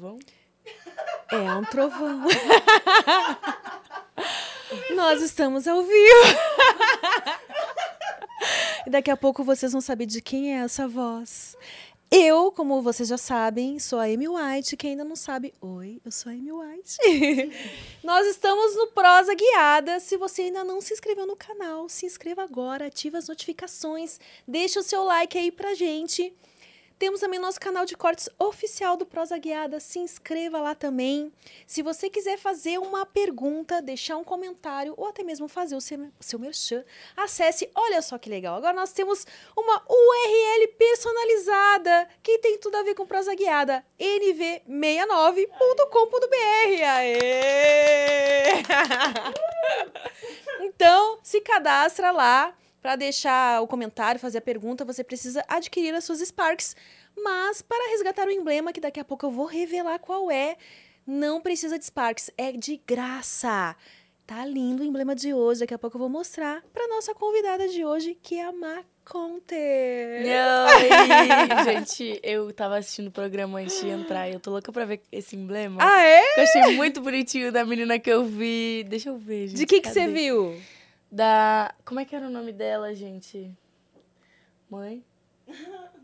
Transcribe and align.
trovão? 0.00 0.18
É 1.30 1.54
um 1.54 1.64
trovão. 1.64 2.26
Nós 4.96 5.20
estamos 5.20 5.68
ao 5.68 5.82
vivo. 5.82 6.26
E 8.86 8.90
daqui 8.90 9.10
a 9.10 9.16
pouco 9.16 9.44
vocês 9.44 9.72
vão 9.72 9.80
saber 9.82 10.06
de 10.06 10.22
quem 10.22 10.54
é 10.54 10.60
essa 10.60 10.88
voz. 10.88 11.54
Eu, 12.10 12.50
como 12.50 12.82
vocês 12.82 13.08
já 13.08 13.18
sabem, 13.18 13.78
sou 13.78 13.98
a 14.00 14.04
Amy 14.04 14.26
White. 14.26 14.76
Quem 14.76 14.92
ainda 14.92 15.04
não 15.04 15.14
sabe, 15.14 15.52
oi, 15.60 16.00
eu 16.04 16.10
sou 16.10 16.32
a 16.32 16.34
Amy 16.34 16.50
White. 16.50 16.96
Nós 18.02 18.26
estamos 18.26 18.74
no 18.74 18.88
Prosa 18.88 19.34
Guiada. 19.34 20.00
Se 20.00 20.16
você 20.16 20.42
ainda 20.42 20.64
não 20.64 20.80
se 20.80 20.94
inscreveu 20.94 21.26
no 21.26 21.36
canal, 21.36 21.88
se 21.88 22.06
inscreva 22.06 22.42
agora, 22.42 22.86
ative 22.86 23.18
as 23.18 23.28
notificações, 23.28 24.18
deixa 24.48 24.80
o 24.80 24.82
seu 24.82 25.04
like 25.04 25.36
aí 25.36 25.52
pra 25.52 25.74
gente. 25.74 26.34
Temos 27.00 27.20
também 27.20 27.40
nosso 27.40 27.58
canal 27.58 27.84
de 27.86 27.96
cortes 27.96 28.28
oficial 28.38 28.94
do 28.94 29.06
Prosa 29.06 29.38
Guiada. 29.38 29.80
Se 29.80 29.98
inscreva 29.98 30.60
lá 30.60 30.74
também. 30.74 31.32
Se 31.66 31.80
você 31.80 32.10
quiser 32.10 32.36
fazer 32.36 32.78
uma 32.78 33.06
pergunta, 33.06 33.80
deixar 33.80 34.18
um 34.18 34.22
comentário 34.22 34.92
ou 34.98 35.06
até 35.06 35.22
mesmo 35.22 35.48
fazer 35.48 35.74
o 35.74 35.80
seu, 35.80 36.12
seu 36.20 36.38
merchan, 36.38 36.84
acesse. 37.16 37.70
Olha 37.74 38.02
só 38.02 38.18
que 38.18 38.28
legal. 38.28 38.54
Agora 38.54 38.74
nós 38.74 38.92
temos 38.92 39.26
uma 39.56 39.82
URL 39.88 40.68
personalizada 40.76 42.06
que 42.22 42.36
tem 42.36 42.58
tudo 42.58 42.76
a 42.76 42.82
ver 42.82 42.94
com 42.94 43.06
Prosa 43.06 43.34
Guiada. 43.34 43.82
nv69.com.br. 43.98 46.84
Aê! 46.86 48.62
então, 50.60 51.18
se 51.22 51.40
cadastra 51.40 52.10
lá 52.10 52.54
para 52.82 52.96
deixar 52.96 53.62
o 53.62 53.66
comentário, 53.66 54.20
fazer 54.20 54.38
a 54.38 54.42
pergunta, 54.42 54.84
você 54.84 55.04
precisa 55.04 55.44
adquirir 55.46 55.94
as 55.94 56.04
suas 56.04 56.20
Sparks. 56.20 56.74
Mas 57.16 57.60
para 57.62 57.90
resgatar 57.90 58.26
o 58.26 58.30
emblema, 58.30 58.72
que 58.72 58.80
daqui 58.80 59.00
a 59.00 59.04
pouco 59.04 59.26
eu 59.26 59.30
vou 59.30 59.46
revelar 59.46 59.98
qual 59.98 60.30
é, 60.30 60.56
não 61.06 61.40
precisa 61.40 61.78
de 61.78 61.84
Sparks, 61.84 62.30
é 62.38 62.52
de 62.52 62.80
graça. 62.86 63.76
Tá 64.26 64.44
lindo 64.44 64.82
o 64.82 64.86
emblema 64.86 65.14
de 65.14 65.34
hoje, 65.34 65.60
daqui 65.60 65.74
a 65.74 65.78
pouco 65.78 65.96
eu 65.96 66.00
vou 66.00 66.08
mostrar 66.08 66.62
para 66.72 66.86
nossa 66.86 67.12
convidada 67.14 67.66
de 67.68 67.84
hoje, 67.84 68.16
que 68.22 68.36
é 68.36 68.44
a 68.44 68.52
Ma 68.52 68.84
Conter. 69.04 70.22
Oi, 70.68 71.64
gente, 71.74 72.20
eu 72.22 72.52
tava 72.52 72.78
assistindo 72.78 73.08
o 73.08 73.10
programa 73.10 73.58
antes 73.58 73.80
de 73.80 73.88
entrar 73.88 74.28
e 74.28 74.34
eu 74.34 74.38
tô 74.38 74.52
louca 74.52 74.70
pra 74.70 74.84
ver 74.84 75.02
esse 75.10 75.34
emblema. 75.34 75.82
Ah, 75.82 76.02
é? 76.04 76.38
Eu 76.38 76.42
achei 76.44 76.76
muito 76.76 77.00
bonitinho 77.00 77.50
da 77.50 77.64
menina 77.64 77.98
que 77.98 78.08
eu 78.08 78.24
vi. 78.24 78.86
Deixa 78.88 79.08
eu 79.08 79.18
ver, 79.18 79.48
gente. 79.48 79.58
De 79.58 79.66
que, 79.66 79.80
que 79.80 79.88
você 79.88 80.06
viu? 80.06 80.56
Da. 81.10 81.74
Como 81.84 82.00
é 82.00 82.04
que 82.04 82.14
era 82.14 82.26
o 82.26 82.30
nome 82.30 82.52
dela, 82.52 82.94
gente? 82.94 83.52
Mãe? 84.70 85.04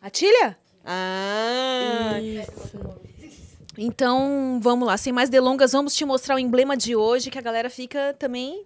A 0.00 0.10
Tília? 0.10 0.56
Ah! 0.84 2.20
Isso. 2.20 2.78
Então, 3.76 4.58
vamos 4.62 4.86
lá, 4.86 4.96
sem 4.96 5.12
mais 5.12 5.28
delongas, 5.28 5.72
vamos 5.72 5.94
te 5.94 6.04
mostrar 6.04 6.36
o 6.36 6.38
emblema 6.38 6.76
de 6.76 6.96
hoje, 6.96 7.30
que 7.30 7.38
a 7.38 7.42
galera 7.42 7.68
fica 7.68 8.14
também. 8.18 8.64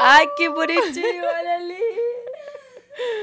Ai, 0.00 0.26
que 0.34 0.48
bonitinho, 0.50 1.24
olha 1.24 1.54
ali. 1.56 1.78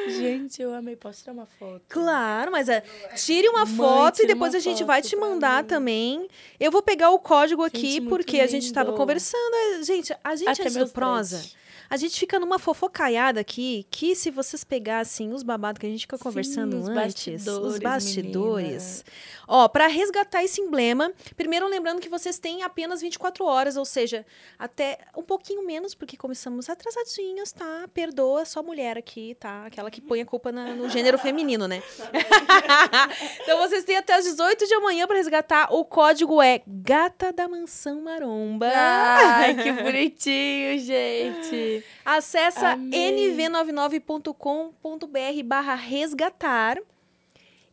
Gente, 0.08 0.62
eu 0.62 0.74
amei. 0.74 0.96
Posso 0.96 1.22
tirar 1.22 1.34
uma 1.34 1.46
foto? 1.46 1.82
Claro, 1.90 2.52
mas 2.52 2.70
é, 2.70 2.84
tire 3.16 3.48
uma 3.50 3.66
Mãe, 3.66 3.76
foto 3.76 4.24
e 4.24 4.28
depois 4.28 4.56
a 4.56 4.60
gente 4.60 4.84
vai 4.84 5.02
te 5.02 5.16
mandar 5.16 5.64
também. 5.66 6.28
Eu 6.60 6.72
vou 6.72 6.82
pegar 6.82 7.12
o 7.12 7.20
código 7.20 7.64
aqui 7.64 7.82
Gente, 7.82 8.00
muito 8.02 8.10
porque 8.10 8.40
a 8.40 8.48
gente 8.48 8.72
tava 8.72 8.90
lindo. 8.90 8.98
conversando. 8.98 9.54
é, 9.54 9.84
Gente, 9.84 10.16
a 10.24 10.36
gente 10.36 10.50
Até 10.62 10.70
meus 10.70 10.92
prosa. 10.92 11.44
A 11.90 11.98
gente 11.98 12.20
fica 12.20 12.40
numa 12.40 12.60
fofocaiada 12.60 13.40
aqui 13.40 13.86
que 13.90 14.16
se 14.16 14.30
vocês 14.32 14.64
pegassem 14.64 15.34
os 15.34 15.44
babados 15.44 15.80
que 15.80 15.86
a 15.86 15.90
gente 15.90 16.02
fica 16.02 16.18
conversando 16.18 16.78
os 16.78 16.88
antes, 16.88 16.98
os 17.28 17.44
bastidores, 17.46 17.80
bastidores. 17.80 19.06
Ó, 19.48 19.68
para 19.70 19.88
resgatar 19.88 20.44
esse 20.44 20.60
emblema, 20.60 21.12
primeiro 21.38 21.68
lembrando 21.68 22.02
que 22.02 22.10
vocês 22.10 22.38
têm 22.38 22.64
apenas 22.64 23.00
24 23.02 23.46
horas, 23.46 23.78
ou 23.78 23.86
seja, 23.86 24.26
até 24.60 24.98
um 25.16 25.24
pouquinho 25.24 25.66
menos, 25.66 25.96
porque 25.96 26.18
começamos 26.18 26.70
atrasadinhos, 26.70 27.52
tá? 27.54 27.88
Perdoa, 27.94 28.44
só 28.44 28.62
mulher 28.62 28.98
aqui, 28.98 29.36
tá? 29.40 29.66
Aquela 29.66 29.90
que 29.90 30.02
põe 30.02 30.20
a 30.20 30.26
culpa 30.26 30.52
na- 30.52 30.74
no 30.76 30.90
gênero 30.90 31.18
feminino, 31.18 31.66
né? 31.68 31.82
então 33.42 33.58
vocês 33.60 33.84
têm 33.84 33.96
até 33.98 34.14
as 34.16 34.26
18 34.26 34.66
de 34.68 34.74
amanhã 34.74 35.08
para 35.08 35.16
resgatar. 35.16 35.74
O 35.74 35.86
código 35.86 36.42
é 36.42 36.62
Gata 36.68 37.32
da 37.32 37.48
Mansão 37.48 38.02
Maromba. 38.02 38.70
Ai, 38.74 39.56
que 39.56 39.72
bonitinho, 39.82 40.80
gente. 40.80 41.77
Acessa 42.06 42.70
Amei. 42.70 43.38
nv99.com.br 43.38 45.44
barra 45.46 45.76
resgatar. 45.76 46.78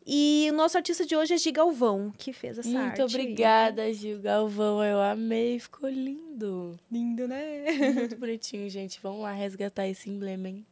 E 0.07 0.47
o 0.51 0.53
nosso 0.53 0.77
artista 0.77 1.03
de 1.03 1.15
hoje 1.15 1.33
é 1.33 1.37
Gi 1.37 1.51
Galvão, 1.51 2.13
que 2.15 2.31
fez 2.31 2.59
essa 2.59 2.77
arte. 2.77 2.99
Muito 2.99 3.15
obrigada, 3.15 3.91
Gil 3.91 4.19
Galvão. 4.19 4.83
Eu 4.83 5.01
amei, 5.01 5.59
ficou 5.59 5.89
lindo. 5.89 6.79
Lindo, 6.91 7.27
né? 7.27 7.63
Muito 7.95 8.15
bonitinho, 8.15 8.69
gente. 8.69 8.99
Vamos 9.01 9.21
lá 9.21 9.31
resgatar 9.31 9.87
esse 9.87 10.07
emblema, 10.07 10.49
hein? 10.49 10.63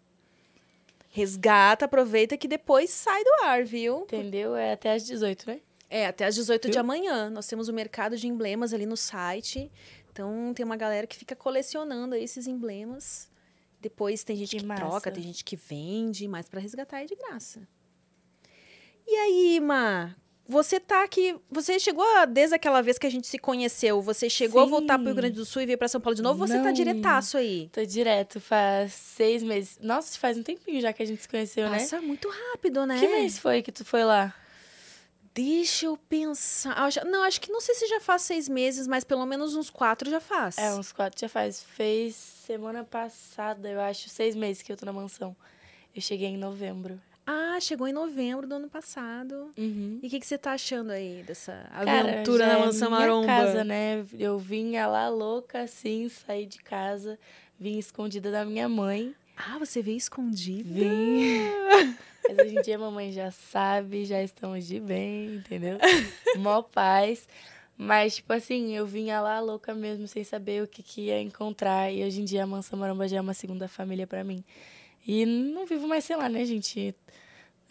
Resgata, 1.10 1.86
aproveita 1.86 2.38
que 2.38 2.48
depois 2.48 2.92
sai 2.92 3.24
do 3.24 3.46
ar, 3.46 3.64
viu? 3.64 4.02
Entendeu? 4.02 4.56
É 4.56 4.74
até 4.74 4.94
às 4.94 5.04
18, 5.04 5.48
né? 5.48 5.60
É, 5.90 6.08
até 6.08 6.26
às 6.26 6.34
18 6.34 6.68
de 6.68 6.72
Viu? 6.72 6.82
amanhã. 6.82 7.30
Nós 7.30 7.46
temos 7.46 7.68
o 7.68 7.74
mercado 7.74 8.18
de 8.18 8.28
emblemas 8.28 8.74
ali 8.74 8.86
no 8.86 8.98
site. 8.98 9.72
Então 10.14 10.54
tem 10.54 10.64
uma 10.64 10.78
galera 10.78 11.08
que 11.08 11.16
fica 11.18 11.36
colecionando 11.36 12.14
esses 12.16 12.46
emblemas. 12.46 13.28
Depois 13.82 14.24
tem 14.24 14.36
gente 14.38 14.56
Que 14.56 14.62
que, 14.64 14.76
troca, 14.76 15.12
tem 15.12 15.24
gente 15.24 15.44
que 15.44 15.56
vende, 15.56 16.28
mas 16.28 16.48
para 16.48 16.62
resgatar 16.62 17.02
é 17.02 17.06
de 17.06 17.16
graça. 17.16 17.68
E 19.06 19.14
aí, 19.16 19.60
Ma? 19.60 20.16
Você 20.48 20.80
tá 20.80 21.04
aqui. 21.04 21.36
Você 21.50 21.80
chegou 21.80 22.04
a- 22.18 22.26
desde 22.26 22.54
aquela 22.56 22.82
vez 22.82 22.98
que 22.98 23.08
a 23.08 23.10
gente 23.10 23.26
se 23.28 23.38
conheceu, 23.40 24.02
você 24.02 24.30
chegou 24.30 24.62
a 24.62 24.66
voltar 24.66 24.96
pro 24.98 25.06
Rio 25.06 25.14
Sim. 25.14 25.22
Grande 25.22 25.36
do 25.36 25.46
Sul 25.46 25.62
e 25.62 25.66
veio 25.66 25.78
para 25.78 25.88
São 25.88 26.00
Paulo 26.00 26.16
de 26.16 26.22
novo? 26.22 26.46
Você 26.46 26.58
tá 26.58 26.66
Não. 26.66 26.74
diretaço 26.74 27.38
aí? 27.38 27.70
Tô 27.72 27.84
direto, 27.86 28.40
faz 28.40 28.94
seis 28.94 29.42
meses. 29.42 29.80
Nossa, 29.82 30.18
faz 30.20 30.38
um 30.38 30.44
tempinho 30.44 30.80
já 30.82 30.94
que 30.94 31.02
a 31.02 31.06
gente 31.06 31.22
se 31.22 31.30
conheceu, 31.30 31.70
né? 31.70 31.80
Passa 31.80 32.02
muito 32.02 32.30
rápido, 32.30 32.86
né? 32.86 33.00
Que 33.00 33.08
mês 33.08 33.40
foi 33.40 33.62
que 33.62 33.72
tu 33.72 33.84
foi 33.84 34.04
lá? 34.04 34.34
Deixa 35.34 35.88
eu 35.88 35.98
pensar. 35.98 36.76
Não, 37.06 37.24
acho 37.24 37.42
que 37.42 37.52
não 37.52 37.60
sei 37.60 37.74
se 37.76 37.88
já 37.88 38.00
faz 38.00 38.22
seis 38.22 38.48
meses, 38.48 38.86
mas 38.88 39.04
pelo 39.04 39.26
menos 39.26 39.56
uns 39.56 39.70
quatro 39.70 40.10
já 40.10 40.20
faz. 40.20 40.58
É, 40.58 40.74
uns 40.76 40.92
quatro 40.92 41.20
já 41.20 41.28
faz. 41.28 41.64
Fez 41.64 42.16
semana 42.16 42.84
passada, 42.84 43.68
eu 43.70 43.82
acho, 43.82 44.10
seis 44.10 44.36
meses 44.36 44.62
que 44.62 44.72
eu 44.72 44.78
tô 44.78 44.86
na 44.86 44.94
mansão. 44.94 45.36
Eu 45.96 46.02
cheguei 46.02 46.28
em 46.30 46.38
novembro. 46.38 47.00
Ah, 47.26 47.58
chegou 47.62 47.88
em 47.88 47.94
novembro 47.94 48.46
do 48.46 48.56
ano 48.56 48.70
passado. 48.70 49.52
Uhum. 49.58 50.00
E 50.04 50.08
o 50.08 50.10
que, 50.10 50.20
que 50.20 50.28
você 50.28 50.38
tá 50.38 50.52
achando 50.52 50.92
aí 50.92 51.24
dessa 51.26 51.54
Cara, 51.72 52.00
aventura 52.02 52.46
já 52.46 52.54
na 52.54 52.60
é 52.60 52.66
Mansão 52.66 52.90
minha 52.90 53.00
Maromba? 53.00 53.28
casa, 53.28 53.64
né? 53.64 54.06
Eu 54.20 54.38
vinha 54.38 54.86
lá 54.88 55.08
louca 55.08 55.62
assim, 55.62 56.10
saí 56.10 56.46
de 56.46 56.60
casa, 56.60 57.18
vim 57.58 57.80
escondida 57.80 58.30
da 58.30 58.44
minha 58.44 58.68
mãe. 58.68 59.16
Ah, 59.36 59.58
você 59.58 59.82
veio 59.82 59.98
escondida? 59.98 60.70
Vim. 60.70 61.50
Mas 62.28 62.38
hoje 62.38 62.58
em 62.58 62.62
dia 62.62 62.76
a 62.76 62.80
mamãe 62.80 63.12
já 63.12 63.32
sabe, 63.32 64.06
já 64.06 64.22
estamos 64.22 64.66
de 64.66 64.80
bem, 64.80 65.36
entendeu? 65.36 65.78
Mó 66.38 66.62
paz. 66.62 67.28
Mas, 67.78 68.16
tipo 68.16 68.32
assim, 68.32 68.76
eu 68.76 68.86
vinha 68.86 69.20
lá 69.20 69.40
louca 69.40 69.74
mesmo, 69.74 70.08
sem 70.08 70.24
saber 70.24 70.64
o 70.64 70.68
que, 70.68 70.84
que 70.84 71.02
ia 71.08 71.22
encontrar. 71.22 71.92
E 71.92 72.04
hoje 72.04 72.22
em 72.22 72.26
dia 72.26 72.44
a 72.44 72.48
Mansão 72.48 72.78
Maromba 72.80 73.08
já 73.08 73.18
é 73.18 73.22
uma 73.22 73.34
segunda 73.34 73.68
família 73.68 74.08
pra 74.08 74.24
mim. 74.24 74.44
E 75.06 75.26
não 75.26 75.66
vivo 75.66 75.88
mais, 75.88 76.06
sei 76.06 76.16
lá, 76.16 76.30
né, 76.30 76.46
gente? 76.46 76.96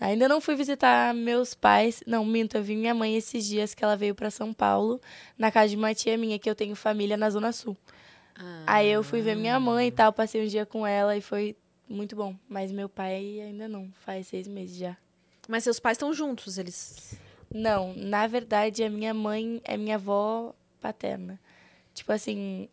Ainda 0.01 0.29
não 0.29 0.41
fui 0.41 0.57
visitar 0.57 1.15
meus 1.15 1.55
pais. 1.55 2.03
Não, 2.07 2.25
minto, 2.25 2.57
eu 2.57 2.63
vi 2.63 2.75
minha 2.77 2.95
mãe 2.95 3.17
esses 3.17 3.47
dias 3.47 3.73
que 3.73 3.85
ela 3.85 3.97
veio 3.97 4.15
pra 4.15 4.31
São 4.31 4.53
Paulo, 4.53 5.01
na 5.39 5.51
casa 5.51 5.69
de 5.69 5.77
uma 5.77 5.95
tia 5.95 6.19
minha, 6.19 6.39
que 6.39 6.51
eu 6.51 6.55
tenho 6.55 6.75
família 6.75 7.17
na 7.17 7.31
Zona 7.31 7.53
Sul. 7.53 7.77
Ah, 8.35 8.65
Aí 8.67 8.89
eu 8.89 9.03
fui 9.03 9.21
ver 9.21 9.37
minha 9.37 9.59
mãe 9.61 9.89
e 9.89 9.91
tal, 9.91 10.13
passei 10.13 10.43
um 10.45 10.47
dia 10.47 10.65
com 10.67 10.87
ela 10.87 11.17
e 11.17 11.21
foi 11.21 11.57
muito 11.89 12.17
bom. 12.17 12.37
Mas 12.49 12.73
meu 12.73 12.89
pai 12.89 13.41
ainda 13.41 13.69
não, 13.69 13.91
faz 14.05 14.29
seis 14.29 14.49
meses 14.49 14.77
já. 14.77 14.97
Mas 15.49 15.65
seus 15.65 15.79
pais 15.81 15.97
estão 15.97 16.13
juntos, 16.13 16.59
eles... 16.59 17.19
Não, 17.55 17.93
na 17.95 18.27
verdade 18.27 18.83
a 18.83 18.89
minha 18.89 19.13
mãe 19.13 19.61
é 19.65 19.77
minha 19.77 19.97
avó 19.97 20.55
paterna. 20.81 21.39
Tipo 21.93 22.13
assim, 22.13 22.69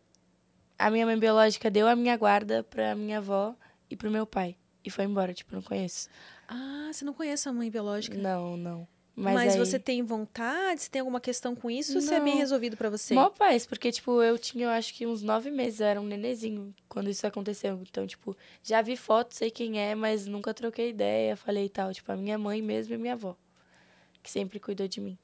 a 0.78 0.90
minha 0.90 1.04
mãe 1.04 1.18
biológica 1.18 1.70
deu 1.70 1.86
a 1.86 1.94
minha 1.94 2.16
guarda 2.16 2.62
pra 2.62 2.94
minha 2.94 3.18
avó 3.18 3.54
e 3.90 3.96
pro 3.96 4.10
meu 4.10 4.26
pai. 4.26 4.56
E 4.82 4.90
foi 4.90 5.04
embora, 5.04 5.34
tipo, 5.34 5.54
não 5.54 5.60
conheço. 5.60 6.08
Ah, 6.48 6.88
você 6.90 7.04
não 7.04 7.12
conhece 7.12 7.48
a 7.48 7.52
mãe 7.52 7.70
biológica? 7.70 8.16
Não, 8.16 8.56
não. 8.56 8.88
Mas, 9.20 9.34
Mas, 9.34 9.52
aí... 9.54 9.58
você 9.58 9.78
tem 9.78 10.02
vontade? 10.02 10.80
Você 10.82 10.88
tem 10.90 11.00
alguma 11.00 11.20
questão 11.20 11.54
com 11.54 11.70
isso? 11.70 11.94
Ou 11.96 12.00
você 12.00 12.14
é 12.14 12.18
Não. 12.18 12.24
bem 12.24 12.36
resolvido 12.36 12.74
pra 12.76 12.88
você? 12.88 13.12
Mó 13.14 13.28
paz, 13.28 13.66
porque, 13.66 13.92
tipo, 13.92 14.22
eu 14.22 14.38
tinha, 14.38 14.64
eu 14.64 14.70
acho 14.70 14.94
que 14.94 15.06
uns 15.06 15.22
nove 15.22 15.50
meses, 15.50 15.80
eu 15.80 15.86
era 15.86 16.00
um 16.00 16.06
nenezinho 16.06 16.74
quando 16.88 17.10
isso 17.10 17.26
aconteceu. 17.26 17.78
Então, 17.82 18.06
tipo, 18.06 18.34
já 18.62 18.80
vi 18.80 18.96
foto, 18.96 19.34
sei 19.34 19.50
quem 19.50 19.78
é, 19.78 19.94
mas 19.94 20.26
nunca 20.26 20.54
troquei 20.54 20.88
ideia, 20.88 21.36
falei 21.36 21.66
e 21.66 21.68
tal. 21.68 21.92
Tipo, 21.92 22.10
a 22.12 22.16
minha 22.16 22.38
mãe 22.38 22.62
mesmo 22.62 22.94
e 22.94 22.98
minha 22.98 23.12
avó, 23.12 23.36
que 24.22 24.30
sempre 24.30 24.58
cuidou 24.58 24.88
de 24.88 25.00
mim. 25.02 25.18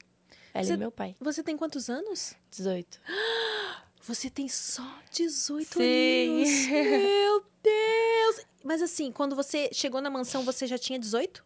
Ela 0.52 0.64
Você- 0.64 0.75
e 0.75 0.76
meu 0.76 0.90
pai, 0.93 1.16
Você 1.20 1.43
tem 1.43 1.56
quantos 1.56 1.88
anos? 1.88 2.34
18. 2.50 3.00
Você 4.02 4.31
tem 4.31 4.46
só 4.48 4.87
18 5.10 5.66
Sim. 5.78 6.37
anos. 6.38 6.48
Meu 6.69 7.44
Deus! 7.62 8.46
Mas 8.62 8.81
assim, 8.81 9.10
quando 9.10 9.34
você 9.34 9.69
chegou 9.72 10.00
na 10.00 10.08
mansão, 10.08 10.44
você 10.44 10.64
já 10.66 10.78
tinha 10.78 10.96
18? 10.98 11.44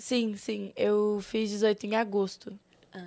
Sim, 0.00 0.34
sim. 0.34 0.72
Eu 0.74 1.20
fiz 1.22 1.50
18 1.50 1.84
em 1.86 1.94
agosto. 1.94 2.58
Ah. 2.92 2.98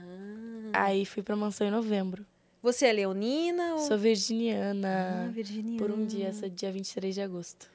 Aí 0.73 1.05
fui 1.05 1.23
pra 1.23 1.35
mansão 1.35 1.65
em 1.67 1.71
novembro. 1.71 2.23
Você 2.61 2.85
é 2.85 2.93
leonina 2.93 3.73
ou... 3.73 3.79
Sou 3.79 3.95
Ah, 3.95 3.97
virginiana. 3.97 5.31
virginiana. 5.33 5.77
por 5.77 5.91
um 5.91 6.05
dia, 6.05 6.31
sou 6.33 6.47
dia 6.47 6.71
23 6.71 7.15
de 7.15 7.21
agosto. 7.21 7.69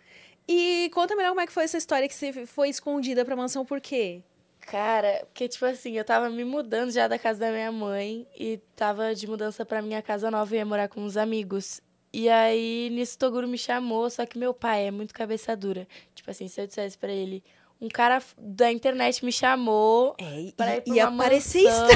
E 0.47 0.89
conta 0.95 1.15
melhor 1.17 1.31
como 1.31 1.41
é 1.41 1.47
que 1.47 1.53
foi 1.53 1.65
essa 1.65 1.77
história 1.77 2.09
que 2.09 2.15
você 2.15 2.47
foi 2.47 2.69
escondida 2.71 3.25
pra 3.25 3.37
mansão, 3.37 3.67
por 3.67 3.81
quê? 3.81 4.23
Cara, 4.61 5.27
porque, 5.27 5.49
tipo 5.49 5.65
assim, 5.67 5.93
eu 5.99 6.05
tava 6.05 6.31
me 6.31 6.45
mudando 6.45 6.91
já 6.91 7.09
da 7.09 7.19
casa 7.19 7.41
da 7.41 7.51
minha 7.51 7.73
mãe 7.73 8.27
e 8.39 8.59
tava 8.77 9.15
de 9.15 9.27
mudança 9.27 9.65
pra 9.67 9.83
minha 9.83 10.01
casa 10.01 10.31
nova 10.31 10.55
e 10.55 10.59
ia 10.59 10.65
morar 10.65 10.89
com 10.89 11.01
uns 11.03 11.17
amigos. 11.17 11.81
E 12.13 12.29
aí, 12.29 12.89
nisso, 12.91 13.19
Toguro 13.19 13.47
me 13.49 13.59
chamou, 13.59 14.09
só 14.09 14.25
que 14.25 14.39
meu 14.39 14.55
pai 14.55 14.87
é 14.87 14.91
muito 14.91 15.13
cabeça 15.13 15.55
dura. 15.57 15.87
Tipo 16.15 16.31
assim, 16.31 16.49
se 16.49 16.61
eu 16.61 16.67
dissesse 16.67 16.97
pra 16.97 17.13
ele, 17.13 17.43
um 17.81 17.89
cara 17.89 18.23
da 18.37 18.71
internet 18.73 19.25
me 19.25 19.33
chamou 19.33 20.15
É, 20.19 20.41
e, 20.41 20.53
pra 20.53 20.77
ir 20.77 20.81
pra 20.83 20.95
e 20.95 21.01
uma 21.01 21.09
aparecer 21.15 21.65
mansão, 21.65 21.89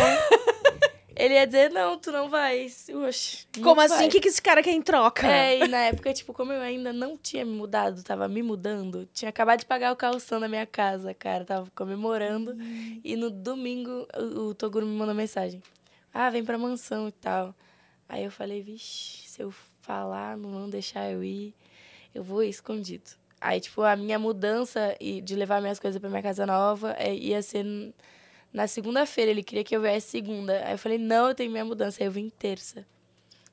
ele 1.14 1.34
ia 1.34 1.46
dizer, 1.46 1.70
não, 1.70 1.98
tu 1.98 2.10
não 2.10 2.28
vai. 2.30 2.66
Oxe, 3.06 3.46
Como 3.62 3.80
assim? 3.80 3.94
vai. 3.94 4.06
O 4.06 4.10
que, 4.10 4.20
que 4.20 4.28
esse 4.28 4.40
cara 4.40 4.62
quer 4.62 4.72
em 4.72 4.80
troca? 4.82 5.26
É, 5.26 5.58
e 5.58 5.68
na 5.68 5.78
época, 5.78 6.12
tipo, 6.12 6.32
como 6.32 6.52
eu 6.52 6.60
ainda 6.60 6.92
não 6.92 7.16
tinha 7.16 7.44
me 7.44 7.52
mudado, 7.52 8.02
tava 8.02 8.26
me 8.28 8.42
mudando, 8.42 9.08
tinha 9.12 9.28
acabado 9.28 9.60
de 9.60 9.66
pagar 9.66 9.92
o 9.92 9.96
calção 9.96 10.40
da 10.40 10.48
minha 10.48 10.66
casa, 10.66 11.12
cara, 11.14 11.44
tava 11.44 11.70
comemorando. 11.74 12.56
E 13.04 13.14
no 13.16 13.30
domingo, 13.30 14.06
o, 14.16 14.48
o 14.48 14.54
Toguro 14.54 14.86
me 14.86 14.96
mandou 14.96 15.14
mensagem. 15.14 15.62
Ah, 16.14 16.30
vem 16.30 16.44
pra 16.44 16.58
mansão 16.58 17.08
e 17.08 17.12
tal. 17.12 17.54
Aí 18.08 18.24
eu 18.24 18.30
falei, 18.30 18.62
vixe, 18.62 19.28
se 19.28 19.42
eu 19.42 19.52
falar, 19.80 20.36
não 20.36 20.50
vão 20.50 20.68
deixar 20.70 21.10
eu 21.10 21.24
ir, 21.24 21.54
eu 22.14 22.22
vou 22.22 22.42
escondido. 22.42 23.10
Aí, 23.44 23.60
tipo, 23.60 23.82
a 23.82 23.96
minha 23.96 24.20
mudança 24.20 24.94
e 25.00 25.20
de 25.20 25.34
levar 25.34 25.60
minhas 25.60 25.80
coisas 25.80 26.00
pra 26.00 26.08
minha 26.08 26.22
casa 26.22 26.46
nova 26.46 26.94
é, 26.96 27.12
ia 27.12 27.42
ser 27.42 27.66
na 28.52 28.68
segunda-feira. 28.68 29.32
Ele 29.32 29.42
queria 29.42 29.64
que 29.64 29.74
eu 29.74 29.80
viesse 29.82 30.08
segunda. 30.10 30.64
Aí 30.64 30.74
eu 30.74 30.78
falei, 30.78 30.96
não, 30.96 31.28
eu 31.28 31.34
tenho 31.34 31.50
minha 31.50 31.64
mudança. 31.64 32.00
Aí 32.00 32.06
eu 32.06 32.12
vim 32.12 32.30
terça. 32.30 32.86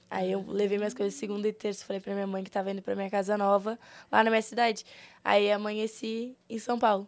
Aí 0.08 0.32
eu 0.32 0.46
levei 0.48 0.78
minhas 0.78 0.94
coisas 0.94 1.16
segunda 1.16 1.48
e 1.48 1.52
terça. 1.52 1.84
Falei 1.86 2.00
pra 2.00 2.14
minha 2.14 2.28
mãe 2.28 2.44
que 2.44 2.52
tava 2.52 2.70
indo 2.70 2.84
pra 2.84 2.96
minha 2.96 3.10
casa 3.10 3.36
nova, 3.36 3.80
lá 4.12 4.24
na 4.24 4.30
minha 4.30 4.44
cidade. 4.44 4.86
Aí 5.24 5.52
amanheci 5.52 6.38
em 6.48 6.60
São 6.60 6.78
Paulo, 6.78 7.08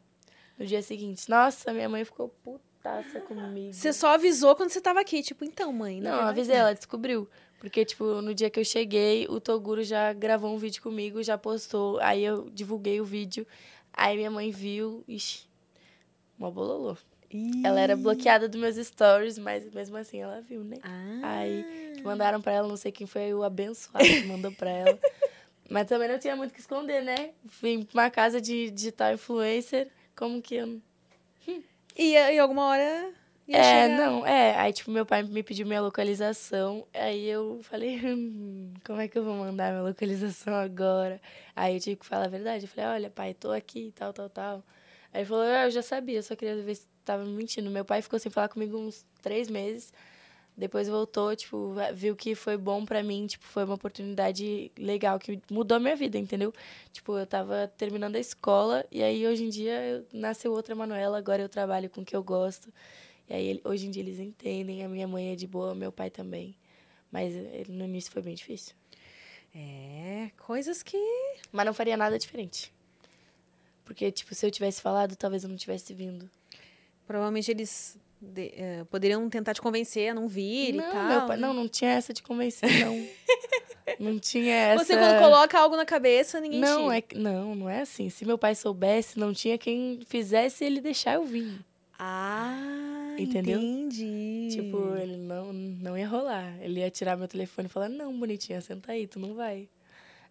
no 0.58 0.66
dia 0.66 0.82
seguinte. 0.82 1.30
Nossa, 1.30 1.72
minha 1.74 1.88
mãe 1.88 2.04
ficou 2.04 2.30
putaça 2.44 3.20
comigo. 3.22 3.74
Você 3.74 3.94
só 3.94 4.16
avisou 4.16 4.56
quando 4.56 4.72
você 4.72 4.82
tava 4.82 5.00
aqui, 5.02 5.22
tipo, 5.22 5.46
então, 5.46 5.72
mãe. 5.72 6.02
Não, 6.02 6.10
verdade- 6.12 6.30
avisei, 6.32 6.56
ela 6.56 6.74
descobriu. 6.74 7.30
Porque, 7.62 7.86
tipo, 7.86 8.24
no 8.24 8.34
dia 8.34 8.50
que 8.50 8.60
eu 8.60 8.66
cheguei, 8.66 9.28
o 9.30 9.40
Toguro 9.40 9.84
já 9.84 10.12
gravou 10.14 10.52
um 10.52 10.58
vídeo 10.58 10.82
comigo, 10.82 11.22
já 11.22 11.38
postou. 11.38 12.00
Aí 12.00 12.24
eu 12.26 12.50
divulguei 12.50 13.00
o 13.00 13.06
vídeo. 13.06 13.46
Aí 13.94 14.18
minha 14.18 14.32
mãe 14.32 14.50
viu, 14.50 15.04
ixi, 15.08 15.46
mó 16.40 16.50
bololô. 16.50 16.98
Ih. 17.30 17.62
Ela 17.64 17.80
era 17.80 17.96
bloqueada 17.96 18.50
dos 18.50 18.60
meus 18.60 18.78
stories, 18.78 19.38
mas 19.38 19.72
mesmo 19.72 19.96
assim 19.96 20.20
ela 20.20 20.42
viu, 20.42 20.64
né? 20.64 20.78
Ah. 20.82 21.20
Aí 21.22 22.02
mandaram 22.04 22.42
pra 22.42 22.52
ela, 22.52 22.68
não 22.68 22.76
sei 22.76 22.92
quem 22.92 23.06
foi 23.06 23.32
o 23.32 23.44
abençoado 23.44 24.04
que 24.04 24.24
mandou 24.26 24.52
pra 24.52 24.72
ela. 24.72 25.00
Mas 25.70 25.88
também 25.88 26.10
não 26.10 26.20
tinha 26.20 26.36
muito 26.36 26.52
o 26.52 26.54
que 26.54 26.60
esconder, 26.60 27.02
né? 27.02 27.30
Vim 27.62 27.84
pra 27.84 28.02
uma 28.02 28.10
casa 28.10 28.42
de 28.42 28.70
digital 28.72 29.14
influencer, 29.14 29.88
como 30.14 30.42
que 30.42 30.56
eu 30.56 30.68
não 30.68 30.82
E 31.96 32.14
em 32.18 32.40
alguma 32.40 32.66
hora 32.66 33.14
é, 33.58 33.84
chegar. 33.84 33.98
não, 33.98 34.26
é. 34.26 34.56
Aí, 34.58 34.74
tipo, 34.74 34.92
meu 34.92 35.06
pai 35.06 35.24
me 35.24 35.44
pediu 35.44 35.66
minha 35.66 35.82
localização. 35.82 36.88
Aí 36.94 37.28
eu 37.28 37.60
falei, 37.64 38.00
hum, 38.06 38.74
como 38.86 39.00
é 39.02 39.08
que 39.08 39.18
eu 39.18 39.24
vou 39.24 39.36
mandar 39.36 39.72
minha 39.72 39.84
localização 39.84 40.54
agora? 40.56 41.22
Aí 41.56 41.76
eu 41.76 41.80
tive 41.80 41.98
que 41.98 42.06
falar 42.06 42.26
a 42.26 42.30
verdade. 42.30 42.66
Eu 42.66 42.70
falei, 42.70 42.90
olha, 42.90 43.10
pai, 43.10 43.34
tô 43.34 43.52
aqui, 43.52 43.92
tal, 43.96 44.14
tal, 44.14 44.30
tal. 44.30 44.64
Aí 45.14 45.22
ele 45.22 45.26
falou, 45.28 45.44
ah, 45.44 45.66
eu 45.66 45.72
já 45.72 45.82
sabia, 45.82 46.22
só 46.24 46.36
queria 46.36 46.62
ver 46.64 46.76
se 46.76 46.88
tava 47.04 47.26
me 47.26 47.34
mentindo. 47.34 47.70
Meu 47.70 47.86
pai 47.86 48.02
ficou 48.02 48.20
sem 48.20 48.32
falar 48.32 48.50
comigo 48.50 48.78
uns 48.78 49.06
três 49.22 49.50
meses. 49.50 49.94
Depois 50.56 50.88
voltou, 50.88 51.36
tipo, 51.36 51.74
viu 51.94 52.16
que 52.16 52.36
foi 52.36 52.58
bom 52.58 52.86
pra 52.86 53.02
mim, 53.02 53.26
tipo, 53.26 53.46
foi 53.46 53.64
uma 53.64 53.76
oportunidade 53.76 54.72
legal 54.78 55.18
que 55.18 55.42
mudou 55.50 55.78
a 55.78 55.80
minha 55.80 55.96
vida, 55.96 56.18
entendeu? 56.18 56.54
Tipo, 56.92 57.18
eu 57.18 57.26
tava 57.26 57.72
terminando 57.78 58.16
a 58.18 58.20
escola 58.20 58.86
e 58.92 59.02
aí 59.02 59.26
hoje 59.26 59.46
em 59.46 59.50
dia 59.50 59.82
eu, 59.82 60.06
nasceu 60.14 60.52
outra 60.52 60.76
Manuela, 60.76 61.18
agora 61.18 61.42
eu 61.42 61.50
trabalho 61.50 61.90
com 61.90 62.02
o 62.02 62.06
que 62.06 62.16
eu 62.16 62.24
gosto. 62.24 62.72
E 63.32 63.34
aí 63.34 63.62
hoje 63.64 63.88
em 63.88 63.92
dia 63.92 64.04
eles 64.04 64.20
entendem, 64.20 64.84
a 64.84 64.90
minha 64.90 65.08
mãe 65.08 65.32
é 65.32 65.36
de 65.38 65.48
boa, 65.48 65.74
meu 65.74 65.90
pai 65.90 66.10
também. 66.10 66.54
Mas 67.10 67.34
eh, 67.34 67.64
no 67.70 67.86
início 67.86 68.12
foi 68.12 68.22
bem 68.22 68.36
difícil. 68.36 68.74
É, 69.56 70.30
coisas 70.38 70.84
que. 70.84 70.98
Mas 71.50 71.66
não 71.66 71.74
faria 71.74 71.96
nada 71.96 72.20
diferente. 72.20 72.74
Porque, 73.86 74.12
tipo, 74.12 74.36
se 74.36 74.46
eu 74.46 74.52
tivesse 74.52 74.82
falado, 74.82 75.16
talvez 75.16 75.44
eu 75.44 75.50
não 75.50 75.56
tivesse 75.56 75.94
vindo. 75.94 76.30
Provavelmente 77.08 77.50
eles 77.52 77.98
de- 78.22 78.52
eh, 78.56 78.84
poderiam 78.90 79.30
tentar 79.30 79.54
te 79.54 79.62
convencer 79.62 80.10
a 80.10 80.14
não 80.14 80.28
vir 80.28 80.74
não, 80.74 80.88
e 80.90 80.92
tal. 80.92 81.28
pai, 81.28 81.38
né? 81.38 81.48
não, 81.48 81.54
não 81.54 81.68
tinha 81.70 81.92
essa 81.92 82.14
de 82.14 82.22
convencer, 82.22 82.70
não. 82.86 83.08
não 84.00 84.20
tinha 84.20 84.54
essa... 84.56 84.84
Você, 84.86 84.98
quando 84.98 85.20
coloca 85.20 85.58
algo 85.58 85.76
na 85.78 85.86
cabeça, 85.86 86.40
ninguém 86.42 86.60
Não, 86.60 86.90
te... 86.90 86.96
é, 86.98 87.02
que- 87.02 87.18
não, 87.18 87.56
não 87.56 87.70
é 87.70 87.82
assim. 87.82 88.10
Se 88.10 88.26
meu 88.26 88.38
pai 88.38 88.56
soubesse, 88.56 89.18
não 89.18 89.34
tinha 89.34 89.58
quem 89.58 90.00
fizesse 90.06 90.64
ele 90.66 90.80
deixar 90.82 91.16
eu 91.16 91.26
vir. 91.26 91.60
Ah, 91.98 92.91
Entendeu? 93.24 93.60
entendi. 93.62 94.50
Tipo, 94.52 94.96
ele 94.96 95.18
não, 95.18 95.54
não 95.54 95.98
ia 95.98 96.08
rolar. 96.08 96.58
Ele 96.62 96.80
ia 96.80 96.90
tirar 96.92 97.16
meu 97.18 97.28
telefone 97.28 97.68
e 97.68 97.70
falar, 97.70 97.90
não, 97.90 98.18
bonitinha, 98.18 98.60
senta 98.62 98.92
aí, 98.92 99.08
tu 99.08 99.20
não 99.20 99.34
vai. 99.34 99.70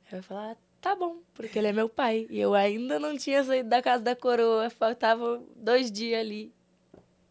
Aí 0.07 0.13
eu 0.13 0.17
ia 0.19 0.23
falar, 0.23 0.53
"Ah, 0.53 0.57
tá 0.81 0.95
bom, 0.97 1.19
porque 1.35 1.59
ele 1.59 1.69
é 1.69 1.73
meu 1.73 1.89
pai. 1.89 2.27
E 2.31 2.39
eu 2.41 2.55
ainda 2.55 2.99
não 2.99 3.17
tinha 3.17 3.43
saído 3.45 3.69
da 3.69 3.83
casa 3.83 4.03
da 4.05 4.17
coroa, 4.17 4.69
faltava 4.71 5.43
dois 5.57 5.91
dias 5.91 6.21
ali. 6.21 6.53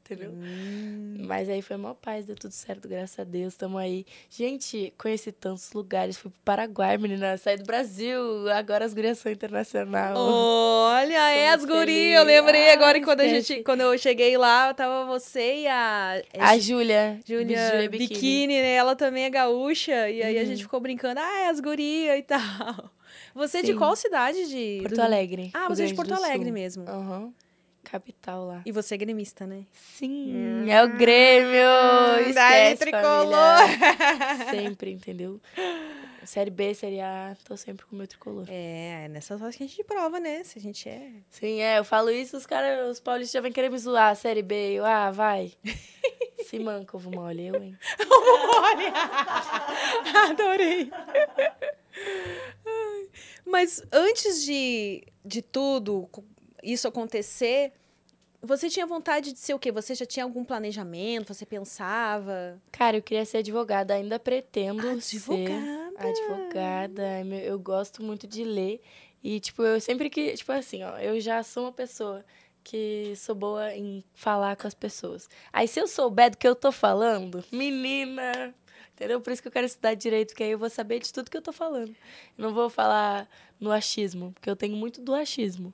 Entendeu? 0.10 0.32
Hum. 0.32 1.18
Mas 1.28 1.48
aí 1.48 1.62
foi 1.62 1.78
mó 1.78 1.94
paz, 1.94 2.26
deu 2.26 2.36
tudo 2.36 2.52
certo, 2.52 2.88
graças 2.88 3.20
a 3.20 3.24
Deus, 3.24 3.56
tamo 3.56 3.78
aí. 3.78 4.06
Gente, 4.30 4.92
conheci 4.98 5.32
tantos 5.32 5.72
lugares, 5.74 6.18
fui 6.18 6.32
pro 6.32 6.40
Paraguai, 6.44 6.98
menina, 6.98 7.38
saí 7.38 7.58
do 7.58 7.64
Brasil, 7.66 8.50
agora 8.52 8.86
as 8.86 8.94
gurias 8.94 9.20
são 9.20 9.32
internacional. 9.32 10.16
Olha, 10.18 11.30
é 11.32 11.50
as 11.50 11.64
gurias. 11.64 12.18
Eu 12.20 12.24
lembrei 12.24 12.70
Ah, 12.70 12.74
agora 12.74 13.00
quando, 13.02 13.22
a 13.22 13.28
gente, 13.28 13.62
quando 13.64 13.82
eu 13.82 13.98
cheguei 14.00 14.36
lá, 14.38 14.74
tava 14.74 15.06
você 15.06 15.62
e 15.64 15.68
a, 15.68 16.22
é 16.34 16.42
A 16.42 16.58
Júlia, 16.58 17.20
Júlia 17.26 17.70
Júlia 17.72 17.90
Biquíni, 17.90 18.48
né? 18.62 18.74
Ela 18.74 18.96
também 18.96 19.26
é 19.26 19.30
gaúcha. 19.30 20.10
E 20.10 20.24
aí 20.24 20.38
a 20.38 20.42
Uhum. 20.42 20.48
gente 20.48 20.64
ficou 20.64 20.80
brincando, 20.80 21.20
ah, 21.20 21.40
é 21.42 21.50
as 21.50 21.60
gurias 21.60 22.18
e 22.18 22.24
tal. 22.24 22.40
Você 23.36 23.60
é 23.60 23.62
de 23.62 23.68
Sim. 23.74 23.78
qual 23.78 23.96
cidade 23.96 24.48
de. 24.48 24.80
Porto 24.82 25.00
Alegre. 25.00 25.52
Ah, 25.54 25.68
você 25.68 25.84
é 25.84 25.86
de 25.88 25.94
Porto. 25.94 26.14
Alegre 26.14 26.52
mesmo. 26.52 26.86
Aham. 26.88 27.32
Capital 27.92 28.46
lá. 28.46 28.62
E 28.66 28.72
você 28.72 28.94
é 28.94 28.98
gremista, 28.98 29.48
né? 29.48 29.66
Sim, 29.74 30.70
é 30.70 30.84
o 30.84 30.90
Grêmio! 30.96 32.34
Daí, 32.34 32.74
Esquece, 32.74 32.86
tricolor. 32.86 33.60
Sempre, 34.52 34.92
entendeu? 34.92 35.42
Série 36.24 36.52
B, 36.52 36.76
Série 36.76 37.02
A, 37.02 37.36
tô 37.44 37.58
sempre 37.58 37.86
com 37.88 37.96
o 37.96 37.98
meu 37.98 38.08
tricolor. 38.08 38.46
É, 38.48 39.06
é 39.06 39.08
nessas 39.08 39.42
horas 39.42 39.56
que 39.56 39.64
a 39.64 39.68
gente 39.68 39.84
prova, 39.84 40.20
né? 40.20 40.44
Se 40.44 40.60
a 40.60 40.62
gente 40.62 40.88
é. 40.88 41.12
Sim, 41.30 41.60
é, 41.62 41.80
eu 41.80 41.84
falo 41.84 42.12
isso, 42.12 42.38
os 42.38 42.46
caras, 42.46 42.92
os 42.92 43.00
paulistas 43.00 43.32
já 43.32 43.42
vêm 43.42 43.52
querer 43.52 43.70
me 43.70 43.78
zoar, 43.80 44.16
Série 44.16 44.44
B, 44.44 44.74
eu, 44.74 44.86
ah, 44.86 45.10
vai. 45.10 45.54
Se 46.46 46.60
manca, 46.60 46.96
ovo 46.96 47.10
mole, 47.10 47.48
eu, 47.48 47.56
hein? 47.56 47.78
Olha! 48.62 48.94
Adorei! 50.30 50.92
Ai, 52.66 53.10
Mas 53.46 53.82
antes 53.92 54.44
de, 54.44 55.04
de 55.26 55.42
tudo 55.42 56.08
isso 56.64 56.88
acontecer, 56.88 57.74
você 58.42 58.70
tinha 58.70 58.86
vontade 58.88 59.34
de 59.34 59.40
ser 59.40 59.54
o 59.54 59.60
quê? 59.60 59.72
Você 59.72 59.94
já 59.96 60.06
tinha 60.06 60.24
algum 60.24 60.44
planejamento? 60.44 61.34
Você 61.34 61.46
pensava? 61.46 62.60
Cara, 62.72 62.98
eu 62.98 63.02
queria 63.02 63.26
ser 63.26 63.38
advogada, 63.40 63.94
ainda 63.94 64.18
pretendo 64.20 64.82
ser. 65.02 65.52
Advogada! 65.98 66.10
Advogada, 66.10 67.24
meu- 67.26 67.40
eu 67.40 67.60
gosto 67.60 68.02
muito 68.04 68.26
de 68.28 68.44
ler. 68.44 68.82
E, 69.24 69.40
tipo, 69.40 69.62
eu 69.64 69.82
sempre 69.82 70.10
que. 70.10 70.34
Tipo 70.36 70.52
assim, 70.54 70.84
ó, 70.84 70.98
eu 71.00 71.20
já 71.20 71.44
sou 71.44 71.64
uma 71.66 71.72
pessoa 71.74 72.24
que 72.64 73.14
sou 73.18 73.36
boa 73.36 73.74
em 73.74 74.04
falar 74.14 74.56
com 74.56 74.68
as 74.68 74.74
pessoas. 74.74 75.30
Aí, 75.52 75.68
se 75.68 75.80
eu 75.80 75.88
souber 75.88 76.32
do 76.32 76.38
que 76.38 76.48
eu 76.48 76.56
tô 76.56 76.72
falando, 76.72 77.44
menina. 77.52 78.54
Entendeu? 78.94 79.22
Por 79.22 79.32
isso 79.32 79.42
que 79.42 79.48
eu 79.48 79.52
quero 79.52 79.66
estudar 79.66 79.94
direito, 79.94 80.30
porque 80.30 80.44
aí 80.44 80.52
eu 80.52 80.60
vou 80.60 80.70
saber 80.70 81.00
de 81.00 81.12
tudo 81.12 81.32
que 81.32 81.38
eu 81.38 81.42
tô 81.42 81.54
falando. 81.54 81.90
Eu 82.38 82.44
não 82.44 82.54
vou 82.54 82.70
falar 82.70 83.30
no 83.60 83.72
achismo, 83.72 84.34
porque 84.34 84.50
eu 84.50 84.58
tenho 84.58 84.76
muito 84.76 85.02
do 85.02 85.14
achismo. 85.16 85.74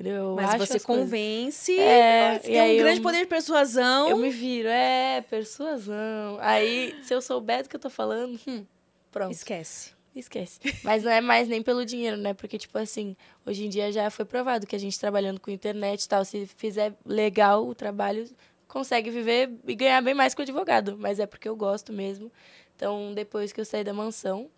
Entendeu? 0.00 0.14
Eu 0.30 0.34
Mas 0.34 0.54
acho 0.54 0.66
você 0.66 0.80
convence, 0.80 1.78
É, 1.78 2.36
e 2.36 2.40
tem 2.40 2.62
um 2.62 2.66
eu- 2.72 2.78
grande 2.78 3.00
poder 3.02 3.18
de 3.18 3.26
persuasão. 3.26 4.08
Eu 4.08 4.16
me 4.16 4.30
viro, 4.30 4.66
é, 4.66 5.20
persuasão. 5.20 6.38
Aí, 6.40 6.96
se 7.02 7.14
eu 7.14 7.20
souber 7.20 7.62
do 7.62 7.68
que 7.68 7.76
eu 7.76 7.80
tô 7.80 7.90
falando, 7.90 8.40
hum, 8.48 8.64
pronto. 9.12 9.32
Esquece. 9.32 9.92
Esquece. 10.16 10.58
Mas 10.82 11.04
não 11.04 11.10
é 11.12 11.20
mais 11.20 11.48
nem 11.48 11.62
pelo 11.62 11.84
dinheiro, 11.84 12.16
né? 12.16 12.32
Porque, 12.32 12.56
tipo 12.56 12.78
assim, 12.78 13.14
hoje 13.46 13.66
em 13.66 13.68
dia 13.68 13.92
já 13.92 14.08
foi 14.10 14.24
provado 14.24 14.66
que 14.66 14.74
a 14.74 14.78
gente 14.78 14.98
trabalhando 14.98 15.38
com 15.38 15.50
internet 15.50 16.02
e 16.04 16.08
tal, 16.08 16.24
se 16.24 16.46
fizer 16.46 16.94
legal 17.04 17.68
o 17.68 17.74
trabalho, 17.74 18.26
consegue 18.66 19.10
viver 19.10 19.52
e 19.68 19.74
ganhar 19.74 20.00
bem 20.00 20.14
mais 20.14 20.34
que 20.34 20.40
o 20.40 20.44
advogado. 20.44 20.96
Mas 20.98 21.20
é 21.20 21.26
porque 21.26 21.46
eu 21.48 21.54
gosto 21.54 21.92
mesmo. 21.92 22.32
Então, 22.74 23.12
depois 23.14 23.52
que 23.52 23.60
eu 23.60 23.66
sair 23.66 23.84
da 23.84 23.92
mansão, 23.92 24.50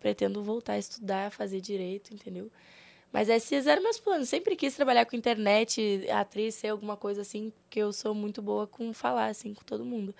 pretendo 0.00 0.42
voltar 0.42 0.72
a 0.72 0.78
estudar, 0.78 1.30
fazer 1.30 1.60
direito, 1.60 2.12
entendeu? 2.12 2.50
Mas 3.12 3.28
esses 3.28 3.66
eram 3.66 3.82
meus 3.82 3.98
planos. 3.98 4.28
Sempre 4.28 4.54
quis 4.56 4.74
trabalhar 4.74 5.06
com 5.06 5.16
internet, 5.16 6.04
atriz, 6.10 6.54
ser 6.54 6.68
alguma 6.68 6.96
coisa 6.96 7.22
assim, 7.22 7.52
porque 7.62 7.80
eu 7.80 7.92
sou 7.92 8.14
muito 8.14 8.42
boa 8.42 8.66
com 8.66 8.92
falar, 8.92 9.26
assim, 9.26 9.54
com 9.54 9.64
todo 9.64 9.84
mundo. 9.84 10.14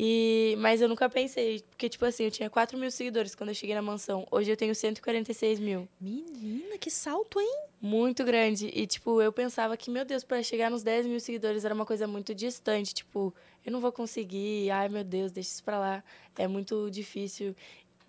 E, 0.00 0.54
mas 0.58 0.80
eu 0.80 0.88
nunca 0.88 1.08
pensei, 1.08 1.60
porque, 1.70 1.88
tipo 1.88 2.04
assim, 2.04 2.24
eu 2.24 2.30
tinha 2.30 2.48
4 2.48 2.78
mil 2.78 2.90
seguidores 2.90 3.34
quando 3.34 3.48
eu 3.48 3.54
cheguei 3.54 3.74
na 3.74 3.82
mansão. 3.82 4.26
Hoje 4.30 4.50
eu 4.50 4.56
tenho 4.56 4.74
146 4.74 5.58
mil. 5.58 5.88
Menina, 6.00 6.78
que 6.78 6.90
salto, 6.90 7.40
hein? 7.40 7.62
Muito 7.80 8.24
grande. 8.24 8.70
E, 8.72 8.86
tipo, 8.86 9.20
eu 9.20 9.32
pensava 9.32 9.76
que, 9.76 9.90
meu 9.90 10.04
Deus, 10.04 10.22
para 10.22 10.40
chegar 10.42 10.70
nos 10.70 10.84
10 10.84 11.06
mil 11.06 11.18
seguidores 11.18 11.64
era 11.64 11.74
uma 11.74 11.84
coisa 11.84 12.06
muito 12.06 12.32
distante. 12.32 12.94
Tipo, 12.94 13.34
eu 13.66 13.72
não 13.72 13.80
vou 13.80 13.90
conseguir. 13.90 14.70
Ai, 14.70 14.88
meu 14.88 15.02
Deus, 15.02 15.32
deixa 15.32 15.50
isso 15.50 15.64
pra 15.64 15.78
lá. 15.78 16.04
É 16.36 16.46
muito 16.46 16.88
difícil 16.90 17.56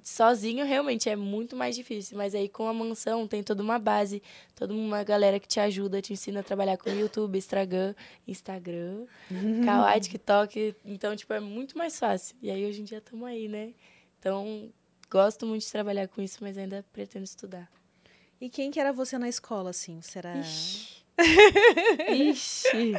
sozinho 0.04 0.66
realmente 0.66 1.10
é 1.10 1.16
muito 1.16 1.56
mais 1.56 1.76
difícil, 1.76 2.18
mas 2.18 2.34
aí 2.34 2.48
com 2.50 2.68
a 2.68 2.74
mansão 2.74 3.28
tem 3.28 3.44
toda 3.44 3.62
uma 3.62 3.78
base, 3.78 4.22
toda 4.56 4.74
uma 4.74 5.04
galera 5.04 5.40
que 5.40 5.48
te 5.48 5.60
ajuda, 5.60 6.02
te 6.02 6.14
ensina 6.14 6.40
a 6.40 6.44
trabalhar 6.44 6.78
com 6.78 6.90
YouTube, 6.90 7.38
Instagram, 7.38 7.94
Instagram, 8.28 9.06
Kawaii, 9.66 10.02
TikTok, 10.02 10.76
então 10.86 11.16
tipo 11.16 11.34
é 11.34 11.40
muito 11.40 11.78
mais 11.78 12.00
fácil. 12.00 12.36
E 12.42 12.50
aí 12.50 12.66
hoje 12.66 12.82
em 12.82 12.84
dia 12.84 13.00
estamos 13.00 13.28
aí, 13.28 13.48
né? 13.48 13.74
Então, 14.20 14.70
gosto 15.10 15.46
muito 15.46 15.62
de 15.64 15.72
trabalhar 15.72 16.08
com 16.08 16.22
isso, 16.22 16.40
mas 16.42 16.58
ainda 16.58 16.86
pretendo 16.92 17.24
estudar. 17.24 17.70
E 18.42 18.50
quem 18.50 18.72
que 18.72 18.80
era 18.80 18.92
você 18.94 19.18
na 19.18 19.30
escola 19.30 19.70
assim? 19.70 20.02
Será 20.02 20.36
Ixi. 20.38 21.00
Ixi, 22.10 22.94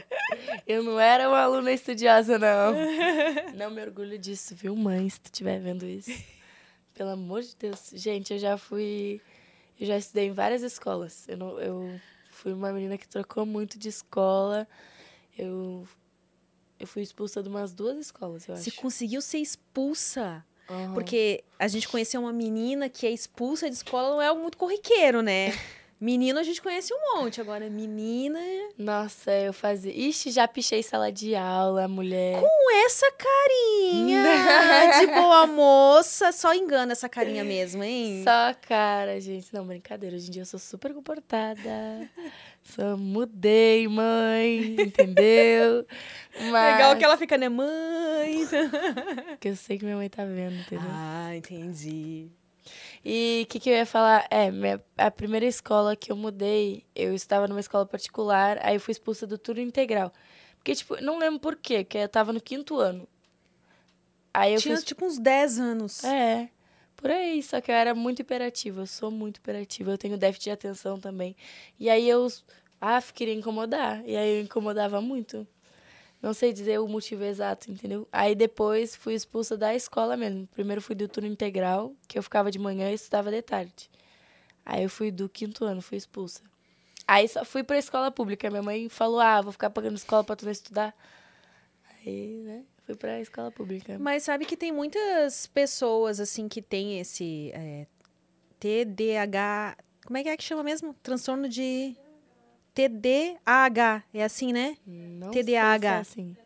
eu 0.66 0.82
não 0.82 1.00
era 1.00 1.28
uma 1.28 1.40
aluna 1.40 1.72
estudiosa, 1.72 2.38
não. 2.38 2.74
Não 3.56 3.70
me 3.70 3.82
orgulho 3.82 4.18
disso, 4.18 4.54
viu, 4.54 4.74
mãe, 4.76 5.08
se 5.08 5.20
tu 5.20 5.26
estiver 5.26 5.58
vendo 5.58 5.86
isso. 5.86 6.10
Pelo 7.00 7.12
amor 7.12 7.40
de 7.40 7.56
Deus. 7.56 7.92
Gente, 7.94 8.34
eu 8.34 8.38
já 8.38 8.58
fui. 8.58 9.22
Eu 9.80 9.86
já 9.86 9.96
estudei 9.96 10.26
em 10.26 10.32
várias 10.32 10.60
escolas. 10.62 11.26
Eu, 11.26 11.38
não, 11.38 11.58
eu 11.58 11.98
fui 12.30 12.52
uma 12.52 12.70
menina 12.74 12.98
que 12.98 13.08
trocou 13.08 13.46
muito 13.46 13.78
de 13.78 13.88
escola. 13.88 14.68
Eu, 15.34 15.88
eu 16.78 16.86
fui 16.86 17.00
expulsa 17.00 17.42
de 17.42 17.48
umas 17.48 17.72
duas 17.72 17.96
escolas, 17.96 18.46
eu 18.46 18.54
Você 18.54 18.68
acho. 18.68 18.82
conseguiu 18.82 19.22
ser 19.22 19.38
expulsa? 19.38 20.44
Uhum. 20.68 20.92
Porque 20.92 21.42
a 21.58 21.66
gente 21.68 21.88
conheceu 21.88 22.20
uma 22.20 22.34
menina 22.34 22.90
que 22.90 23.06
é 23.06 23.10
expulsa 23.10 23.70
de 23.70 23.76
escola, 23.76 24.10
não 24.10 24.20
é 24.20 24.26
algo 24.26 24.42
muito 24.42 24.58
corriqueiro, 24.58 25.22
né? 25.22 25.52
Menino 26.00 26.38
a 26.38 26.42
gente 26.42 26.62
conhece 26.62 26.94
um 26.94 27.18
monte, 27.18 27.42
agora 27.42 27.68
menina. 27.68 28.40
Nossa, 28.78 29.30
eu 29.32 29.52
fazia. 29.52 29.92
Ixi, 29.92 30.30
já 30.30 30.48
pichei 30.48 30.82
sala 30.82 31.12
de 31.12 31.36
aula, 31.36 31.86
mulher. 31.86 32.40
Com 32.40 32.70
essa 32.86 33.04
carinha 33.12 34.22
de 34.98 35.06
boa 35.08 35.46
moça, 35.46 36.32
só 36.32 36.54
engana 36.54 36.92
essa 36.92 37.06
carinha 37.06 37.44
mesmo, 37.44 37.84
hein? 37.84 38.24
Só 38.24 38.54
cara, 38.66 39.20
gente. 39.20 39.52
Não, 39.52 39.66
brincadeira. 39.66 40.16
Hoje 40.16 40.28
em 40.28 40.30
dia 40.30 40.40
eu 40.40 40.46
sou 40.46 40.58
super 40.58 40.94
comportada. 40.94 42.08
Só 42.64 42.96
mudei, 42.96 43.86
mãe. 43.86 44.76
Entendeu? 44.80 45.86
Mas... 46.50 46.72
Legal 46.76 46.96
que 46.96 47.04
ela 47.04 47.18
fica, 47.18 47.36
né, 47.36 47.50
mãe? 47.50 48.48
Que 49.38 49.48
eu 49.48 49.56
sei 49.56 49.78
que 49.78 49.84
minha 49.84 49.96
mãe 49.96 50.08
tá 50.08 50.24
vendo, 50.24 50.54
entendeu? 50.54 50.88
Ah, 50.90 51.36
entendi. 51.36 52.30
E 53.04 53.42
o 53.44 53.46
que, 53.46 53.58
que 53.58 53.70
eu 53.70 53.74
ia 53.74 53.86
falar? 53.86 54.26
É, 54.30 54.50
minha, 54.50 54.82
a 54.96 55.10
primeira 55.10 55.46
escola 55.46 55.96
que 55.96 56.12
eu 56.12 56.16
mudei, 56.16 56.84
eu 56.94 57.14
estava 57.14 57.48
numa 57.48 57.60
escola 57.60 57.86
particular, 57.86 58.58
aí 58.62 58.76
eu 58.76 58.80
fui 58.80 58.92
expulsa 58.92 59.26
do 59.26 59.38
turno 59.38 59.62
integral. 59.62 60.12
Porque, 60.56 60.74
tipo, 60.74 61.00
não 61.02 61.18
lembro 61.18 61.40
por 61.40 61.56
quê, 61.56 61.82
que 61.82 61.96
eu 61.96 62.08
tava 62.08 62.32
no 62.32 62.40
quinto 62.40 62.78
ano. 62.78 63.08
Aí 64.32 64.54
eu 64.54 64.60
Tinha 64.60 64.76
fiz. 64.76 64.84
tipo 64.84 65.06
uns 65.06 65.18
10 65.18 65.58
anos. 65.58 66.04
É, 66.04 66.50
por 66.94 67.10
aí, 67.10 67.42
só 67.42 67.60
que 67.60 67.70
eu 67.70 67.74
era 67.74 67.94
muito 67.94 68.20
hiperativa, 68.20 68.82
eu 68.82 68.86
sou 68.86 69.10
muito 69.10 69.38
hiperativa, 69.38 69.90
eu 69.90 69.98
tenho 69.98 70.18
déficit 70.18 70.44
de 70.44 70.50
atenção 70.50 71.00
também. 71.00 71.34
E 71.78 71.88
aí 71.88 72.06
eu, 72.06 72.28
ah, 72.78 73.00
queria 73.02 73.34
incomodar, 73.34 74.02
e 74.06 74.14
aí 74.14 74.36
eu 74.38 74.42
incomodava 74.42 75.00
muito. 75.00 75.46
Não 76.22 76.34
sei 76.34 76.52
dizer 76.52 76.78
o 76.78 76.86
motivo 76.86 77.24
exato, 77.24 77.70
entendeu? 77.70 78.06
Aí 78.12 78.34
depois 78.34 78.94
fui 78.94 79.14
expulsa 79.14 79.56
da 79.56 79.74
escola 79.74 80.16
mesmo. 80.16 80.46
Primeiro 80.48 80.82
fui 80.82 80.94
do 80.94 81.08
turno 81.08 81.28
integral, 81.28 81.94
que 82.06 82.18
eu 82.18 82.22
ficava 82.22 82.50
de 82.50 82.58
manhã 82.58 82.90
e 82.90 82.94
estudava 82.94 83.30
de 83.30 83.40
tarde. 83.40 83.90
Aí 84.64 84.82
eu 84.82 84.90
fui 84.90 85.10
do 85.10 85.28
quinto 85.28 85.64
ano, 85.64 85.80
fui 85.80 85.96
expulsa. 85.96 86.42
Aí 87.08 87.26
só 87.26 87.44
fui 87.44 87.64
pra 87.64 87.78
escola 87.78 88.10
pública. 88.10 88.50
Minha 88.50 88.62
mãe 88.62 88.88
falou: 88.88 89.18
ah, 89.18 89.40
vou 89.40 89.50
ficar 89.50 89.70
pagando 89.70 89.96
escola 89.96 90.22
pra 90.22 90.36
tu 90.36 90.44
não 90.44 90.52
estudar. 90.52 90.94
Aí, 91.96 92.42
né, 92.44 92.64
fui 92.84 92.94
pra 92.94 93.20
escola 93.20 93.50
pública. 93.50 93.98
Mas 93.98 94.22
sabe 94.22 94.44
que 94.44 94.56
tem 94.56 94.70
muitas 94.70 95.46
pessoas, 95.46 96.20
assim, 96.20 96.48
que 96.48 96.62
tem 96.62 97.00
esse 97.00 97.50
é, 97.52 97.86
TDAH. 98.58 99.76
Como 100.04 100.18
é 100.18 100.22
que 100.22 100.28
é 100.28 100.36
que 100.36 100.44
chama 100.44 100.62
mesmo? 100.62 100.94
Transtorno 101.02 101.48
de. 101.48 101.96
TDAH. 102.88 104.04
É 104.14 104.24
assim, 104.24 104.52
né? 104.52 104.76
Não 104.86 105.30
TDAH. 105.30 105.96
é 105.96 106.00
assim. 106.00 106.36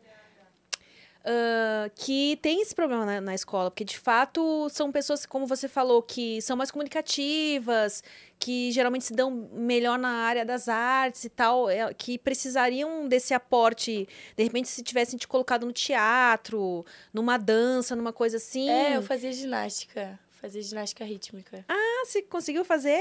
Ah, 1.26 1.90
que 1.94 2.38
tem 2.42 2.60
esse 2.60 2.74
problema 2.74 3.06
na, 3.06 3.20
na 3.20 3.34
escola, 3.34 3.70
porque 3.70 3.84
de 3.84 3.98
fato 3.98 4.68
são 4.68 4.92
pessoas, 4.92 5.24
como 5.24 5.46
você 5.46 5.66
falou, 5.66 6.02
que 6.02 6.42
são 6.42 6.54
mais 6.54 6.70
comunicativas, 6.70 8.04
que 8.38 8.70
geralmente 8.72 9.06
se 9.06 9.14
dão 9.14 9.48
melhor 9.50 9.98
na 9.98 10.10
área 10.10 10.44
das 10.44 10.68
artes 10.68 11.24
e 11.24 11.30
tal, 11.30 11.70
é, 11.70 11.94
que 11.94 12.18
precisariam 12.18 13.08
desse 13.08 13.32
aporte, 13.32 14.06
de 14.36 14.44
repente, 14.44 14.68
se 14.68 14.82
tivessem 14.82 15.18
te 15.18 15.26
colocado 15.26 15.64
no 15.64 15.72
teatro, 15.72 16.84
numa 17.10 17.38
dança, 17.38 17.96
numa 17.96 18.12
coisa 18.12 18.36
assim. 18.36 18.68
É, 18.68 18.96
eu 18.96 19.02
fazia 19.02 19.32
ginástica. 19.32 20.20
Fazia 20.44 20.60
ginástica 20.60 21.06
rítmica. 21.06 21.64
Ah, 21.66 22.04
você 22.04 22.20
conseguiu 22.20 22.66
fazer? 22.66 23.00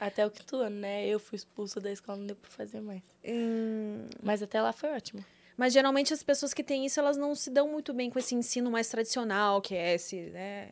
Até 0.00 0.24
o 0.26 0.30
quinto 0.30 0.56
ano, 0.56 0.76
né? 0.80 1.06
Eu 1.06 1.20
fui 1.20 1.36
expulsa 1.36 1.78
da 1.78 1.92
escola, 1.92 2.16
não 2.16 2.26
deu 2.26 2.36
pra 2.36 2.50
fazer 2.50 2.80
mais. 2.80 3.02
Hum, 3.22 4.06
Mas 4.22 4.42
até 4.42 4.62
lá 4.62 4.72
foi 4.72 4.88
ótimo. 4.96 5.22
Mas 5.58 5.74
geralmente 5.74 6.14
as 6.14 6.22
pessoas 6.22 6.54
que 6.54 6.64
têm 6.64 6.86
isso, 6.86 6.98
elas 6.98 7.18
não 7.18 7.34
se 7.34 7.50
dão 7.50 7.68
muito 7.68 7.92
bem 7.92 8.08
com 8.08 8.18
esse 8.18 8.34
ensino 8.34 8.70
mais 8.70 8.88
tradicional, 8.88 9.60
que 9.60 9.74
é 9.74 9.92
esse, 9.92 10.16
né? 10.30 10.70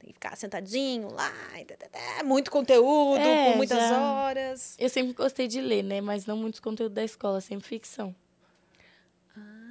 Tem 0.00 0.08
que 0.08 0.14
ficar 0.14 0.36
sentadinho 0.36 1.08
lá, 1.12 1.30
tá, 1.68 1.76
tá, 1.76 1.88
tá, 1.88 2.24
muito 2.24 2.50
conteúdo, 2.50 3.20
É, 3.20 3.50
por 3.52 3.56
muitas 3.58 3.78
já- 3.78 4.02
horas. 4.24 4.74
Eu 4.76 4.88
sempre 4.88 5.12
gostei 5.12 5.46
de 5.46 5.60
ler, 5.60 5.84
né? 5.84 6.00
Mas 6.00 6.26
não 6.26 6.36
muitos 6.36 6.58
conteúdos 6.58 6.96
da 6.96 7.04
escola, 7.04 7.40
sempre 7.40 7.68
ficção. 7.68 8.12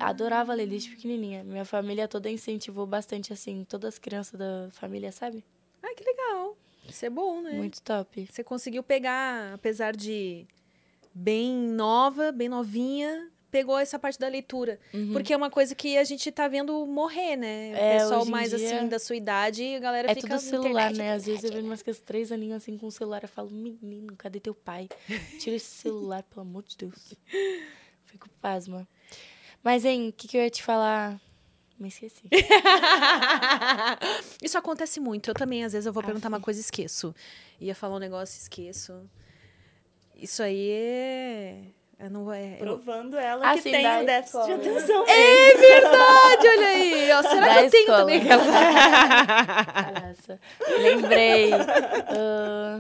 Adorava 0.01 0.53
ler 0.53 0.67
desde 0.67 0.89
pequenininha. 0.89 1.43
Minha 1.43 1.65
família 1.65 2.08
toda 2.08 2.29
incentivou 2.29 2.86
bastante, 2.86 3.31
assim, 3.34 3.65
todas 3.67 3.93
as 3.96 4.00
crianças 4.00 4.38
da 4.39 4.70
família, 4.72 5.12
sabe? 5.12 5.43
Ah, 5.84 5.93
que 5.96 6.03
legal. 6.03 6.58
Isso 6.88 7.05
é 7.05 7.10
bom, 7.10 7.41
né? 7.41 7.53
Muito 7.53 7.81
top. 7.81 8.27
Você 8.29 8.43
conseguiu 8.43 8.81
pegar, 8.84 9.53
apesar 9.53 9.96
de 9.96 10.46
bem 11.13 11.53
nova, 11.55 12.31
bem 12.31 12.50
novinha, 12.50 13.29
pegou 13.51 13.77
essa 13.77 14.00
parte 14.00 14.17
da 14.17 14.27
leitura. 14.27 14.79
Porque 15.12 15.34
é 15.34 15.38
uma 15.38 15.50
coisa 15.50 15.75
que 15.75 15.98
a 15.98 16.03
gente 16.03 16.31
tá 16.31 16.48
vendo 16.48 16.86
morrer, 16.86 17.36
né? 17.36 17.67
O 17.67 17.72
Uhum. 17.72 17.75
É, 17.77 17.98
pessoal 18.00 18.25
mais 18.25 18.50
dia- 18.51 18.77
assim 18.79 18.88
da 18.88 18.98
sua 18.98 19.15
idade, 19.15 19.75
a 19.75 19.79
galera 19.79 20.12
É 20.12 20.15
fica 20.15 20.27
tudo 20.27 20.31
na 20.34 20.39
celular, 20.39 20.70
internet, 20.91 20.98
né? 20.98 21.13
Às 21.13 21.25
vezes 21.25 21.43
eu 21.43 21.51
vejo 21.51 21.65
umas 21.65 21.81
crianças 21.81 22.03
três 22.03 22.31
aninhos 22.31 22.58
assim 22.58 22.77
com 22.77 22.88
o 22.88 22.91
celular. 22.91 23.22
Eu 23.24 23.29
falo, 23.29 23.50
menino, 23.51 24.15
cadê 24.15 24.39
teu 24.39 24.55
pai? 24.55 24.88
Tira 25.38 25.55
esse 25.58 25.65
celular, 25.67 26.24
pelo 26.24 26.41
amor 26.41 26.63
de 26.63 26.77
Deus. 26.77 27.13
Fico 28.05 28.27
pasma. 28.41 28.88
Mas, 29.63 29.86
hein, 29.86 30.10
o 30.10 30.13
que, 30.13 30.27
que 30.27 30.38
eu 30.38 30.41
ia 30.44 30.50
te 30.50 30.63
falar? 30.63 31.20
Me 31.80 31.88
esqueci. 31.88 32.24
Isso 34.41 34.58
acontece 34.58 35.00
muito. 35.00 35.30
Eu 35.30 35.34
também, 35.34 35.63
às 35.63 35.74
vezes, 35.74 35.86
eu 35.88 35.94
vou 35.94 36.03
perguntar 36.03 36.27
Aff. 36.27 36.36
uma 36.36 36.41
coisa 36.41 36.60
e 36.60 36.62
esqueço. 36.62 37.13
Ia 37.60 37.74
falar 37.75 37.96
um 37.96 38.00
negócio 38.00 38.38
e 38.38 38.41
esqueço. 38.41 38.94
Isso 40.15 40.41
aí 40.44 40.70
é. 40.72 41.56
Eu 42.00 42.10
não 42.10 42.24
vou. 42.24 42.34
É, 42.34 42.56
eu- 42.56 42.60
Provando 42.60 43.18
ela 43.18 43.41
que 43.53 43.60
Assim, 43.60 43.72
tem 43.72 43.84
da 43.84 44.01
o 44.01 44.06
déficit 44.06 44.46
de 44.46 44.51
atenção. 44.53 45.06
É 45.08 45.56
verdade, 45.56 46.48
olha 46.48 46.68
aí. 46.68 47.12
Ó, 47.13 47.22
será 47.24 47.48
Da 47.48 47.56
que 47.56 47.65
eu 47.65 47.70
tenho 47.72 47.86
também? 47.88 48.22
Lembrei. 50.80 51.51
ah, 52.10 52.80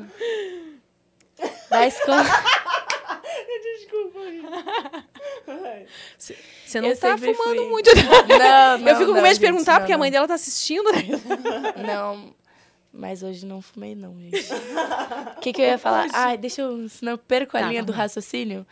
da 1.69 1.87
escola. 1.87 2.23
Você 6.17 6.81
não 6.81 6.89
Eu 6.89 6.97
tá 6.99 7.17
fumando 7.17 7.35
fui. 7.35 7.67
muito. 7.69 7.89
Não, 7.95 8.77
não, 8.77 8.87
eu 8.87 8.95
fico 8.95 9.09
com 9.09 9.15
não, 9.15 9.21
medo 9.21 9.33
de 9.33 9.39
perguntar, 9.39 9.79
porque 9.79 9.93
a 9.93 9.97
mãe 9.97 10.11
dela 10.11 10.27
tá 10.27 10.35
assistindo. 10.35 10.91
né? 10.91 11.01
Não, 11.85 12.33
mas 12.93 13.23
hoje 13.23 13.45
não 13.45 13.61
fumei, 13.61 13.95
não, 13.95 14.19
gente. 14.19 14.47
O 15.37 15.39
que, 15.39 15.53
que 15.53 15.61
eu 15.61 15.65
ia 15.65 15.77
falar? 15.77 16.07
Ai, 16.13 16.37
deixa 16.37 16.61
eu. 16.61 16.87
Senão 16.89 17.13
eu 17.13 17.17
perco 17.17 17.55
a 17.57 17.61
Tá, 17.61 17.67
linha 17.69 17.83
do 17.83 17.91
raciocínio. 17.91 18.65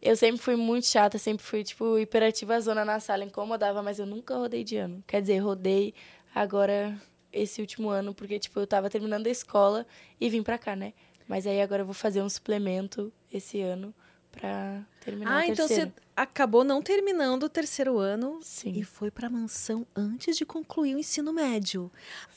Eu 0.00 0.16
sempre 0.16 0.38
fui 0.40 0.54
muito 0.54 0.86
chata, 0.86 1.18
sempre 1.18 1.44
fui, 1.44 1.64
tipo, 1.64 1.98
hiperativa 1.98 2.60
zona 2.60 2.84
na 2.84 3.00
sala, 3.00 3.24
incomodava, 3.24 3.82
mas 3.82 3.98
eu 3.98 4.06
nunca 4.06 4.36
rodei 4.36 4.62
de 4.62 4.76
ano. 4.76 5.02
Quer 5.06 5.20
dizer, 5.20 5.38
rodei 5.38 5.92
agora 6.32 6.96
esse 7.32 7.60
último 7.60 7.88
ano, 7.90 8.14
porque, 8.14 8.38
tipo, 8.38 8.60
eu 8.60 8.66
tava 8.66 8.88
terminando 8.88 9.26
a 9.26 9.30
escola 9.30 9.84
e 10.20 10.30
vim 10.30 10.42
pra 10.42 10.56
cá, 10.56 10.76
né? 10.76 10.92
Mas 11.26 11.46
aí 11.46 11.60
agora 11.60 11.82
eu 11.82 11.86
vou 11.86 11.94
fazer 11.94 12.22
um 12.22 12.28
suplemento 12.28 13.12
esse 13.32 13.60
ano 13.60 13.92
pra 14.32 14.80
terminar 15.04 15.30
Ah, 15.32 15.38
o 15.40 15.42
então 15.44 15.66
terceiro. 15.66 15.90
você 15.94 16.02
acabou 16.16 16.64
não 16.64 16.82
terminando 16.82 17.44
o 17.44 17.48
terceiro 17.48 17.98
ano 17.98 18.40
Sim. 18.42 18.72
e 18.76 18.82
foi 18.84 19.10
pra 19.10 19.28
mansão 19.30 19.86
antes 19.96 20.36
de 20.36 20.44
concluir 20.44 20.94
o 20.94 20.98
ensino 20.98 21.32
médio. 21.32 21.90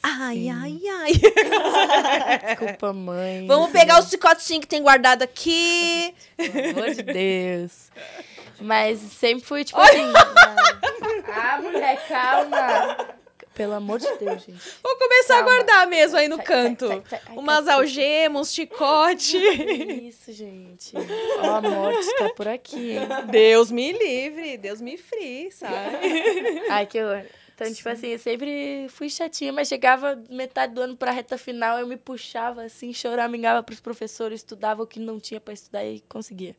Ai, 0.03 0.35
Sim. 0.35 0.51
ai, 0.51 0.79
ai. 0.89 1.11
Desculpa, 2.55 2.93
mãe. 2.93 3.45
Vamos 3.47 3.71
pegar 3.71 3.99
o 3.99 4.03
chicotinho 4.03 4.61
que 4.61 4.67
tem 4.67 4.81
guardado 4.81 5.23
aqui. 5.23 6.13
Pelo 6.37 6.69
amor 6.79 6.91
de 6.95 7.03
Deus. 7.03 7.89
Mas 8.59 8.99
sempre 8.99 9.43
fui, 9.45 9.63
tipo 9.63 9.79
assim. 9.81 10.11
ah, 11.33 11.59
mulher, 11.61 12.07
calma. 12.07 13.20
Pelo 13.53 13.73
amor 13.73 13.99
de 13.99 14.07
Deus, 14.17 14.41
gente. 14.43 14.61
Vou 14.81 14.95
começar 14.97 15.35
Calma. 15.35 15.51
a 15.51 15.55
guardar 15.55 15.87
mesmo 15.87 16.17
aí 16.17 16.27
no 16.27 16.37
Sai, 16.37 16.45
canto. 16.45 16.87
sai, 16.87 17.03
sai. 17.09 17.21
Ai, 17.27 17.37
Umas 17.37 17.57
cacete. 17.65 17.75
algemas, 17.75 18.41
um 18.41 18.51
chicote. 18.51 19.37
Isso, 20.07 20.31
gente. 20.31 20.93
Ó, 21.41 21.55
a 21.55 21.61
morte 21.61 22.15
tá 22.17 22.29
por 22.29 22.47
aqui, 22.47 22.91
hein? 22.91 23.07
Deus 23.29 23.69
me 23.69 23.91
livre, 23.91 24.57
Deus 24.57 24.79
me 24.79 24.97
free, 24.97 25.51
sabe? 25.51 25.97
Ai, 26.71 26.85
que 26.85 27.01
horror. 27.03 27.23
Então, 27.53 27.71
tipo 27.71 27.89
assim, 27.89 28.07
eu 28.07 28.17
sempre 28.19 28.87
fui 28.89 29.07
chatinha, 29.09 29.53
mas 29.53 29.67
chegava 29.67 30.19
metade 30.29 30.73
do 30.73 30.81
ano 30.81 30.97
pra 30.97 31.11
reta 31.11 31.37
final, 31.37 31.77
eu 31.77 31.85
me 31.85 31.95
puxava 31.97 32.63
assim, 32.63 32.91
choramingava 32.91 33.61
pros 33.61 33.79
professores, 33.79 34.39
estudava 34.39 34.81
o 34.81 34.87
que 34.87 34.99
não 34.99 35.19
tinha 35.19 35.39
pra 35.39 35.53
estudar 35.53 35.85
e 35.85 35.99
conseguia. 36.09 36.55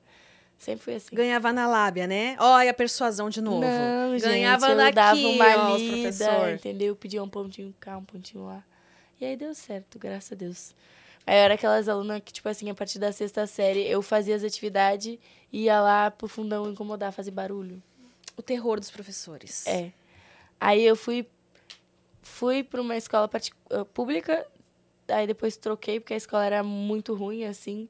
Sempre 0.63 0.85
fui 0.85 0.95
assim. 0.95 1.13
Ganhava 1.13 1.53
na 1.53 1.67
lábia, 1.67 2.07
né? 2.07 2.37
Olha 2.39 2.71
a 2.71 2.75
persuasão 2.75 3.29
de 3.29 3.41
novo. 3.41 3.63
Não, 3.63 4.17
Ganhava 4.17 4.69
gente, 4.69 4.71
eu 4.71 4.77
daqui, 4.77 4.95
dava 4.95 5.19
uma 5.19 5.73
ó, 5.73 5.77
lida, 5.77 6.53
entendeu? 6.53 6.95
Pedia 6.95 7.21
um 7.21 7.29
pontinho 7.29 7.75
cá, 7.81 7.97
um 7.97 8.05
pontinho 8.05 8.45
lá. 8.45 8.63
E 9.21 9.25
aí 9.25 9.37
deu 9.37 9.53
certo, 9.57 9.99
graças 9.99 10.31
a 10.31 10.37
Deus. 10.37 10.73
Aí 11.27 11.35
eu 11.35 11.41
era 11.41 11.55
aquelas 11.55 11.89
alunas 11.89 12.23
que, 12.25 12.33
tipo 12.33 12.49
assim, 12.49 12.71
a 12.71 12.75
partir 12.77 13.01
da 13.01 13.11
sexta 13.11 13.45
série, 13.45 13.85
eu 13.89 14.01
fazia 14.03 14.37
as 14.37 14.45
atividades 14.45 15.19
e 15.53 15.63
ia 15.65 15.81
lá 15.81 16.13
pro 16.13 16.29
fundão 16.29 16.71
incomodar, 16.71 17.11
fazer 17.13 17.33
barulho. 17.33 17.83
O 18.37 18.41
terror 18.43 18.79
dos 18.79 18.89
professores. 18.89 19.67
É. 19.67 19.91
Aí 20.61 20.85
eu 20.85 20.95
fui 20.95 21.27
fui 22.23 22.63
para 22.63 22.81
uma 22.81 22.97
escola 22.97 23.29
eh, 23.35 23.85
pública, 23.93 24.47
aí 25.09 25.27
depois 25.27 25.57
troquei 25.57 25.99
porque 25.99 26.15
a 26.15 26.17
escola 26.17 26.47
era 26.47 26.63
muito 26.63 27.15
ruim 27.17 27.47
assim. 27.47 27.89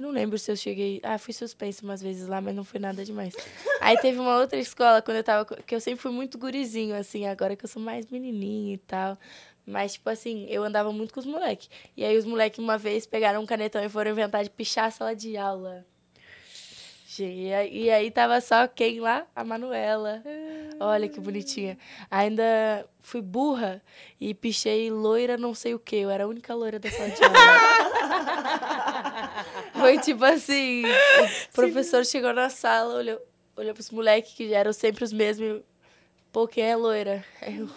Eu 0.00 0.06
não 0.06 0.12
lembro 0.12 0.38
se 0.38 0.50
eu 0.50 0.56
cheguei, 0.56 0.98
ah, 1.02 1.18
fui 1.18 1.34
suspensa 1.34 1.84
umas 1.84 2.00
vezes 2.00 2.26
lá, 2.26 2.40
mas 2.40 2.54
não 2.54 2.64
foi 2.64 2.80
nada 2.80 3.04
demais. 3.04 3.34
aí 3.82 3.98
teve 3.98 4.18
uma 4.18 4.38
outra 4.38 4.58
escola 4.58 5.02
quando 5.02 5.18
eu 5.18 5.22
tava 5.22 5.44
que 5.44 5.74
eu 5.74 5.80
sempre 5.80 6.00
fui 6.00 6.10
muito 6.10 6.38
gurizinho 6.38 6.96
assim, 6.96 7.26
agora 7.26 7.54
que 7.54 7.66
eu 7.66 7.68
sou 7.68 7.82
mais 7.82 8.06
menininha 8.06 8.76
e 8.76 8.78
tal. 8.78 9.18
Mas, 9.66 9.92
tipo 9.92 10.08
assim, 10.08 10.46
eu 10.48 10.64
andava 10.64 10.90
muito 10.90 11.12
com 11.12 11.20
os 11.20 11.26
moleques. 11.26 11.68
E 11.94 12.02
aí 12.02 12.16
os 12.16 12.24
moleques 12.24 12.58
uma 12.58 12.78
vez 12.78 13.04
pegaram 13.04 13.42
um 13.42 13.46
canetão 13.46 13.84
e 13.84 13.90
foram 13.90 14.10
inventar 14.12 14.42
de 14.42 14.48
pichar 14.48 14.86
a 14.86 14.90
sala 14.90 15.14
de 15.14 15.36
aula. 15.36 15.84
E 17.18 17.90
aí 17.90 18.10
tava 18.10 18.40
só 18.40 18.66
quem 18.66 19.00
lá? 19.00 19.26
A 19.36 19.44
Manuela. 19.44 20.22
Olha 20.80 21.10
que 21.10 21.20
bonitinha. 21.20 21.76
Ainda 22.10 22.86
fui 23.02 23.20
burra 23.20 23.82
e 24.18 24.32
pichei 24.32 24.90
loira 24.90 25.36
não 25.36 25.52
sei 25.52 25.74
o 25.74 25.78
quê. 25.78 25.96
Eu 25.96 26.10
era 26.10 26.24
a 26.24 26.26
única 26.26 26.54
loira 26.54 26.78
da 26.78 26.90
sala 26.90 27.10
de 27.10 27.22
aula. 27.22 27.90
Foi 29.80 29.98
tipo 29.98 30.24
assim, 30.24 30.84
o 30.84 31.52
professor 31.54 32.04
chegou 32.04 32.32
na 32.32 32.50
sala, 32.50 32.94
olhou, 32.94 33.20
olhou 33.56 33.74
pros 33.74 33.90
moleques 33.90 34.32
que 34.34 34.52
eram 34.52 34.72
sempre 34.72 35.04
os 35.04 35.12
mesmos. 35.12 35.58
e, 35.58 35.64
Pô, 36.32 36.46
quem 36.46 36.64
é 36.64 36.76
loira? 36.76 37.24
Aí 37.40 37.58
eu, 37.58 37.68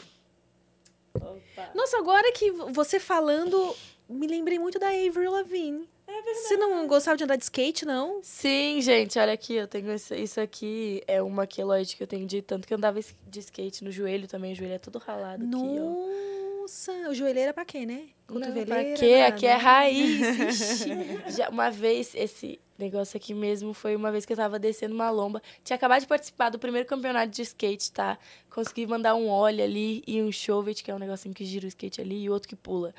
Opa. 1.15 1.71
Nossa, 1.75 1.97
agora 1.97 2.31
que 2.31 2.51
você 2.51 2.99
falando, 2.99 3.75
me 4.09 4.27
lembrei 4.27 4.57
muito 4.59 4.79
da 4.79 4.87
Avril 4.87 5.31
Lavigne. 5.31 5.87
É 6.07 6.11
verdade. 6.11 6.37
Você 6.39 6.57
não 6.57 6.87
gostava 6.87 7.17
de 7.17 7.23
andar 7.23 7.35
de 7.35 7.43
skate, 7.43 7.85
não? 7.85 8.19
Sim, 8.21 8.81
gente, 8.81 9.17
olha 9.17 9.33
aqui, 9.33 9.55
eu 9.55 9.67
tenho 9.67 9.93
isso, 9.93 10.13
isso 10.13 10.39
aqui, 10.39 11.01
é 11.07 11.21
uma 11.21 11.47
queloide 11.47 11.95
que 11.95 12.03
eu 12.03 12.07
tenho 12.07 12.25
de 12.27 12.41
tanto 12.41 12.67
que 12.67 12.73
eu 12.73 12.77
andava 12.77 12.99
de 13.27 13.39
skate 13.39 13.83
no 13.83 13.91
joelho 13.91 14.27
também, 14.27 14.53
o 14.53 14.55
joelho 14.55 14.73
é 14.73 14.79
todo 14.79 14.99
ralado 14.99 15.43
aqui, 15.45 15.55
ó. 15.55 16.33
Nossa, 16.63 16.93
o 17.09 17.13
joelheira 17.13 17.53
pra 17.53 17.65
quê, 17.65 17.85
né? 17.85 18.05
Não, 18.29 18.39
pra 18.39 18.51
Cotoveleira, 18.51 18.97
quê? 18.97 19.19
nada. 19.19 19.35
Aqui 19.35 19.45
é 19.45 19.53
raiz. 19.53 20.85
Já 21.35 21.49
uma 21.49 21.69
vez, 21.69 22.15
esse 22.15 22.57
negócio 22.79 23.17
aqui 23.17 23.33
mesmo, 23.33 23.73
foi 23.73 23.97
uma 23.97 24.09
vez 24.11 24.25
que 24.25 24.31
eu 24.31 24.37
tava 24.37 24.57
descendo 24.57 24.95
uma 24.95 25.09
lomba. 25.09 25.41
Tinha 25.61 25.75
acabado 25.75 25.99
de 26.01 26.07
participar 26.07 26.49
do 26.49 26.57
primeiro 26.57 26.87
campeonato 26.87 27.29
de 27.31 27.41
skate, 27.41 27.91
tá? 27.91 28.17
Consegui 28.49 28.87
mandar 28.87 29.13
um 29.13 29.27
óleo 29.27 29.61
ali 29.61 30.03
e 30.07 30.21
um 30.21 30.31
chovet, 30.31 30.81
que 30.83 30.89
é 30.89 30.95
um 30.95 30.99
negocinho 30.99 31.35
que 31.35 31.43
gira 31.43 31.65
o 31.65 31.67
skate 31.67 31.99
ali, 31.99 32.23
e 32.23 32.29
outro 32.29 32.47
que 32.47 32.55
pula. 32.55 32.95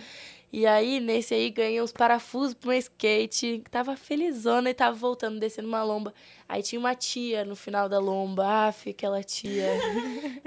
E 0.56 0.66
aí, 0.66 1.00
nesse 1.00 1.34
aí, 1.34 1.50
ganhei 1.50 1.80
os 1.80 1.90
parafusos 1.90 2.54
pro 2.54 2.68
meu 2.68 2.78
skate. 2.78 3.60
Tava 3.72 3.96
felizona 3.96 4.70
e 4.70 4.74
tava 4.74 4.94
voltando, 4.96 5.40
descendo 5.40 5.66
uma 5.66 5.82
lomba. 5.82 6.14
Aí 6.48 6.62
tinha 6.62 6.78
uma 6.78 6.94
tia 6.94 7.44
no 7.44 7.56
final 7.56 7.88
da 7.88 7.98
lomba. 7.98 8.68
Aff, 8.68 8.88
aquela 8.88 9.20
tia. 9.20 9.66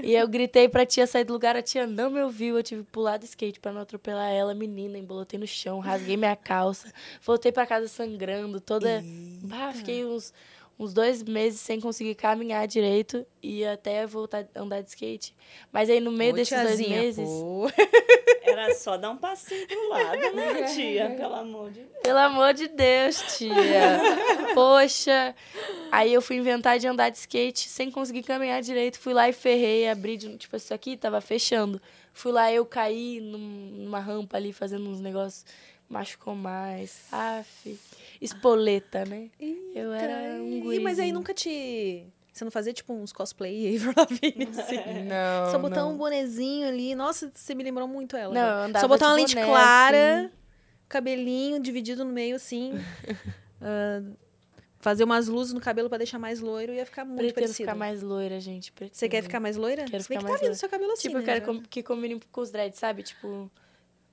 e 0.02 0.16
eu 0.16 0.26
gritei 0.26 0.70
pra 0.70 0.86
tia 0.86 1.06
sair 1.06 1.26
do 1.26 1.34
lugar. 1.34 1.58
A 1.58 1.62
tia 1.62 1.86
não 1.86 2.10
me 2.10 2.22
ouviu. 2.22 2.56
Eu 2.56 2.64
tive 2.64 2.84
que 2.84 2.90
pular 2.90 3.18
do 3.18 3.26
skate 3.26 3.60
pra 3.60 3.74
não 3.74 3.82
atropelar 3.82 4.32
ela. 4.32 4.56
Menina, 4.56 4.98
embolotei 4.98 5.38
no 5.38 5.46
chão, 5.46 5.80
rasguei 5.80 6.16
minha 6.16 6.38
calça. 6.38 6.90
Voltei 7.22 7.52
pra 7.52 7.68
casa 7.68 7.90
sangrando, 7.90 8.62
toda... 8.62 9.04
Bah, 9.44 9.74
fiquei 9.74 10.06
uns, 10.06 10.34
uns 10.80 10.94
dois 10.94 11.24
meses 11.24 11.60
sem 11.60 11.80
conseguir 11.80 12.14
caminhar 12.16 12.68
direito 12.68 13.26
e 13.42 13.66
até 13.66 14.06
voltar 14.06 14.48
a 14.56 14.62
andar 14.62 14.82
de 14.82 14.90
skate. 14.90 15.36
Mas 15.72 15.90
aí, 15.90 16.00
no 16.00 16.12
meio 16.12 16.34
Ô, 16.34 16.36
desses 16.36 16.50
tiazinha, 16.50 16.90
dois 17.02 17.18
meses... 17.18 17.30
pô. 17.30 17.68
Era 18.44 18.74
só 18.76 18.96
dar 18.96 19.10
um 19.12 19.18
passinho 19.18 19.68
pro 19.68 19.90
lado, 19.90 20.36
né, 20.36 20.64
tia? 20.74 21.10
Pelo 21.18 21.36
amor 21.36 21.70
de 21.70 21.82
Deus. 21.82 22.00
Pelo 22.02 22.20
amor 22.20 22.54
de 22.54 22.68
Deus, 22.70 23.38
tia. 23.38 24.00
Poxa. 24.54 25.36
Aí 25.92 26.14
eu 26.14 26.22
fui 26.22 26.38
inventar 26.38 26.80
de 26.80 26.88
andar 26.88 27.10
de 27.10 27.18
skate 27.18 27.68
sem 27.68 27.92
conseguir 27.92 28.24
caminhar 28.24 28.62
direito. 28.62 29.00
Fui 29.00 29.14
lá 29.14 29.28
e 29.28 29.34
ferrei, 29.34 29.90
abri, 29.90 30.16
de, 30.16 30.38
tipo, 30.38 30.56
isso 30.56 30.74
aqui 30.74 30.96
tava 30.96 31.20
fechando. 31.22 31.82
Fui 32.14 32.32
lá, 32.32 32.52
eu 32.52 32.66
caí 32.66 33.20
num- 33.20 33.38
numa 33.84 34.00
rampa 34.00 34.38
ali, 34.38 34.52
fazendo 34.54 34.90
uns 34.90 35.02
negócios. 35.02 35.46
Machucou 35.90 36.36
mais. 36.36 37.02
Aff. 37.12 37.80
Espoleta, 38.20 39.06
né? 39.06 39.30
Eu 39.74 39.94
era 39.94 40.42
um 40.42 40.48
Ih, 40.50 40.60
gurizinho. 40.62 40.84
Mas 40.84 41.00
aí 41.00 41.12
nunca 41.12 41.34
te... 41.34 42.06
Você 42.34 42.44
não 42.44 42.52
fazia, 42.52 42.72
tipo, 42.74 42.94
uns 42.94 43.12
cosplay 43.12 43.76
Avril 43.78 43.94
Lavigne, 43.98 44.48
assim? 44.52 44.76
Não, 45.08 45.52
Só 45.52 45.58
botar 45.58 45.78
não. 45.82 45.94
um 45.94 45.98
bonezinho 45.98 46.68
ali. 46.68 46.94
Nossa, 46.94 47.32
você 47.34 47.56
me 47.56 47.64
lembrou 47.64 47.88
muito 47.88 48.16
ela. 48.16 48.32
Não, 48.34 48.42
né? 48.42 48.50
eu 48.50 48.68
andava 48.70 48.82
Só 48.82 48.88
botar 48.88 49.08
uma 49.08 49.16
lente 49.16 49.34
boné, 49.34 49.48
clara, 49.48 50.20
assim. 50.26 50.30
cabelinho 50.88 51.60
dividido 51.60 52.06
no 52.06 52.12
meio, 52.12 52.36
assim. 52.36 52.74
ah, 53.60 54.04
fazer 54.80 55.04
umas 55.04 55.28
luzes 55.28 55.52
no 55.54 55.60
cabelo 55.60 55.90
pra 55.90 55.98
deixar 55.98 56.20
mais 56.20 56.40
loiro 56.40 56.72
ia 56.74 56.86
ficar 56.86 57.04
muito 57.06 57.18
Pretendo 57.18 57.34
parecido. 57.36 57.58
ficar 57.58 57.76
mais 57.76 58.04
loira, 58.04 58.40
gente. 58.40 58.72
Pretendo. 58.72 58.96
Você 58.96 59.10
quer 59.10 59.24
ficar 59.24 59.40
mais 59.40 59.58
loira? 59.58 59.86
Quero 59.86 60.04
Se 60.04 60.10
bem 60.10 60.20
ficar 60.20 60.20
que 60.20 60.24
mais 60.26 60.40
tá 60.40 60.46
lindo 60.46 60.50
loira. 60.52 60.56
seu 60.60 60.70
cabelo 60.70 60.92
assim, 60.92 61.02
Tipo, 61.08 61.16
né? 61.16 61.22
eu 61.22 61.26
quero 61.26 61.40
Já- 61.40 61.46
com- 61.46 61.62
que 61.64 61.82
combine 61.84 62.22
com 62.32 62.42
os 62.42 62.52
dreads, 62.52 62.78
sabe? 62.78 63.02
Tipo, 63.02 63.50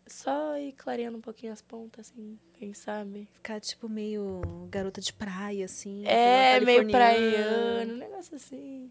só 0.07 0.57
ir 0.59 0.73
clareando 0.73 1.19
um 1.19 1.21
pouquinho 1.21 1.53
as 1.53 1.63
pontas, 1.63 2.11
assim, 2.11 2.39
quem 2.55 2.75
sabe? 2.75 3.29
Ficar, 3.33 3.61
tipo, 3.61 3.89
meio 3.89 4.41
garota 4.71 5.01
de 5.01 5.13
praia, 5.13 5.65
assim. 5.65 6.03
É, 6.07 6.61
meio 6.61 6.83
praiano, 6.93 7.95
um 7.95 7.97
negócio 7.97 8.37
assim. 8.37 8.91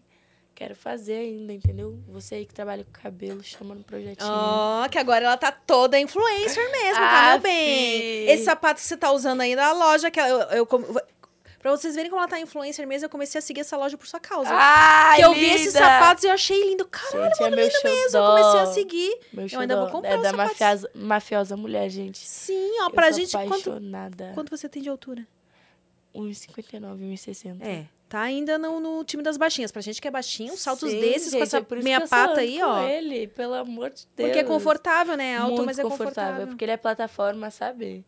Quero 0.54 0.76
fazer 0.76 1.14
ainda, 1.16 1.52
entendeu? 1.52 1.98
Você 2.08 2.36
aí 2.36 2.46
que 2.46 2.54
trabalha 2.54 2.84
com 2.84 2.92
cabelo, 2.92 3.42
chama 3.42 3.74
no 3.74 3.82
projetinho. 3.82 4.28
Ó, 4.30 4.88
que 4.88 4.98
agora 4.98 5.24
ela 5.24 5.36
tá 5.36 5.50
toda 5.50 5.98
influencer 5.98 6.70
mesmo, 6.70 7.02
tá, 7.02 7.24
Ah, 7.26 7.30
meu 7.32 7.40
bem? 7.40 8.28
Esse 8.30 8.44
sapato 8.44 8.80
que 8.80 8.86
você 8.86 8.96
tá 8.96 9.10
usando 9.10 9.40
aí 9.40 9.56
da 9.56 9.72
loja, 9.72 10.12
que 10.12 10.20
eu, 10.20 10.24
eu, 10.42 10.64
com- 10.66 10.84
Pra 11.64 11.70
vocês 11.70 11.94
verem 11.94 12.10
como 12.10 12.20
ela 12.20 12.28
tá 12.28 12.38
influencer 12.38 12.86
mesmo, 12.86 13.06
eu 13.06 13.08
comecei 13.08 13.38
a 13.38 13.42
seguir 13.42 13.62
essa 13.62 13.74
loja 13.74 13.96
por 13.96 14.06
sua 14.06 14.20
causa. 14.20 14.50
Ai, 14.52 15.16
que 15.16 15.24
eu 15.24 15.32
vi 15.32 15.46
esses 15.46 15.68
linda! 15.68 15.78
sapatos 15.78 16.22
e 16.22 16.26
eu 16.26 16.32
achei 16.32 16.62
lindo. 16.68 16.84
Caralho, 16.84 17.30
Gente, 17.30 17.42
é 17.42 17.48
meu 17.48 17.56
mesmo. 17.56 17.88
Eu 17.88 18.10
xodó. 18.10 18.36
comecei 18.36 18.60
a 18.60 18.66
seguir. 18.66 19.18
Meu 19.32 19.46
Eu 19.50 19.60
ainda 19.60 19.76
vou 19.76 19.86
xodó. 19.86 19.96
comprar 19.96 20.12
É 20.18 20.18
da 20.20 20.32
mafiosa, 20.34 20.90
mafiosa 20.94 21.56
mulher, 21.56 21.88
gente. 21.88 22.18
Sim, 22.18 22.70
ó, 22.82 22.88
Eu 22.88 22.90
pra 22.90 23.10
sou 23.10 23.18
gente. 23.18 23.30
Quanto, 23.32 23.46
apaixonada. 23.46 24.32
quanto 24.34 24.50
você 24.54 24.68
tem 24.68 24.82
de 24.82 24.90
altura? 24.90 25.26
1,59, 26.14 26.80
1,60. 26.80 27.62
É. 27.62 27.86
Tá 28.10 28.20
ainda 28.20 28.58
no, 28.58 28.78
no 28.78 29.02
time 29.02 29.22
das 29.22 29.38
baixinhas. 29.38 29.72
Pra 29.72 29.80
gente 29.80 30.02
que 30.02 30.06
é 30.06 30.10
baixinho, 30.10 30.58
saltos 30.58 30.90
Sim, 30.90 31.00
desses 31.00 31.32
com 31.32 31.38
gente, 31.38 31.42
essa 31.44 31.56
é 31.56 31.60
por 31.62 31.78
isso 31.78 31.84
meia 31.84 31.96
eu 31.96 32.06
pata 32.06 32.40
aí, 32.40 32.58
com 32.58 32.66
ó. 32.66 32.82
ele, 32.82 33.26
pelo 33.28 33.54
amor 33.54 33.88
de 33.88 34.06
Deus. 34.14 34.28
Porque 34.28 34.40
é 34.40 34.44
confortável, 34.44 35.16
né? 35.16 35.32
É 35.32 35.36
alto, 35.38 35.54
Muito 35.54 35.64
mas 35.64 35.78
é 35.78 35.82
confortável. 35.82 36.46
Porque 36.46 36.62
ele 36.62 36.72
é 36.72 36.76
plataforma, 36.76 37.50
sabe? 37.50 38.04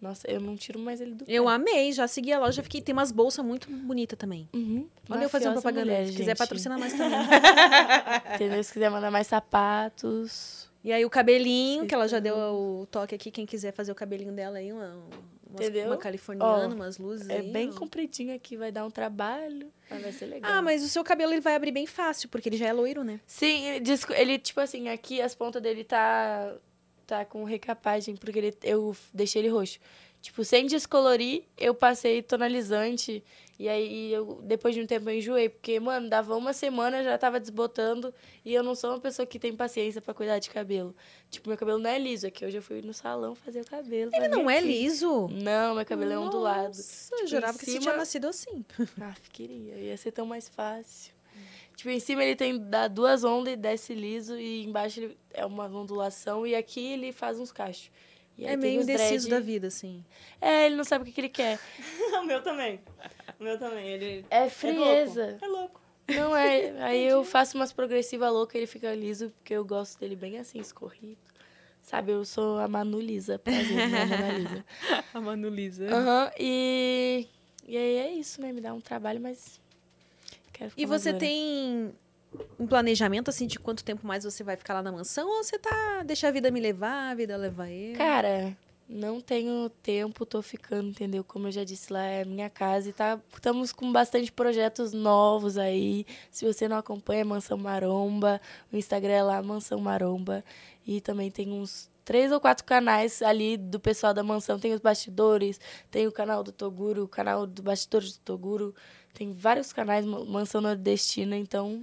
Nossa, 0.00 0.30
eu 0.30 0.40
não 0.40 0.56
tiro 0.56 0.78
mais 0.78 1.00
ele 1.00 1.12
do 1.14 1.24
pé. 1.24 1.32
Eu 1.32 1.48
amei, 1.48 1.92
já 1.92 2.06
segui 2.06 2.32
a 2.32 2.38
loja, 2.38 2.62
fiquei, 2.62 2.80
tem 2.80 2.92
umas 2.92 3.10
bolsas 3.10 3.44
muito 3.44 3.68
bonitas 3.70 4.16
também. 4.18 4.48
Uhum. 4.54 4.88
Olha 5.10 5.24
eu 5.24 5.28
fazendo 5.28 5.52
propaganda. 5.54 5.84
mulher, 5.86 6.06
Se 6.06 6.12
quiser 6.14 6.36
patrocinar 6.36 6.78
mais 6.78 6.92
também. 6.92 7.18
Entendeu? 8.34 8.62
Se 8.62 8.72
quiser 8.72 8.90
mandar 8.90 9.10
mais 9.10 9.26
sapatos. 9.26 10.68
E 10.84 10.92
aí 10.92 11.04
o 11.04 11.10
cabelinho, 11.10 11.86
que 11.86 11.94
ela 11.94 12.06
já 12.06 12.20
deu 12.20 12.36
o 12.36 12.86
toque 12.90 13.14
aqui, 13.14 13.30
quem 13.30 13.44
quiser 13.44 13.72
fazer 13.72 13.90
o 13.90 13.94
cabelinho 13.94 14.32
dela 14.32 14.58
aí, 14.58 14.72
uma, 14.72 14.86
uma, 14.86 15.54
Entendeu? 15.54 15.86
uma 15.88 15.96
californiana, 15.96 16.72
umas 16.74 16.98
luzes 16.98 17.28
É 17.28 17.38
aí. 17.38 17.50
bem 17.50 17.70
ó. 17.70 17.78
compridinho 17.78 18.34
aqui, 18.34 18.56
vai 18.56 18.70
dar 18.70 18.86
um 18.86 18.90
trabalho, 18.90 19.72
mas 19.90 20.00
vai 20.02 20.12
ser 20.12 20.26
legal. 20.26 20.50
Ah, 20.50 20.62
mas 20.62 20.84
o 20.84 20.88
seu 20.88 21.02
cabelo 21.02 21.32
ele 21.32 21.40
vai 21.40 21.56
abrir 21.56 21.72
bem 21.72 21.86
fácil, 21.86 22.28
porque 22.28 22.48
ele 22.48 22.56
já 22.56 22.68
é 22.68 22.72
loiro, 22.72 23.02
né? 23.02 23.18
Sim, 23.26 23.64
ele, 23.66 23.84
ele, 24.16 24.38
tipo 24.38 24.60
assim, 24.60 24.88
aqui 24.88 25.20
as 25.20 25.34
pontas 25.34 25.60
dele 25.60 25.82
tá 25.82 26.54
tá 27.08 27.24
com 27.24 27.42
recapagem, 27.42 28.14
porque 28.16 28.38
ele, 28.38 28.54
eu 28.62 28.94
deixei 29.12 29.40
ele 29.42 29.48
roxo. 29.48 29.78
Tipo, 30.20 30.44
sem 30.44 30.66
descolorir, 30.66 31.44
eu 31.56 31.72
passei 31.74 32.22
tonalizante. 32.22 33.22
E 33.56 33.68
aí, 33.68 34.12
eu, 34.12 34.40
depois 34.42 34.74
de 34.74 34.80
um 34.82 34.86
tempo, 34.86 35.08
eu 35.08 35.16
enjoei. 35.16 35.48
Porque, 35.48 35.78
mano, 35.80 36.08
dava 36.08 36.36
uma 36.36 36.52
semana, 36.52 36.98
eu 36.98 37.04
já 37.04 37.16
tava 37.18 37.38
desbotando. 37.40 38.12
E 38.44 38.52
eu 38.52 38.62
não 38.64 38.74
sou 38.74 38.90
uma 38.90 39.00
pessoa 39.00 39.24
que 39.26 39.38
tem 39.38 39.54
paciência 39.54 40.00
pra 40.00 40.12
cuidar 40.12 40.38
de 40.40 40.50
cabelo. 40.50 40.94
Tipo, 41.30 41.48
meu 41.48 41.56
cabelo 41.58 41.78
não 41.78 41.88
é 41.90 41.98
liso. 41.98 42.26
Aqui 42.26 42.44
hoje 42.44 42.56
eu 42.58 42.62
fui 42.62 42.82
no 42.82 42.92
salão 42.92 43.34
fazer 43.36 43.60
o 43.60 43.64
cabelo. 43.64 44.10
Ele 44.14 44.28
não 44.28 44.50
é 44.50 44.58
aqui. 44.58 44.66
liso. 44.66 45.28
Não, 45.28 45.76
meu 45.76 45.86
cabelo 45.86 46.12
é 46.12 46.18
ondulado. 46.18 46.68
Nossa, 46.76 47.12
eu 47.14 47.18
Tipo, 47.18 47.28
jurava 47.30 47.58
que 47.58 47.64
você 47.64 47.70
cima- 47.72 47.82
tinha 47.82 47.96
nascido 47.96 48.26
assim. 48.28 48.64
Ah, 49.00 49.14
queria. 49.32 49.74
Ia 49.76 49.96
ser 49.96 50.10
tão 50.12 50.26
mais 50.26 50.48
fácil. 50.48 51.12
Tipo, 51.78 51.90
em 51.90 52.00
cima 52.00 52.24
ele 52.24 52.34
tem 52.34 52.58
dá 52.58 52.88
duas 52.88 53.22
ondas 53.22 53.52
e 53.52 53.56
desce 53.56 53.94
liso. 53.94 54.36
E 54.36 54.64
embaixo 54.64 54.98
ele 54.98 55.16
é 55.32 55.46
uma 55.46 55.66
ondulação. 55.66 56.44
E 56.44 56.56
aqui 56.56 56.84
ele 56.92 57.12
faz 57.12 57.38
uns 57.38 57.52
cachos. 57.52 57.88
E 58.36 58.44
É 58.44 58.56
meio 58.56 58.82
indeciso 58.82 59.28
dread. 59.28 59.40
da 59.40 59.46
vida, 59.46 59.66
assim. 59.68 60.04
É, 60.40 60.66
ele 60.66 60.74
não 60.74 60.82
sabe 60.82 61.02
o 61.02 61.06
que, 61.06 61.12
que 61.12 61.20
ele 61.20 61.28
quer. 61.28 61.56
o 62.20 62.24
meu 62.24 62.42
também. 62.42 62.80
O 63.38 63.44
meu 63.44 63.56
também. 63.56 63.86
Ele 63.88 64.26
É 64.28 64.46
é 64.46 64.50
frieza. 64.50 65.38
louco. 65.38 65.44
É 65.44 65.48
louco. 65.48 65.80
Não 66.08 66.34
é. 66.36 66.82
Aí 66.82 67.04
eu 67.06 67.22
faço 67.22 67.56
umas 67.56 67.72
progressivas 67.72 68.32
loucas 68.32 68.56
e 68.56 68.58
ele 68.58 68.66
fica 68.66 68.92
liso, 68.94 69.30
porque 69.38 69.54
eu 69.54 69.64
gosto 69.64 70.00
dele 70.00 70.16
bem 70.16 70.36
assim, 70.38 70.58
escorrido. 70.58 71.16
Sabe, 71.80 72.10
eu 72.10 72.24
sou 72.24 72.58
a 72.58 72.66
Manu 72.66 73.00
Lisa, 73.00 73.38
prazer, 73.38 73.88
né, 73.88 74.04
Mona 74.04 74.32
Lisa. 74.32 74.64
A 75.14 75.20
Manu 75.20 75.48
Lisa. 75.48 75.86
Aham, 75.94 76.30
e. 76.38 77.26
E 77.66 77.76
aí 77.76 77.96
é 77.98 78.12
isso, 78.12 78.40
né? 78.40 78.52
Me 78.52 78.60
dá 78.60 78.74
um 78.74 78.80
trabalho, 78.80 79.20
mas. 79.20 79.60
E 80.76 80.86
você 80.86 81.10
loira. 81.10 81.26
tem 81.26 81.92
um 82.58 82.66
planejamento, 82.66 83.28
assim, 83.28 83.46
de 83.46 83.58
quanto 83.58 83.84
tempo 83.84 84.06
mais 84.06 84.24
você 84.24 84.44
vai 84.44 84.56
ficar 84.56 84.74
lá 84.74 84.82
na 84.82 84.92
mansão? 84.92 85.28
Ou 85.28 85.42
você 85.42 85.58
tá... 85.58 86.02
Deixa 86.04 86.28
a 86.28 86.30
vida 86.30 86.50
me 86.50 86.60
levar, 86.60 87.10
a 87.10 87.14
vida 87.14 87.36
leva 87.36 87.70
eu? 87.70 87.96
Cara, 87.96 88.56
não 88.88 89.20
tenho 89.20 89.68
tempo, 89.82 90.24
tô 90.24 90.40
ficando, 90.40 90.88
entendeu? 90.88 91.22
Como 91.22 91.48
eu 91.48 91.52
já 91.52 91.62
disse 91.62 91.92
lá, 91.92 92.02
é 92.04 92.24
minha 92.24 92.48
casa 92.48 92.88
e 92.88 92.92
tá, 92.92 93.20
estamos 93.34 93.70
com 93.70 93.92
bastante 93.92 94.32
projetos 94.32 94.92
novos 94.92 95.58
aí. 95.58 96.06
Se 96.30 96.46
você 96.46 96.66
não 96.66 96.78
acompanha 96.78 97.24
Mansão 97.24 97.58
Maromba, 97.58 98.40
o 98.72 98.76
Instagram 98.76 99.12
é 99.12 99.22
lá 99.22 99.42
Mansão 99.42 99.78
Maromba. 99.78 100.42
E 100.86 101.02
também 101.02 101.30
tem 101.30 101.52
uns 101.52 101.90
três 102.02 102.32
ou 102.32 102.40
quatro 102.40 102.64
canais 102.64 103.20
ali 103.20 103.58
do 103.58 103.78
pessoal 103.78 104.14
da 104.14 104.22
mansão. 104.22 104.58
Tem 104.58 104.72
os 104.72 104.80
bastidores, 104.80 105.60
tem 105.90 106.06
o 106.06 106.12
canal 106.12 106.42
do 106.42 106.50
Toguro, 106.50 107.04
o 107.04 107.08
canal 107.08 107.46
do 107.46 107.62
Bastidores 107.62 108.16
do 108.16 108.20
Toguro. 108.20 108.74
Tem 109.14 109.32
vários 109.32 109.72
canais, 109.72 110.04
Ma- 110.04 110.24
Mansão 110.24 110.60
Nordestina, 110.60 111.36
então. 111.36 111.82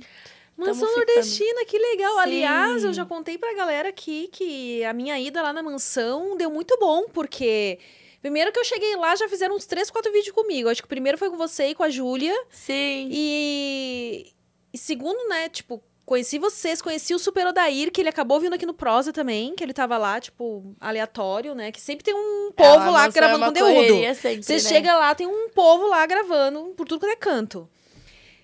Mansão 0.58 0.88
ficando. 0.88 1.06
Nordestina, 1.08 1.66
que 1.66 1.78
legal. 1.78 2.14
Sim. 2.14 2.20
Aliás, 2.22 2.84
eu 2.84 2.94
já 2.94 3.06
contei 3.06 3.38
pra 3.38 3.54
galera 3.54 3.90
aqui 3.90 4.30
que 4.32 4.84
a 4.86 4.94
minha 4.94 5.20
ida 5.20 5.42
lá 5.42 5.52
na 5.52 5.62
mansão 5.62 6.38
deu 6.38 6.50
muito 6.50 6.78
bom, 6.80 7.06
porque... 7.14 7.80
Primeiro 8.22 8.52
que 8.52 8.58
eu 8.60 8.64
cheguei 8.66 8.96
lá, 8.96 9.16
já 9.16 9.30
fizeram 9.30 9.56
uns 9.56 9.68
três, 9.68 9.92
quatro 9.92 10.12
vídeos 10.12 10.34
comigo. 10.34 10.68
Acho 10.68 10.82
que 10.82 10.88
o 10.88 10.90
primeiro 10.90 11.16
foi 11.16 11.30
com 11.30 11.38
você 11.38 11.68
e 11.68 11.76
com 11.76 11.84
a 11.84 11.90
Júlia. 11.92 12.34
Sim. 12.50 13.08
E, 13.12 14.34
e 14.74 14.78
segundo, 14.80 15.28
né, 15.30 15.48
tipo, 15.48 15.84
conheci 16.06 16.38
vocês, 16.38 16.82
conheci 16.82 17.14
o 17.16 17.20
Super 17.20 17.48
Odair, 17.48 17.92
que 17.92 18.00
ele 18.02 18.10
acabou 18.10 18.40
vindo 18.40 18.54
aqui 18.54 18.66
no 18.66 18.74
Prosa 18.74 19.12
também, 19.12 19.56
que 19.56 19.64
ele 19.64 19.74
tava 19.74 19.98
lá, 19.98 20.20
tipo, 20.20 20.76
aleatório, 20.80 21.56
né? 21.56 21.72
Que 21.72 21.82
sempre 21.82 22.04
tem 22.04 22.14
um 22.14 22.50
É, 22.50 22.52
povo 22.54 22.90
a 22.90 22.92
lá 22.92 23.06
é 23.06 23.12
gravando 23.12 23.38
uma 23.40 23.48
conteúdo. 23.48 24.16
sempre, 24.16 24.44
Você 24.44 24.54
né? 24.54 24.60
chega 24.60 24.96
lá, 24.98 25.16
tem 25.16 25.28
um 25.28 25.50
povo 25.50 25.88
lá 25.88 26.06
gravando 26.06 26.74
por 26.78 26.88
tudo 26.88 27.02
que 27.06 27.12
é 27.12 27.16
canto. 27.16 27.70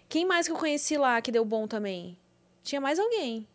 Quem 0.10 0.26
mais 0.26 0.46
que 0.48 0.52
eu 0.54 0.58
conheci 0.58 0.98
lá 0.98 1.22
que 1.22 1.32
deu 1.32 1.46
bom 1.46 1.68
também? 1.68 2.18
Tinha 2.64 2.82
mais 2.82 3.00
alguém. 3.00 3.48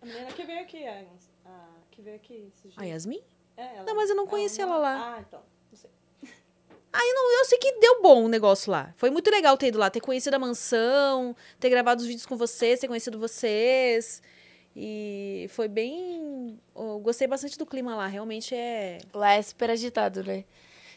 A 0.00 0.06
menina 0.06 0.26
que 0.32 0.42
veio 0.44 0.60
aqui, 0.60 0.86
a, 0.86 1.02
a 1.46 1.64
que 1.90 2.00
veio 2.00 2.16
aqui. 2.16 2.52
A 2.76 2.84
Yasmin? 2.84 3.20
É, 3.56 3.76
ela- 3.76 3.84
Não, 3.84 3.94
mas 3.96 4.08
eu 4.08 4.16
não 4.16 4.26
conheci 4.26 4.60
ela 4.62 4.76
lá. 4.78 5.16
Ah, 5.16 5.20
então. 5.26 5.40
Não 6.92 7.00
sei. 7.00 7.38
Eu 7.38 7.44
sei 7.44 7.58
que 7.58 7.72
deu 7.80 8.02
bom 8.02 8.24
o 8.24 8.28
negócio 8.28 8.70
lá. 8.70 8.92
Foi 8.96 9.10
muito 9.10 9.30
legal 9.30 9.56
ter 9.56 9.68
ido 9.68 9.78
lá, 9.78 9.90
ter 9.90 10.00
conhecido 10.00 10.34
a 10.34 10.38
mansão, 10.38 11.34
ter 11.60 11.70
gravado 11.70 12.00
os 12.00 12.06
vídeos 12.06 12.26
com 12.26 12.36
vocês, 12.36 12.80
ter 12.80 12.88
conhecido 12.88 13.18
vocês. 13.18 14.20
E 14.74 15.46
foi 15.50 15.68
bem. 15.68 16.58
Eu 16.74 16.98
gostei 17.00 17.26
bastante 17.26 17.58
do 17.58 17.66
clima 17.66 17.96
lá. 17.96 18.06
Realmente 18.06 18.54
é. 18.54 18.98
Lá 19.12 19.32
é 19.32 19.42
super 19.42 19.70
agitado, 19.70 20.22
né? 20.22 20.44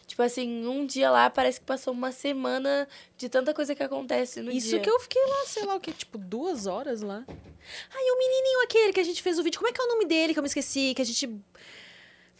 Tipo 0.05 0.23
assim, 0.23 0.67
um 0.67 0.85
dia 0.85 1.09
lá 1.09 1.29
parece 1.29 1.59
que 1.59 1.65
passou 1.65 1.93
uma 1.93 2.11
semana 2.11 2.85
de 3.17 3.29
tanta 3.29 3.53
coisa 3.53 3.73
que 3.73 3.81
acontece 3.81 4.41
no 4.41 4.51
Isso 4.51 4.69
dia. 4.69 4.79
que 4.81 4.89
eu 4.89 4.99
fiquei 4.99 5.25
lá, 5.25 5.45
sei 5.45 5.65
lá 5.65 5.75
o 5.75 5.79
que, 5.79 5.93
tipo, 5.93 6.17
duas 6.17 6.67
horas 6.67 7.01
lá. 7.01 7.23
Ai, 7.27 8.03
o 8.11 8.17
menininho 8.17 8.63
aquele 8.63 8.91
que 8.91 8.99
a 8.99 9.05
gente 9.05 9.21
fez 9.21 9.39
o 9.39 9.43
vídeo. 9.43 9.57
Como 9.57 9.69
é 9.69 9.71
que 9.71 9.79
é 9.79 9.83
o 9.85 9.87
nome 9.87 10.05
dele 10.05 10.33
que 10.33 10.39
eu 10.39 10.43
me 10.43 10.47
esqueci? 10.47 10.93
Que 10.93 11.01
a 11.01 11.05
gente 11.05 11.29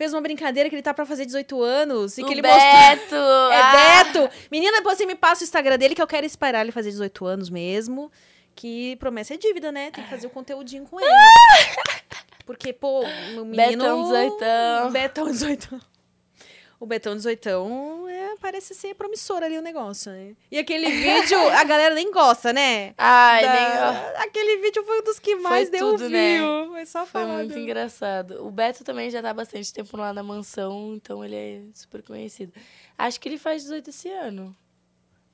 fez 0.02 0.14
uma 0.16 0.22
brincadeira 0.22 0.68
que 0.68 0.74
ele 0.74 0.82
tá 0.82 0.96
pra 0.96 1.06
fazer 1.06 1.28
18 1.28 1.62
anos 1.62 2.18
e 2.18 2.24
o 2.24 2.26
que 2.26 2.34
ele 2.34 2.42
Beto! 2.42 2.56
mostrou. 2.56 3.22
É 3.54 3.62
ah, 3.62 4.04
Beto! 4.04 4.30
Menina, 4.50 4.78
depois 4.78 4.98
você 4.98 5.06
me 5.06 5.14
passa 5.14 5.44
o 5.44 5.46
Instagram 5.46 5.78
dele 5.78 5.94
que 5.94 6.02
eu 6.02 6.08
quero 6.08 6.26
esperar 6.26 6.62
ele 6.62 6.72
fazer 6.72 6.90
18 6.90 7.24
anos 7.24 7.52
mesmo. 7.52 8.12
Que 8.56 8.96
promessa 8.96 9.36
é 9.36 9.38
dívida, 9.38 9.72
né? 9.72 9.92
Tem 9.92 10.04
que 10.04 10.10
fazer 10.10 10.26
o 10.26 10.32
conteúdinho 10.32 10.86
com 10.86 11.00
ele. 11.00 11.10
Porque, 12.48 12.74
pô, 12.74 13.02
o 13.02 13.46
menino... 13.46 13.56
Betão 13.56 14.04
18. 14.04 14.92
Betão 14.92 15.26
18. 15.26 15.82
O 16.82 16.86
Betão 16.88 17.16
18 17.16 17.48
é, 18.10 18.36
parece 18.42 18.74
ser 18.74 18.96
promissor 18.96 19.44
ali 19.44 19.56
o 19.56 19.62
negócio, 19.62 20.12
né? 20.12 20.36
E 20.50 20.58
aquele 20.58 20.90
vídeo, 20.90 21.38
a 21.50 21.64
galera 21.64 21.94
nem 21.94 22.12
gosta, 22.12 22.52
né? 22.52 22.96
Ai, 22.98 23.44
Da- 23.44 23.54
nem... 24.14 24.24
Aquele 24.24 24.58
vídeo 24.58 24.84
foi 24.84 25.00
um 25.00 25.04
dos 25.04 25.20
que 25.20 25.36
mais 25.36 25.70
deu 25.70 25.92
tudo, 25.92 26.10
né? 26.10 26.40
view. 26.40 26.72
Foi 26.72 26.86
só 26.88 27.06
Foi 27.06 27.24
muito 27.24 27.56
engraçado. 27.56 28.44
O 28.44 28.50
Beto 28.50 28.84
também 28.84 29.12
já 29.12 29.22
tá 29.22 29.30
há 29.30 29.34
bastante 29.36 29.72
tempo 29.72 29.96
lá 29.96 30.12
na 30.12 30.24
mansão, 30.24 30.96
então 30.96 31.24
ele 31.24 31.36
é 31.36 31.62
super 31.72 32.02
conhecido. 32.02 32.52
Acho 32.98 33.20
que 33.22 33.30
ele 33.30 33.38
faz 33.38 33.62
18 33.62 33.92
esse 33.92 34.10
ano. 34.10 34.58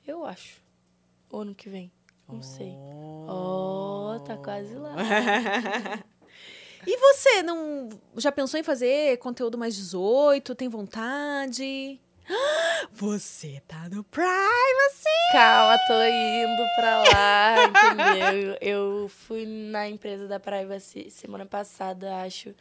Eu 0.06 0.26
acho. 0.26 0.60
Ou 1.30 1.40
ano 1.40 1.54
que 1.54 1.70
vem. 1.70 1.90
Não 2.28 2.42
sei. 2.42 2.74
Oh, 3.26 4.20
tá 4.26 4.36
quase 4.36 4.74
lá. 4.74 4.94
E 6.90 6.96
você, 6.96 7.42
não 7.42 7.90
já 8.16 8.32
pensou 8.32 8.58
em 8.58 8.62
fazer 8.62 9.18
conteúdo 9.18 9.58
mais 9.58 9.76
18? 9.76 10.54
Tem 10.54 10.70
vontade? 10.70 12.00
Você 12.92 13.60
tá 13.68 13.90
no 13.90 14.02
Privacy! 14.04 14.24
Calma, 15.32 15.78
tô 15.86 16.02
indo 16.02 16.64
pra 16.76 17.02
lá, 17.02 17.56
entendeu? 17.68 18.56
Eu 18.62 19.06
fui 19.10 19.44
na 19.44 19.86
empresa 19.86 20.26
da 20.26 20.40
Privacy 20.40 21.10
semana 21.10 21.44
passada, 21.44 22.22
acho, 22.22 22.54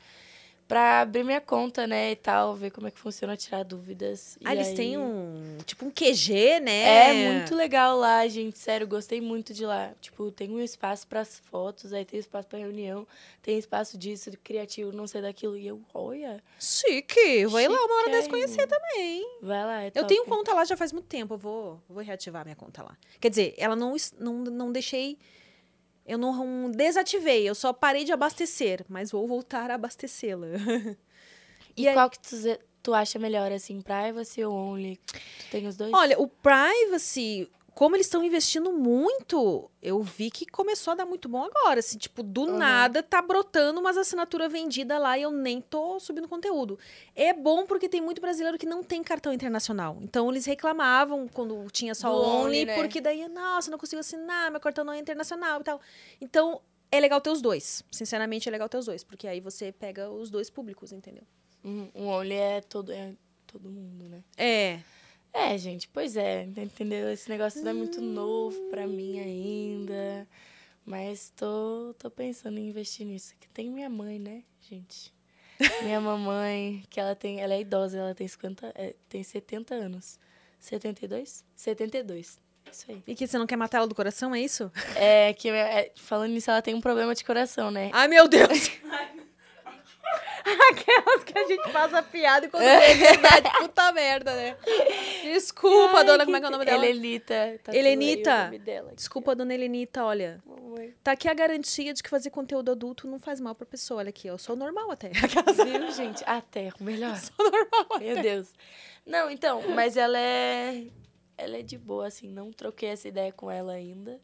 pra 0.68 1.02
abrir 1.02 1.24
minha 1.24 1.40
conta, 1.40 1.88
né, 1.88 2.12
e 2.12 2.16
tal, 2.16 2.54
ver 2.56 2.72
como 2.72 2.88
é 2.88 2.92
que 2.92 3.00
funciona, 3.00 3.38
tirar 3.38 3.64
dúvidas. 3.64 4.38
Ah, 4.44 4.54
E 4.54 4.58
eles 4.58 4.68
aí- 4.70 4.76
têm 4.76 4.98
um, 4.98 5.58
tipo 5.66 5.86
um 5.86 5.90
QG, 5.92 6.60
né? 6.60 7.10
É 7.10 7.32
muito 7.32 7.56
legal 7.56 7.98
lá, 7.98 8.28
gente. 8.28 8.58
Sério, 8.60 8.86
gostei 8.88 9.22
muito 9.22 9.54
de 9.54 9.66
lá. 9.66 9.92
Tipo, 10.02 10.30
tem 10.32 10.50
um 10.52 10.60
espaço 10.62 11.08
para 11.08 11.22
as 11.22 11.40
fotos, 11.40 11.94
aí 11.94 12.04
tem 12.04 12.20
espaço 12.20 12.48
para 12.50 12.60
reunião, 12.60 13.08
tem 13.42 13.58
espaço 13.58 13.98
disso, 13.98 14.30
criativo, 14.44 14.92
não 14.92 15.08
sei 15.08 15.22
daquilo. 15.22 15.58
E 15.58 15.66
eu, 15.68 15.82
olha, 15.94 16.44
Chique! 16.60 17.46
Vou 17.46 17.60
ir 17.62 17.68
lá 17.70 17.86
uma 17.86 17.96
hora 18.02 18.10
dessa 18.12 18.30
conhecer 18.30 18.68
também. 18.68 19.26
vai 19.42 19.64
lá. 19.66 19.84
É 19.84 19.88
Eu 19.88 19.92
top. 19.92 20.08
tenho 20.08 20.26
conta 20.26 20.54
lá 20.54 20.66
já 20.66 20.76
faz 20.76 20.92
muito 20.92 21.06
tempo. 21.08 21.34
Eu 21.36 21.38
vou, 21.38 21.82
vou 21.88 22.04
reativar 22.04 22.44
minha 22.44 22.56
conta 22.56 22.84
lá. 22.84 22.98
Quer 23.20 23.30
dizer, 23.30 23.54
ela 23.58 23.76
não, 23.76 23.96
não, 24.20 24.34
não 24.44 24.72
deixei. 24.72 25.18
Eu 26.08 26.18
não 26.18 26.72
desativei, 26.72 27.48
eu 27.48 27.54
só 27.54 27.74
parei 27.74 28.04
de 28.06 28.12
abastecer, 28.14 28.86
mas 28.88 29.12
vou 29.12 29.28
voltar 29.28 29.70
a 29.70 29.76
abastecê-la. 29.76 30.48
E, 31.76 31.84
E 31.84 31.88
aí- 31.90 31.94
qual 31.94 32.10
que 32.10 32.18
tu, 32.18 32.36
tu 32.82 32.92
acha 32.94 33.20
melhor, 33.20 33.52
assim, 33.52 33.82
privacy 33.82 34.44
ou 34.44 34.52
only? 34.56 34.98
Tu 35.06 35.46
tem 35.52 35.68
os 35.68 35.78
dois? 35.78 35.94
Olha, 35.94 36.20
o 36.20 36.28
privacy, 36.28 37.48
como 37.78 37.96
eles 37.96 38.08
estão 38.08 38.24
investindo 38.24 38.74
muito, 38.74 39.70
eu 39.80 40.02
vi 40.02 40.32
que 40.32 40.48
começou 40.48 40.94
a 40.94 40.96
dar 40.96 41.06
muito 41.06 41.30
bom 41.30 41.44
agora. 41.44 41.80
Assim, 41.80 41.96
tipo, 41.96 42.24
do 42.24 42.42
Uhum. 42.42 42.58
nada 42.58 43.04
tá 43.04 43.22
brotando 43.22 43.80
umas 43.80 43.96
assinaturas 43.96 44.52
vendidas 44.52 45.00
lá 45.00 45.16
e 45.16 45.22
eu 45.22 45.30
nem 45.30 45.62
tô 45.62 46.00
subindo 46.00 46.28
conteúdo. 46.28 46.80
É 47.16 47.34
bom 47.34 47.68
porque 47.68 47.88
tem 47.88 48.02
muito 48.02 48.20
brasileiro 48.20 48.58
que 48.58 48.66
não 48.66 48.84
tem 48.84 49.04
cartão 49.04 49.32
internacional. 49.32 49.96
Então 50.02 50.28
eles 50.32 50.44
reclamavam 50.48 51.28
quando 51.28 51.70
tinha 51.70 51.94
só 51.94 52.10
Do 52.10 52.16
o 52.16 52.20
Only, 52.22 52.46
Only, 52.46 52.66
né? 52.66 52.76
porque 52.76 53.00
daí, 53.00 53.30
nossa, 53.30 53.70
não 53.70 53.78
consigo 53.78 54.00
assinar, 54.00 54.50
meu 54.50 54.60
cartão 54.60 54.84
não 54.84 54.94
é 54.94 54.98
internacional 55.00 55.62
e 55.62 55.64
tal. 55.64 55.80
Então. 56.20 56.60
É 56.90 57.02
legal 57.02 57.20
ter 57.20 57.30
os 57.32 57.42
dois. 57.42 57.84
Sinceramente, 57.92 58.48
é 58.48 58.52
legal 58.52 58.70
ter 58.70 58.78
os 58.78 58.86
dois. 58.86 59.04
Porque 59.04 59.28
aí 59.28 59.42
você 59.42 59.74
pega 59.74 60.10
os 60.10 60.30
dois 60.30 60.50
públicos, 60.50 60.94
entendeu? 60.94 61.24
Uhum, 61.62 61.92
Um 61.94 62.08
only 62.08 62.34
é 62.36 62.62
todo, 62.62 62.94
é 62.94 63.14
todo 63.46 63.70
mundo, 63.70 64.08
né? 64.08 64.24
É. 64.38 64.80
É, 65.40 65.56
gente, 65.56 65.88
pois 65.88 66.18
é, 66.18 66.44
entendeu? 66.44 67.12
Esse 67.12 67.30
negócio 67.30 67.62
não 67.62 67.70
é 67.70 67.74
muito 67.74 68.02
novo 68.02 68.60
pra 68.72 68.88
mim 68.88 69.20
ainda. 69.20 70.28
Mas 70.84 71.32
tô, 71.36 71.94
tô 72.00 72.10
pensando 72.10 72.58
em 72.58 72.68
investir 72.68 73.06
nisso. 73.06 73.36
Que 73.40 73.48
tem 73.50 73.70
minha 73.70 73.88
mãe, 73.88 74.18
né, 74.18 74.42
gente? 74.62 75.14
Minha 75.84 76.02
mamãe, 76.02 76.84
que 76.90 77.00
ela 77.00 77.14
tem. 77.14 77.40
Ela 77.40 77.54
é 77.54 77.62
idosa, 77.62 77.98
ela 77.98 78.16
tem 78.16 78.28
50. 78.28 78.74
é, 78.74 78.96
tem 79.08 79.22
70 79.22 79.76
anos. 79.76 80.20
72? 80.60 81.46
72. 81.56 82.40
Isso 82.72 82.86
aí. 82.90 83.04
E 83.06 83.16
que 83.16 83.28
você 83.28 83.38
não 83.38 83.46
quer 83.46 83.58
matar 83.58 83.78
ela 83.78 83.88
do 83.88 83.94
coração, 83.94 84.34
é 84.34 84.42
isso? 84.42 84.72
É 84.96 85.34
que 85.34 85.50
é, 85.50 85.92
falando 85.96 86.32
nisso, 86.32 86.50
ela 86.50 86.64
tem 86.64 86.74
um 86.74 86.82
problema 86.82 87.14
de 87.14 87.24
coração, 87.24 87.70
né? 87.70 87.92
Ai, 87.94 88.08
meu 88.08 88.28
Deus! 88.28 88.72
Aquelas 90.72 91.24
que 91.24 91.38
a 91.38 91.48
gente 91.48 91.72
faz 91.72 91.94
a 91.94 92.02
piada 92.02 92.46
e 92.46 92.50
quando 92.50 92.64
é 92.64 92.94
verdade, 92.94 93.50
puta 93.60 93.92
merda, 93.92 94.36
né? 94.36 94.58
Desculpa, 95.24 95.98
Ai, 96.00 96.06
dona, 96.06 96.26
como 96.26 96.38
é 96.38 96.40
que 96.40 96.46
é 96.46 96.50
o 96.50 96.52
nome 96.52 96.66
dela? 96.66 96.86
Helenita. 96.86 97.60
tatuei 97.64 97.80
Helenita. 97.80 98.52
dela 98.60 98.92
Desculpa, 98.96 99.36
dona 99.36 99.54
Helenita, 99.54 100.04
olha. 100.04 100.42
Mamãe. 100.46 100.94
Tá 101.04 101.12
aqui 101.12 101.28
a 101.28 101.34
garantia 101.34 101.94
de 101.94 102.02
que 102.02 102.10
fazer 102.10 102.30
conteúdo 102.30 102.72
adulto 102.72 103.08
não 103.08 103.20
faz 103.20 103.40
mal 103.40 103.56
pra 103.56 103.66
pessoa. 103.66 104.00
Olha 104.00 104.10
aqui, 104.10 104.28
eu 104.28 104.38
sou 104.38 104.56
normal 104.56 104.92
até. 104.92 105.10
Viu, 105.10 105.92
gente? 105.92 106.24
Até, 106.26 106.72
melhor. 106.80 107.18
Meu 108.00 108.22
Deus. 108.22 108.54
Não, 109.06 109.30
então, 109.30 109.62
mas 109.74 109.98
ela 109.98 110.20
é. 110.20 110.86
Ela 111.38 111.58
é 111.58 111.62
de 111.62 111.78
boa, 111.78 112.08
assim. 112.08 112.28
Não 112.30 112.52
troquei 112.52 112.90
essa 112.90 113.08
ideia 113.08 113.32
com 113.32 113.50
ela 113.50 113.74
ainda, 113.74 114.20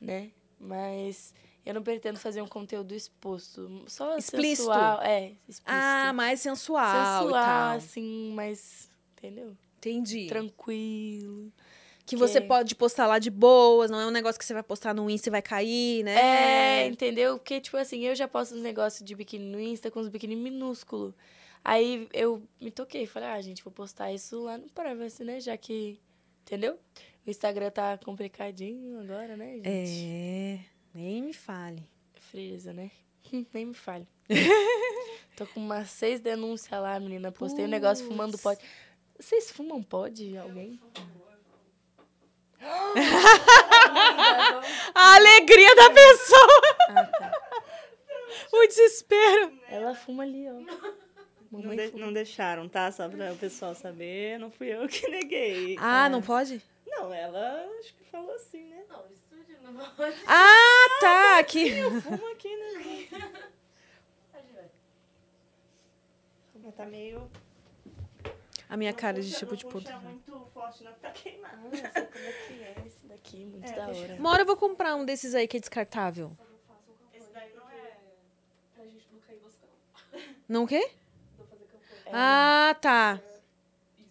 né? 0.00 0.30
Mas 0.58 1.34
eu 1.68 1.74
não 1.74 1.82
pretendo 1.82 2.18
fazer 2.18 2.40
um 2.40 2.46
conteúdo 2.48 2.94
exposto. 2.94 3.84
Só 3.86 4.16
Explícito. 4.16 4.68
sensual. 4.68 5.02
É, 5.02 5.26
explícito. 5.48 5.62
Ah, 5.66 6.12
mais 6.14 6.40
sensual, 6.40 7.22
sensual, 7.22 7.76
assim, 7.76 8.32
mas. 8.34 8.88
Entendeu? 9.16 9.56
Entendi. 9.76 10.26
Tranquilo. 10.28 11.52
Que 12.06 12.16
você 12.16 12.40
que- 12.40 12.46
pode 12.48 12.74
postar 12.74 13.06
lá 13.06 13.18
de 13.18 13.30
boas, 13.30 13.90
não 13.90 14.00
é 14.00 14.06
um 14.06 14.10
negócio 14.10 14.38
que 14.38 14.44
você 14.44 14.54
vai 14.54 14.62
postar 14.62 14.94
no 14.94 15.10
Insta 15.10 15.28
e 15.28 15.30
vai 15.30 15.42
cair, 15.42 16.02
né? 16.04 16.84
É, 16.84 16.86
entendeu? 16.86 17.36
Porque, 17.38 17.60
tipo 17.60 17.76
assim, 17.76 18.00
eu 18.00 18.14
já 18.16 18.26
posto 18.26 18.54
uns 18.54 18.62
negócios 18.62 19.04
de 19.06 19.14
biquíni 19.14 19.44
no 19.44 19.60
Insta 19.60 19.90
com 19.90 20.00
uns 20.00 20.08
biquíni 20.08 20.34
minúsculo. 20.34 21.14
Aí 21.62 22.08
eu 22.14 22.42
me 22.58 22.70
toquei, 22.70 23.06
falei, 23.06 23.28
ah, 23.28 23.42
gente, 23.42 23.62
vou 23.62 23.70
postar 23.72 24.10
isso 24.10 24.42
lá 24.44 24.56
no 24.56 24.68
Privacy, 24.70 25.22
né? 25.22 25.38
Já 25.38 25.54
que, 25.58 26.00
entendeu? 26.46 26.78
O 27.26 27.30
Instagram 27.30 27.70
tá 27.70 27.98
complicadinho 27.98 29.00
agora, 29.00 29.36
né, 29.36 29.56
gente? 29.56 29.68
É, 29.68 30.60
nem 30.98 31.22
me 31.22 31.32
fale. 31.32 31.82
Freza, 32.30 32.72
né? 32.72 32.90
Nem 33.54 33.66
me 33.66 33.74
fale. 33.74 34.06
Tô 35.36 35.46
com 35.46 35.60
umas 35.60 35.90
seis 35.90 36.20
denúncias 36.20 36.80
lá, 36.80 36.98
menina. 36.98 37.30
Postei 37.30 37.64
um 37.64 37.68
negócio 37.68 38.04
fumando 38.06 38.36
pod. 38.38 38.60
Vocês 39.18 39.50
fumam 39.50 39.82
pod, 39.82 40.36
alguém? 40.36 40.80
A 44.94 45.14
alegria 45.14 45.74
da 45.76 45.90
pessoa! 45.90 46.62
Ah, 46.90 47.04
tá. 47.04 47.32
O 48.52 48.66
desespero. 48.66 49.52
Ela 49.68 49.94
fuma 49.94 50.24
ali, 50.24 50.46
ó. 50.48 50.54
Não, 51.52 51.74
de- 51.76 51.96
não 51.96 52.12
deixaram, 52.12 52.68
tá? 52.68 52.90
Só 52.90 53.08
pra 53.08 53.32
o 53.32 53.36
pessoal 53.36 53.74
saber, 53.74 54.38
não 54.38 54.50
fui 54.50 54.68
eu 54.74 54.86
que 54.88 55.06
neguei. 55.08 55.76
Ah, 55.78 56.08
não 56.08 56.20
pode? 56.20 56.60
Não, 56.90 57.12
ela 57.12 57.64
acho 57.80 57.94
que 57.94 58.04
falou 58.10 58.34
assim, 58.34 58.64
né? 58.64 58.84
Não, 58.88 59.04
estúdio 59.10 59.58
não 59.62 59.90
pode. 59.94 60.16
Ah, 60.26 60.98
tá, 61.00 61.38
aqui. 61.38 61.80
Vamos 61.82 62.32
aqui, 62.32 62.56
né? 62.56 63.08
Mas 66.62 66.74
tá 66.74 66.84
meio. 66.86 67.30
A 68.68 68.76
minha 68.76 68.92
cara 68.92 69.22
de 69.22 69.30
Não 69.30 69.38
tipo 69.38 69.56
de 69.56 69.64
puxa 69.64 69.92
puta. 69.92 69.98
muito 70.00 70.46
forte, 70.52 70.84
não, 70.84 70.92
tá 70.94 71.10
queimado. 71.10 71.56
Nossa, 71.56 71.88
como 72.02 72.24
é 72.24 72.32
que 72.32 72.52
é 72.62 72.74
esse 72.86 73.06
daqui? 73.06 73.44
Muito 73.46 73.66
É, 73.66 73.72
da 73.72 73.86
deixa- 73.86 74.02
hora. 74.02 74.14
Uma 74.16 74.30
hora 74.30 74.42
eu 74.42 74.46
vou 74.46 74.56
comprar 74.56 74.94
um 74.94 75.04
desses 75.06 75.34
aí 75.34 75.48
que 75.48 75.56
é 75.56 75.60
descartável. 75.60 76.30
Esse 77.14 77.30
daí 77.32 77.54
não 77.54 77.70
é. 77.70 77.96
Não 80.46 80.64
o 80.64 80.66
quê? 80.66 80.90
É. 82.06 82.10
Ah, 82.12 82.76
tá. 82.80 83.20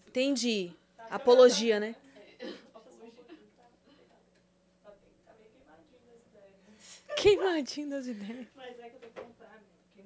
Entendi. 0.07 0.71
Apologia, 1.09 1.79
né? 1.79 1.95
Queimadinho 7.17 7.89
das 7.89 8.05
ideias. 8.07 8.47
Mas 8.55 8.79
é 8.79 8.89
que 8.89 8.95
eu 8.95 8.99
tenho 8.99 9.13
que 9.13 9.21
comprar, 9.21 9.61
né? 9.95 10.03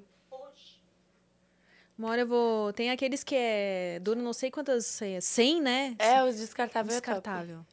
Uma 1.97 2.09
hora 2.09 2.21
eu 2.21 2.27
vou. 2.27 2.73
Tem 2.73 2.89
aqueles 2.89 3.23
que 3.23 3.35
é. 3.35 3.99
Dura 4.01 4.19
não 4.19 4.33
sei 4.33 4.49
quantas. 4.49 5.01
é, 5.01 5.19
100, 5.21 5.61
né? 5.61 5.95
É, 5.99 6.23
os 6.23 6.37
descartáveis 6.37 6.97
é 6.97 7.01
top. 7.01 7.11
Descartável. 7.13 7.65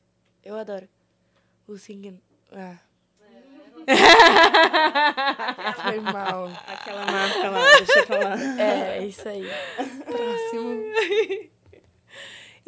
Eu 0.44 0.56
adoro. 0.56 0.88
O 1.66 1.76
Sing... 1.78 2.20
Ah. 2.52 2.76
Foi 5.82 6.00
mal. 6.00 6.46
Aquela 6.66 7.06
marca 7.06 7.48
lá, 7.48 7.60
deixa 7.78 8.06
pra 8.06 8.18
lá. 8.18 8.36
É, 8.60 8.98
é 8.98 9.06
isso 9.06 9.26
aí. 9.28 9.44
Próximo. 10.04 11.48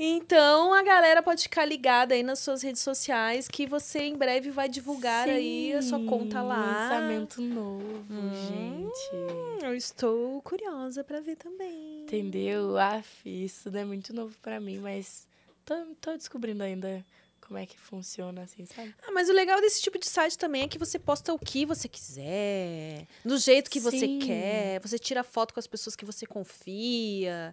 Então 0.03 0.73
a 0.73 0.83
galera 0.83 1.23
pode 1.23 1.43
ficar 1.43 1.67
ligada 1.67 2.15
aí 2.15 2.23
nas 2.23 2.39
suas 2.39 2.63
redes 2.63 2.81
sociais 2.81 3.47
que 3.47 3.67
você 3.67 3.99
em 3.99 4.17
breve 4.17 4.51
vai 4.51 4.67
divulgar 4.67 5.29
aí 5.29 5.75
a 5.75 5.83
sua 5.83 6.01
conta 6.01 6.41
Sim, 6.41 6.47
lá. 6.47 6.89
Lançamento 6.89 7.43
novo, 7.43 8.03
Hum. 8.11 8.33
gente. 8.33 9.63
Eu 9.63 9.77
estou 9.77 10.41
curiosa 10.41 11.05
pra 11.05 11.21
ver 11.21 11.37
também. 11.37 12.05
Entendeu? 12.05 12.79
Aff, 12.79 13.29
isso 13.29 13.69
é 13.69 13.85
muito 13.85 14.15
novo 14.15 14.35
pra 14.41 14.59
mim, 14.59 14.79
mas 14.79 15.29
tô, 15.67 15.75
tô 16.01 16.17
descobrindo 16.17 16.63
ainda 16.63 17.05
como 17.47 17.59
é 17.59 17.67
que 17.67 17.79
funciona, 17.79 18.43
assim, 18.45 18.65
sabe? 18.65 18.95
Ah, 19.07 19.11
mas 19.13 19.29
o 19.29 19.33
legal 19.33 19.61
desse 19.61 19.83
tipo 19.83 19.99
de 19.99 20.09
site 20.09 20.39
também 20.39 20.63
é 20.63 20.69
que 20.69 20.79
você 20.79 20.99
posta 20.99 21.35
o 21.35 21.39
que 21.39 21.67
você 21.67 21.89
quiser, 21.89 23.07
do 23.25 23.37
jeito 23.37 23.69
que 23.69 23.81
você 23.81 24.07
Sim. 24.07 24.19
quer, 24.21 24.81
você 24.81 24.99
tira 24.99 25.23
foto 25.25 25.53
com 25.53 25.59
as 25.61 25.67
pessoas 25.67 25.95
que 25.97 26.05
você 26.05 26.25
confia, 26.25 27.53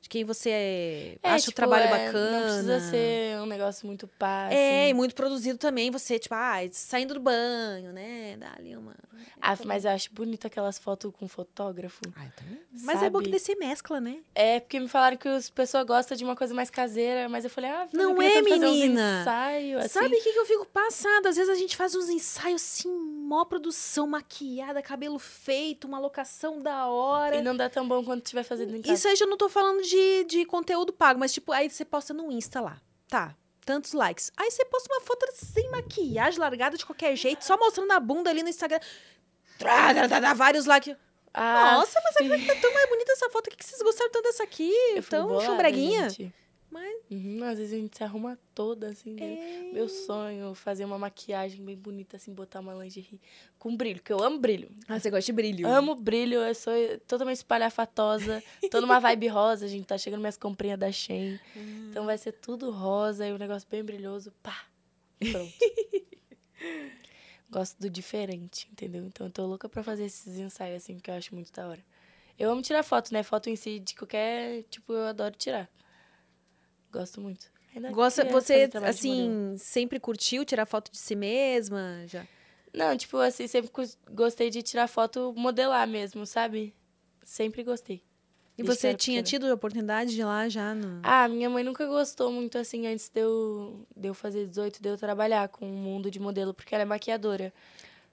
de 0.00 0.08
quem 0.08 0.24
você 0.24 0.50
É, 0.50 1.18
acha 1.22 1.36
o 1.36 1.40
tipo, 1.46 1.56
trabalho 1.56 1.84
é, 1.84 1.88
bacana. 2.06 2.38
Não 2.38 2.42
precisa 2.46 2.80
ser 2.90 3.40
um 3.40 3.46
negócio 3.46 3.86
muito 3.86 4.06
pá, 4.06 4.48
É, 4.50 4.88
e 4.88 4.94
muito 4.94 5.14
produzido 5.14 5.58
também, 5.58 5.90
você, 5.90 6.18
tipo, 6.18 6.34
ah, 6.34 6.56
saindo 6.72 7.14
do 7.14 7.20
banho, 7.20 7.92
né? 7.92 8.36
Dá 8.38 8.52
ali 8.56 8.76
uma. 8.76 8.94
Aff, 9.40 9.64
mas 9.66 9.84
eu 9.84 9.90
acho 9.92 10.12
bonito 10.12 10.46
aquelas 10.46 10.78
fotos 10.78 11.12
com 11.16 11.28
fotógrafo. 11.28 12.00
Ah, 12.16 12.24
eu 12.24 12.32
também. 12.36 12.60
Mas 12.82 13.02
é 13.02 13.10
bom 13.10 13.20
que 13.20 13.30
você 13.36 13.54
mescla, 13.54 14.00
né? 14.00 14.18
É, 14.34 14.58
porque 14.60 14.80
me 14.80 14.88
falaram 14.88 15.16
que 15.16 15.28
as 15.28 15.48
pessoas 15.50 15.84
gostam 15.86 16.16
de 16.16 16.24
uma 16.24 16.34
coisa 16.34 16.52
mais 16.54 16.70
caseira, 16.70 17.28
mas 17.28 17.44
eu 17.44 17.50
falei, 17.50 17.70
ah, 17.70 17.88
Não 17.92 18.10
eu 18.10 18.16
queria 18.16 18.38
é, 18.38 18.42
menina. 18.42 19.20
ensaios, 19.20 19.84
assim. 19.84 19.88
Sabe 20.00 20.16
o 20.16 20.22
que, 20.22 20.32
que 20.32 20.38
eu 20.38 20.46
fico 20.46 20.66
passada? 20.66 21.28
Às 21.28 21.36
vezes 21.36 21.50
a 21.50 21.54
gente 21.54 21.76
faz 21.76 21.94
uns 21.94 22.08
ensaios 22.08 22.62
assim, 22.62 22.88
mó 22.88 23.44
produção, 23.44 24.06
maquiada, 24.06 24.82
cabelo 24.82 25.18
feito, 25.18 25.86
uma 25.86 25.98
locação 25.98 26.60
da 26.60 26.86
hora. 26.86 27.36
E 27.36 27.42
não 27.42 27.56
dá 27.56 27.68
tão 27.68 27.86
bom 27.86 28.02
quanto 28.04 28.24
tiver 28.24 28.42
fazendo 28.42 28.74
em 28.76 28.82
casa. 28.82 28.94
Isso 28.94 29.06
aí 29.08 29.16
já 29.16 29.26
não 29.26 29.36
tô 29.36 29.48
falando 29.48 29.82
de, 29.82 29.87
de 30.24 30.44
conteúdo 30.44 30.92
pago, 30.92 31.18
mas 31.20 31.32
tipo, 31.32 31.52
aí 31.52 31.68
você 31.70 31.84
posta 31.84 32.12
no 32.14 32.30
Insta 32.30 32.60
lá. 32.60 32.80
Tá. 33.08 33.34
Tantos 33.64 33.92
likes. 33.92 34.32
Aí 34.36 34.50
você 34.50 34.64
posta 34.64 34.92
uma 34.92 35.00
foto 35.02 35.26
sem 35.32 35.70
maquiagem, 35.70 36.40
largada 36.40 36.76
de 36.76 36.86
qualquer 36.86 37.14
jeito, 37.16 37.44
só 37.44 37.56
mostrando 37.58 37.92
a 37.92 38.00
bunda 38.00 38.30
ali 38.30 38.42
no 38.42 38.48
Instagram. 38.48 38.80
Trá, 39.58 40.34
vários 40.34 40.64
likes. 40.66 40.96
Ah, 41.34 41.74
Nossa, 41.74 42.00
mas 42.02 42.16
a 42.16 42.46
tá 42.46 42.60
tão 42.60 42.72
mais 42.72 42.88
bonita 42.88 43.12
essa 43.12 43.28
foto. 43.30 43.44
Por 43.44 43.50
que 43.50 43.56
que 43.58 43.64
vocês 43.64 43.82
gostaram 43.82 44.10
tanto 44.10 44.24
dessa 44.24 44.42
aqui? 44.42 44.72
eu 44.94 45.02
fico 45.02 45.10
Tão 45.10 45.28
bolada, 45.28 45.46
chumbreguinha? 45.46 46.08
gente. 46.08 46.34
Mas. 46.70 47.02
Uhum, 47.10 47.42
às 47.44 47.58
vezes 47.58 47.72
a 47.72 47.76
gente 47.76 47.96
se 47.96 48.04
arruma 48.04 48.38
toda, 48.54 48.88
assim, 48.88 49.14
né? 49.14 49.68
É... 49.68 49.72
Meu 49.72 49.88
sonho, 49.88 50.54
fazer 50.54 50.84
uma 50.84 50.98
maquiagem 50.98 51.64
bem 51.64 51.76
bonita, 51.76 52.16
assim, 52.16 52.32
botar 52.32 52.60
uma 52.60 52.74
lingerie 52.74 53.20
com 53.58 53.74
brilho, 53.74 54.00
porque 54.00 54.12
eu 54.12 54.22
amo 54.22 54.38
brilho. 54.38 54.70
Ah, 54.86 55.00
você 55.00 55.10
gosta 55.10 55.24
de 55.24 55.32
brilho. 55.32 55.66
Amo 55.66 55.94
brilho, 55.94 56.40
eu 56.40 56.54
sou 56.54 56.72
totalmente 57.06 57.38
espalhafatosa, 57.38 58.42
tô 58.70 58.80
numa 58.80 58.98
vibe 59.00 59.28
rosa, 59.28 59.64
a 59.64 59.68
gente 59.68 59.86
tá 59.86 59.96
chegando 59.96 60.20
minhas 60.20 60.36
comprinhas 60.36 60.78
da 60.78 60.92
Shein. 60.92 61.40
Então 61.90 62.04
vai 62.04 62.18
ser 62.18 62.32
tudo 62.32 62.70
rosa 62.70 63.26
e 63.26 63.32
um 63.32 63.38
negócio 63.38 63.66
bem 63.70 63.82
brilhoso, 63.82 64.32
pá, 64.42 64.66
pronto. 65.18 65.52
Gosto 67.50 67.80
do 67.80 67.88
diferente, 67.88 68.68
entendeu? 68.70 69.02
Então 69.06 69.26
eu 69.26 69.32
tô 69.32 69.46
louca 69.46 69.70
pra 69.70 69.82
fazer 69.82 70.04
esses 70.04 70.36
ensaios, 70.38 70.82
assim, 70.82 70.98
que 70.98 71.10
eu 71.10 71.14
acho 71.14 71.34
muito 71.34 71.50
da 71.50 71.66
hora. 71.66 71.82
Eu 72.38 72.50
amo 72.50 72.60
tirar 72.60 72.82
foto, 72.82 73.12
né? 73.12 73.22
Foto 73.22 73.48
em 73.48 73.56
si, 73.56 73.80
de 73.80 73.94
qualquer, 73.94 74.64
tipo, 74.64 74.92
eu 74.92 75.06
adoro 75.06 75.34
tirar. 75.34 75.68
Gosto 76.92 77.20
muito. 77.20 77.50
Ainda 77.74 77.90
Gosta, 77.90 78.22
queria 78.22 78.40
você, 78.40 78.70
assim, 78.84 79.54
sempre 79.58 80.00
curtiu 80.00 80.44
tirar 80.44 80.66
foto 80.66 80.90
de 80.90 80.98
si 80.98 81.14
mesma? 81.14 82.04
Já? 82.06 82.26
Não, 82.72 82.96
tipo 82.96 83.16
assim, 83.18 83.46
sempre 83.46 83.70
gostei 84.10 84.50
de 84.50 84.62
tirar 84.62 84.88
foto 84.88 85.34
modelar 85.36 85.86
mesmo, 85.86 86.26
sabe? 86.26 86.74
Sempre 87.22 87.62
gostei. 87.62 88.02
E 88.56 88.62
você 88.62 88.92
tinha 88.92 89.22
pequena. 89.22 89.22
tido 89.22 89.50
a 89.50 89.54
oportunidade 89.54 90.12
de 90.12 90.20
ir 90.20 90.24
lá 90.24 90.48
já 90.48 90.74
no... 90.74 91.00
Ah, 91.04 91.28
minha 91.28 91.48
mãe 91.48 91.62
nunca 91.62 91.86
gostou 91.86 92.32
muito 92.32 92.58
assim 92.58 92.88
antes 92.88 93.08
de 93.08 93.20
eu, 93.20 93.86
de 93.96 94.08
eu 94.08 94.14
fazer 94.14 94.46
18, 94.46 94.82
de 94.82 94.88
eu 94.88 94.96
trabalhar 94.96 95.48
com 95.48 95.64
o 95.64 95.72
mundo 95.72 96.10
de 96.10 96.18
modelo, 96.18 96.52
porque 96.52 96.74
ela 96.74 96.82
é 96.82 96.84
maquiadora. 96.84 97.52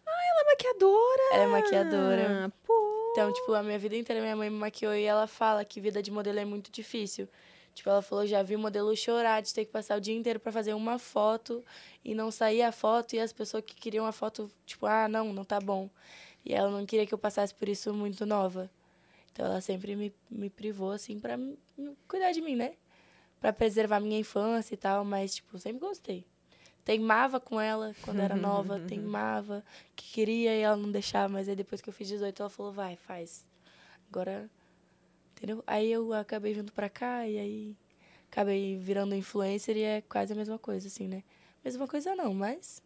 Ela 0.05 0.41
é 0.41 0.45
maquiadora! 0.45 1.21
Ela 1.33 1.43
é 1.43 1.47
maquiadora. 1.47 2.45
Ah, 2.45 2.51
Pô! 2.63 3.11
Então, 3.13 3.33
tipo, 3.33 3.53
a 3.53 3.63
minha 3.63 3.79
vida 3.79 3.95
inteira 3.95 4.21
minha 4.21 4.35
mãe 4.35 4.49
me 4.49 4.57
maquiou 4.57 4.93
e 4.93 5.03
ela 5.03 5.25
fala 5.25 5.65
que 5.65 5.81
vida 5.81 6.03
de 6.03 6.11
modelo 6.11 6.37
é 6.37 6.45
muito 6.45 6.71
difícil. 6.71 7.27
Tipo, 7.75 7.89
ela 7.89 8.01
falou, 8.01 8.25
já 8.25 8.41
vi 8.41 8.55
modelo 8.55 8.95
chorar 8.95 9.41
de 9.41 9.53
ter 9.53 9.65
que 9.65 9.71
passar 9.71 9.97
o 9.97 10.01
dia 10.01 10.15
inteiro 10.15 10.39
pra 10.39 10.49
fazer 10.49 10.73
uma 10.73 10.97
foto 10.97 11.63
e 12.05 12.15
não 12.15 12.31
sair 12.31 12.61
a 12.61 12.71
foto 12.71 13.17
e 13.17 13.19
as 13.19 13.33
pessoas 13.33 13.65
que 13.65 13.75
queriam 13.75 14.05
a 14.05 14.13
foto, 14.13 14.49
tipo, 14.65 14.85
ah, 14.85 15.09
não, 15.09 15.33
não 15.33 15.43
tá 15.43 15.59
bom. 15.59 15.89
E 16.45 16.53
ela 16.53 16.71
não 16.71 16.85
queria 16.85 17.05
que 17.05 17.13
eu 17.13 17.17
passasse 17.17 17.53
por 17.53 17.67
isso 17.67 17.93
muito 17.93 18.25
nova. 18.25 18.71
Então 19.29 19.45
ela 19.45 19.59
sempre 19.59 19.93
me, 19.93 20.13
me 20.31 20.49
privou, 20.49 20.91
assim, 20.91 21.19
me 21.77 21.97
cuidar 22.07 22.31
de 22.31 22.39
mim, 22.39 22.55
né? 22.55 22.75
Pra 23.41 23.51
preservar 23.51 23.99
minha 23.99 24.17
infância 24.17 24.73
e 24.73 24.77
tal, 24.77 25.03
mas, 25.03 25.35
tipo, 25.35 25.59
sempre 25.59 25.85
gostei. 25.85 26.25
Teimava 26.85 27.41
com 27.41 27.59
ela 27.59 27.93
quando 28.03 28.21
era 28.21 28.37
nova, 28.37 28.79
teimava, 28.87 29.65
que 29.97 30.13
queria 30.13 30.55
e 30.55 30.61
ela 30.61 30.77
não 30.77 30.89
deixava, 30.89 31.27
mas 31.27 31.49
aí 31.49 31.57
depois 31.57 31.81
que 31.81 31.89
eu 31.89 31.93
fiz 31.93 32.07
18, 32.07 32.41
ela 32.41 32.49
falou, 32.49 32.71
vai, 32.71 32.95
faz. 32.95 33.45
Agora 34.09 34.49
entendeu? 35.45 35.63
Aí 35.67 35.91
eu 35.91 36.11
acabei 36.13 36.53
vindo 36.53 36.71
pra 36.71 36.89
cá 36.89 37.27
e 37.27 37.37
aí 37.37 37.75
acabei 38.31 38.77
virando 38.77 39.13
influencer 39.15 39.77
e 39.77 39.83
é 39.83 40.01
quase 40.01 40.33
a 40.33 40.35
mesma 40.35 40.57
coisa, 40.57 40.87
assim, 40.87 41.07
né? 41.07 41.23
Mesma 41.63 41.87
coisa 41.87 42.15
não, 42.15 42.33
mas 42.33 42.81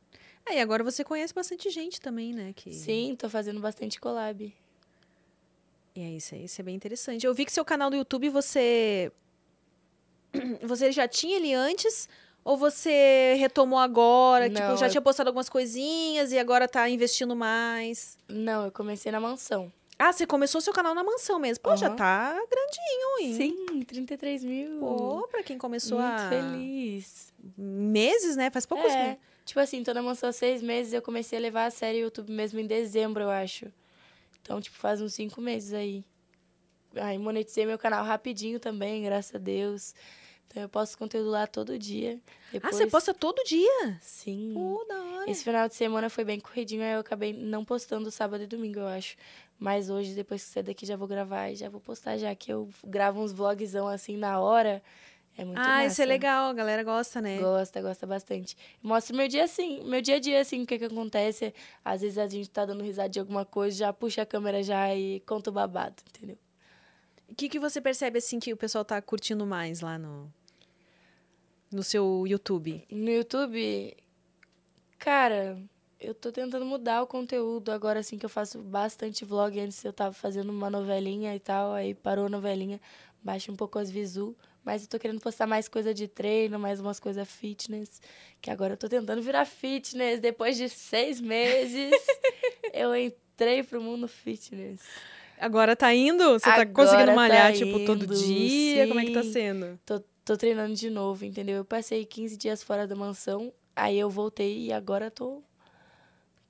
É, 0.46 0.58
e 0.58 0.60
agora 0.62 0.84
você 0.84 1.04
conhece 1.04 1.34
bastante 1.34 1.70
gente 1.70 2.00
também, 2.02 2.34
né? 2.34 2.54
Que... 2.56 2.72
sim, 2.74 3.16
tô 3.16 3.30
fazendo 3.30 3.60
bastante 3.62 4.00
collab. 4.00 4.54
E 5.96 6.02
é 6.02 6.10
isso 6.12 6.36
aí, 6.36 6.46
isso 6.46 6.60
é 6.62 6.64
bem 6.64 6.76
interessante. 6.76 7.26
Eu 7.26 7.34
vi 7.34 7.46
que 7.46 7.52
seu 7.52 7.64
canal 7.66 7.90
do 7.90 7.96
YouTube 7.96 8.30
você. 8.30 9.12
Você 10.62 10.92
já 10.92 11.08
tinha 11.08 11.38
ele 11.38 11.56
antes? 11.56 12.08
Ou 12.44 12.56
você 12.56 13.34
retomou 13.40 13.80
agora? 13.80 14.48
Não, 14.48 14.54
tipo, 14.56 14.78
já 14.78 14.86
eu- 14.86 14.92
tinha 14.92 15.02
postado 15.02 15.28
algumas 15.30 15.50
coisinhas 15.50 16.32
e 16.32 16.38
agora 16.38 16.68
tá 16.68 16.88
investindo 16.88 17.36
mais? 17.36 18.16
Não, 18.28 18.66
eu 18.66 18.72
comecei 18.72 19.12
na 19.12 19.20
mansão. 19.20 19.74
Ah, 20.02 20.14
você 20.14 20.26
começou 20.26 20.62
seu 20.62 20.72
canal 20.72 20.96
na 20.96 21.04
mansão 21.04 21.38
mesmo. 21.40 21.62
Pô, 21.62 21.76
já 21.76 21.88
Aham. 21.88 21.96
tá 21.98 22.32
grandinho, 22.50 23.20
hein? 23.20 23.34
Sim, 23.36 23.82
33 23.84 24.46
mil. 24.46 24.80
Pô, 24.80 25.28
pra 25.30 25.44
quem 25.44 25.58
começou 25.58 26.00
Muito 26.00 26.10
há 26.22 26.30
feliz. 26.30 27.34
meses, 27.58 28.38
né? 28.38 28.50
Faz 28.50 28.66
poucos 28.66 28.94
é, 28.94 29.04
meses. 29.04 29.20
tipo 29.46 29.60
assim, 29.60 29.84
tô 29.84 29.94
na 29.94 30.02
mansão 30.02 30.30
há 30.30 30.32
seis 30.32 30.62
meses, 30.64 30.94
eu 30.94 31.02
comecei 31.02 31.38
a 31.38 31.42
levar 31.42 31.66
a 31.66 31.70
sério 31.70 32.00
o 32.00 32.04
YouTube 32.04 32.32
mesmo 32.32 32.62
em 32.62 32.66
dezembro, 32.66 33.24
eu 33.24 33.30
acho. 33.30 33.66
Então, 34.42 34.62
tipo, 34.62 34.78
faz 34.78 35.02
uns 35.02 35.14
cinco 35.14 35.42
meses 35.42 35.74
aí. 35.74 36.02
Aí 36.96 37.18
monetizei 37.18 37.66
meu 37.66 37.78
canal 37.78 38.04
rapidinho 38.06 38.58
também, 38.58 39.04
graças 39.04 39.36
a 39.36 39.38
Deus. 39.38 39.94
Então 40.48 40.64
eu 40.64 40.70
posto 40.70 40.98
conteúdo 40.98 41.30
lá 41.30 41.46
todo 41.46 41.78
dia. 41.78 42.20
Ah, 42.26 42.50
Depois, 42.54 42.76
você 42.76 42.88
posta 42.88 43.14
todo 43.14 43.44
dia? 43.44 44.00
Sim. 44.02 44.54
Pô, 44.56 44.84
da 44.88 44.96
hora. 45.04 45.30
Esse 45.30 45.44
final 45.44 45.68
de 45.68 45.76
semana 45.76 46.10
foi 46.10 46.24
bem 46.24 46.40
corridinho, 46.40 46.82
aí 46.82 46.94
eu 46.94 47.02
acabei 47.02 47.34
não 47.34 47.64
postando 47.64 48.10
sábado 48.10 48.44
e 48.44 48.48
domingo, 48.48 48.80
eu 48.80 48.88
acho. 48.88 49.16
Mas 49.60 49.90
hoje, 49.90 50.14
depois 50.14 50.44
que 50.44 50.50
sair 50.50 50.64
daqui, 50.64 50.86
já 50.86 50.96
vou 50.96 51.08
gravar 51.08 51.50
e 51.50 51.56
já 51.56 51.70
vou 51.70 51.82
postar, 51.82 52.18
já 52.18 52.34
que 52.34 52.52
eu 52.52 52.70
gravo 52.86 53.22
uns 53.22 53.34
vlogzão 53.34 53.88
assim 53.88 54.16
na 54.16 54.40
hora. 54.40 54.82
É 55.38 55.46
muito 55.46 55.60
ah, 55.60 55.68
massa. 55.68 55.86
isso 55.86 56.02
é 56.02 56.06
legal, 56.06 56.50
a 56.50 56.54
galera 56.54 56.84
gosta, 56.84 57.22
né? 57.22 57.38
Gosta, 57.38 57.82
gosta 57.82 58.08
bastante. 58.08 58.58
Mostra 58.82 59.16
meu 59.16 59.28
dia 59.28 59.44
assim, 59.44 59.84
meu 59.84 60.02
dia 60.02 60.16
a 60.16 60.20
dia, 60.20 60.42
assim, 60.42 60.64
o 60.64 60.66
que 60.66 60.80
que 60.80 60.86
acontece. 60.86 61.54
Às 61.84 62.02
vezes 62.02 62.18
a 62.18 62.28
gente 62.28 62.50
tá 62.50 62.66
dando 62.66 62.84
risada 62.84 63.10
de 63.10 63.20
alguma 63.20 63.46
coisa, 63.46 63.78
já 63.78 63.94
puxa 63.94 64.22
a 64.22 64.26
câmera 64.26 64.64
já 64.64 64.94
e 64.96 65.20
conta 65.22 65.50
o 65.50 65.54
babado, 65.54 65.96
entendeu? 66.10 66.38
O 67.30 67.36
que, 67.36 67.48
que 67.48 67.60
você 67.60 67.80
percebe, 67.80 68.18
assim, 68.18 68.40
que 68.40 68.52
o 68.52 68.58
pessoal 68.58 68.84
tá 68.84 69.02
curtindo 69.02 69.46
mais 69.46 69.82
lá 69.82 69.98
no, 69.98 70.34
no 71.72 71.84
seu 71.84 72.26
YouTube? 72.26 72.86
No 72.90 73.10
YouTube, 73.10 73.96
cara, 74.98 75.58
eu 76.00 76.14
tô 76.14 76.32
tentando 76.32 76.66
mudar 76.66 77.02
o 77.02 77.08
conteúdo 77.08 77.72
agora, 77.72 78.00
assim, 78.00 78.18
que 78.18 78.26
eu 78.26 78.30
faço 78.30 78.60
bastante 78.60 79.26
vlog. 79.26 79.60
Antes 79.60 79.84
eu 79.84 79.92
tava 79.92 80.14
fazendo 80.14 80.50
uma 80.50 80.70
novelinha 80.70 81.36
e 81.36 81.40
tal, 81.40 81.74
aí 81.74 81.94
parou 81.94 82.28
a 82.28 82.30
novelinha, 82.30 82.80
baixa 83.22 83.52
um 83.52 83.56
pouco 83.56 83.78
as 83.78 83.92
visu. 83.92 84.36
Mas 84.64 84.84
eu 84.84 84.90
tô 84.90 85.00
querendo 85.00 85.20
postar 85.20 85.48
mais 85.48 85.68
coisa 85.68 85.94
de 85.94 86.08
treino, 86.08 86.60
mais 86.60 86.80
umas 86.80 87.00
coisas 87.00 87.28
fitness. 87.28 88.02
Que 88.42 88.50
agora 88.52 88.74
eu 88.74 88.78
tô 88.78 88.88
tentando 88.88 89.22
virar 89.22 89.46
fitness. 89.46 90.20
Depois 90.20 90.58
de 90.58 90.70
seis 90.70 91.20
meses, 91.20 91.92
eu 92.74 92.96
entrei 92.96 93.64
pro 93.64 93.82
mundo 93.82 94.08
fitness. 94.08 94.82
Agora 95.40 95.76
tá 95.76 95.94
indo? 95.94 96.34
Você 96.34 96.46
tá 96.46 96.62
Agora 96.62 96.70
conseguindo 96.74 97.08
tá 97.08 97.16
malhar, 97.16 97.54
tipo, 97.54 97.86
todo 97.86 98.04
indo, 98.04 98.14
dia? 98.14 98.88
Como 98.88 99.00
é 99.00 99.06
que 99.06 99.14
tá 99.14 99.24
sim. 99.24 99.32
sendo? 99.32 99.80
Tô, 99.86 100.02
tô 100.26 100.38
treinando 100.38 100.76
de 100.76 100.90
novo, 100.90 101.26
entendeu? 101.26 101.58
Eu 101.58 101.66
passei 101.66 102.06
15 102.06 102.38
dias 102.38 102.62
fora 102.62 102.86
da 102.86 102.96
mansão, 102.96 103.54
aí 103.76 103.98
eu 103.98 104.10
voltei 104.10 104.66
e 104.66 104.74
agora 104.74 105.10
tô. 105.10 105.42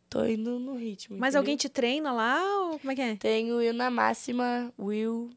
Tô 0.09 0.25
indo 0.25 0.57
no 0.59 0.75
ritmo. 0.75 1.17
Mas 1.17 1.29
entendeu? 1.29 1.39
alguém 1.41 1.57
te 1.57 1.69
treina 1.69 2.11
lá 2.11 2.41
ou 2.61 2.79
como 2.79 2.91
é 2.91 2.95
que 2.95 3.01
é? 3.01 3.15
Tem 3.15 3.51
o 3.51 3.73
na 3.73 3.91
máxima, 3.91 4.73
Will 4.79 5.29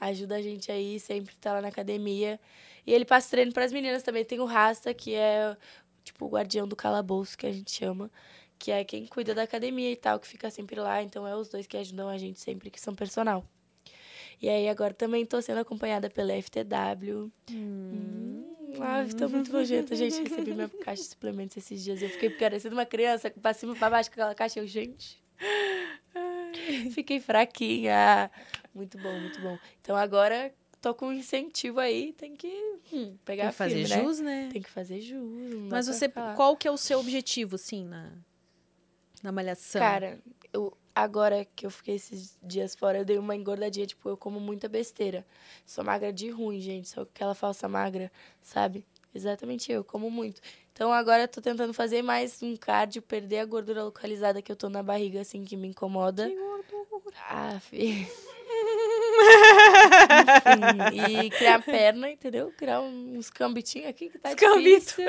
ajuda 0.00 0.36
a 0.36 0.42
gente 0.42 0.70
aí, 0.70 0.98
sempre 1.00 1.34
tá 1.36 1.52
lá 1.52 1.62
na 1.62 1.68
academia. 1.68 2.40
E 2.86 2.92
ele 2.92 3.04
passa 3.04 3.30
treino 3.30 3.52
pras 3.52 3.72
meninas 3.72 4.02
também. 4.02 4.24
Tem 4.24 4.40
o 4.40 4.44
Rasta, 4.44 4.94
que 4.94 5.14
é 5.14 5.56
tipo 6.04 6.26
o 6.26 6.28
guardião 6.28 6.66
do 6.66 6.76
calabouço, 6.76 7.36
que 7.36 7.46
a 7.46 7.52
gente 7.52 7.70
chama. 7.70 8.10
Que 8.58 8.70
é 8.72 8.84
quem 8.84 9.06
cuida 9.06 9.34
da 9.34 9.42
academia 9.42 9.90
e 9.90 9.96
tal, 9.96 10.18
que 10.18 10.26
fica 10.26 10.50
sempre 10.50 10.80
lá. 10.80 11.02
Então 11.02 11.26
é 11.26 11.36
os 11.36 11.48
dois 11.48 11.66
que 11.66 11.76
ajudam 11.76 12.08
a 12.08 12.18
gente 12.18 12.40
sempre, 12.40 12.70
que 12.70 12.80
são 12.80 12.94
personal. 12.94 13.44
E 14.40 14.48
aí 14.48 14.68
agora 14.68 14.94
também 14.94 15.26
tô 15.26 15.40
sendo 15.42 15.58
acompanhada 15.58 16.08
pela 16.08 16.32
FTW. 16.32 17.30
Hum. 17.50 18.44
Ai, 18.80 19.08
tô 19.08 19.28
muito 19.28 19.52
nojenta, 19.52 19.96
gente. 19.96 20.22
Recebi 20.22 20.52
minha 20.52 20.68
caixa 20.68 21.02
de 21.02 21.08
suplementos 21.08 21.56
esses 21.56 21.82
dias. 21.82 22.00
Eu 22.02 22.10
fiquei 22.10 22.30
parecendo 22.30 22.76
uma 22.76 22.86
criança, 22.86 23.30
pra 23.30 23.52
cima 23.52 23.74
e 23.74 23.78
pra 23.78 23.90
baixo 23.90 24.10
com 24.10 24.14
aquela 24.14 24.34
caixa. 24.34 24.60
Eu, 24.60 24.66
gente. 24.66 25.20
Fiquei 26.92 27.18
fraquinha. 27.20 28.30
Muito 28.74 28.98
bom, 28.98 29.18
muito 29.18 29.40
bom. 29.40 29.58
Então 29.80 29.96
agora 29.96 30.52
tô 30.80 30.94
com 30.94 31.08
um 31.08 31.12
incentivo 31.12 31.80
aí, 31.80 32.12
tem 32.12 32.36
que 32.36 32.48
hum, 32.92 33.16
pegar 33.24 33.44
Tem 33.44 33.50
que 33.50 33.56
fazer 33.56 33.86
firme, 33.86 33.88
né? 33.88 34.02
jus, 34.02 34.20
né? 34.20 34.48
Tem 34.52 34.62
que 34.62 34.70
fazer 34.70 35.00
jus. 35.00 35.68
Mas 35.70 35.86
você, 35.86 36.08
qual 36.08 36.56
que 36.56 36.68
é 36.68 36.70
o 36.70 36.76
seu 36.76 37.00
objetivo, 37.00 37.56
assim, 37.56 37.84
na, 37.84 38.12
na 39.22 39.32
malhação? 39.32 39.80
Cara, 39.80 40.20
eu, 40.52 40.76
agora 41.02 41.44
que 41.44 41.64
eu 41.64 41.70
fiquei 41.70 41.94
esses 41.94 42.36
dias 42.42 42.74
fora, 42.74 42.98
eu 42.98 43.04
dei 43.04 43.18
uma 43.18 43.36
engordadinha, 43.36 43.86
tipo, 43.86 44.08
eu 44.08 44.16
como 44.16 44.40
muita 44.40 44.68
besteira. 44.68 45.24
Sou 45.64 45.84
magra 45.84 46.12
de 46.12 46.30
ruim, 46.30 46.60
gente, 46.60 46.88
sou 46.88 47.04
aquela 47.04 47.34
falsa 47.34 47.68
magra, 47.68 48.10
sabe? 48.42 48.84
Exatamente 49.14 49.70
eu, 49.72 49.84
como 49.84 50.10
muito. 50.10 50.40
Então 50.72 50.92
agora 50.92 51.22
eu 51.22 51.28
tô 51.28 51.40
tentando 51.40 51.72
fazer 51.72 52.02
mais 52.02 52.42
um 52.42 52.56
cardio, 52.56 53.00
perder 53.02 53.38
a 53.40 53.44
gordura 53.44 53.84
localizada 53.84 54.42
que 54.42 54.50
eu 54.50 54.56
tô 54.56 54.68
na 54.68 54.82
barriga, 54.82 55.20
assim, 55.20 55.44
que 55.44 55.56
me 55.56 55.68
incomoda. 55.68 56.28
Que 56.28 56.36
gordura. 56.36 57.16
Ah, 57.28 57.58
fi. 57.60 58.06
Enfim, 59.98 61.24
e 61.26 61.30
criar 61.30 61.62
perna, 61.62 62.10
entendeu? 62.10 62.52
Criar 62.56 62.80
uns 62.80 63.30
cambitinhos 63.30 63.88
aqui 63.88 64.08
que 64.08 64.18
tá 64.18 64.30
Os 64.30 64.34
cambitos. 64.34 64.86
difícil. 64.88 65.04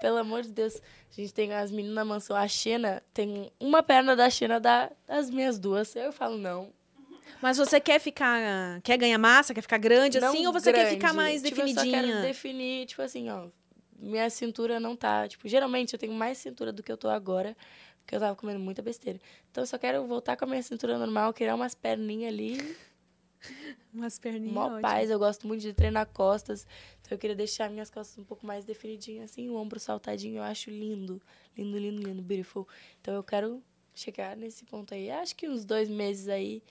Pelo 0.00 0.18
amor 0.18 0.42
de 0.42 0.52
Deus. 0.52 0.74
A 0.76 1.20
gente 1.20 1.32
tem 1.32 1.52
as 1.52 1.70
meninas 1.70 1.94
na 1.96 2.04
mansão. 2.04 2.36
A 2.36 2.46
Xena 2.46 3.02
tem 3.12 3.50
uma 3.58 3.82
perna 3.82 4.14
da 4.14 4.28
Xena 4.30 4.60
da, 4.60 4.90
das 5.06 5.30
minhas 5.30 5.58
duas. 5.58 5.94
Eu 5.96 6.12
falo, 6.12 6.36
não. 6.38 6.72
Mas 7.40 7.56
você 7.56 7.78
quer 7.80 7.98
ficar. 8.00 8.80
Quer 8.82 8.96
ganhar 8.96 9.18
massa? 9.18 9.54
Quer 9.54 9.62
ficar 9.62 9.78
grande 9.78 10.18
não 10.20 10.28
assim? 10.28 10.46
Ou 10.46 10.52
você 10.52 10.72
quer 10.72 10.80
grande. 10.80 10.94
ficar 10.96 11.12
mais 11.12 11.42
tipo, 11.42 11.60
Eu 11.60 11.68
só 11.68 11.74
definidinha? 11.74 12.02
quero 12.12 12.22
definir, 12.22 12.86
tipo 12.86 13.02
assim, 13.02 13.30
ó. 13.30 13.46
Minha 13.98 14.28
cintura 14.30 14.78
não 14.80 14.94
tá. 14.96 15.26
Tipo, 15.28 15.48
geralmente 15.48 15.92
eu 15.92 15.98
tenho 15.98 16.12
mais 16.12 16.38
cintura 16.38 16.72
do 16.72 16.82
que 16.82 16.90
eu 16.90 16.96
tô 16.96 17.08
agora. 17.08 17.56
Porque 18.00 18.16
eu 18.16 18.20
tava 18.20 18.34
comendo 18.34 18.58
muita 18.58 18.80
besteira. 18.80 19.20
Então 19.50 19.62
eu 19.62 19.66
só 19.66 19.76
quero 19.76 20.04
voltar 20.06 20.34
com 20.36 20.44
a 20.46 20.48
minha 20.48 20.62
cintura 20.62 20.96
normal, 20.96 21.32
criar 21.34 21.54
umas 21.54 21.74
perninhas 21.74 22.32
ali. 22.32 22.76
Umas 23.92 24.18
perninhas. 24.18 24.54
Mó 24.54 24.66
ótimas. 24.66 24.82
paz, 24.82 25.10
eu 25.10 25.18
gosto 25.18 25.46
muito 25.46 25.60
de 25.60 25.72
treinar 25.72 26.06
costas. 26.06 26.66
Então 27.00 27.12
eu 27.12 27.18
queria 27.18 27.36
deixar 27.36 27.70
minhas 27.70 27.90
costas 27.90 28.18
um 28.18 28.24
pouco 28.24 28.46
mais 28.46 28.64
definidinhas, 28.64 29.30
assim, 29.30 29.48
o 29.48 29.54
ombro 29.56 29.78
saltadinho, 29.78 30.38
eu 30.38 30.42
acho 30.42 30.70
lindo. 30.70 31.20
Lindo, 31.56 31.78
lindo, 31.78 32.02
lindo, 32.02 32.22
beautiful. 32.22 32.66
Então 33.00 33.14
eu 33.14 33.22
quero 33.22 33.62
chegar 33.94 34.36
nesse 34.36 34.64
ponto 34.64 34.94
aí. 34.94 35.10
Acho 35.10 35.34
que 35.34 35.48
uns 35.48 35.64
dois 35.64 35.88
meses 35.88 36.28
aí, 36.28 36.62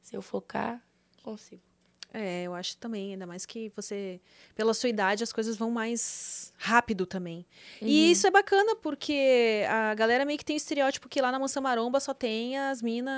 se 0.00 0.16
eu 0.16 0.22
focar, 0.22 0.84
consigo. 1.22 1.67
É, 2.12 2.44
eu 2.44 2.54
acho 2.54 2.76
também, 2.78 3.12
ainda 3.12 3.26
mais 3.26 3.44
que 3.44 3.70
você, 3.76 4.18
pela 4.54 4.72
sua 4.72 4.88
idade, 4.88 5.22
as 5.22 5.32
coisas 5.32 5.56
vão 5.56 5.70
mais 5.70 6.52
rápido 6.56 7.04
também. 7.04 7.44
E 7.82 8.10
isso 8.10 8.26
é 8.26 8.30
bacana, 8.30 8.74
porque 8.76 9.64
a 9.68 9.94
galera 9.94 10.24
meio 10.24 10.38
que 10.38 10.44
tem 10.44 10.56
o 10.56 10.58
estereótipo 10.58 11.08
que 11.08 11.20
lá 11.20 11.30
na 11.30 11.38
Mansão 11.38 11.62
Maromba 11.62 12.00
só 12.00 12.14
tem 12.14 12.56
as 12.58 12.80
minas 12.80 13.14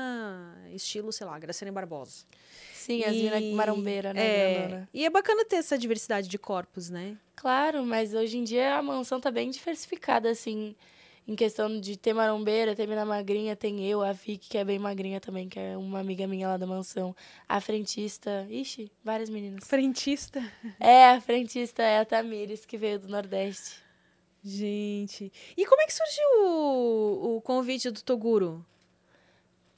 estilo, 0.73 1.13
sei 1.13 1.27
lá, 1.27 1.39
Graciane 1.39 1.71
Barbosa. 1.73 2.25
Sim, 2.75 3.05
as 3.05 3.15
E- 3.15 3.23
minas 3.23 3.45
marombeira, 3.53 4.13
né, 4.13 4.21
é, 4.27 4.53
grandona? 4.55 4.89
E 4.93 5.05
é 5.05 5.11
bacana 5.11 5.45
ter 5.45 5.57
essa 5.57 5.79
diversidade 5.79 6.27
de 6.29 6.39
corpos, 6.39 6.91
né? 6.91 7.17
Claro, 7.37 7.85
mas 7.87 8.13
hoje 8.13 8.39
em 8.39 8.45
dia 8.45 8.75
a 8.77 8.83
mansão 8.83 9.21
tá 9.21 9.31
bem 9.31 9.51
diversificada, 9.51 10.31
assim, 10.31 10.75
em 11.31 11.37
questão 11.37 11.79
de 11.79 11.97
ter 11.97 12.13
marombeira, 12.13 12.75
ter 12.75 12.89
mina 12.89 13.05
magrinha, 13.05 13.55
tem 13.55 13.89
eu, 13.89 14.03
a 14.03 14.13
Vicky, 14.13 14.49
que 14.49 14.59
é 14.59 14.65
bem 14.65 14.81
magrinha 14.81 15.21
também, 15.21 15.49
que 15.49 15.61
é 15.61 15.77
uma 15.77 16.01
amiga 16.01 16.27
minha 16.27 16.49
lá 16.49 16.57
da 16.57 16.67
mansão. 16.67 17.15
A 17.49 17.61
frentista, 17.61 18.49
ixi, 18.51 18.91
várias 19.05 19.31
meninas. 19.31 19.65
Frentista. 19.65 20.43
É, 20.81 21.11
a 21.11 21.21
frentista 21.21 21.85
é 21.85 22.01
a 22.01 22.05
Tamires, 22.05 22.67
que 22.67 22.77
veio 22.77 22.99
do 22.99 23.07
Nordeste. 23.07 23.77
Gente. 24.43 25.33
E 25.57 25.65
como 25.65 25.81
é 25.83 25.87
que 25.87 25.93
surgiu 25.93 26.49
o, 26.49 27.37
o 27.37 27.41
convite 27.43 27.91
do 27.93 28.03
Toguro? 28.03 28.67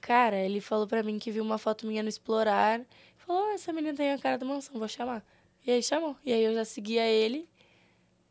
Cara, 0.01 0.38
ele 0.38 0.61
falou 0.61 0.87
pra 0.87 1.03
mim 1.03 1.19
que 1.19 1.31
viu 1.31 1.45
uma 1.45 1.59
foto 1.59 1.87
minha 1.87 2.03
no 2.03 2.09
Explorar. 2.09 2.81
Falou, 3.18 3.49
"Oh, 3.51 3.53
essa 3.53 3.74
menina 3.74 3.95
tem 3.95 4.12
a 4.12 4.18
cara 4.18 4.39
da 4.39 4.47
mansão, 4.47 4.79
vou 4.79 4.89
chamar. 4.89 5.22
E 5.66 5.70
aí 5.70 5.83
chamou. 5.83 6.16
E 6.24 6.33
aí 6.33 6.43
eu 6.45 6.55
já 6.55 6.64
seguia 6.64 7.07
ele. 7.07 7.47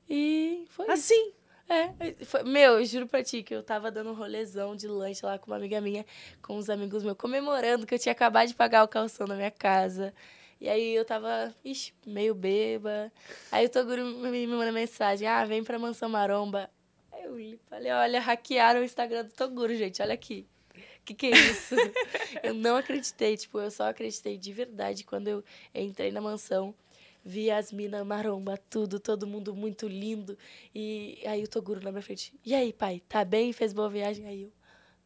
E 0.10 0.66
foi 0.70 0.86
isso. 0.86 1.14
É, 1.74 2.26
foi- 2.26 2.44
meu, 2.44 2.80
eu 2.80 2.86
juro 2.86 3.08
pra 3.08 3.24
ti 3.24 3.42
que 3.44 3.56
eu 3.56 3.64
tava 3.64 3.90
dando 3.90 4.10
um 4.10 4.14
rolezão 4.14 4.76
de 4.76 4.88
lanche 4.90 5.26
lá 5.26 5.40
com 5.40 5.48
uma 5.50 5.56
amiga 5.56 5.80
minha, 5.80 6.06
com 6.42 6.58
uns 6.58 6.70
amigos 6.70 7.02
meus, 7.02 7.16
comemorando 7.16 7.88
que 7.88 7.94
eu 7.96 8.00
tinha 8.00 8.12
acabado 8.12 8.50
de 8.50 8.54
pagar 8.54 8.84
o 8.84 8.90
calção 8.90 9.26
na 9.26 9.36
minha 9.36 9.50
casa. 9.52 10.14
E 10.60 10.68
aí 10.68 10.94
eu 10.94 11.06
tava, 11.06 11.56
ixi, 11.64 11.94
meio 12.06 12.36
beba. 12.36 13.10
Aí 13.50 13.66
o 13.66 13.70
Toguro 13.70 14.04
me, 14.06 14.30
me 14.30 14.48
manda 14.48 14.72
mensagem, 14.74 15.26
ah, 15.26 15.46
vem 15.46 15.64
pra 15.64 15.80
Mansão 15.80 16.10
Maromba. 16.10 16.70
Aí 17.10 17.24
eu 17.54 17.60
falei, 17.70 17.92
olha, 17.94 18.20
hackearam 18.20 18.82
o 18.82 18.84
Instagram 18.84 19.24
do 19.24 19.32
Toguro, 19.32 19.74
gente, 19.74 20.02
olha 20.02 20.14
aqui. 20.14 20.46
que 21.06 21.14
que 21.14 21.28
é 21.28 21.32
isso? 21.32 21.74
eu 22.44 22.54
não 22.54 22.76
acreditei, 22.76 23.38
tipo, 23.38 23.60
eu 23.62 23.72
só 23.72 23.88
acreditei 23.90 24.38
de 24.38 24.52
verdade 24.52 25.06
quando 25.06 25.30
eu 25.30 25.44
entrei 25.74 26.12
na 26.12 26.20
mansão. 26.20 26.76
Vi 27.24 27.52
as 27.52 27.72
minas 27.72 28.06
maromba, 28.06 28.58
tudo, 28.70 29.00
todo 29.00 29.28
mundo 29.28 29.56
muito 29.56 29.88
lindo. 29.88 30.38
E 30.74 31.20
aí 31.26 31.44
o 31.44 31.48
Toguro 31.48 31.82
na 31.82 31.92
minha 31.92 32.02
frente. 32.02 32.34
E 32.46 32.54
aí, 32.56 32.74
pai, 32.74 33.02
tá 33.08 33.24
bem? 33.24 33.54
Fez 33.54 33.74
boa 33.74 33.90
viagem? 33.90 34.26
Aí 34.28 34.44
eu, 34.44 34.52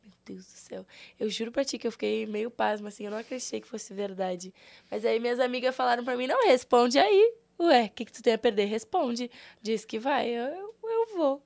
meu 0.04 0.14
Deus 0.26 0.46
do 0.46 0.58
céu. 0.58 0.86
Eu 1.20 1.30
juro 1.30 1.52
pra 1.52 1.66
ti 1.66 1.78
que 1.78 1.86
eu 1.86 1.92
fiquei 1.92 2.26
meio 2.26 2.50
pasma, 2.50 2.88
assim, 2.88 3.06
eu 3.06 3.12
não 3.12 3.18
acreditei 3.18 3.60
que 3.60 3.68
fosse 3.68 3.94
verdade. 3.94 4.54
Mas 4.90 5.04
aí 5.04 5.20
minhas 5.20 5.40
amigas 5.40 5.76
falaram 5.76 6.04
pra 6.04 6.16
mim, 6.16 6.28
não, 6.28 6.48
responde 6.48 6.98
aí. 6.98 7.34
Ué, 7.60 7.86
o 7.86 7.90
que, 7.90 8.06
que 8.06 8.12
tu 8.12 8.22
tem 8.24 8.34
a 8.34 8.38
perder? 8.38 8.66
Responde. 8.66 9.30
Diz 9.62 9.86
que 9.86 10.00
vai, 10.00 10.30
eu, 10.30 10.44
eu, 10.46 10.76
eu 10.84 11.18
vou. 11.18 11.44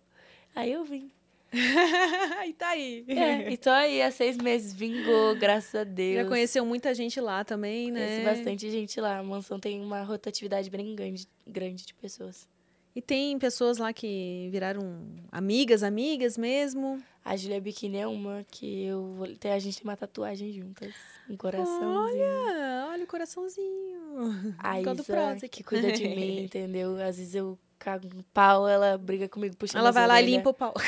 Aí 0.56 0.72
eu 0.72 0.84
vim. 0.84 1.12
e 2.48 2.54
tá 2.54 2.70
aí. 2.70 3.04
É, 3.08 3.52
e 3.52 3.58
tô 3.58 3.70
aí 3.70 4.02
há 4.02 4.12
seis 4.12 4.38
meses, 4.38 4.74
vingou, 4.74 5.36
graças 5.36 5.74
a 5.76 5.84
Deus. 5.84 6.24
Já 6.24 6.26
conheceu 6.30 6.66
muita 6.66 6.94
gente 6.94 7.20
lá 7.20 7.44
também, 7.44 7.92
né? 7.92 8.06
Conheci 8.06 8.24
bastante 8.24 8.70
gente 8.70 9.00
lá. 9.02 9.18
A 9.20 9.24
mansão 9.24 9.60
tem 9.60 9.82
uma 9.82 10.04
rotatividade 10.04 10.70
bem 10.70 10.96
grande, 10.96 11.28
grande 11.48 11.86
de 11.86 11.94
pessoas. 11.94 12.48
E 12.96 13.02
tem 13.02 13.38
pessoas 13.38 13.78
lá 13.78 13.94
que 13.94 14.50
viraram 14.52 15.08
amigas, 15.32 15.84
amigas 15.84 16.38
mesmo. 16.38 17.02
A 17.24 17.36
Julia 17.38 17.62
Biquíni 17.62 17.98
é 17.98 18.08
uma 18.08 18.46
que 18.50 18.86
eu 18.86 19.14
vou- 19.14 19.28
a 19.54 19.60
gente 19.60 19.78
tem 19.78 19.84
uma 19.84 19.96
tatuagem 19.96 20.52
juntas, 20.52 20.94
um 21.30 21.38
coraçãozinho. 21.38 21.88
Olha, 21.88 22.88
olha 22.92 23.04
o 23.04 23.08
coraçãozinho. 23.08 24.56
A 24.58 24.82
Isa, 24.82 25.48
que 25.48 25.64
cuida 25.64 25.92
de 25.92 26.08
mim, 26.08 26.44
entendeu? 26.46 26.96
Às 27.02 27.18
vezes 27.18 27.36
eu 27.36 27.58
cago 27.80 28.10
no 28.14 28.24
pau, 28.26 28.68
ela 28.68 28.98
briga 28.98 29.28
comigo 29.30 29.56
puxando 29.56 29.80
Ela 29.80 29.90
as 29.90 29.96
vai 29.96 30.06
lá 30.06 30.22
e 30.22 30.26
limpa 30.26 30.50
o 30.50 30.54
pau. 30.54 30.74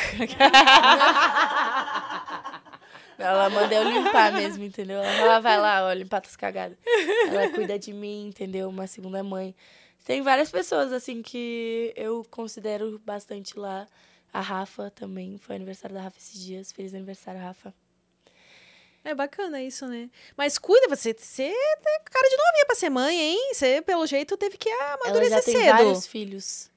Ela 3.18 3.50
manda 3.52 3.76
eu 3.76 3.84
limpar 3.88 4.34
mesmo, 4.34 4.64
entendeu? 4.64 5.00
Ela 5.00 5.40
vai 5.40 5.56
lá, 5.60 5.86
ó, 5.86 5.94
limpar 5.94 6.22
tuas 6.22 6.36
cagadas. 6.36 6.76
Ela 7.28 7.50
cuida 7.50 7.78
de 7.78 7.94
mim, 7.94 8.28
entendeu? 8.28 8.68
Uma 8.68 8.88
segunda 8.88 9.24
mãe. 9.24 9.56
Tem 10.04 10.24
várias 10.24 10.50
pessoas, 10.50 10.92
assim, 10.92 11.22
que 11.22 11.94
eu 11.96 12.26
considero 12.32 13.00
bastante 13.06 13.58
lá. 13.60 13.88
A 14.34 14.42
Rafa 14.42 14.90
também, 14.90 15.38
foi 15.38 15.56
aniversário 15.56 15.94
da 15.96 16.02
Rafa 16.02 16.18
esses 16.18 16.42
dias. 16.44 16.72
Feliz 16.72 16.96
aniversário, 16.96 17.40
Rafa. 17.40 17.72
É 19.04 19.14
bacana 19.14 19.62
isso, 19.62 19.86
né? 19.88 20.10
Mas 20.38 20.58
cuida, 20.58 20.88
você, 20.88 21.14
você 21.14 21.44
tem 21.50 22.00
cara 22.06 22.30
de 22.30 22.38
novinha 22.38 22.66
pra 22.66 22.76
ser 22.76 22.90
mãe, 22.90 23.20
hein? 23.20 23.54
Você, 23.54 23.82
pelo 23.84 24.08
jeito, 24.08 24.38
teve 24.38 24.58
que 24.58 24.70
Ela 24.70 24.94
amadurecer 24.96 25.38
já 25.38 25.42
tem 25.44 25.56
cedo. 25.58 25.72
vários 25.76 26.08
filhos. 26.08 26.71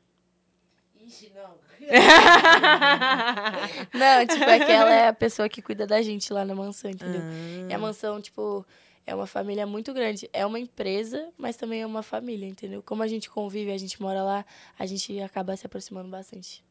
Ixi, 1.15 1.33
não. 1.35 1.55
Não, 3.95 4.27
tipo, 4.27 4.45
é 4.45 4.59
que 4.59 4.73
ela 4.73 4.93
é 4.93 5.09
a 5.09 5.12
pessoa 5.12 5.49
que 5.49 5.62
cuida 5.62 5.87
da 5.87 6.03
gente 6.03 6.33
lá 6.33 6.45
na 6.45 6.55
mansão, 6.55 6.91
entendeu? 6.91 7.21
Ah. 7.23 7.71
E 7.71 7.75
a 7.75 7.79
mansão, 7.79 8.21
tipo, 8.21 8.67
é 9.07 9.15
uma 9.15 9.27
família 9.27 9.67
muito 9.67 9.93
grande. 9.93 10.29
É 10.33 10.45
uma 10.45 10.59
empresa, 10.59 11.29
mas 11.37 11.57
também 11.57 11.83
é 11.83 11.87
uma 11.87 12.03
família, 12.03 12.47
entendeu? 12.47 12.83
Como 12.83 13.03
a 13.03 13.09
gente 13.09 13.31
convive, 13.31 13.71
a 13.71 13.79
gente 13.79 14.01
mora 14.03 14.23
lá, 14.23 14.45
a 14.79 14.87
gente 14.87 15.21
acaba 15.21 15.57
se 15.57 15.67
aproximando 15.67 16.09
bastante. 16.09 16.65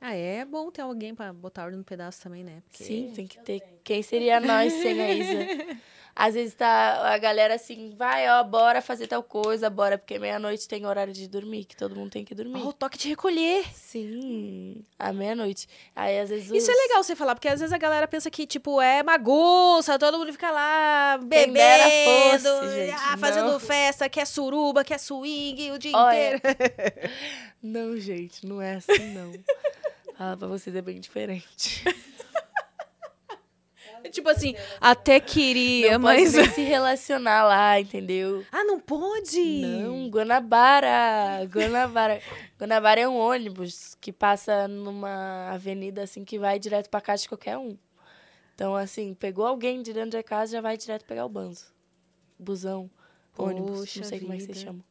Ah, 0.00 0.14
é 0.14 0.44
bom 0.44 0.70
ter 0.70 0.82
alguém 0.82 1.14
pra 1.14 1.32
botar 1.32 1.64
ordem 1.64 1.78
no 1.78 1.84
pedaço 1.84 2.22
também, 2.22 2.44
né? 2.44 2.62
Porque... 2.68 2.84
Sim, 2.84 3.12
tem 3.14 3.26
que 3.26 3.38
ter. 3.38 3.62
Quem 3.82 4.02
seria 4.02 4.40
nós 4.40 4.72
sem 4.72 5.00
a 5.00 5.10
Isa? 5.10 5.78
Às 6.16 6.34
vezes 6.34 6.54
tá 6.54 7.12
a 7.12 7.18
galera 7.18 7.54
assim, 7.54 7.92
vai, 7.96 8.28
ó, 8.30 8.44
bora 8.44 8.80
fazer 8.80 9.08
tal 9.08 9.22
coisa, 9.22 9.68
bora, 9.68 9.98
porque 9.98 10.16
meia-noite 10.18 10.68
tem 10.68 10.86
horário 10.86 11.12
de 11.12 11.26
dormir, 11.26 11.64
que 11.64 11.76
todo 11.76 11.96
mundo 11.96 12.10
tem 12.12 12.24
que 12.24 12.34
dormir. 12.36 12.62
Ó, 12.62 12.68
o 12.68 12.72
toque 12.72 12.96
de 12.96 13.08
recolher. 13.08 13.64
Sim, 13.74 14.84
à 14.96 15.12
meia-noite. 15.12 15.68
Aí 15.94 16.20
às 16.20 16.28
vezes. 16.30 16.50
Isso 16.50 16.70
é 16.70 16.74
os- 16.74 16.80
legal 16.80 17.02
você 17.02 17.16
falar, 17.16 17.34
porque 17.34 17.48
às 17.48 17.58
vezes 17.58 17.72
a 17.72 17.78
galera 17.78 18.06
pensa 18.06 18.30
que, 18.30 18.46
tipo, 18.46 18.80
é 18.80 19.02
bagunça, 19.02 19.98
todo 19.98 20.16
mundo 20.18 20.32
fica 20.32 20.50
lá 20.52 21.18
bebendo, 21.20 22.44
fosse, 22.48 22.74
gente, 22.76 22.94
ah, 22.96 23.16
fazendo 23.18 23.50
não. 23.52 23.58
festa, 23.60 24.08
quer 24.08 24.26
suruba, 24.26 24.84
quer 24.84 24.98
swing 24.98 25.72
o 25.72 25.78
dia 25.78 25.96
Olha, 25.96 26.36
inteiro. 26.36 26.40
Não, 27.62 27.96
gente, 27.96 28.46
não 28.46 28.60
é 28.60 28.74
assim, 28.74 29.14
não. 29.14 29.32
Falar 30.18 30.36
pra 30.36 30.46
vocês 30.46 30.76
é 30.76 30.82
bem 30.82 31.00
diferente. 31.00 31.82
tipo 34.10 34.28
assim, 34.28 34.54
até 34.80 35.18
queria, 35.20 35.98
Não 35.98 36.08
pode 36.08 36.22
mas... 36.22 36.34
nem 36.34 36.50
se 36.52 36.62
relacionar 36.62 37.44
lá, 37.44 37.80
entendeu? 37.80 38.44
Ah, 38.52 38.64
não 38.64 38.78
pode? 38.78 39.60
Não, 39.62 40.08
Guanabara. 40.08 41.44
Guanabara. 41.46 42.20
Guanabara 42.58 43.00
é 43.00 43.08
um 43.08 43.16
ônibus 43.16 43.96
que 44.00 44.12
passa 44.12 44.68
numa 44.68 45.50
avenida 45.50 46.02
assim 46.02 46.24
que 46.24 46.38
vai 46.38 46.58
direto 46.58 46.88
pra 46.88 47.00
casa 47.00 47.22
de 47.22 47.28
qualquer 47.28 47.58
um. 47.58 47.76
Então, 48.54 48.76
assim, 48.76 49.14
pegou 49.14 49.46
alguém 49.46 49.82
de 49.82 49.92
dentro 49.92 50.10
da 50.10 50.22
casa, 50.22 50.52
já 50.52 50.60
vai 50.60 50.76
direto 50.76 51.04
pegar 51.04 51.24
o 51.26 51.28
banzo. 51.28 51.72
Busão, 52.38 52.88
ônibus, 53.36 53.80
Poxa 53.80 54.00
não 54.00 54.08
sei 54.08 54.20
como 54.20 54.32
é 54.32 54.36
que 54.36 54.42
vida. 54.42 54.54
vocês 54.54 54.64
chamam. 54.64 54.84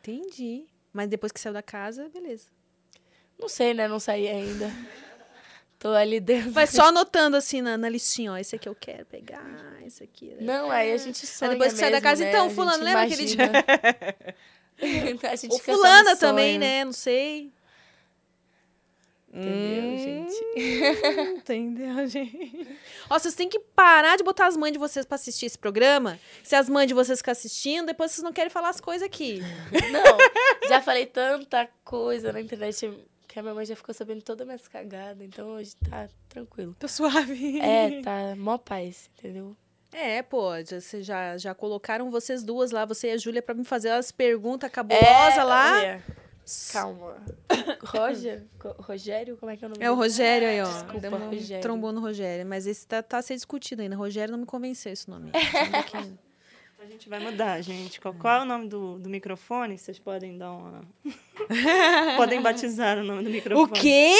Entendi. 0.00 0.66
Mas 0.92 1.08
depois 1.08 1.30
que 1.30 1.38
saiu 1.38 1.52
da 1.52 1.62
casa, 1.62 2.08
beleza. 2.08 2.48
Não 3.38 3.48
sei, 3.48 3.74
né? 3.74 3.86
Não 3.86 4.00
saí 4.00 4.28
ainda. 4.28 4.72
Tô 5.78 5.90
ali 5.90 6.20
dentro. 6.20 6.50
Vai 6.52 6.66
só 6.66 6.86
anotando 6.86 7.36
assim 7.36 7.60
na, 7.60 7.76
na 7.76 7.88
listinha, 7.88 8.32
ó. 8.32 8.36
Esse 8.36 8.56
aqui 8.56 8.68
eu 8.68 8.74
quero 8.74 9.04
pegar, 9.06 9.44
esse 9.86 10.02
aqui... 10.02 10.30
né? 10.30 10.38
Não, 10.40 10.70
aí 10.70 10.92
a 10.92 10.96
gente 10.96 11.26
sonha 11.26 11.52
depois 11.52 11.72
que 11.72 11.78
sai 11.78 11.90
da 11.90 11.96
mesmo, 11.96 12.08
casa, 12.08 12.24
né? 12.24 12.30
então, 12.30 12.44
A 12.44 12.48
gente 12.48 12.54
fulano, 12.54 12.84
lembra 12.84 13.02
aquele 13.02 13.24
dia? 13.24 13.36
a 15.30 15.36
gente 15.36 15.52
Ou 15.52 15.58
fulana 15.58 16.16
também, 16.16 16.58
né? 16.58 16.84
Não 16.84 16.92
sei. 16.92 17.52
Entendeu, 19.32 19.82
Hum. 19.82 19.98
gente? 19.98 20.44
Entendeu, 21.36 22.06
gente? 22.06 22.78
Ó, 23.10 23.18
vocês 23.18 23.34
têm 23.34 23.48
que 23.50 23.58
parar 23.58 24.16
de 24.16 24.24
botar 24.24 24.46
as 24.46 24.56
mães 24.56 24.72
de 24.72 24.78
vocês 24.78 25.04
pra 25.04 25.16
assistir 25.16 25.44
esse 25.44 25.58
programa. 25.58 26.18
Se 26.42 26.56
as 26.56 26.70
mães 26.70 26.86
de 26.88 26.94
vocês 26.94 27.18
ficam 27.18 27.32
assistindo, 27.32 27.86
depois 27.86 28.12
vocês 28.12 28.24
não 28.24 28.32
querem 28.32 28.48
falar 28.48 28.70
as 28.70 28.80
coisas 28.80 29.06
aqui. 29.06 29.40
Não, 29.92 30.68
já 30.68 30.80
falei 30.80 31.04
tanta 31.04 31.68
coisa 31.84 32.32
na 32.32 32.40
internet 32.40 32.90
que 33.36 33.40
a 33.40 33.42
minha 33.42 33.54
mãe 33.54 33.66
já 33.66 33.76
ficou 33.76 33.94
sabendo 33.94 34.22
toda 34.22 34.44
a 34.44 34.46
minha 34.46 34.58
cagada, 34.58 35.22
então 35.22 35.48
hoje 35.48 35.76
tá 35.90 36.08
tranquilo. 36.26 36.74
Tô 36.78 36.88
suave. 36.88 37.60
É, 37.60 38.00
tá 38.00 38.34
mó 38.34 38.56
paz, 38.56 39.10
entendeu? 39.18 39.54
É, 39.92 40.22
pô, 40.22 40.52
já, 40.64 40.80
já, 41.02 41.36
já 41.36 41.54
colocaram 41.54 42.10
vocês 42.10 42.42
duas 42.42 42.70
lá, 42.70 42.86
você 42.86 43.08
e 43.08 43.10
a 43.10 43.16
Júlia, 43.18 43.42
pra 43.42 43.54
me 43.54 43.62
fazer 43.62 43.90
as 43.90 44.10
perguntas 44.10 44.70
cabulosas 44.70 45.44
lá. 45.44 45.76
olha, 45.76 46.04
Calma. 46.72 47.16
Roger? 47.84 48.42
Rogério? 48.78 49.36
Como 49.36 49.52
é 49.52 49.56
que 49.58 49.64
é 49.64 49.66
o 49.66 49.70
nome 49.70 49.84
É 49.84 49.90
o? 49.90 49.94
Rogério 49.94 50.48
aí, 50.48 50.62
ó. 50.62 50.64
Desculpa, 50.64 51.00
Deu 51.00 51.12
um 51.12 51.28
Rogério. 51.28 51.62
Trombou 51.62 51.92
no 51.92 52.00
Rogério. 52.00 52.46
Mas 52.46 52.66
esse 52.66 52.86
tá, 52.86 53.02
tá 53.02 53.18
a 53.18 53.22
ser 53.22 53.34
discutido 53.34 53.82
ainda. 53.82 53.96
Rogério 53.96 54.32
não 54.32 54.38
me 54.38 54.46
convenceu 54.46 54.92
esse 54.92 55.10
nome. 55.10 55.30
Pouquinho. 55.92 56.18
A 56.86 56.88
gente 56.88 57.08
vai 57.08 57.18
mudar, 57.18 57.60
gente. 57.62 58.00
Qual, 58.00 58.14
qual 58.14 58.42
é 58.42 58.42
o 58.42 58.44
nome 58.44 58.68
do, 58.68 58.96
do 59.00 59.08
microfone? 59.10 59.76
Vocês 59.76 59.98
podem 59.98 60.38
dar 60.38 60.52
uma. 60.52 60.82
podem 62.16 62.40
batizar 62.40 62.96
o 62.96 63.02
nome 63.02 63.24
do 63.24 63.28
o 63.28 63.32
microfone. 63.32 63.72
quê? 63.72 64.14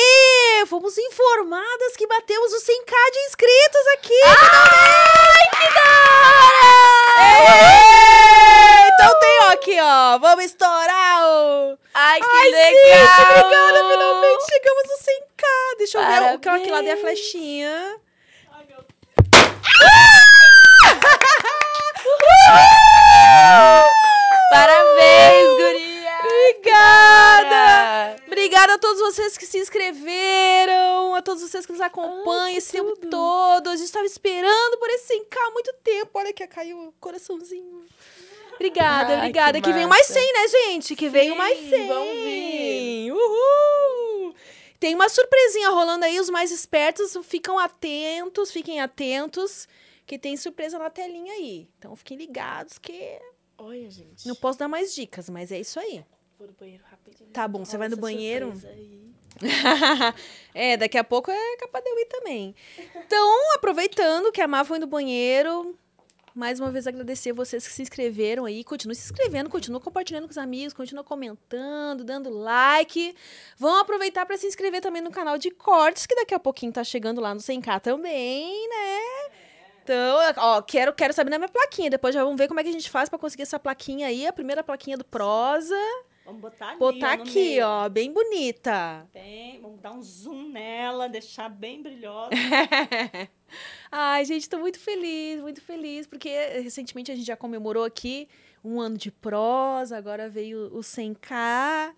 Fomos 0.66 0.98
informadas 0.98 1.96
que 1.96 2.08
batemos 2.08 2.52
os 2.52 2.64
100k 2.64 2.92
de 3.12 3.18
inscritos 3.20 3.86
aqui! 3.94 4.20
Ai, 4.24 5.48
que 5.52 5.74
da 5.74 5.90
hora! 7.14 7.30
Então 8.94 9.20
tem, 9.20 9.38
ó, 9.42 9.52
aqui, 9.52 9.78
ó. 9.80 10.18
Vamos 10.18 10.44
estourar 10.46 11.24
o... 11.24 11.78
Ai, 11.94 12.20
que 12.20 12.26
Ai, 12.26 12.50
legal! 12.50 12.72
gente, 12.72 13.20
obrigada, 13.30 13.90
finalmente 13.92 14.44
chegamos 14.50 14.82
no 14.88 14.96
100k. 15.06 15.78
Deixa 15.78 15.98
eu 15.98 16.04
ver 16.04 16.34
o 16.34 16.38
que 16.40 16.48
aqui 16.48 16.70
lá 16.72 16.82
dei 16.82 16.94
a 16.94 16.96
Parabéns. 16.96 18.00
Parabéns, 24.50 25.48
guria! 25.56 26.12
Obrigada! 26.20 28.16
Obrigada 28.26 28.74
a 28.74 28.78
todos 28.78 29.00
vocês 29.00 29.36
que 29.36 29.46
se 29.46 29.58
inscreveram, 29.58 31.14
a 31.14 31.22
todos 31.22 31.42
vocês 31.42 31.66
que 31.66 31.72
nos 31.72 31.80
acompanham 31.80 32.56
esse 32.56 32.72
tempo 32.72 32.94
todo. 33.10 33.68
A 33.68 33.76
gente 33.76 33.86
estava 33.86 34.04
esperando 34.06 34.78
por 34.78 34.88
esse 34.90 35.14
100k 35.14 35.36
há 35.38 35.50
muito 35.50 35.72
tempo. 35.82 36.10
Olha 36.14 36.32
que 36.32 36.46
caiu 36.46 36.78
o 36.78 36.92
coraçãozinho. 37.00 37.84
Obrigada, 38.54 39.12
Ai, 39.14 39.18
obrigada. 39.18 39.60
que 39.60 39.64
Que, 39.68 39.72
venham 39.72 39.88
mais 39.88 40.08
massa. 40.08 40.20
100, 40.20 40.32
né, 40.32 40.48
gente? 40.48 40.96
Que 40.96 41.08
venham 41.08 41.36
mais 41.36 41.58
100. 41.68 41.86
vão 41.88 42.04
vir. 42.04 43.12
Uhul! 43.12 44.34
Tem 44.80 44.94
uma 44.94 45.08
surpresinha 45.08 45.70
rolando 45.70 46.04
aí, 46.04 46.18
os 46.20 46.30
mais 46.30 46.50
espertos 46.50 47.16
ficam 47.24 47.58
atentos, 47.58 48.50
fiquem 48.50 48.80
atentos, 48.80 49.66
que 50.06 50.18
tem 50.18 50.36
surpresa 50.36 50.78
na 50.78 50.88
telinha 50.88 51.32
aí. 51.32 51.68
Então 51.78 51.94
fiquem 51.96 52.16
ligados 52.16 52.78
que 52.78 53.20
Olha, 53.58 53.90
gente. 53.90 54.26
não 54.26 54.34
posso 54.34 54.58
dar 54.58 54.68
mais 54.68 54.94
dicas, 54.94 55.28
mas 55.28 55.50
é 55.50 55.58
isso 55.58 55.80
aí. 55.80 56.04
Vou 56.38 56.46
no 56.46 56.54
banheiro 56.54 56.84
rapidinho. 56.90 57.30
Tá 57.30 57.48
bom, 57.48 57.64
você 57.64 57.76
vai 57.78 57.88
no 57.88 57.96
banheiro? 57.96 58.52
é, 60.54 60.76
daqui 60.76 60.96
a 60.96 61.04
pouco 61.04 61.30
é 61.30 61.56
capaz 61.56 61.82
de 61.84 61.90
eu 61.90 61.98
ir 61.98 62.06
também. 62.06 62.54
Então, 62.94 63.54
aproveitando 63.54 64.30
que 64.30 64.40
a 64.40 64.48
Má 64.48 64.64
foi 64.64 64.78
no 64.78 64.86
banheiro, 64.86 65.78
mais 66.34 66.60
uma 66.60 66.70
vez 66.70 66.86
agradecer 66.86 67.32
vocês 67.32 67.66
que 67.66 67.72
se 67.72 67.80
inscreveram 67.80 68.44
aí. 68.44 68.62
Continue 68.62 68.94
se 68.94 69.10
inscrevendo, 69.10 69.48
continue 69.48 69.80
compartilhando 69.80 70.24
com 70.24 70.30
os 70.30 70.38
amigos, 70.38 70.74
continue 70.74 71.04
comentando, 71.04 72.04
dando 72.04 72.28
like. 72.28 73.16
Vão 73.58 73.80
aproveitar 73.80 74.26
para 74.26 74.36
se 74.36 74.46
inscrever 74.46 74.82
também 74.82 75.00
no 75.00 75.10
canal 75.10 75.38
de 75.38 75.50
cortes, 75.50 76.04
que 76.04 76.14
daqui 76.14 76.34
a 76.34 76.38
pouquinho 76.38 76.72
tá 76.72 76.84
chegando 76.84 77.20
lá 77.20 77.34
no 77.34 77.40
100k 77.40 77.80
também, 77.80 78.68
né? 78.68 79.00
Então, 79.86 80.18
ó, 80.38 80.60
quero, 80.62 80.92
quero 80.92 81.12
saber 81.12 81.30
na 81.30 81.38
minha 81.38 81.48
plaquinha. 81.48 81.88
Depois 81.88 82.12
já 82.14 82.24
vamos 82.24 82.36
ver 82.36 82.48
como 82.48 82.58
é 82.58 82.62
que 82.64 82.68
a 82.68 82.72
gente 82.72 82.90
faz 82.90 83.08
pra 83.08 83.18
conseguir 83.18 83.44
essa 83.44 83.58
plaquinha 83.58 84.08
aí. 84.08 84.26
A 84.26 84.32
primeira 84.32 84.64
plaquinha 84.64 84.96
do 84.96 85.04
Prosa. 85.04 85.76
Vamos 86.24 86.40
botar 86.40 86.70
ali, 86.70 86.78
Botar 86.80 87.10
ó, 87.10 87.22
aqui, 87.22 87.34
meio. 87.34 87.66
ó, 87.66 87.88
bem 87.88 88.12
bonita. 88.12 89.08
Bem, 89.14 89.60
vamos 89.60 89.80
dar 89.80 89.92
um 89.92 90.02
zoom 90.02 90.48
nela, 90.48 91.08
deixar 91.08 91.48
bem 91.48 91.80
brilhosa. 91.80 92.30
Ai, 93.92 94.24
gente, 94.24 94.48
tô 94.48 94.58
muito 94.58 94.80
feliz, 94.80 95.40
muito 95.40 95.60
feliz, 95.60 96.04
porque 96.04 96.28
recentemente 96.60 97.12
a 97.12 97.14
gente 97.14 97.26
já 97.26 97.36
comemorou 97.36 97.84
aqui 97.84 98.28
um 98.64 98.80
ano 98.80 98.98
de 98.98 99.12
prosa, 99.12 99.96
agora 99.96 100.28
veio 100.28 100.66
o 100.76 100.80
100K. 100.80 101.94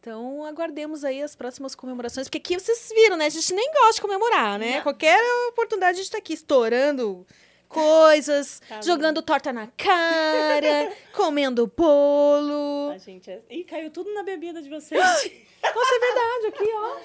Então, 0.00 0.44
aguardemos 0.44 1.04
aí 1.04 1.20
as 1.22 1.34
próximas 1.34 1.74
comemorações, 1.74 2.28
porque 2.28 2.38
aqui 2.38 2.58
vocês 2.58 2.90
viram, 2.94 3.16
né? 3.16 3.26
A 3.26 3.30
gente 3.30 3.52
nem 3.52 3.70
gosta 3.72 3.94
de 3.94 4.00
comemorar, 4.00 4.58
né? 4.58 4.76
Não. 4.76 4.82
Qualquer 4.82 5.18
oportunidade 5.48 5.98
a 5.98 6.02
gente 6.02 6.12
tá 6.12 6.18
aqui 6.18 6.34
estourando 6.34 7.26
coisas, 7.68 8.62
Tá 8.68 8.80
jogando 8.80 9.20
torta 9.20 9.52
na 9.52 9.66
cara, 9.66 10.92
comendo 11.12 11.66
bolo. 11.66 12.90
A 12.92 12.98
gente 12.98 13.30
é... 13.30 13.42
Ih, 13.50 13.64
caiu 13.64 13.90
tudo 13.90 14.12
na 14.14 14.22
bebida 14.22 14.62
de 14.62 14.70
vocês. 14.70 15.00
Nossa, 15.02 15.94
é 15.94 15.98
verdade, 15.98 16.46
aqui, 16.46 16.70
ó. 16.72 16.96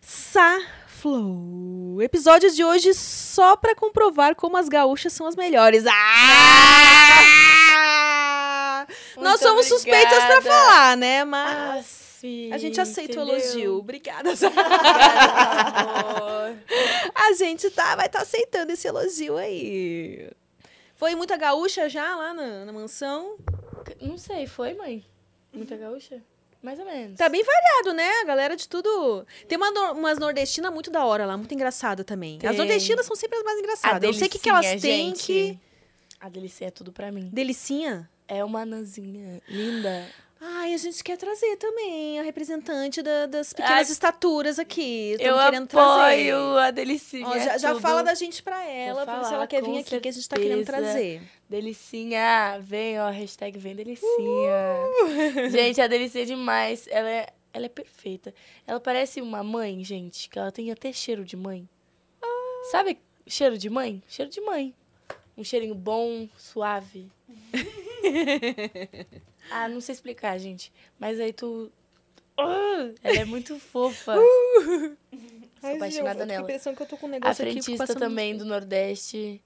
Saflow. 0.00 2.00
Episódio 2.02 2.50
de 2.50 2.64
hoje 2.64 2.94
só 2.94 3.54
pra 3.56 3.74
comprovar 3.74 4.34
como 4.34 4.56
as 4.56 4.68
gaúchas 4.68 5.12
são 5.12 5.26
as 5.26 5.36
melhores. 5.36 5.84
Ah! 5.86 8.00
Nós 9.16 9.40
Muito 9.40 9.42
somos 9.42 9.66
suspeitas 9.66 10.24
pra 10.24 10.38
obrigada. 10.38 10.42
falar, 10.42 10.96
né? 10.96 11.24
Mas 11.24 11.48
Ah, 11.48 11.82
sim, 11.82 12.52
a 12.52 12.58
gente 12.58 12.80
aceita 12.80 13.20
o 13.20 13.22
entendeu? 13.24 13.40
elogio. 13.44 13.76
Obrigada. 13.78 14.30
Obrigada, 14.30 15.90
amor. 16.10 16.56
A 17.14 17.32
gente 17.34 17.70
tá, 17.70 17.96
vai 17.96 18.06
estar 18.06 18.22
aceitando 18.22 18.72
esse 18.72 18.86
elogio 18.86 19.36
aí. 19.36 20.30
Foi 20.96 21.14
muita 21.14 21.36
gaúcha 21.36 21.88
já 21.88 22.14
lá 22.16 22.32
na, 22.32 22.64
na 22.64 22.72
mansão? 22.72 23.36
Não 24.00 24.16
sei, 24.16 24.46
foi, 24.46 24.74
mãe? 24.74 25.04
Muita 25.52 25.76
gaúcha? 25.76 26.22
Mais 26.62 26.78
ou 26.78 26.86
menos. 26.86 27.18
Tá 27.18 27.28
bem 27.28 27.44
variado, 27.44 27.92
né? 27.92 28.08
A 28.22 28.24
galera 28.24 28.56
de 28.56 28.66
tudo. 28.66 29.26
Tem 29.46 29.58
uma, 29.58 29.70
nor- 29.70 29.92
umas 29.92 30.18
nordestinas 30.18 30.72
muito 30.72 30.90
da 30.90 31.04
hora 31.04 31.26
lá, 31.26 31.36
muito 31.36 31.52
engraçada 31.52 32.02
também. 32.02 32.36
As 32.36 32.50
Tem. 32.50 32.56
nordestinas 32.56 33.04
são 33.04 33.14
sempre 33.14 33.36
as 33.38 33.44
mais 33.44 33.58
engraçadas. 33.58 34.02
Eu 34.02 34.14
sei 34.14 34.28
o 34.28 34.30
que, 34.30 34.38
que 34.38 34.48
elas 34.48 34.64
delicinha, 34.64 34.92
têm 34.94 35.06
gente, 35.08 35.26
que. 35.26 35.58
A 36.18 36.28
delicinha 36.30 36.68
é 36.68 36.70
tudo 36.70 36.90
pra 36.90 37.12
mim. 37.12 37.28
Delicinha? 37.30 38.08
É 38.26 38.42
uma 38.44 38.62
anãzinha 38.62 39.40
linda. 39.48 40.06
Ai, 40.46 40.74
a 40.74 40.76
gente 40.76 41.02
quer 41.02 41.16
trazer 41.16 41.56
também 41.56 42.18
a 42.20 42.22
representante 42.22 43.00
da- 43.00 43.24
das 43.26 43.52
pequenas 43.54 43.86
Ai, 43.88 43.92
estaturas 43.92 44.58
aqui. 44.58 45.12
Eu 45.12 45.16
Estamos 45.16 45.44
querendo 45.44 45.64
apoio 45.64 46.36
trazer. 46.36 46.58
a 46.58 46.70
delicinha. 46.70 47.26
Ó, 47.28 47.38
já, 47.38 47.56
já 47.58 47.80
fala 47.80 48.02
da 48.02 48.14
gente 48.14 48.42
pra 48.42 48.62
ela, 48.62 49.04
pra 49.04 49.14
ver 49.14 49.20
se 49.20 49.24
falar, 49.24 49.36
ela 49.38 49.46
quer 49.46 49.62
vir 49.62 49.78
aqui, 49.78 50.00
que 50.00 50.08
a 50.08 50.12
gente 50.12 50.28
tá 50.28 50.36
querendo 50.36 50.64
trazer. 50.66 51.22
Delicinha, 51.48 52.58
vem, 52.60 53.00
ó, 53.00 53.08
hashtag 53.10 53.58
vem 53.58 53.74
delicinha. 53.74 54.10
Gente, 55.50 55.80
a 55.80 55.86
delicinha 55.86 56.24
é 56.24 56.26
demais. 56.26 56.86
Ela 56.90 57.08
é, 57.08 57.26
ela 57.52 57.66
é 57.66 57.68
perfeita. 57.68 58.34
Ela 58.66 58.80
parece 58.80 59.22
uma 59.22 59.42
mãe, 59.42 59.82
gente, 59.84 60.28
que 60.28 60.38
ela 60.38 60.50
tem 60.52 60.70
até 60.70 60.92
cheiro 60.92 61.24
de 61.24 61.36
mãe. 61.36 61.66
Sabe 62.70 62.98
cheiro 63.26 63.56
de 63.56 63.70
mãe? 63.70 64.02
Cheiro 64.08 64.30
de 64.30 64.40
mãe. 64.42 64.74
Um 65.38 65.44
cheirinho 65.44 65.74
bom, 65.74 66.28
suave. 66.36 67.10
ah, 69.50 69.68
não 69.68 69.80
sei 69.80 69.94
explicar, 69.94 70.38
gente. 70.38 70.72
Mas 70.98 71.18
aí 71.20 71.32
tu... 71.32 71.70
Ah, 72.38 72.90
ela 73.02 73.18
é 73.20 73.24
muito 73.24 73.58
fofa. 73.58 74.14
Sou 75.60 75.70
apaixonada 75.76 76.26
nela. 76.26 76.42
impressão 76.42 76.74
que 76.74 76.82
eu 76.82 76.86
tô 76.86 76.96
com 76.96 77.06
um 77.06 77.10
A 77.10 77.12
negócio 77.12 77.42
aqui. 77.44 77.54
fico 77.54 77.64
frentista 77.64 77.86
passando- 77.86 78.00
também 78.00 78.36
do 78.36 78.44
Nordeste. 78.44 79.40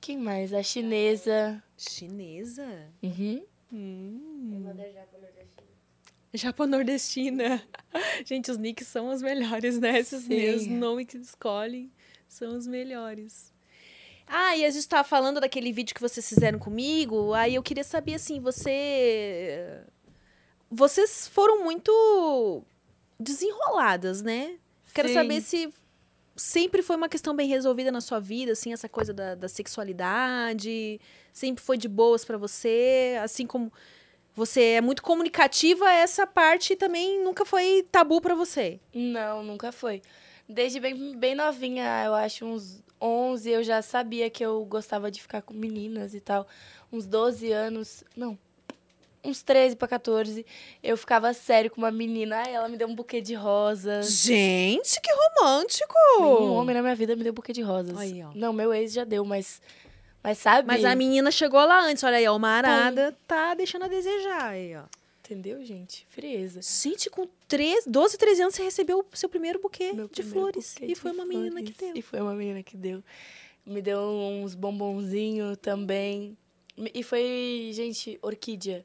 Quem 0.00 0.18
mais? 0.18 0.52
A 0.52 0.62
chinesa. 0.62 1.62
Chinesa? 1.76 2.88
Uhum. 3.02 3.44
Hum. 3.72 4.64
Japa 6.34 6.66
nordestina. 6.66 7.62
Gente, 8.24 8.50
os 8.50 8.58
nicks 8.58 8.86
são 8.88 9.08
os 9.08 9.22
melhores, 9.22 9.78
né? 9.80 9.98
Esses 9.98 10.28
meus 10.28 10.66
nomes 10.66 11.06
que 11.06 11.16
escolhem 11.16 11.90
são 12.28 12.56
os 12.56 12.66
melhores. 12.66 13.52
Ah, 14.26 14.56
e 14.56 14.64
a 14.64 14.70
gente 14.70 14.88
tava 14.88 15.04
falando 15.04 15.40
daquele 15.40 15.72
vídeo 15.72 15.94
que 15.94 16.00
vocês 16.00 16.28
fizeram 16.28 16.58
comigo. 16.58 17.32
Aí 17.32 17.54
eu 17.54 17.62
queria 17.62 17.84
saber, 17.84 18.14
assim, 18.14 18.40
você... 18.40 19.82
Vocês 20.70 21.28
foram 21.28 21.62
muito 21.62 22.64
desenroladas, 23.18 24.20
né? 24.22 24.56
Quero 24.92 25.08
Sim. 25.08 25.14
saber 25.14 25.40
se 25.40 25.72
sempre 26.34 26.82
foi 26.82 26.96
uma 26.96 27.08
questão 27.08 27.34
bem 27.34 27.48
resolvida 27.48 27.90
na 27.90 28.00
sua 28.00 28.20
vida, 28.20 28.52
assim, 28.52 28.72
essa 28.72 28.88
coisa 28.88 29.12
da, 29.12 29.34
da 29.34 29.48
sexualidade, 29.48 31.00
sempre 31.32 31.64
foi 31.64 31.78
de 31.78 31.88
boas 31.88 32.24
pra 32.24 32.36
você, 32.36 33.18
assim 33.22 33.46
como 33.46 33.72
você 34.34 34.60
é 34.72 34.80
muito 34.82 35.02
comunicativa, 35.02 35.90
essa 35.90 36.26
parte 36.26 36.76
também 36.76 37.24
nunca 37.24 37.46
foi 37.46 37.86
tabu 37.90 38.20
pra 38.20 38.34
você. 38.34 38.78
Não, 38.92 39.42
nunca 39.42 39.72
foi. 39.72 40.02
Desde 40.46 40.78
bem, 40.78 41.16
bem 41.16 41.34
novinha, 41.34 42.04
eu 42.04 42.14
acho 42.14 42.44
uns 42.44 42.84
11, 43.00 43.50
eu 43.50 43.62
já 43.62 43.82
sabia 43.82 44.30
que 44.30 44.44
eu 44.44 44.64
gostava 44.64 45.10
de 45.10 45.20
ficar 45.20 45.42
com 45.42 45.54
meninas 45.54 46.14
e 46.14 46.20
tal. 46.20 46.46
Uns 46.92 47.06
12 47.06 47.50
anos, 47.52 48.04
não, 48.16 48.38
uns 49.24 49.42
13 49.42 49.76
pra 49.76 49.88
14, 49.88 50.46
eu 50.82 50.96
ficava 50.96 51.32
sério 51.32 51.70
com 51.70 51.78
uma 51.78 51.90
menina. 51.90 52.42
Ai, 52.44 52.54
ela 52.54 52.68
me 52.68 52.76
deu 52.76 52.88
um 52.88 52.94
buquê 52.94 53.20
de 53.20 53.34
rosas. 53.34 54.10
Gente, 54.10 55.00
que 55.00 55.10
romântico! 55.12 55.94
Nenhum 56.20 56.54
homem 56.54 56.74
na 56.74 56.82
minha 56.82 56.94
vida 56.94 57.16
me 57.16 57.24
deu 57.24 57.32
buquê 57.32 57.52
de 57.52 57.62
rosas. 57.62 57.96
Aí, 57.98 58.22
ó. 58.22 58.30
Não, 58.34 58.52
meu 58.52 58.72
ex 58.72 58.92
já 58.92 59.04
deu, 59.04 59.24
mas. 59.24 59.60
Mas 60.22 60.38
sabe? 60.38 60.66
Mas 60.66 60.84
a 60.84 60.94
menina 60.94 61.30
chegou 61.30 61.64
lá 61.64 61.84
antes, 61.84 62.02
olha 62.02 62.16
aí, 62.16 62.26
ó, 62.26 62.34
uma 62.34 62.48
arada 62.50 63.16
tá 63.26 63.54
deixando 63.54 63.84
a 63.84 63.88
desejar 63.88 64.46
aí, 64.50 64.76
ó. 64.76 64.82
Entendeu, 65.26 65.64
gente? 65.64 66.06
Frieza. 66.08 66.60
Gente, 66.62 67.10
com 67.10 67.26
13, 67.48 67.90
12, 67.90 68.16
13 68.16 68.42
anos 68.42 68.54
você 68.54 68.62
recebeu 68.62 69.00
o 69.12 69.16
seu 69.16 69.28
primeiro 69.28 69.60
buquê 69.60 69.92
Meu 69.92 70.06
de 70.06 70.22
primeiro 70.22 70.40
flores. 70.40 70.72
buquê 70.74 70.84
E 70.84 70.88
de 70.88 70.94
foi 70.94 71.10
uma 71.10 71.26
menina 71.26 71.60
que 71.62 71.72
flores. 71.72 71.92
deu. 71.94 71.98
E 71.98 72.02
foi 72.02 72.20
uma 72.20 72.32
menina 72.34 72.62
que 72.62 72.76
deu. 72.76 73.02
Me 73.64 73.82
deu 73.82 73.98
uns 74.00 74.54
bombonzinhos 74.54 75.56
também. 75.58 76.36
E 76.94 77.02
foi, 77.02 77.70
gente, 77.74 78.16
orquídea. 78.22 78.84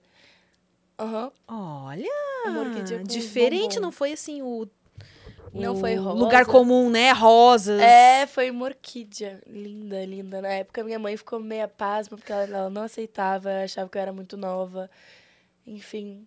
Aham. 0.98 1.32
Olha, 1.48 2.10
Uma 2.48 2.62
orquídea 2.62 3.04
diferente, 3.04 3.76
bombom. 3.76 3.82
não 3.82 3.92
foi 3.92 4.14
assim 4.14 4.42
o, 4.42 4.68
Não 5.54 5.76
foi 5.76 5.94
rosa. 5.96 6.20
lugar 6.20 6.46
comum, 6.48 6.90
né? 6.90 7.12
Rosas. 7.12 7.80
É, 7.80 8.26
foi 8.26 8.50
uma 8.50 8.66
orquídea. 8.66 9.42
Linda, 9.46 10.04
linda. 10.06 10.42
Na 10.42 10.50
época, 10.50 10.84
minha 10.84 10.98
mãe 10.98 11.16
ficou 11.18 11.40
meia 11.40 11.68
pasma, 11.68 12.18
porque 12.18 12.32
ela, 12.32 12.44
ela 12.44 12.70
não 12.72 12.82
aceitava, 12.84 13.62
achava 13.64 13.88
que 13.88 13.98
eu 13.98 14.02
era 14.02 14.12
muito 14.14 14.36
nova. 14.38 14.90
Enfim. 15.68 16.26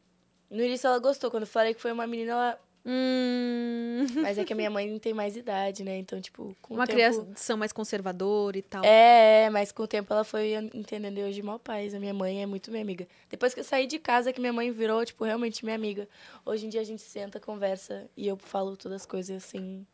No 0.55 0.63
início 0.63 0.87
ela 0.87 0.99
gostou. 0.99 1.31
Quando 1.31 1.43
eu 1.43 1.49
falei 1.49 1.75
que 1.75 1.81
foi 1.81 1.93
uma 1.93 2.07
menina, 2.07 2.33
ela. 2.33 2.61
Hum, 2.87 4.07
Mas 4.23 4.37
é 4.39 4.45
que 4.45 4.53
a 4.53 4.57
minha 4.57 4.71
mãe 4.71 4.99
tem 4.99 5.15
mais 5.15 5.37
idade, 5.37 5.83
né? 5.83 5.97
Então, 5.99 6.21
tipo, 6.21 6.55
com 6.61 6.75
uma 6.75 6.85
o 6.85 6.87
tempo... 6.87 6.99
criação 6.99 7.57
mais 7.57 7.73
conservadora 7.73 8.59
e 8.59 8.63
tal. 8.63 8.85
É, 8.85 9.49
mas 9.51 9.73
com 9.73 9.83
o 9.83 9.87
tempo 9.87 10.13
ela 10.13 10.25
foi 10.25 10.55
entendendo 10.75 11.19
e 11.19 11.23
hoje 11.23 11.43
mal 11.43 11.59
paz. 11.59 11.95
A 11.95 12.01
minha 12.01 12.13
mãe 12.13 12.43
é 12.43 12.47
muito 12.47 12.71
minha 12.71 12.83
amiga. 12.83 13.09
Depois 13.31 13.55
que 13.55 13.61
eu 13.61 13.65
saí 13.65 13.87
de 13.87 13.99
casa, 13.99 14.33
que 14.33 14.41
minha 14.41 14.53
mãe 14.53 14.71
virou, 14.71 15.05
tipo, 15.05 15.25
realmente 15.25 15.65
minha 15.65 15.77
amiga. 15.77 16.09
Hoje 16.45 16.67
em 16.67 16.69
dia 16.69 16.81
a 16.81 16.85
gente 16.85 17.03
senta, 17.03 17.41
conversa 17.41 18.09
e 18.17 18.29
eu 18.29 18.37
falo 18.37 18.77
todas 18.77 19.03
as 19.03 19.07
coisas 19.07 19.43
sem 19.45 19.87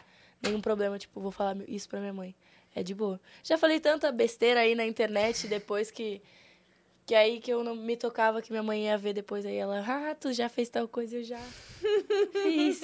nenhum 0.43 0.61
problema. 0.61 0.99
Tipo, 0.99 1.21
vou 1.21 1.31
falar 1.31 1.57
isso 1.69 1.89
pra 1.89 2.01
minha 2.01 2.13
mãe. 2.13 2.35
É 2.75 2.83
de 2.83 2.95
boa. 2.95 3.21
Já 3.43 3.59
falei 3.59 3.81
tanta 3.81 4.13
besteira 4.13 4.61
aí 4.61 4.75
na 4.75 4.85
internet 4.85 5.49
depois 5.49 5.91
que, 5.91 6.23
Que 7.11 7.15
aí 7.17 7.41
que 7.41 7.53
eu 7.53 7.65
não 7.65 7.75
me 7.75 7.97
tocava 7.97 8.41
que 8.41 8.53
minha 8.53 8.63
mãe 8.63 8.85
ia 8.85 8.97
ver 8.97 9.13
depois. 9.13 9.45
Aí 9.45 9.57
ela, 9.57 9.85
ah, 9.85 10.15
tu 10.15 10.33
já 10.33 10.49
fez 10.49 10.69
tal 10.69 10.87
coisa, 10.87 11.17
eu 11.17 11.25
já 11.25 11.41
fiz. 12.45 12.81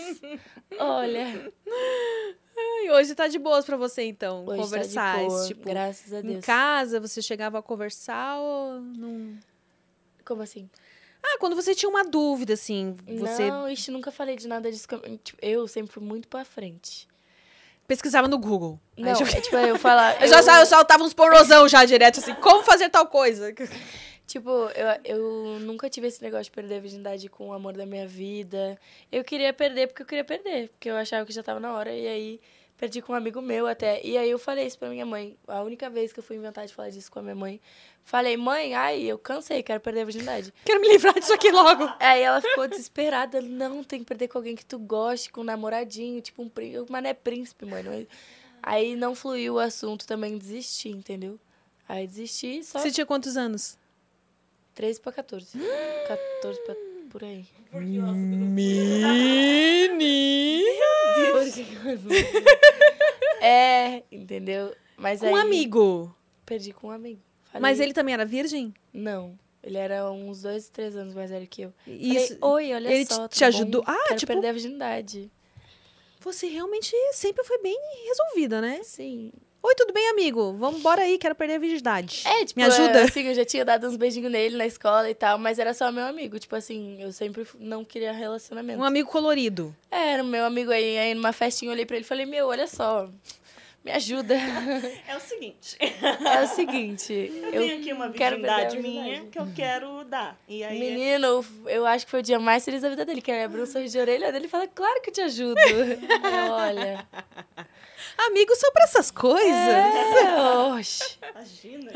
Olha, 0.80 1.52
E 2.56 2.90
hoje 2.90 3.14
tá 3.14 3.28
de 3.28 3.38
boas 3.38 3.64
pra 3.64 3.76
você, 3.76 4.02
então, 4.02 4.44
hoje 4.44 4.62
conversar. 4.62 5.14
tá 5.14 5.22
de 5.22 5.28
boa, 5.28 5.46
tipo, 5.46 5.64
graças 5.68 6.12
a 6.12 6.18
em 6.18 6.22
Deus. 6.22 6.44
casa 6.44 6.98
você 6.98 7.22
chegava 7.22 7.60
a 7.60 7.62
conversar 7.62 8.36
ou 8.40 8.80
não... 8.80 9.38
Como 10.24 10.42
assim? 10.42 10.68
Ah, 11.22 11.38
quando 11.38 11.54
você 11.54 11.72
tinha 11.72 11.88
uma 11.88 12.02
dúvida, 12.04 12.54
assim, 12.54 12.96
você 13.06 13.48
Não, 13.48 13.68
ixi, 13.70 13.92
nunca 13.92 14.10
falei 14.10 14.34
de 14.34 14.48
nada 14.48 14.72
disso. 14.72 14.88
Tipo, 15.22 15.38
eu 15.40 15.68
sempre 15.68 15.92
fui 15.92 16.02
muito 16.02 16.26
pra 16.26 16.44
frente. 16.44 17.06
pesquisava 17.86 18.26
no 18.26 18.38
Google. 18.38 18.80
Não, 18.96 19.14
já- 19.14 19.24
é, 19.24 19.40
tipo, 19.40 19.54
eu 19.56 19.78
falar... 19.78 20.18
Eu 20.20 20.26
já, 20.26 20.42
eu 20.60 20.66
uns 21.04 21.14
pornozão 21.14 21.68
já 21.68 21.84
direto, 21.84 22.18
assim, 22.18 22.34
como 22.34 22.64
fazer 22.64 22.88
tal 22.88 23.06
coisa. 23.06 23.54
Tipo, 24.26 24.50
eu, 24.50 24.86
eu 25.04 25.60
nunca 25.60 25.88
tive 25.88 26.08
esse 26.08 26.20
negócio 26.20 26.46
de 26.46 26.50
perder 26.50 26.76
a 26.76 26.80
virgindade 26.80 27.28
com 27.28 27.50
o 27.50 27.52
amor 27.52 27.74
da 27.74 27.86
minha 27.86 28.08
vida. 28.08 28.78
Eu 29.10 29.22
queria 29.22 29.52
perder 29.52 29.86
porque 29.86 30.02
eu 30.02 30.06
queria 30.06 30.24
perder, 30.24 30.68
porque 30.70 30.90
eu 30.90 30.96
achava 30.96 31.24
que 31.24 31.32
já 31.32 31.44
tava 31.44 31.60
na 31.60 31.72
hora, 31.72 31.92
e 31.92 32.08
aí 32.08 32.40
perdi 32.76 33.00
com 33.00 33.12
um 33.12 33.16
amigo 33.16 33.40
meu 33.40 33.68
até. 33.68 34.04
E 34.04 34.18
aí 34.18 34.28
eu 34.28 34.38
falei 34.38 34.66
isso 34.66 34.78
pra 34.78 34.88
minha 34.88 35.06
mãe. 35.06 35.36
A 35.46 35.62
única 35.62 35.88
vez 35.88 36.12
que 36.12 36.18
eu 36.18 36.24
fui 36.24 36.36
inventar 36.36 36.66
de 36.66 36.74
falar 36.74 36.90
disso 36.90 37.10
com 37.10 37.20
a 37.20 37.22
minha 37.22 37.36
mãe, 37.36 37.60
falei, 38.04 38.36
mãe, 38.36 38.74
ai, 38.74 39.02
eu 39.02 39.16
cansei, 39.16 39.62
quero 39.62 39.80
perder 39.80 40.00
a 40.00 40.04
virgindade. 40.04 40.52
Quero 40.66 40.80
me 40.80 40.88
livrar 40.88 41.14
disso 41.14 41.32
aqui 41.32 41.50
logo. 41.50 41.88
Aí 42.00 42.22
ela 42.22 42.40
ficou 42.40 42.66
desesperada, 42.66 43.40
não, 43.40 43.84
tem 43.84 44.00
que 44.00 44.06
perder 44.06 44.26
com 44.26 44.38
alguém 44.38 44.56
que 44.56 44.66
tu 44.66 44.78
goste, 44.78 45.30
com 45.30 45.42
um 45.42 45.44
namoradinho, 45.44 46.20
tipo 46.20 46.42
um 46.42 46.48
príncipe. 46.48 46.90
Mas 46.90 47.02
não 47.02 47.10
é 47.10 47.14
príncipe, 47.14 47.64
mano. 47.64 48.06
Aí 48.62 48.96
não 48.96 49.14
fluiu 49.14 49.54
o 49.54 49.58
assunto, 49.60 50.06
também 50.06 50.36
desisti, 50.36 50.88
entendeu? 50.88 51.38
Aí 51.88 52.06
desisti, 52.06 52.64
só 52.64 52.80
Você 52.80 52.90
tinha 52.90 53.06
quantos 53.06 53.36
anos? 53.36 53.78
13 54.76 55.00
pra 55.00 55.10
14. 55.12 55.58
14 56.06 56.60
pra 56.64 56.76
por 57.10 57.24
aí. 57.24 57.44
Menino! 57.72 58.06
É, 63.40 64.02
entendeu? 64.10 64.74
Mas 64.96 65.20
Com 65.20 65.26
um 65.30 65.36
aí 65.36 65.42
amigo. 65.42 66.14
perdi 66.44 66.72
com 66.72 66.88
um 66.88 66.90
amigo. 66.90 67.20
Falei, 67.44 67.60
Mas 67.62 67.80
ele 67.80 67.92
também 67.92 68.14
era 68.14 68.24
virgem? 68.24 68.72
Não. 68.92 69.38
Ele 69.62 69.78
era 69.78 70.10
uns 70.10 70.42
dois, 70.42 70.68
três 70.68 70.94
anos 70.96 71.14
mais 71.14 71.30
velho 71.30 71.46
que 71.46 71.62
eu. 71.62 71.72
E 71.86 72.14
Isso, 72.16 72.38
Falei, 72.38 72.68
Oi, 72.70 72.74
olha 72.74 72.92
ele 72.92 73.06
só. 73.06 73.26
te 73.28 73.34
tudo 73.38 73.44
ajudou? 73.46 73.82
bom? 73.84 73.90
Ah, 73.90 74.04
Quero 74.08 74.20
tipo- 74.20 74.32
perder 74.32 74.48
a 74.48 74.52
virgindade. 74.52 75.30
você 76.20 76.46
realmente 76.48 76.94
sempre 77.12 77.44
foi 77.44 77.58
bem 77.62 77.76
resolvida, 78.06 78.60
né? 78.60 78.80
Sim. 78.82 79.32
Oi, 79.66 79.74
tudo 79.74 79.92
bem, 79.92 80.08
amigo? 80.10 80.52
Vamos 80.52 80.78
embora 80.78 81.02
aí, 81.02 81.18
quero 81.18 81.34
perder 81.34 81.54
a 81.54 81.58
virgindade. 81.58 82.22
É, 82.24 82.44
tipo, 82.44 82.60
Me 82.60 82.66
ajuda? 82.66 83.00
é, 83.00 83.02
assim, 83.02 83.22
eu 83.22 83.34
já 83.34 83.44
tinha 83.44 83.64
dado 83.64 83.88
uns 83.88 83.96
beijinhos 83.96 84.30
nele 84.30 84.56
na 84.56 84.64
escola 84.64 85.10
e 85.10 85.14
tal, 85.14 85.38
mas 85.38 85.58
era 85.58 85.74
só 85.74 85.90
meu 85.90 86.04
amigo. 86.04 86.38
Tipo 86.38 86.54
assim, 86.54 87.02
eu 87.02 87.12
sempre 87.12 87.44
não 87.58 87.84
queria 87.84 88.12
relacionamento. 88.12 88.78
Um 88.78 88.84
amigo 88.84 89.10
colorido. 89.10 89.74
É, 89.90 90.12
era 90.12 90.22
o 90.22 90.26
meu 90.26 90.44
amigo 90.44 90.70
aí, 90.70 90.96
aí 90.96 91.14
numa 91.14 91.32
festinha, 91.32 91.68
eu 91.68 91.72
olhei 91.72 91.84
pra 91.84 91.96
ele 91.96 92.04
e 92.04 92.08
falei, 92.08 92.24
meu, 92.24 92.46
olha 92.46 92.68
só, 92.68 93.08
me 93.86 93.92
ajuda. 93.92 94.34
É 95.06 95.16
o 95.16 95.20
seguinte, 95.20 95.78
É 95.80 96.42
o 96.42 96.48
seguinte, 96.48 97.12
eu 97.12 97.52
eu 97.52 97.62
tenho 97.62 97.78
aqui 97.78 97.92
uma 97.92 98.08
virgindade 98.08 98.78
minha 98.78 99.26
que 99.26 99.38
eu 99.38 99.46
quero 99.54 100.04
dar. 100.04 100.36
E 100.48 100.64
aí, 100.64 100.76
Menino, 100.76 101.44
eu 101.66 101.86
acho 101.86 102.04
que 102.04 102.10
foi 102.10 102.18
o 102.18 102.22
dia 102.22 102.40
mais 102.40 102.64
feliz 102.64 102.82
da 102.82 102.88
vida 102.88 103.04
dele, 103.04 103.22
que 103.22 103.30
ele 103.30 103.44
abriu 103.44 103.62
um 103.62 103.66
sorriso 103.66 103.92
de 103.92 104.00
orelha 104.00 104.32
dele 104.32 104.46
e 104.46 104.48
fala, 104.48 104.66
claro 104.66 105.00
que 105.00 105.10
eu 105.10 105.14
te 105.14 105.20
ajudo. 105.20 105.60
Eu, 105.60 106.52
Olha. 106.52 107.06
Amigos 108.26 108.58
são 108.58 108.72
pra 108.72 108.84
essas 108.84 109.10
coisas. 109.12 109.52
É, 109.52 110.36
oxe. 110.72 111.18
imagina. 111.30 111.92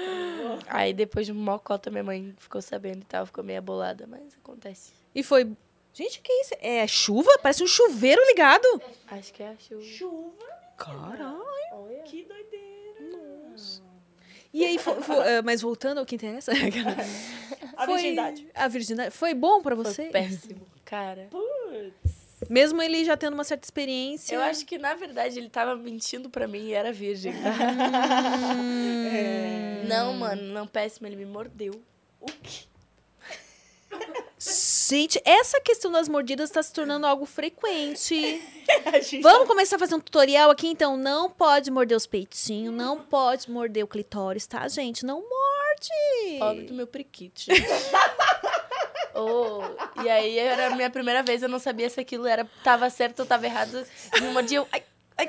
Aí 0.69 0.93
depois 0.93 1.27
de 1.27 1.33
uma 1.33 1.59
cota, 1.59 1.91
minha 1.91 2.05
mãe 2.05 2.33
ficou 2.39 2.63
sabendo 2.63 3.01
e 3.01 3.07
tal, 3.07 3.27
ficou 3.27 3.43
meio 3.43 3.59
abolada, 3.59 4.07
mas 4.07 4.37
acontece. 4.41 4.93
E 5.13 5.25
foi. 5.25 5.51
Gente, 5.93 6.21
que 6.21 6.33
isso? 6.33 6.55
É 6.61 6.87
chuva? 6.87 7.37
Parece 7.43 7.65
um 7.65 7.67
chuveiro 7.67 8.25
ligado. 8.27 8.81
Acho 9.09 9.33
que 9.33 9.43
é 9.43 9.49
a 9.49 9.57
chuva. 9.57 9.83
Chuva, 9.83 10.60
Caralho. 10.81 11.45
Olha. 11.73 12.03
que 12.05 12.25
doideira. 12.25 13.17
Nossa. 13.51 13.83
E 14.53 14.65
aí, 14.65 14.79
fo- 14.79 15.01
fo- 15.03 15.23
eh, 15.23 15.43
mas 15.43 15.61
voltando 15.61 15.99
ao 15.99 16.07
que 16.07 16.17
interessa. 16.17 16.51
A 17.77 17.85
foi- 17.85 17.95
virgindade. 17.99 18.49
A 18.55 18.67
virgindade. 18.69 19.11
Foi 19.13 19.33
bom 19.35 19.63
pra 19.63 19.77
Foi 19.77 19.85
você? 19.85 20.05
péssimo, 20.07 20.67
cara. 20.85 21.29
Putz. 21.31 22.21
Mesmo 22.49 22.81
ele 22.83 23.05
já 23.05 23.17
tendo 23.17 23.35
uma 23.35 23.45
certa 23.45 23.65
experiência. 23.67 24.35
Eu 24.35 24.41
acho 24.43 24.65
que, 24.67 24.79
na 24.79 24.95
verdade, 24.95 25.39
ele 25.39 25.49
tava 25.51 25.77
mentindo 25.77 26.29
pra 26.31 26.49
mim 26.49 26.67
e 26.69 26.73
era 26.73 26.91
virgem, 26.93 27.33
tá? 27.33 27.39
É. 29.13 29.85
Não, 29.87 30.15
mano, 30.15 30.43
não 30.43 30.67
péssimo, 30.67 31.07
ele 31.07 31.17
me 31.17 31.27
mordeu. 31.27 31.81
O 32.21 32.27
quê? 32.27 32.65
Gente, 34.91 35.23
essa 35.25 35.61
questão 35.61 35.93
das 35.93 36.09
mordidas 36.09 36.51
tá 36.51 36.61
se 36.61 36.73
tornando 36.73 37.07
algo 37.07 37.25
frequente. 37.25 38.43
A 38.93 38.99
gente 38.99 39.23
Vamos 39.23 39.47
começar 39.47 39.77
a 39.77 39.79
fazer 39.79 39.95
um 39.95 40.01
tutorial 40.01 40.51
aqui, 40.51 40.67
então. 40.67 40.97
Não 40.97 41.31
pode 41.31 41.71
morder 41.71 41.97
os 41.97 42.09
peitinhos, 42.09 42.75
não 42.75 42.99
pode 42.99 43.49
morder 43.49 43.85
o 43.85 43.87
clitóris, 43.87 44.49
tá, 44.49 44.67
gente? 44.67 45.07
Não 45.07 45.21
morde. 45.21 46.39
Pobre 46.41 46.65
do 46.65 46.75
meu 46.75 46.89
priquito, 46.89 47.41
gente. 47.41 47.63
Oh, 49.13 49.61
e 50.05 50.09
aí 50.09 50.39
era 50.39 50.69
a 50.69 50.71
minha 50.77 50.89
primeira 50.89 51.21
vez, 51.23 51.43
eu 51.43 51.49
não 51.49 51.59
sabia 51.59 51.91
se 51.91 52.01
aquilo 52.01 52.29
era, 52.29 52.49
tava 52.63 52.89
certo 52.89 53.21
ou 53.21 53.27
tava 53.27 53.45
errado. 53.45 53.85
Me 54.21 54.29
mordia, 54.29 54.59
eu, 54.59 54.69
ai, 54.71 54.85
ai. 55.19 55.29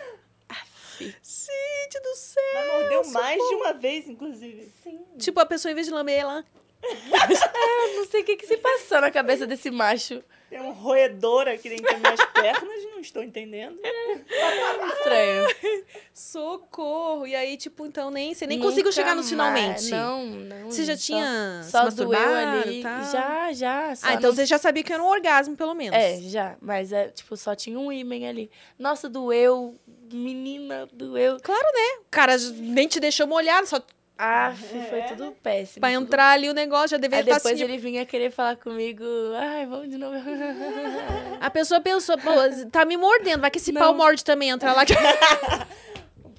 Gente 0.99 1.99
do 2.01 2.15
céu. 2.15 2.43
Mas 2.53 2.67
mordeu 2.67 3.11
mais 3.11 3.37
de 3.37 3.55
uma 3.55 3.73
vez, 3.73 4.07
inclusive. 4.07 4.71
Sim. 4.83 5.03
Tipo, 5.17 5.39
a 5.39 5.45
pessoa, 5.47 5.71
em 5.71 5.75
vez 5.75 5.87
de 5.87 5.93
lamber 5.93 6.17
ela... 6.17 6.45
Eu 6.83 7.95
não 7.97 8.05
sei 8.05 8.21
o 8.21 8.25
que, 8.25 8.35
que 8.37 8.47
se 8.47 8.57
passou 8.57 9.01
na 9.01 9.11
cabeça 9.11 9.45
desse 9.45 9.69
macho. 9.71 10.23
Tem 10.49 10.59
um 10.59 10.71
roedor 10.73 11.47
aqui 11.47 11.69
dentro 11.69 11.85
das 11.85 11.99
minhas 12.01 12.25
pernas, 12.33 12.83
não 12.91 12.99
estou 12.99 13.23
entendendo. 13.23 13.79
Estranho. 14.97 15.47
Socorro. 16.13 17.25
E 17.25 17.33
aí, 17.35 17.55
tipo, 17.55 17.85
então, 17.85 18.11
nem, 18.11 18.33
você 18.33 18.45
nem 18.45 18.57
Nunca 18.57 18.69
conseguiu 18.69 18.91
chegar 18.91 19.15
nos 19.15 19.31
mais- 19.31 19.85
finalmente. 19.85 19.89
Não, 19.91 20.25
não. 20.25 20.65
Você 20.71 20.83
já 20.83 20.97
só- 20.97 21.05
tinha 21.05 21.61
Só, 21.63 21.89
se 21.89 21.95
ali. 22.65 22.83
tal? 22.83 23.11
Já, 23.11 23.53
já. 23.53 23.95
só 23.95 24.07
Ah, 24.07 24.13
então 24.15 24.29
não- 24.29 24.35
você 24.35 24.45
já 24.45 24.57
sabia 24.57 24.83
que 24.83 24.91
era 24.91 25.01
um 25.01 25.07
orgasmo, 25.07 25.55
pelo 25.55 25.73
menos. 25.73 25.97
É, 25.97 26.19
já. 26.19 26.57
Mas, 26.61 26.91
é, 26.91 27.07
tipo, 27.09 27.37
só 27.37 27.55
tinha 27.55 27.79
um 27.79 27.89
ímã 27.91 28.15
ali. 28.27 28.51
Nossa, 28.77 29.07
doeu. 29.09 29.73
Menina, 30.11 30.85
doeu. 30.91 31.37
O 31.37 31.41
cara 32.11 32.35
nem 32.51 32.85
te 32.89 32.99
deixou 32.99 33.25
molhado, 33.25 33.65
só 33.67 33.81
Ah, 34.23 34.53
foi 34.87 35.01
tudo 35.03 35.31
péssimo. 35.41 35.81
pra 35.81 35.91
tudo 35.91 36.03
entrar 36.03 36.29
ali 36.33 36.47
o 36.47 36.53
negócio 36.53 36.89
já 36.89 36.97
deveria 36.97 37.23
estar 37.23 37.37
depois 37.37 37.55
assim. 37.55 37.63
ele 37.63 37.79
vinha 37.79 38.05
querer 38.05 38.29
falar 38.29 38.55
comigo, 38.55 39.03
ai, 39.35 39.65
vamos 39.65 39.89
de 39.89 39.97
novo. 39.97 40.15
A 41.41 41.49
pessoa 41.49 41.81
pensou, 41.81 42.15
pô, 42.19 42.29
tá 42.71 42.85
me 42.85 42.97
mordendo, 42.97 43.41
vai 43.41 43.49
que 43.49 43.57
esse 43.57 43.71
Não. 43.71 43.81
pau 43.81 43.95
morde 43.95 44.23
também, 44.23 44.49
entra 44.49 44.73
lá. 44.73 44.83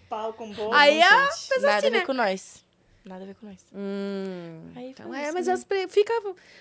Pau 0.08 0.32
com 0.34 0.52
bola. 0.52 0.76
Aí 0.78 1.00
a 1.02 1.28
coisa 1.48 1.66
Nada 1.66 1.78
assim, 1.78 1.86
a 1.86 1.90
ver 1.90 1.98
né? 2.00 2.04
com 2.04 2.12
nós. 2.12 2.62
Nada 3.04 3.24
a 3.24 3.26
ver 3.26 3.34
com 3.34 3.46
nós. 3.46 3.66
Hum. 3.74 4.70
Aí 4.76 4.90
Então, 4.90 5.12
é, 5.12 5.24
isso, 5.24 5.32
mas 5.32 5.46
né? 5.46 5.52
as 5.54 5.66
fica, 5.88 6.12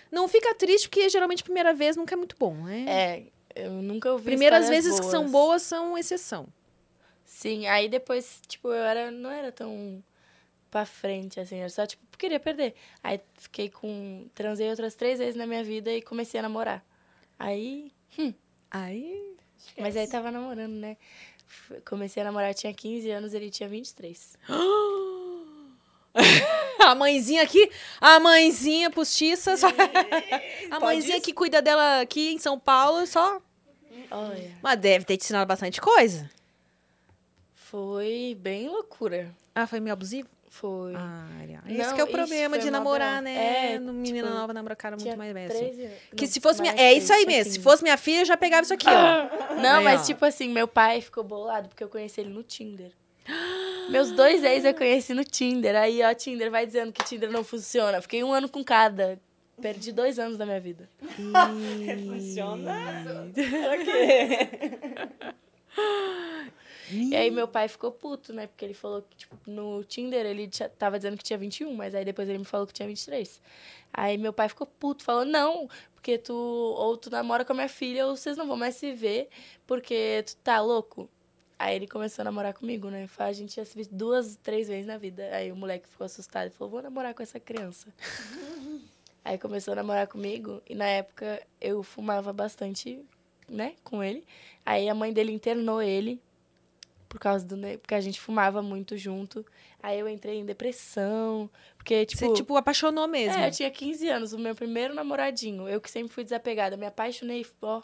não 0.09 0.27
fica 0.27 0.55
triste, 0.55 0.87
porque 0.89 1.07
geralmente 1.09 1.43
primeira 1.43 1.73
vez 1.73 1.95
nunca 1.97 2.15
é 2.15 2.17
muito 2.17 2.35
bom, 2.39 2.55
né? 2.55 2.85
É, 2.87 3.23
eu 3.63 3.71
nunca 3.73 4.11
ouvi 4.11 4.23
Primeiras 4.23 4.69
vezes 4.69 4.99
que 4.99 5.05
são 5.05 5.29
boas 5.29 5.61
são 5.61 5.95
exceção. 5.97 6.47
Sim, 7.25 7.67
aí 7.67 7.87
depois, 7.89 8.39
tipo, 8.47 8.69
eu 8.69 8.83
era, 8.83 9.11
não 9.11 9.29
era 9.29 9.51
tão 9.51 10.01
pra 10.71 10.85
frente, 10.85 11.39
assim, 11.39 11.57
era 11.59 11.69
só, 11.69 11.85
tipo, 11.85 12.01
queria 12.17 12.39
perder. 12.39 12.73
Aí 13.03 13.19
fiquei 13.35 13.69
com, 13.69 14.25
transei 14.33 14.69
outras 14.69 14.95
três 14.95 15.19
vezes 15.19 15.35
na 15.35 15.45
minha 15.45 15.63
vida 15.63 15.91
e 15.91 16.01
comecei 16.01 16.39
a 16.39 16.43
namorar. 16.43 16.83
Aí, 17.37 17.91
Aí. 18.71 19.35
mas 19.77 19.97
aí 19.97 20.07
tava 20.07 20.31
namorando, 20.31 20.73
né? 20.73 20.95
Comecei 21.85 22.21
a 22.21 22.25
namorar, 22.25 22.53
tinha 22.53 22.73
15 22.73 23.11
anos, 23.11 23.33
ele 23.33 23.49
tinha 23.51 23.67
23. 23.67 24.37
A 26.79 26.95
mãezinha 26.95 27.43
aqui, 27.43 27.71
a 28.01 28.19
mãezinha 28.19 28.89
postiça, 28.89 29.55
só... 29.55 29.67
a 30.69 30.79
Pode 30.79 30.83
mãezinha 30.83 31.21
que 31.21 31.31
cuida 31.31 31.61
dela 31.61 32.01
aqui 32.01 32.33
em 32.33 32.39
São 32.39 32.59
Paulo, 32.59 33.05
só. 33.07 33.39
Olha, 34.09 34.51
Mas 34.61 34.79
deve 34.79 35.05
ter 35.05 35.15
te 35.15 35.23
ensinado 35.23 35.47
bastante 35.47 35.79
coisa. 35.79 36.29
foi 37.53 38.35
bem 38.39 38.67
loucura. 38.67 39.33
Ah, 39.55 39.65
foi 39.67 39.79
meio 39.79 39.93
abusivo? 39.93 40.27
Foi. 40.53 40.93
Ah, 40.97 41.25
esse 41.65 41.77
Não, 41.77 41.95
que 41.95 42.01
é 42.01 42.03
o 42.03 42.07
problema 42.07 42.59
de 42.59 42.69
namorar, 42.69 43.21
né? 43.21 43.73
É, 43.75 43.79
no 43.79 43.93
menina 43.93 44.27
tipo, 44.27 44.37
nova 44.37 44.53
namora 44.53 44.75
cara 44.75 44.97
muito 44.97 45.17
mais 45.17 45.33
velho. 45.33 45.49
assim. 45.49 45.59
13 45.59 45.81
anos. 45.85 45.97
Que 46.13 46.25
Não, 46.25 46.31
se 46.31 46.41
fosse 46.41 46.61
minha. 46.61 46.73
mais 46.73 46.83
É 46.83 46.89
13, 46.89 47.03
isso 47.03 47.13
aí 47.13 47.19
tinha 47.25 47.37
mesmo. 47.37 47.51
Se 47.53 47.57
15. 47.59 47.63
fosse 47.63 47.83
minha 47.83 47.97
filha, 47.97 48.19
eu 48.19 48.25
já 48.25 48.35
pegava 48.35 48.63
isso 48.63 48.73
aqui, 48.73 48.85
ó. 48.85 49.55
Não, 49.61 49.77
Aí, 49.77 49.83
mas 49.85 50.01
ó. 50.01 50.03
tipo 50.07 50.25
assim, 50.25 50.49
meu 50.49 50.67
pai 50.67 50.99
ficou 50.99 51.23
bolado 51.23 51.69
porque 51.69 51.81
eu 51.81 51.87
conheci 51.87 52.19
ele 52.19 52.31
no 52.31 52.43
Tinder. 52.43 52.91
Meus 53.89 54.11
dois 54.11 54.43
ex 54.43 54.65
eu 54.65 54.73
conheci 54.73 55.13
no 55.13 55.23
Tinder. 55.23 55.73
Aí, 55.75 56.03
ó, 56.03 56.13
Tinder 56.13 56.51
vai 56.51 56.65
dizendo 56.65 56.91
que 56.91 57.01
Tinder 57.05 57.31
não 57.31 57.45
funciona. 57.45 58.01
Fiquei 58.01 58.21
um 58.21 58.33
ano 58.33 58.49
com 58.49 58.61
cada. 58.61 59.17
Perdi 59.61 59.93
dois 59.93 60.19
anos 60.19 60.37
da 60.37 60.45
minha 60.45 60.59
vida. 60.59 60.89
Funciona? 62.07 62.73
Pra 65.73 66.60
quê? 66.87 67.09
E 67.11 67.15
aí 67.15 67.31
meu 67.31 67.47
pai 67.47 67.67
ficou 67.67 67.91
puto, 67.91 68.33
né? 68.33 68.47
Porque 68.47 68.65
ele 68.65 68.73
falou 68.73 69.01
que, 69.01 69.15
tipo, 69.17 69.35
no 69.45 69.83
Tinder 69.83 70.25
ele 70.25 70.49
tava 70.77 70.97
dizendo 70.97 71.17
que 71.17 71.23
tinha 71.23 71.37
21, 71.37 71.73
mas 71.73 71.95
aí 71.95 72.05
depois 72.05 72.27
ele 72.29 72.37
me 72.37 72.45
falou 72.45 72.67
que 72.67 72.73
tinha 72.73 72.87
23. 72.87 73.41
Aí 73.93 74.17
meu 74.17 74.31
pai 74.31 74.49
ficou 74.49 74.67
puto, 74.67 75.03
falou, 75.03 75.25
não, 75.25 75.69
porque 75.93 76.17
tu 76.17 76.33
ou 76.33 76.97
tu 76.97 77.09
namora 77.09 77.45
com 77.45 77.53
a 77.53 77.55
minha 77.55 77.69
filha 77.69 78.07
ou 78.07 78.15
vocês 78.15 78.37
não 78.37 78.47
vão 78.47 78.57
mais 78.57 78.75
se 78.75 78.93
ver, 78.93 79.29
porque 79.67 80.23
tu 80.25 80.35
tá 80.37 80.61
louco. 80.61 81.09
Aí 81.59 81.75
ele 81.75 81.87
começou 81.87 82.23
a 82.23 82.25
namorar 82.25 82.53
comigo, 82.53 82.89
né? 82.89 83.07
A 83.19 83.33
gente 83.33 83.55
já 83.55 83.63
se 83.63 83.75
viu 83.75 83.85
duas, 83.91 84.35
três 84.41 84.67
vezes 84.67 84.87
na 84.87 84.97
vida. 84.97 85.29
Aí 85.31 85.51
o 85.51 85.55
moleque 85.55 85.87
ficou 85.87 86.05
assustado 86.05 86.47
e 86.47 86.49
falou, 86.49 86.71
vou 86.71 86.81
namorar 86.81 87.13
com 87.13 87.21
essa 87.21 87.39
criança. 87.39 87.93
Aí 89.23 89.37
começou 89.37 89.73
a 89.73 89.75
namorar 89.75 90.07
comigo 90.07 90.61
e 90.67 90.73
na 90.73 90.87
época 90.87 91.39
eu 91.59 91.83
fumava 91.83 92.33
bastante, 92.33 93.05
né, 93.47 93.75
com 93.83 94.03
ele. 94.03 94.25
Aí 94.65 94.89
a 94.89 94.95
mãe 94.95 95.13
dele 95.13 95.31
internou 95.31 95.81
ele 95.81 96.19
por 97.11 97.19
causa 97.19 97.45
do, 97.45 97.57
porque 97.79 97.93
a 97.93 97.99
gente 97.99 98.21
fumava 98.21 98.61
muito 98.61 98.95
junto. 98.95 99.45
Aí 99.83 99.99
eu 99.99 100.07
entrei 100.07 100.37
em 100.39 100.45
depressão, 100.45 101.49
porque 101.75 102.05
tipo, 102.05 102.25
Você, 102.25 102.33
tipo, 102.35 102.55
apaixonou 102.55 103.05
mesmo. 103.05 103.37
é, 103.37 103.47
eu 103.47 103.51
tinha 103.51 103.69
15 103.69 104.07
anos, 104.07 104.31
o 104.31 104.39
meu 104.39 104.55
primeiro 104.55 104.93
namoradinho. 104.93 105.67
Eu 105.67 105.81
que 105.81 105.91
sempre 105.91 106.13
fui 106.13 106.23
desapegada, 106.23 106.77
me 106.77 106.85
apaixonei, 106.85 107.45
ó. 107.61 107.81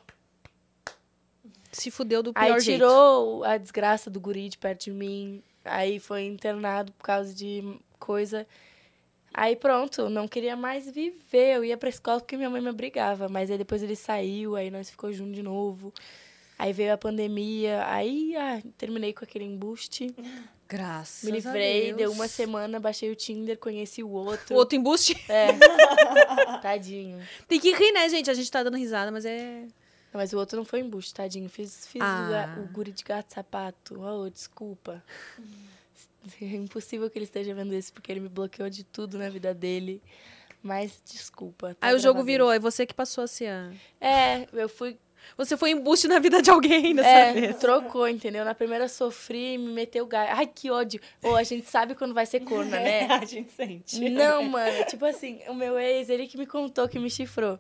Se 1.74 1.92
fudeu 1.92 2.24
do 2.24 2.32
Aí 2.36 2.48
pior 2.48 2.60
jeito. 2.62 2.78
tirou 2.78 3.44
a 3.44 3.58
desgraça 3.58 4.10
do 4.10 4.18
guri 4.22 4.48
de 4.48 4.58
perto 4.58 4.86
de 4.86 4.92
mim. 4.92 5.44
Aí 5.66 6.00
foi 6.00 6.24
internado 6.24 6.94
por 6.94 7.04
causa 7.04 7.34
de 7.34 7.78
coisa. 8.00 8.48
Aí 9.34 9.58
pronto, 9.58 10.10
não 10.10 10.26
queria 10.26 10.56
mais 10.56 10.90
viver. 10.90 11.58
Eu 11.58 11.66
ia 11.66 11.76
pra 11.78 11.90
escola 11.90 12.22
porque 12.22 12.38
minha 12.38 12.50
mãe 12.50 12.62
me 12.62 12.70
obrigava. 12.70 13.28
Mas 13.28 13.52
aí 13.52 13.58
depois 13.58 13.84
ele 13.84 13.96
saiu, 13.98 14.56
aí 14.56 14.72
nós 14.72 14.90
ficou 14.90 15.12
junto 15.12 15.34
de 15.34 15.44
novo. 15.44 15.94
Aí 16.60 16.74
veio 16.74 16.94
a 16.94 16.98
pandemia, 16.98 17.86
aí 17.88 18.36
ah, 18.36 18.62
terminei 18.78 19.14
com 19.14 19.24
aquele 19.24 19.46
embuste. 19.46 20.14
Graças 20.68 21.24
Me 21.24 21.32
livrei, 21.32 21.94
deu 21.94 22.12
uma 22.12 22.28
semana, 22.28 22.80
baixei 22.80 23.10
o 23.12 23.16
Tinder, 23.16 23.58
conheci 23.58 24.04
o 24.04 24.10
outro. 24.10 24.54
O 24.54 24.58
outro 24.58 24.76
embuste. 24.78 25.16
É. 25.30 25.48
Tadinho. 26.62 27.20
Tem 27.48 27.60
que 27.60 27.72
rir, 27.74 27.92
né, 27.94 28.10
gente? 28.10 28.30
A 28.30 28.34
gente 28.34 28.52
tá 28.52 28.64
dando 28.64 28.76
risada, 28.78 29.12
mas 29.12 29.24
é... 29.26 29.62
Não, 30.12 30.20
mas 30.22 30.34
o 30.34 30.38
outro 30.38 30.58
não 30.58 30.66
foi 30.66 30.80
embuste, 30.80 31.14
tadinho. 31.14 31.48
Fiz, 31.50 31.88
fiz 31.88 32.02
o 32.02 32.06
Ah. 32.06 32.28
ga- 32.56 32.62
o, 32.62 32.68
guri 32.74 32.92
de 32.92 33.04
gato 33.04 33.34
sapato. 33.34 34.00
Oh, 34.02 34.30
desculpa. 34.30 35.04
É 36.42 36.46
impossível 36.46 37.10
que 37.10 37.18
ele 37.18 37.24
esteja 37.24 37.54
vendo 37.54 37.74
isso, 37.74 37.94
porque 37.94 38.12
ele 38.12 38.20
me 38.20 38.28
bloqueou 38.28 38.70
de 38.70 38.84
tudo 38.84 39.18
na 39.18 39.30
vida 39.30 39.54
dele. 39.54 40.02
Mas 40.62 41.02
desculpa. 41.06 41.74
tá 41.76 41.88
Aí 41.88 41.96
o 41.96 42.00
jogo 42.00 42.22
virou, 42.22 42.52
é 42.52 42.60
você 42.60 42.86
que 42.86 42.94
passou 42.94 43.24
a 43.24 43.28
ser. 43.28 43.50
É, 44.02 44.46
eu 44.52 44.68
fui. 44.68 44.98
Você 45.36 45.58
foi 45.58 45.72
embuste 45.72 46.08
na 46.08 46.20
vida 46.20 46.42
de 46.42 46.50
alguém 46.50 46.94
dessa 46.96 47.10
É, 47.10 47.34
vez. 47.34 47.58
trocou, 47.58 48.08
entendeu? 48.08 48.46
Na 48.46 48.56
primeira 48.56 48.88
sofri, 48.88 49.58
me 49.58 49.72
meteu 49.74 50.04
o 50.06 50.08
gás. 50.08 50.30
Ai, 50.38 50.48
que 50.48 50.70
ódio. 50.72 51.00
Ou 51.24 51.36
a 51.36 51.44
gente 51.44 51.68
sabe 51.68 51.96
quando 51.96 52.14
vai 52.14 52.26
ser 52.26 52.42
corna, 52.42 52.80
né? 52.80 53.08
a 53.12 53.26
gente 53.26 53.52
sente. 53.52 54.00
Não, 54.10 54.44
mano. 54.44 54.86
Tipo 54.86 55.06
assim, 55.06 55.40
o 55.48 55.54
meu 55.54 55.78
ex, 55.78 56.10
ele 56.10 56.28
que 56.28 56.38
me 56.38 56.46
contou 56.46 56.88
que 56.88 56.98
me 57.00 57.10
chifrou. 57.10 57.60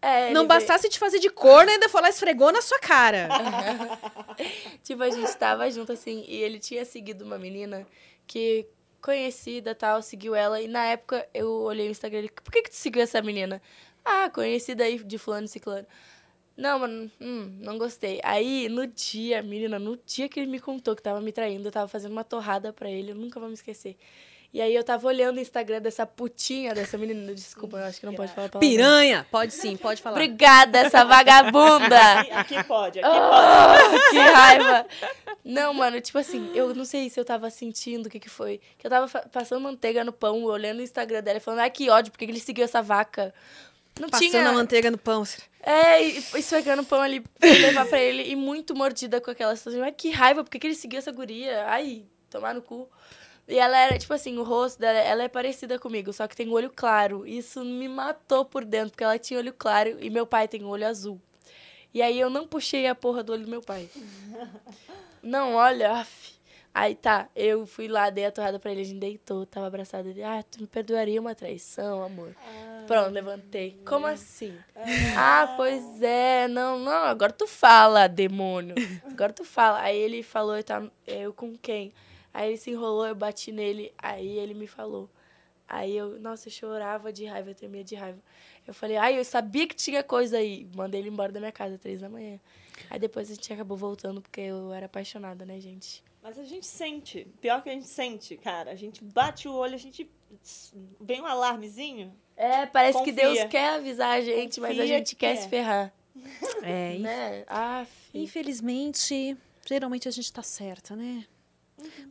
É, 0.00 0.26
Não 0.32 0.42
veio- 0.42 0.48
bastasse 0.48 0.86
te 0.90 0.98
fazer 0.98 1.18
de 1.18 1.30
corno, 1.30 1.70
ainda 1.70 1.88
foi 1.88 2.02
lá 2.02 2.08
e 2.08 2.10
esfregou 2.10 2.52
na 2.52 2.60
sua 2.60 2.78
cara. 2.78 3.26
Tipo, 4.82 5.02
a 5.02 5.10
gente 5.10 5.34
tava 5.36 5.70
junto 5.70 5.92
assim, 5.92 6.24
e 6.28 6.36
ele 6.36 6.58
tinha 6.58 6.84
seguido 6.84 7.24
uma 7.24 7.38
menina 7.38 7.86
que 8.26 8.66
conhecida 9.00 9.74
tal, 9.74 10.02
seguiu 10.02 10.34
ela, 10.34 10.60
e 10.60 10.68
na 10.68 10.84
época 10.84 11.26
eu 11.32 11.50
olhei 11.62 11.88
o 11.88 11.90
Instagram 11.90 12.20
dele, 12.22 12.32
por 12.42 12.50
que 12.52 12.62
que 12.62 12.70
tu 12.70 12.76
seguiu 12.76 13.02
essa 13.02 13.20
menina? 13.22 13.60
Ah, 14.04 14.28
conhecida 14.30 14.84
aí 14.84 14.98
de 15.02 15.16
fulano 15.18 15.46
e 15.46 15.48
ciclano. 15.48 15.86
Não, 16.56 16.78
mano, 16.78 17.10
hum, 17.20 17.56
não 17.60 17.76
gostei. 17.78 18.20
Aí, 18.22 18.68
no 18.68 18.86
dia, 18.86 19.42
menina, 19.42 19.78
no 19.78 19.98
dia 20.06 20.28
que 20.28 20.38
ele 20.38 20.50
me 20.50 20.60
contou 20.60 20.94
que 20.94 21.02
tava 21.02 21.20
me 21.20 21.32
traindo, 21.32 21.66
eu 21.66 21.72
tava 21.72 21.88
fazendo 21.88 22.12
uma 22.12 22.22
torrada 22.24 22.72
pra 22.72 22.88
ele, 22.88 23.10
eu 23.10 23.16
nunca 23.16 23.40
vou 23.40 23.48
me 23.48 23.54
esquecer. 23.54 23.96
E 24.54 24.60
aí 24.62 24.72
eu 24.72 24.84
tava 24.84 25.08
olhando 25.08 25.38
o 25.38 25.40
Instagram 25.40 25.80
dessa 25.80 26.06
putinha, 26.06 26.72
dessa 26.72 26.96
menina, 26.96 27.34
desculpa, 27.34 27.76
eu 27.76 27.84
acho 27.86 27.98
que 27.98 28.06
não 28.06 28.14
pode 28.14 28.32
falar 28.32 28.48
palavra. 28.48 28.68
Piranha! 28.68 29.26
Pode 29.28 29.52
sim, 29.52 29.76
pode 29.76 30.00
falar. 30.00 30.14
Obrigada, 30.14 30.78
essa 30.78 31.04
vagabunda! 31.04 32.20
Aqui, 32.30 32.54
aqui 32.54 32.64
pode, 32.64 33.00
aqui 33.00 33.08
Ah, 33.10 33.76
que 34.10 34.18
raiva! 34.18 34.86
Não, 35.44 35.74
mano, 35.74 36.00
tipo 36.00 36.18
assim, 36.18 36.52
eu 36.54 36.72
não 36.72 36.84
sei 36.84 37.10
se 37.10 37.18
eu 37.18 37.24
tava 37.24 37.50
sentindo 37.50 38.06
o 38.06 38.08
que 38.08 38.20
que 38.20 38.30
foi. 38.30 38.60
Que 38.78 38.86
eu 38.86 38.90
tava 38.90 39.08
passando 39.28 39.60
manteiga 39.60 40.04
no 40.04 40.12
pão, 40.12 40.44
olhando 40.44 40.78
o 40.78 40.82
Instagram 40.82 41.20
dela 41.20 41.38
e 41.38 41.40
falando, 41.40 41.60
ai, 41.60 41.70
que 41.70 41.90
ódio, 41.90 42.12
porque 42.12 42.24
ele 42.24 42.38
seguiu 42.38 42.64
essa 42.64 42.80
vaca. 42.80 43.34
Não 44.00 44.08
Passando 44.08 44.30
tinha... 44.30 44.48
a 44.48 44.52
manteiga 44.52 44.90
no 44.90 44.98
pão. 44.98 45.24
É, 45.62 46.02
e 46.02 46.18
esfregando 46.34 46.82
o 46.82 46.84
pão 46.84 47.00
ali 47.00 47.20
pra 47.20 47.48
levar 47.48 47.86
pra 47.86 48.00
ele 48.00 48.28
e 48.30 48.36
muito 48.36 48.74
mordida 48.74 49.20
com 49.20 49.30
aquela 49.30 49.54
situação. 49.54 49.82
Ai, 49.82 49.92
que 49.92 50.10
raiva, 50.10 50.42
por 50.42 50.50
que 50.50 50.58
que 50.58 50.66
ele 50.66 50.74
seguiu 50.74 50.98
essa 50.98 51.12
guria? 51.12 51.64
Ai, 51.68 52.04
tomar 52.28 52.54
no 52.54 52.60
cu. 52.60 52.88
E 53.46 53.58
ela 53.58 53.76
era, 53.76 53.98
tipo 53.98 54.12
assim, 54.12 54.38
o 54.38 54.42
rosto 54.42 54.80
dela, 54.80 54.98
ela 54.98 55.22
é 55.22 55.28
parecida 55.28 55.78
comigo, 55.78 56.12
só 56.12 56.26
que 56.26 56.34
tem 56.34 56.50
olho 56.50 56.70
claro. 56.74 57.26
Isso 57.26 57.64
me 57.64 57.88
matou 57.88 58.44
por 58.44 58.64
dentro, 58.64 58.90
porque 58.90 59.04
ela 59.04 59.18
tinha 59.18 59.38
olho 59.38 59.52
claro 59.52 59.96
e 60.00 60.10
meu 60.10 60.26
pai 60.26 60.48
tem 60.48 60.64
olho 60.64 60.86
azul. 60.86 61.20
E 61.92 62.02
aí 62.02 62.18
eu 62.18 62.28
não 62.28 62.46
puxei 62.46 62.86
a 62.86 62.94
porra 62.94 63.22
do 63.22 63.32
olho 63.32 63.44
do 63.44 63.50
meu 63.50 63.62
pai. 63.62 63.88
Não, 65.22 65.54
olha, 65.54 65.92
af. 65.92 66.33
Aí 66.76 66.96
tá, 66.96 67.28
eu 67.36 67.64
fui 67.66 67.86
lá, 67.86 68.10
dei 68.10 68.24
a 68.26 68.32
torrada 68.32 68.58
pra 68.58 68.72
ele, 68.72 68.80
a 68.80 68.84
gente 68.84 68.98
deitou, 68.98 69.46
tava 69.46 69.68
abraçado. 69.68 70.08
Ele, 70.08 70.24
ah, 70.24 70.42
tu 70.42 70.60
me 70.60 70.66
perdoaria 70.66 71.20
uma 71.20 71.32
traição, 71.32 72.02
amor? 72.02 72.34
Pronto, 72.88 73.10
levantei. 73.10 73.80
Como 73.86 74.06
assim? 74.06 74.58
Ah, 75.16 75.54
pois 75.56 76.02
é, 76.02 76.48
não, 76.48 76.76
não, 76.80 77.04
agora 77.04 77.32
tu 77.32 77.46
fala, 77.46 78.08
demônio. 78.08 78.74
Agora 79.04 79.32
tu 79.32 79.44
fala. 79.44 79.80
Aí 79.82 79.96
ele 79.96 80.24
falou, 80.24 80.60
tá, 80.64 80.82
eu 81.06 81.32
com 81.32 81.56
quem? 81.56 81.92
Aí 82.32 82.48
ele 82.48 82.56
se 82.56 82.72
enrolou, 82.72 83.06
eu 83.06 83.14
bati 83.14 83.52
nele, 83.52 83.94
aí 83.96 84.36
ele 84.36 84.52
me 84.52 84.66
falou. 84.66 85.08
Aí 85.68 85.96
eu, 85.96 86.18
nossa, 86.18 86.48
eu 86.48 86.52
chorava 86.52 87.12
de 87.12 87.24
raiva, 87.24 87.50
eu 87.50 87.54
tremia 87.54 87.84
de 87.84 87.94
raiva. 87.94 88.18
Eu 88.66 88.74
falei, 88.74 88.96
ai, 88.96 89.16
eu 89.16 89.24
sabia 89.24 89.66
que 89.68 89.76
tinha 89.76 90.02
coisa 90.02 90.38
aí. 90.38 90.66
Mandei 90.74 91.00
ele 91.00 91.08
embora 91.08 91.30
da 91.30 91.38
minha 91.38 91.52
casa, 91.52 91.78
três 91.78 92.00
da 92.00 92.08
manhã. 92.08 92.40
Aí 92.90 92.98
depois 92.98 93.30
a 93.30 93.34
gente 93.34 93.52
acabou 93.52 93.76
voltando, 93.76 94.20
porque 94.20 94.40
eu 94.40 94.72
era 94.72 94.86
apaixonada, 94.86 95.46
né, 95.46 95.60
gente? 95.60 96.02
Mas 96.24 96.38
a 96.38 96.44
gente 96.44 96.66
sente. 96.66 97.28
Pior 97.38 97.62
que 97.62 97.68
a 97.68 97.72
gente 97.74 97.86
sente, 97.86 98.34
cara. 98.38 98.70
A 98.70 98.74
gente 98.74 99.04
bate 99.04 99.46
o 99.46 99.52
olho, 99.52 99.74
a 99.74 99.78
gente. 99.78 100.10
Vem 100.98 101.20
um 101.20 101.26
alarmezinho. 101.26 102.16
É, 102.34 102.64
parece 102.64 102.98
que 103.04 103.12
Confia. 103.12 103.34
Deus 103.34 103.44
quer 103.50 103.74
avisar 103.74 104.16
a 104.16 104.20
gente, 104.22 104.58
mas 104.58 104.70
a 104.70 104.74
Confia 104.74 104.86
gente 104.86 105.10
que 105.10 105.16
quer 105.16 105.34
é. 105.34 105.36
se 105.36 105.48
ferrar. 105.48 105.92
É, 106.62 106.98
Né? 106.98 107.44
Ah, 107.46 107.84
infelizmente, 108.14 109.36
geralmente 109.68 110.08
a 110.08 110.10
gente 110.10 110.32
tá 110.32 110.42
certa, 110.42 110.96
né? 110.96 111.26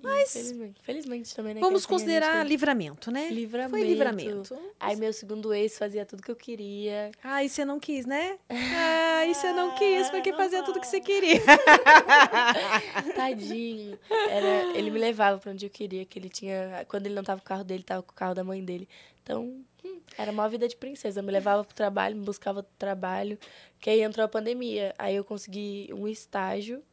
Mas... 0.02 0.32
Felizmente, 0.34 0.82
felizmente 0.82 1.36
também, 1.36 1.54
né? 1.54 1.62
Vamos 1.62 1.84
assim 1.84 1.88
considerar 1.94 2.40
gente- 2.40 2.50
livramento, 2.50 3.10
né? 3.12 3.30
Livramento. 3.30 3.70
Foi 3.72 3.84
livramento. 3.84 4.58
Aí 4.80 4.96
meu 4.96 5.14
segundo 5.14 5.54
ex 5.54 5.78
fazia 5.78 6.06
tudo 6.06 6.22
que 6.22 6.30
eu 6.30 6.36
queria. 6.36 7.12
Ai, 7.24 7.48
você 7.48 7.64
não 7.64 7.80
quis, 7.80 8.06
né? 8.06 8.38
Ai, 8.50 9.34
você 9.34 9.52
não 9.54 9.74
quis, 9.76 10.10
porque 10.10 10.32
não 10.32 10.38
fazia 10.38 10.64
tudo 10.64 10.80
que 10.80 10.88
você 10.88 11.00
queria. 11.00 11.42
Tadinho. 13.16 13.98
Era, 14.30 14.78
ele 14.78 14.92
me 14.92 15.00
levava 15.00 15.40
pra 15.40 15.52
onde 15.52 15.66
eu 15.66 15.70
queria, 15.70 16.06
que 16.06 16.20
ele 16.20 16.30
tinha. 16.30 16.86
Quando 16.88 17.06
ele 17.06 17.16
não 17.16 17.24
tava 17.24 17.40
com 17.42 17.46
o 17.46 17.50
carro 17.50 17.64
dele, 17.64 17.84
tava 17.84 18.04
com 18.04 18.12
o 18.12 18.16
carro 18.16 18.34
da 18.34 18.44
mãe 18.44 18.64
dele. 18.64 18.88
Então, 19.22 19.64
hum, 19.84 20.02
era 20.18 20.32
uma 20.32 20.48
vida 20.50 20.68
de 20.68 20.76
princesa. 20.76 21.22
Me 21.22 21.32
levava 21.32 21.64
pro 21.64 21.74
trabalho, 21.76 22.16
me 22.16 22.26
buscava 22.26 22.62
pro 22.64 22.74
trabalho. 22.78 23.38
Que 23.80 23.90
aí 23.90 24.02
entrou 24.02 24.26
a 24.26 24.28
pandemia. 24.28 24.94
Aí 24.98 25.16
eu 25.16 25.24
consegui 25.24 25.90
um 25.94 26.08
estágio 26.08 26.84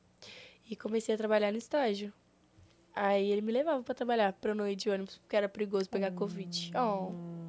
e 0.70 0.76
comecei 0.76 1.14
a 1.14 1.18
trabalhar 1.18 1.50
no 1.50 1.58
estágio. 1.58 2.12
Aí 2.95 3.30
ele 3.30 3.41
me 3.41 3.53
levava 3.53 3.82
pra 3.82 3.95
trabalhar, 3.95 4.32
pra 4.34 4.51
eu 4.51 4.55
não 4.55 4.66
ir 4.68 4.76
de 4.76 4.91
ônibus, 4.91 5.18
porque 5.18 5.36
era 5.36 5.49
perigoso 5.49 5.88
pegar 5.88 6.11
Covid. 6.12 6.72
Oh. 6.76 7.39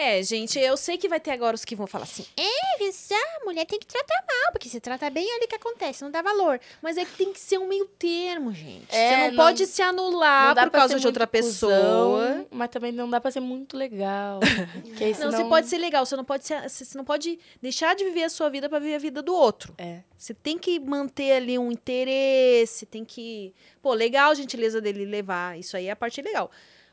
É, 0.00 0.22
gente, 0.22 0.58
eu 0.58 0.76
sei 0.78 0.96
que 0.96 1.08
vai 1.08 1.20
ter 1.20 1.30
agora 1.32 1.54
os 1.54 1.64
que 1.64 1.76
vão 1.76 1.86
falar 1.86 2.04
assim: 2.04 2.24
é, 2.36 3.20
a 3.40 3.44
mulher 3.44 3.66
tem 3.66 3.78
que 3.78 3.86
tratar 3.86 4.24
mal, 4.26 4.52
porque 4.52 4.68
se 4.68 4.80
trata 4.80 5.10
bem, 5.10 5.26
olha 5.34 5.44
o 5.44 5.48
que 5.48 5.54
acontece, 5.54 6.02
não 6.02 6.10
dá 6.10 6.22
valor. 6.22 6.58
Mas 6.80 6.96
é 6.96 7.04
que 7.04 7.12
tem 7.16 7.32
que 7.32 7.38
ser 7.40 7.58
um 7.58 7.66
meio 7.68 7.84
termo, 7.98 8.52
gente. 8.52 8.86
É, 8.94 9.10
Você 9.10 9.16
não, 9.16 9.28
não- 9.32 9.44
pode 9.44 9.66
se 9.66 9.82
anular 9.82 10.54
por 10.54 10.70
causa 10.70 10.98
de 10.98 11.06
outra 11.06 11.26
pessoa. 11.26 11.74
cuzão, 11.74 12.46
mas 12.50 12.68
também 12.70 12.92
não 12.92 13.10
dá 13.10 13.20
pra 13.20 13.30
ser 13.30 13.40
muito 13.40 13.76
legal. 13.76 14.40
Não, 15.00 15.14
senão- 15.14 15.30
você 15.32 15.44
pode 15.44 15.68
ser 15.68 15.78
legal, 15.78 16.04
você 16.06 16.16
não 16.16 16.24
pode 16.24 16.46
ser, 16.46 16.68
você 16.68 16.96
não 16.96 17.04
pode 17.04 17.38
deixar 17.60 17.94
de 17.94 18.04
viver 18.04 18.24
a 18.24 18.28
sua 18.30 18.48
vida 18.48 18.68
pra 18.68 18.78
viver 18.78 18.94
a 18.94 18.98
vida 18.98 19.20
do 19.22 19.34
outro. 19.34 19.74
É. 19.78 20.00
Você 20.16 20.32
tem 20.34 20.56
que 20.58 20.78
manter 20.78 21.32
ali 21.32 21.58
um 21.58 21.70
interesse, 21.72 22.86
tem 22.86 23.04
que. 23.04 23.54
Pô, 23.82 23.92
legal 23.94 24.30
a 24.30 24.34
gentileza 24.34 24.80
dele 24.80 25.04
levar. 25.04 25.58
Isso 25.58 25.76
aí 25.76 25.86
é 25.86 25.90
a 25.90 25.96
parte 25.96 26.20
legal. 26.22 26.50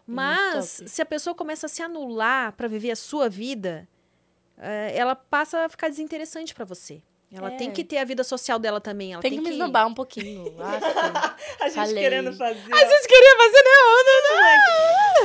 Mas, 0.07 0.77
top. 0.77 0.89
se 0.89 1.01
a 1.01 1.05
pessoa 1.05 1.35
começa 1.35 1.65
a 1.65 1.69
se 1.69 1.81
anular 1.81 2.53
pra 2.53 2.67
viver 2.67 2.91
a 2.91 2.95
sua 2.95 3.27
vida, 3.29 3.87
eh, 4.57 4.93
ela 4.95 5.15
passa 5.15 5.65
a 5.65 5.69
ficar 5.69 5.89
desinteressante 5.89 6.53
pra 6.55 6.63
você. 6.65 7.01
Ela 7.29 7.51
É. 7.51 7.57
tem 7.57 7.69
que 7.71 7.83
ter 7.83 7.97
a 7.97 8.05
vida 8.05 8.23
social 8.23 8.57
dela 8.57 8.79
também. 8.79 9.11
Ela 9.11 9.21
Tem, 9.21 9.31
tem, 9.31 9.39
que 9.39 9.45
me 9.45 9.51
esnobar 9.51 9.85
um 9.85 9.93
pouquinho. 9.93 10.55
A 11.59 11.65
gente 11.67 11.73
Falei. 11.75 11.95
querendo 11.95 12.31
fazer. 12.37 12.73
A 12.73 12.85
gente 12.85 13.07
queria 13.07 13.37
fazer, 13.37 13.63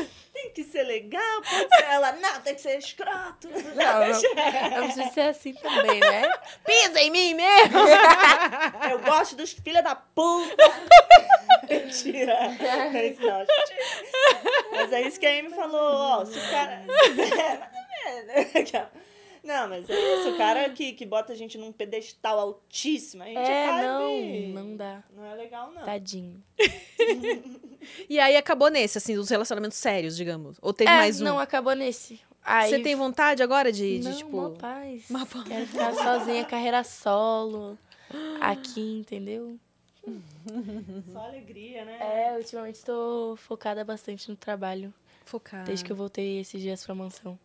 né? 0.02 0.08
Tem 0.42 0.50
que 0.50 0.64
ser 0.64 0.82
legal, 0.82 1.42
pode 1.42 1.76
ser. 1.76 1.84
Ela 1.84 2.12
não, 2.14 2.40
tem 2.40 2.54
que 2.56 2.60
ser 2.60 2.76
escroto. 2.76 3.48
Não, 3.48 4.00
não 4.00 4.82
precisa 4.90 5.10
ser 5.12 5.20
assim 5.20 5.54
também, 5.54 6.00
né? 6.00 6.28
Pisa 6.66 7.00
em 7.00 7.10
mim 7.10 7.34
mesmo! 7.34 7.78
Eu 8.90 8.98
gosto 8.98 9.36
dos 9.36 9.52
filha 9.52 9.82
da 9.82 9.94
puta. 9.94 10.64
Mentira. 11.70 12.36
Não 12.58 12.98
é 12.98 13.06
isso 13.06 13.22
não, 13.22 13.38
gente. 13.38 13.74
Mas 14.72 14.92
é 14.92 15.02
isso 15.02 15.20
que 15.20 15.26
a 15.26 15.38
Amy 15.38 15.50
falou, 15.50 15.94
ó. 15.94 16.24
Se 16.24 16.38
o 16.38 16.50
cara. 16.50 16.82
Não, 19.42 19.68
mas 19.68 19.88
é 19.90 20.14
isso. 20.20 20.30
O 20.30 20.38
cara 20.38 20.68
que, 20.70 20.92
que 20.92 21.04
bota 21.04 21.32
a 21.32 21.36
gente 21.36 21.58
num 21.58 21.72
pedestal 21.72 22.38
altíssimo, 22.38 23.22
a 23.24 23.26
gente 23.26 23.38
É, 23.38 23.64
acaba 23.66 23.82
não, 23.82 24.20
não 24.64 24.76
dá. 24.76 25.02
Não 25.14 25.24
é 25.24 25.34
legal, 25.34 25.72
não. 25.72 25.84
Tadinho. 25.84 26.42
E 28.08 28.20
aí 28.20 28.36
acabou 28.36 28.68
nesse, 28.68 28.98
assim, 28.98 29.16
dos 29.16 29.28
relacionamentos 29.28 29.76
sérios, 29.76 30.16
digamos. 30.16 30.56
Ou 30.62 30.72
teve 30.72 30.88
é, 30.88 30.96
mais 30.98 31.20
um? 31.20 31.24
não, 31.24 31.38
acabou 31.40 31.74
nesse. 31.74 32.20
Aí, 32.44 32.70
Você 32.70 32.78
tem 32.78 32.94
vontade 32.94 33.42
agora 33.42 33.72
de, 33.72 33.98
de 33.98 34.08
não, 34.08 34.16
tipo. 34.16 34.30
mó 34.36 34.50
paz. 34.50 35.04
Mó 35.08 35.24
paz. 35.26 35.44
Quero 35.48 35.66
ficar 35.66 35.92
sozinha, 35.94 36.44
carreira 36.44 36.84
solo. 36.84 37.76
Aqui, 38.40 38.98
entendeu? 39.00 39.58
Só 41.12 41.20
alegria, 41.24 41.84
né? 41.84 41.98
É, 42.00 42.36
ultimamente 42.36 42.84
tô 42.84 43.36
focada 43.36 43.84
bastante 43.84 44.28
no 44.28 44.36
trabalho. 44.36 44.92
Focar. 45.24 45.64
Desde 45.64 45.84
que 45.84 45.92
eu 45.92 45.96
voltei 45.96 46.40
esses 46.40 46.60
dias 46.60 46.84
pra 46.84 46.94
mansão. 46.94 47.38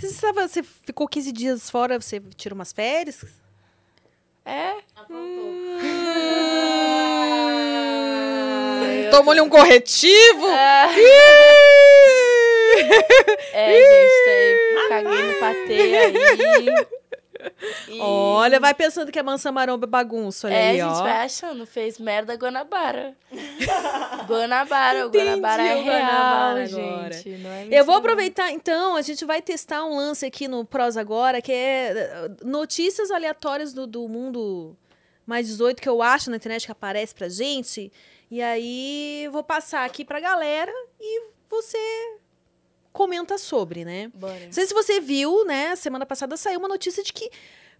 Você, 0.00 0.20
tava, 0.20 0.46
você 0.46 0.62
ficou 0.62 1.08
15 1.08 1.32
dias 1.32 1.70
fora, 1.70 2.00
você 2.00 2.20
tirou 2.36 2.54
umas 2.54 2.72
férias? 2.72 3.24
É? 4.44 4.74
Tomou-lhe 9.10 9.40
um 9.40 9.48
corretivo? 9.48 10.46
É, 13.52 13.72
gente, 13.74 14.28
aí 14.30 14.88
caguei 14.88 15.22
no 15.22 15.34
patê 15.34 15.96
aí. 15.98 16.97
E- 17.88 18.00
Olha, 18.00 18.58
vai 18.60 18.74
pensando 18.74 19.10
que 19.12 19.18
é 19.18 19.22
mansa 19.22 19.50
maromba 19.52 19.86
é 19.86 19.88
bagunça, 19.88 20.46
olha 20.46 20.54
É, 20.54 20.70
aí, 20.70 20.80
a 20.80 20.88
gente 20.88 20.96
ó. 20.98 21.02
vai 21.02 21.24
achando, 21.24 21.66
fez 21.66 21.98
merda 21.98 22.34
Guanabara. 22.34 23.16
Guanabara, 24.26 25.06
o 25.06 25.10
Guanabara 25.10 25.62
é 25.62 25.76
o 25.76 25.82
real, 25.82 25.98
Guanabara 26.00 26.64
agora. 26.64 27.12
gente. 27.12 27.28
Não 27.38 27.50
é 27.50 27.68
Eu 27.70 27.84
vou 27.84 27.94
aproveitar, 27.96 28.50
então, 28.52 28.96
a 28.96 29.02
gente 29.02 29.24
vai 29.24 29.40
testar 29.42 29.84
um 29.84 29.96
lance 29.96 30.24
aqui 30.26 30.48
no 30.48 30.64
Pros 30.64 30.96
Agora, 30.96 31.40
que 31.40 31.52
é 31.52 31.90
eh, 31.90 32.30
notícias 32.44 33.10
aleatórias 33.10 33.72
do, 33.72 33.86
do 33.86 34.08
mundo 34.08 34.76
mais 35.26 35.46
18 35.46 35.80
que 35.82 35.88
eu 35.88 36.00
acho 36.02 36.30
na 36.30 36.36
internet 36.36 36.64
que 36.66 36.72
aparece 36.72 37.14
pra 37.14 37.28
gente. 37.28 37.92
E 38.30 38.42
aí 38.42 39.28
vou 39.32 39.42
passar 39.42 39.84
aqui 39.84 40.04
pra 40.04 40.20
galera 40.20 40.72
e 41.00 41.22
você 41.50 41.78
comenta 42.92 43.38
sobre, 43.38 43.84
né? 43.84 44.10
Bora. 44.14 44.46
Não 44.46 44.52
sei 44.52 44.66
se 44.66 44.74
você 44.74 45.00
viu, 45.00 45.44
né? 45.44 45.76
Semana 45.76 46.06
passada 46.06 46.36
saiu 46.36 46.58
uma 46.58 46.68
notícia 46.68 47.02
de 47.02 47.12
que 47.12 47.30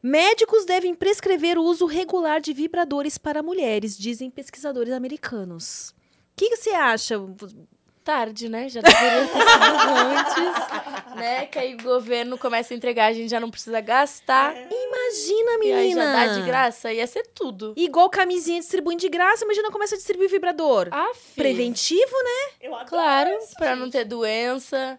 médicos 0.02 0.64
devem 0.64 0.94
prescrever 0.94 1.58
o 1.58 1.62
uso 1.62 1.86
regular 1.86 2.40
de 2.40 2.52
vibradores 2.52 3.18
para 3.18 3.42
mulheres, 3.42 3.96
dizem 3.98 4.30
pesquisadores 4.30 4.92
americanos. 4.92 5.90
O 5.90 5.94
que, 6.36 6.50
que 6.50 6.56
você 6.56 6.70
acha? 6.70 7.16
Tarde, 8.08 8.48
né? 8.48 8.70
Já 8.70 8.80
deveria 8.80 9.26
ter 9.26 9.38
sido 9.38 10.42
antes, 10.48 11.14
né? 11.16 11.44
Que 11.44 11.58
aí 11.58 11.74
o 11.74 11.82
governo 11.82 12.38
começa 12.38 12.72
a 12.72 12.76
entregar, 12.76 13.04
a 13.06 13.12
gente 13.12 13.28
já 13.28 13.38
não 13.38 13.50
precisa 13.50 13.82
gastar. 13.82 14.54
Imagina, 14.54 15.50
E 15.64 15.72
aí 15.74 15.88
menina! 15.88 16.04
já 16.04 16.12
dá 16.12 16.26
de 16.32 16.42
graça, 16.46 16.90
ia 16.90 17.06
ser 17.06 17.26
tudo. 17.34 17.74
Igual 17.76 18.08
camisinha 18.08 18.60
distribuindo 18.60 19.02
de 19.02 19.10
graça, 19.10 19.44
imagina 19.44 19.70
começa 19.70 19.94
a 19.94 19.98
distribuir 19.98 20.30
vibrador. 20.30 20.88
Ah. 20.90 21.10
Preventivo, 21.36 22.00
né? 22.24 22.52
Eu 22.62 22.74
adoro 22.74 22.88
Claro, 22.88 23.30
isso, 23.42 23.54
pra 23.56 23.72
gente. 23.72 23.78
não 23.80 23.90
ter 23.90 24.04
doença, 24.06 24.98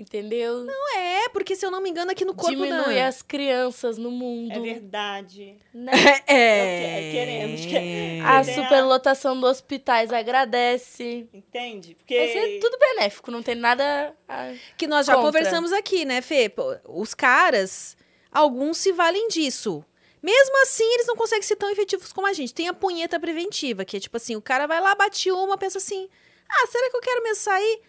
entendeu? 0.00 0.64
Não 0.64 0.96
é, 0.96 1.28
porque 1.28 1.54
se 1.54 1.64
eu 1.64 1.70
não 1.70 1.80
me 1.80 1.90
engano, 1.90 2.10
aqui 2.10 2.24
no 2.24 2.34
corpo 2.34 2.50
Diminui 2.50 2.94
da... 2.94 3.06
as 3.08 3.20
crianças 3.22 3.98
no 3.98 4.10
mundo. 4.10 4.52
É 4.52 4.58
verdade. 4.60 5.56
né? 5.74 5.92
É, 6.26 7.10
queremos 7.12 7.60
que- 7.66 8.20
A 8.24 8.42
superlotação 8.44 9.38
dos 9.38 9.50
hospitais 9.50 10.12
agradece. 10.12 11.28
Entende? 11.32 11.94
Porque. 11.94 12.16
Vai 12.16 12.28
ser 12.28 12.58
tudo 12.60 12.78
benéfico, 12.78 13.30
não 13.30 13.42
tem 13.42 13.54
nada. 13.54 14.14
a- 14.28 14.52
Que 14.78 14.86
nós 14.86 15.06
já 15.06 15.14
Contra. 15.14 15.28
conversamos 15.28 15.72
aqui, 15.72 16.04
né, 16.04 16.20
Fê? 16.22 16.50
Os 16.88 17.14
caras, 17.14 17.96
alguns 18.32 18.78
se 18.78 18.92
valem 18.92 19.28
disso. 19.28 19.84
Mesmo 20.22 20.62
assim, 20.62 20.84
eles 20.94 21.06
não 21.06 21.16
conseguem 21.16 21.42
ser 21.42 21.56
tão 21.56 21.70
efetivos 21.70 22.12
como 22.12 22.26
a 22.26 22.32
gente. 22.32 22.52
Tem 22.52 22.68
a 22.68 22.74
punheta 22.74 23.18
preventiva, 23.18 23.84
que 23.84 23.96
é 23.96 24.00
tipo 24.00 24.16
assim, 24.16 24.36
o 24.36 24.42
cara 24.42 24.66
vai 24.66 24.80
lá, 24.80 24.94
bate 24.94 25.30
uma, 25.32 25.56
pensa 25.56 25.78
assim, 25.78 26.08
ah, 26.48 26.66
será 26.66 26.90
que 26.90 26.96
eu 26.96 27.00
quero 27.00 27.22
mesmo 27.22 27.36
sair? 27.42 27.80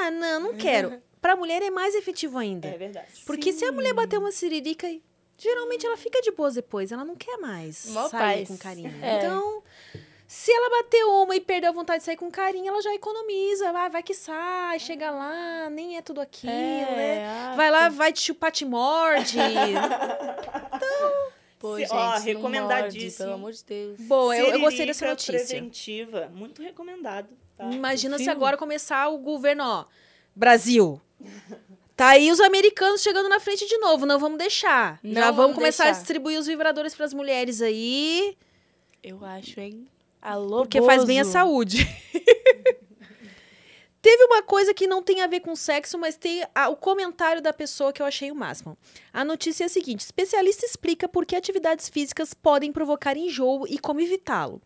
Ah, 0.00 0.10
não, 0.10 0.40
não 0.40 0.54
quero. 0.56 1.00
Pra 1.26 1.34
mulher 1.34 1.60
é 1.60 1.70
mais 1.70 1.92
efetivo 1.96 2.38
ainda. 2.38 2.68
É 2.68 2.78
verdade. 2.78 3.08
Porque 3.26 3.52
se 3.52 3.64
a 3.64 3.72
mulher 3.72 3.92
bater 3.92 4.16
uma 4.16 4.30
siririca, 4.30 4.86
geralmente 5.36 5.84
ela 5.84 5.96
fica 5.96 6.20
de 6.22 6.30
boas 6.30 6.54
depois, 6.54 6.92
ela 6.92 7.04
não 7.04 7.16
quer 7.16 7.36
mais 7.38 7.86
Mó 7.86 8.06
sair 8.08 8.46
paz. 8.46 8.48
com 8.48 8.56
carinho. 8.56 8.94
É. 9.02 9.18
Então, 9.18 9.60
se 10.28 10.52
ela 10.52 10.70
bater 10.82 11.04
uma 11.04 11.34
e 11.34 11.40
perder 11.40 11.66
a 11.66 11.72
vontade 11.72 11.98
de 11.98 12.04
sair 12.04 12.16
com 12.16 12.30
carinho, 12.30 12.68
ela 12.68 12.80
já 12.80 12.94
economiza, 12.94 13.72
vai, 13.72 13.90
vai 13.90 14.02
que 14.04 14.14
sai, 14.14 14.78
chega 14.78 15.10
lá, 15.10 15.68
nem 15.68 15.96
é 15.96 16.02
tudo 16.02 16.20
aquilo, 16.20 16.52
né? 16.52 17.26
ah, 17.26 17.54
Vai 17.56 17.72
lá, 17.72 17.88
vai 17.88 18.12
te 18.12 18.20
chupar, 18.22 18.52
te 18.52 18.64
morde. 18.64 19.36
Pô, 21.58 21.74
Se- 21.74 21.80
gente, 21.82 21.92
ó, 21.92 22.18
recomendadíssimo. 22.18 23.00
morde, 23.02 23.16
pelo 23.16 23.32
amor 23.32 23.52
de 23.52 23.64
Deus. 23.64 24.00
Bom, 24.02 24.32
eu, 24.32 24.46
eu 24.46 24.60
gostei 24.60 24.86
dessa 24.86 25.06
notícia. 25.08 25.32
preventiva. 25.56 26.30
Muito 26.32 26.62
recomendado. 26.62 27.28
Tá? 27.56 27.64
Imagina 27.70 28.18
se 28.18 28.28
agora 28.28 28.56
começar 28.56 29.08
o 29.08 29.18
governo, 29.18 29.64
ó, 29.64 29.84
Brasil. 30.34 31.00
Tá 31.96 32.08
aí 32.08 32.30
os 32.30 32.40
americanos 32.40 33.00
chegando 33.02 33.28
na 33.28 33.40
frente 33.40 33.66
de 33.66 33.78
novo, 33.78 34.04
não 34.04 34.18
vamos 34.18 34.36
deixar. 34.38 34.98
Não 35.02 35.14
Já 35.14 35.20
vamos 35.30 35.36
vamos 35.36 35.54
começar 35.56 35.84
a 35.84 35.86
deixar. 35.86 36.00
distribuir 36.00 36.38
os 36.38 36.46
vibradores 36.46 36.94
pras 36.94 37.14
mulheres 37.14 37.62
aí. 37.62 38.36
Eu 39.02 39.24
acho, 39.24 39.58
hein? 39.60 39.88
Alô, 40.20 40.62
Porque 40.62 40.82
faz 40.82 41.04
bem 41.04 41.20
a 41.20 41.22
Bozo. 41.22 41.32
saúde. 41.32 41.86
Teve 44.02 44.22
uma 44.24 44.42
coisa 44.42 44.72
que 44.72 44.86
não 44.86 45.02
tem 45.02 45.20
a 45.20 45.26
ver 45.26 45.40
com 45.40 45.56
sexo, 45.56 45.98
mas 45.98 46.16
tem 46.16 46.44
a- 46.54 46.68
o 46.68 46.76
comentário 46.76 47.42
da 47.42 47.52
pessoa 47.52 47.92
que 47.92 48.00
eu 48.00 48.06
achei 48.06 48.30
o 48.30 48.36
máximo. 48.36 48.78
A 49.12 49.24
notícia 49.24 49.64
é 49.64 49.66
a 49.66 49.68
seguinte: 49.70 50.00
especialista 50.00 50.64
explica 50.64 51.08
por 51.08 51.26
que 51.26 51.34
atividades 51.34 51.88
físicas 51.88 52.32
podem 52.32 52.70
provocar 52.70 53.16
enjoo 53.16 53.66
e 53.66 53.78
como 53.78 54.00
evitá-lo. 54.00 54.62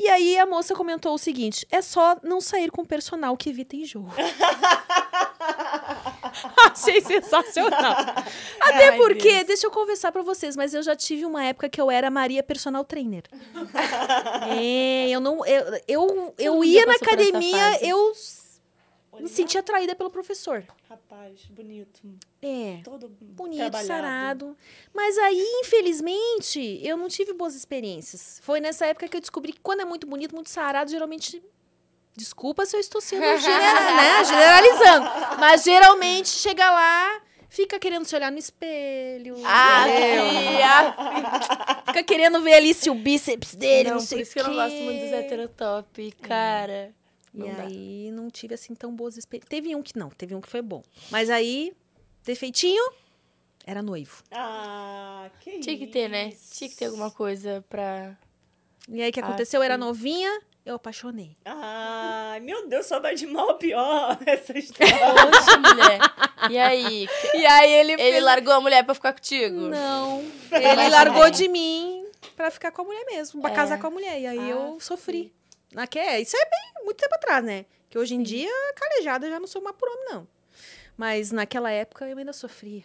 E 0.00 0.08
aí 0.08 0.38
a 0.38 0.46
moça 0.46 0.74
comentou 0.74 1.12
o 1.12 1.18
seguinte: 1.18 1.66
é 1.70 1.82
só 1.82 2.16
não 2.22 2.40
sair 2.40 2.70
com 2.70 2.86
personal 2.86 3.36
que 3.36 3.50
evita 3.50 3.76
enjoo. 3.76 4.08
Achei 6.64 7.02
sensacional. 7.02 7.96
Até 8.62 8.88
Ai, 8.88 8.96
porque, 8.96 9.30
Deus. 9.30 9.46
deixa 9.46 9.66
eu 9.66 9.70
conversar 9.70 10.10
pra 10.10 10.22
vocês, 10.22 10.56
mas 10.56 10.72
eu 10.72 10.82
já 10.82 10.96
tive 10.96 11.26
uma 11.26 11.44
época 11.44 11.68
que 11.68 11.78
eu 11.78 11.90
era 11.90 12.10
Maria 12.10 12.42
Personal 12.42 12.82
Trainer. 12.82 13.24
é, 14.48 15.10
eu 15.10 15.20
não. 15.20 15.44
Eu, 15.44 15.80
eu, 15.86 16.34
eu 16.38 16.64
ia 16.64 16.86
na 16.86 16.94
academia, 16.94 17.86
eu 17.86 18.12
me 19.20 19.28
sentia 19.28 19.60
atraída 19.60 19.94
pelo 19.94 20.10
professor. 20.10 20.64
Rapaz, 20.88 21.40
bonito. 21.50 22.00
É. 22.42 22.80
Todo 22.84 23.08
Bonito, 23.20 23.76
sarado. 23.84 24.56
Mas 24.94 25.16
aí, 25.18 25.42
infelizmente, 25.64 26.80
eu 26.82 26.96
não 26.96 27.08
tive 27.08 27.32
boas 27.32 27.54
experiências. 27.54 28.40
Foi 28.42 28.60
nessa 28.60 28.86
época 28.86 29.08
que 29.08 29.16
eu 29.16 29.20
descobri 29.20 29.52
que 29.52 29.60
quando 29.60 29.80
é 29.80 29.84
muito 29.84 30.06
bonito, 30.06 30.34
muito 30.34 30.50
sarado, 30.50 30.90
geralmente. 30.90 31.42
Desculpa 32.16 32.66
se 32.66 32.76
eu 32.76 32.80
estou 32.80 33.00
sendo 33.00 33.22
genera- 33.38 33.94
né, 33.96 34.24
generalizando. 34.24 35.06
Mas 35.38 35.62
geralmente 35.62 36.28
chega 36.28 36.68
lá, 36.70 37.20
fica 37.48 37.78
querendo 37.78 38.04
se 38.04 38.14
olhar 38.16 38.30
no 38.32 38.38
espelho. 38.38 39.36
Ah, 39.44 39.84
fia. 39.86 41.82
Fica 41.86 42.02
querendo 42.02 42.40
ver 42.42 42.54
ali 42.54 42.74
se 42.74 42.90
o 42.90 42.94
bíceps 42.94 43.54
dele, 43.54 43.88
não, 43.90 43.96
Não, 43.96 44.00
sei 44.04 44.18
por 44.18 44.22
isso 44.22 44.32
que 44.34 44.40
eu 44.40 44.48
não 44.48 44.54
gosto 44.54 44.76
muito 44.76 45.02
dos 45.04 45.12
heterotop, 45.12 46.12
cara. 46.22 46.92
E 46.94 46.99
Não 47.32 47.46
dá. 47.54 47.62
aí 47.62 48.10
não 48.12 48.28
tive 48.30 48.54
assim 48.54 48.74
tão 48.74 48.94
boas 48.94 49.16
experiências. 49.16 49.48
Teve 49.48 49.74
um 49.76 49.82
que 49.82 49.96
não, 49.98 50.08
teve 50.10 50.34
um 50.34 50.40
que 50.40 50.48
foi 50.48 50.62
bom. 50.62 50.82
Mas 51.10 51.30
aí, 51.30 51.72
defeitinho, 52.24 52.82
era 53.66 53.82
noivo. 53.82 54.22
Ah, 54.32 55.28
que 55.40 55.58
Tinha 55.60 55.78
que 55.78 55.86
ter, 55.86 56.08
né? 56.08 56.32
Tinha 56.52 56.68
que 56.70 56.76
ter 56.76 56.86
alguma 56.86 57.10
coisa 57.10 57.64
pra. 57.68 58.16
E 58.88 59.00
aí 59.02 59.10
o 59.10 59.12
que 59.12 59.20
Ah, 59.20 59.24
aconteceu? 59.24 59.60
Eu 59.60 59.64
era 59.64 59.76
novinha, 59.78 60.40
eu 60.66 60.74
apaixonei. 60.74 61.36
Ai, 61.44 62.40
meu 62.40 62.66
Deus, 62.68 62.86
só 62.86 62.98
vai 62.98 63.14
de 63.14 63.26
mal 63.26 63.50
a 63.50 63.54
pior 63.54 64.18
essa 64.26 64.58
história. 64.58 64.92
Poxa, 64.92 65.58
mulher. 65.58 66.00
E 66.50 66.58
aí? 66.58 67.08
E 67.34 67.46
aí 67.46 67.70
ele, 67.72 67.92
Ele 67.92 68.20
largou 68.20 68.54
a 68.54 68.60
mulher 68.60 68.82
pra 68.84 68.94
ficar 68.94 69.12
contigo? 69.12 69.68
Não. 69.68 70.24
Mas 70.50 70.64
Ele 70.64 70.88
largou 70.88 71.22
bem. 71.24 71.32
de 71.32 71.46
mim 71.48 72.06
pra 72.34 72.50
ficar 72.50 72.72
com 72.72 72.82
a 72.82 72.84
mulher 72.86 73.04
mesmo, 73.06 73.40
pra 73.40 73.50
É. 73.52 73.54
casar 73.54 73.78
com 73.78 73.86
a 73.86 73.90
mulher. 73.90 74.18
E 74.20 74.26
aí 74.26 74.38
Ah, 74.38 74.48
eu 74.48 74.80
sofri. 74.80 75.32
Naque- 75.72 75.98
é, 76.00 76.20
isso 76.20 76.36
é 76.36 76.44
bem 76.44 76.69
muito 76.90 77.00
tempo 77.00 77.14
atrás, 77.14 77.44
né? 77.44 77.64
Que 77.88 77.98
hoje 77.98 78.14
em 78.14 78.22
dia, 78.22 78.50
calejada, 78.76 79.28
já 79.28 79.40
não 79.40 79.46
sou 79.46 79.62
mais 79.62 79.76
por 79.76 79.88
homem, 79.88 80.04
não. 80.10 80.28
Mas 80.96 81.32
naquela 81.32 81.70
época 81.70 82.06
eu 82.06 82.16
ainda 82.18 82.32
sofria. 82.32 82.84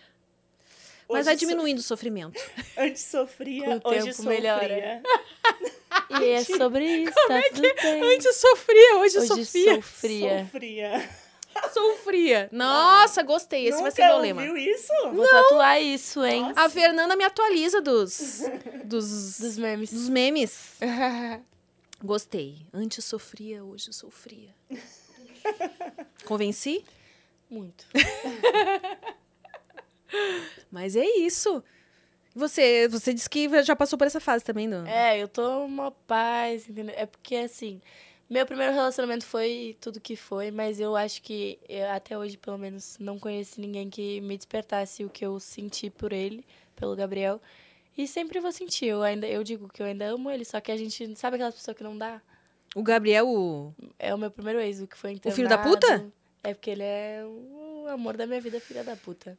Mas 1.08 1.20
Hoje 1.20 1.24
vai 1.26 1.34
so- 1.36 1.40
diminuindo 1.40 1.80
o 1.80 1.84
sofrimento. 1.84 2.42
Antes 2.78 3.04
sofria, 3.04 3.80
Com 3.80 3.90
o 3.90 3.92
hoje 3.92 4.14
sofria. 4.14 4.30
melhora. 4.32 5.02
E 6.22 6.30
é 6.30 6.44
sobre 6.44 6.86
isso, 6.86 7.14
tá 7.28 7.42
tudo 7.54 7.62
bem. 7.62 8.16
Antes 8.16 8.36
sofria, 8.36 8.98
hoje 8.98 9.18
Hoje 9.18 9.28
sofria. 9.28 9.76
sofria. 9.76 10.44
Sofria. 10.44 11.10
Sofria. 11.74 11.98
fria. 12.04 12.50
Nossa, 12.52 13.24
gostei. 13.24 13.68
Esse 13.68 13.82
vai 13.82 13.90
ser 13.92 14.06
meu 14.06 14.18
lema. 14.18 14.42
ouviu 14.42 14.58
isso? 14.58 14.92
Vou 15.14 15.26
tatuar 15.28 15.82
isso, 15.82 16.24
hein? 16.26 16.52
A 16.56 16.68
Fernanda 16.70 17.16
me 17.16 17.24
atualiza 17.24 17.80
dos, 17.82 18.44
dos, 18.84 19.40
Dos 19.40 19.58
memes. 19.58 19.92
dos 19.94 20.10
memes. 20.10 20.74
Gostei. 22.06 22.68
Antes 22.72 23.04
sofria, 23.04 23.64
hoje 23.64 23.92
sou 23.92 24.12
fria. 24.12 24.54
Convenci? 26.26 26.86
Muito. 27.50 27.86
Mas 30.72 30.96
é 30.96 31.06
isso. 31.06 31.64
Você, 32.36 32.88
você 32.90 33.14
disse 33.14 33.30
que 33.30 33.64
já 33.64 33.76
passou 33.76 33.98
por 33.98 34.06
essa 34.06 34.20
fase 34.20 34.44
também, 34.44 34.68
não? 34.68 34.86
É, 34.86 35.18
eu 35.18 35.28
tô 35.28 35.66
uma 35.66 35.92
paz, 35.92 36.70
entendeu? 36.70 36.94
É 36.98 37.06
porque, 37.06 37.36
assim, 37.38 37.82
meu 38.30 38.46
primeiro 38.46 38.74
relacionamento 38.74 39.26
foi 39.26 39.78
tudo 39.80 40.02
que 40.02 40.16
foi, 40.16 40.52
mas 40.52 40.80
eu 40.80 40.96
acho 40.96 41.22
que 41.22 41.58
eu, 41.70 41.90
até 41.92 42.18
hoje, 42.18 42.38
pelo 42.38 42.58
menos, 42.58 42.98
não 43.00 43.18
conheci 43.18 43.62
ninguém 43.62 43.90
que 43.90 44.20
me 44.22 44.36
despertasse 44.36 45.06
o 45.06 45.10
que 45.10 45.26
eu 45.26 45.40
senti 45.40 45.90
por 45.90 46.12
ele, 46.12 46.46
pelo 46.76 46.96
Gabriel. 46.96 47.42
E 47.98 48.08
sempre 48.08 48.40
vou 48.40 48.52
sentir. 48.52 48.88
Eu, 48.88 49.02
ainda, 49.02 49.28
eu 49.28 49.44
digo 49.44 49.70
que 49.70 49.82
eu 49.82 49.86
ainda 49.86 50.06
amo 50.06 50.30
ele, 50.30 50.44
só 50.44 50.60
que 50.60 50.72
a 50.72 50.78
gente 50.78 51.16
sabe 51.16 51.36
aquela 51.36 51.52
pessoa 51.52 51.74
que 51.74 51.84
não 51.84 51.98
dá? 51.98 52.22
O 52.76 52.84
Gabriel, 52.84 53.28
o... 53.28 53.74
É 53.98 54.14
o 54.14 54.18
meu 54.18 54.30
primeiro 54.30 54.60
ex, 54.60 54.82
o 54.82 54.88
que 54.88 54.98
foi 54.98 55.12
internado. 55.12 55.36
filho 55.36 55.48
da 55.48 55.58
puta? 55.58 56.12
É 56.44 56.54
porque 56.54 56.70
ele 56.70 56.84
é 56.84 57.24
o 57.26 57.88
amor 57.90 58.18
da 58.18 58.28
minha 58.28 58.42
vida, 58.42 58.60
filha 58.60 58.84
da 58.84 58.96
puta. 58.96 59.38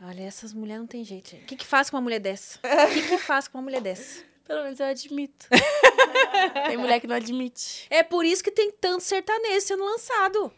Olha, 0.00 0.22
essas 0.22 0.52
mulheres 0.52 0.80
não 0.80 0.86
tem 0.86 1.02
jeito. 1.04 1.30
gente. 1.30 1.42
O 1.42 1.46
que, 1.46 1.56
que 1.56 1.66
faz 1.66 1.90
com 1.90 1.96
uma 1.96 2.02
mulher 2.02 2.20
dessa? 2.20 2.58
O 2.58 2.92
que, 2.94 3.08
que 3.08 3.18
faz 3.18 3.48
com 3.48 3.58
uma 3.58 3.64
mulher 3.64 3.80
dessa? 3.80 4.22
Pelo 4.46 4.62
menos 4.62 4.78
eu 4.78 4.86
admito. 4.86 5.46
Tem 6.66 6.76
mulher 6.76 7.00
que 7.00 7.06
não 7.06 7.16
admite. 7.16 7.86
É 7.90 8.02
por 8.02 8.24
isso 8.24 8.42
que 8.42 8.50
tem 8.50 8.70
tanto 8.70 9.02
sertanejo 9.02 9.66
sendo 9.66 9.84
lançado. 9.84 10.52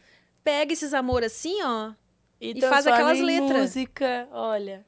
Pega 0.45 0.73
esses 0.73 0.95
amor 0.95 1.25
assim, 1.25 1.61
ó. 1.63 1.93
E 2.41 2.53
faz 2.61 2.85
transforma 2.85 2.95
aquelas 2.95 3.21
letras. 3.21 3.61
música, 3.63 4.29
olha. 4.31 4.87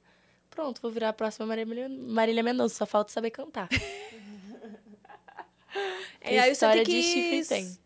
Pronto, 0.53 0.83
vou 0.83 0.91
virar 0.91 1.09
a 1.09 1.13
próxima 1.15 1.47
Marília, 1.47 2.43
Mendonça, 2.43 2.77
só 2.77 2.87
falta 2.87 3.11
saber 3.11 3.31
cantar. 3.31 3.69
É, 6.25 6.39
aí 6.39 6.41
você 6.41 6.43
tem 6.43 6.53
história 6.53 6.85
que... 6.85 6.93
de 6.93 7.03
chifre 7.03 7.45
tem. 7.47 7.79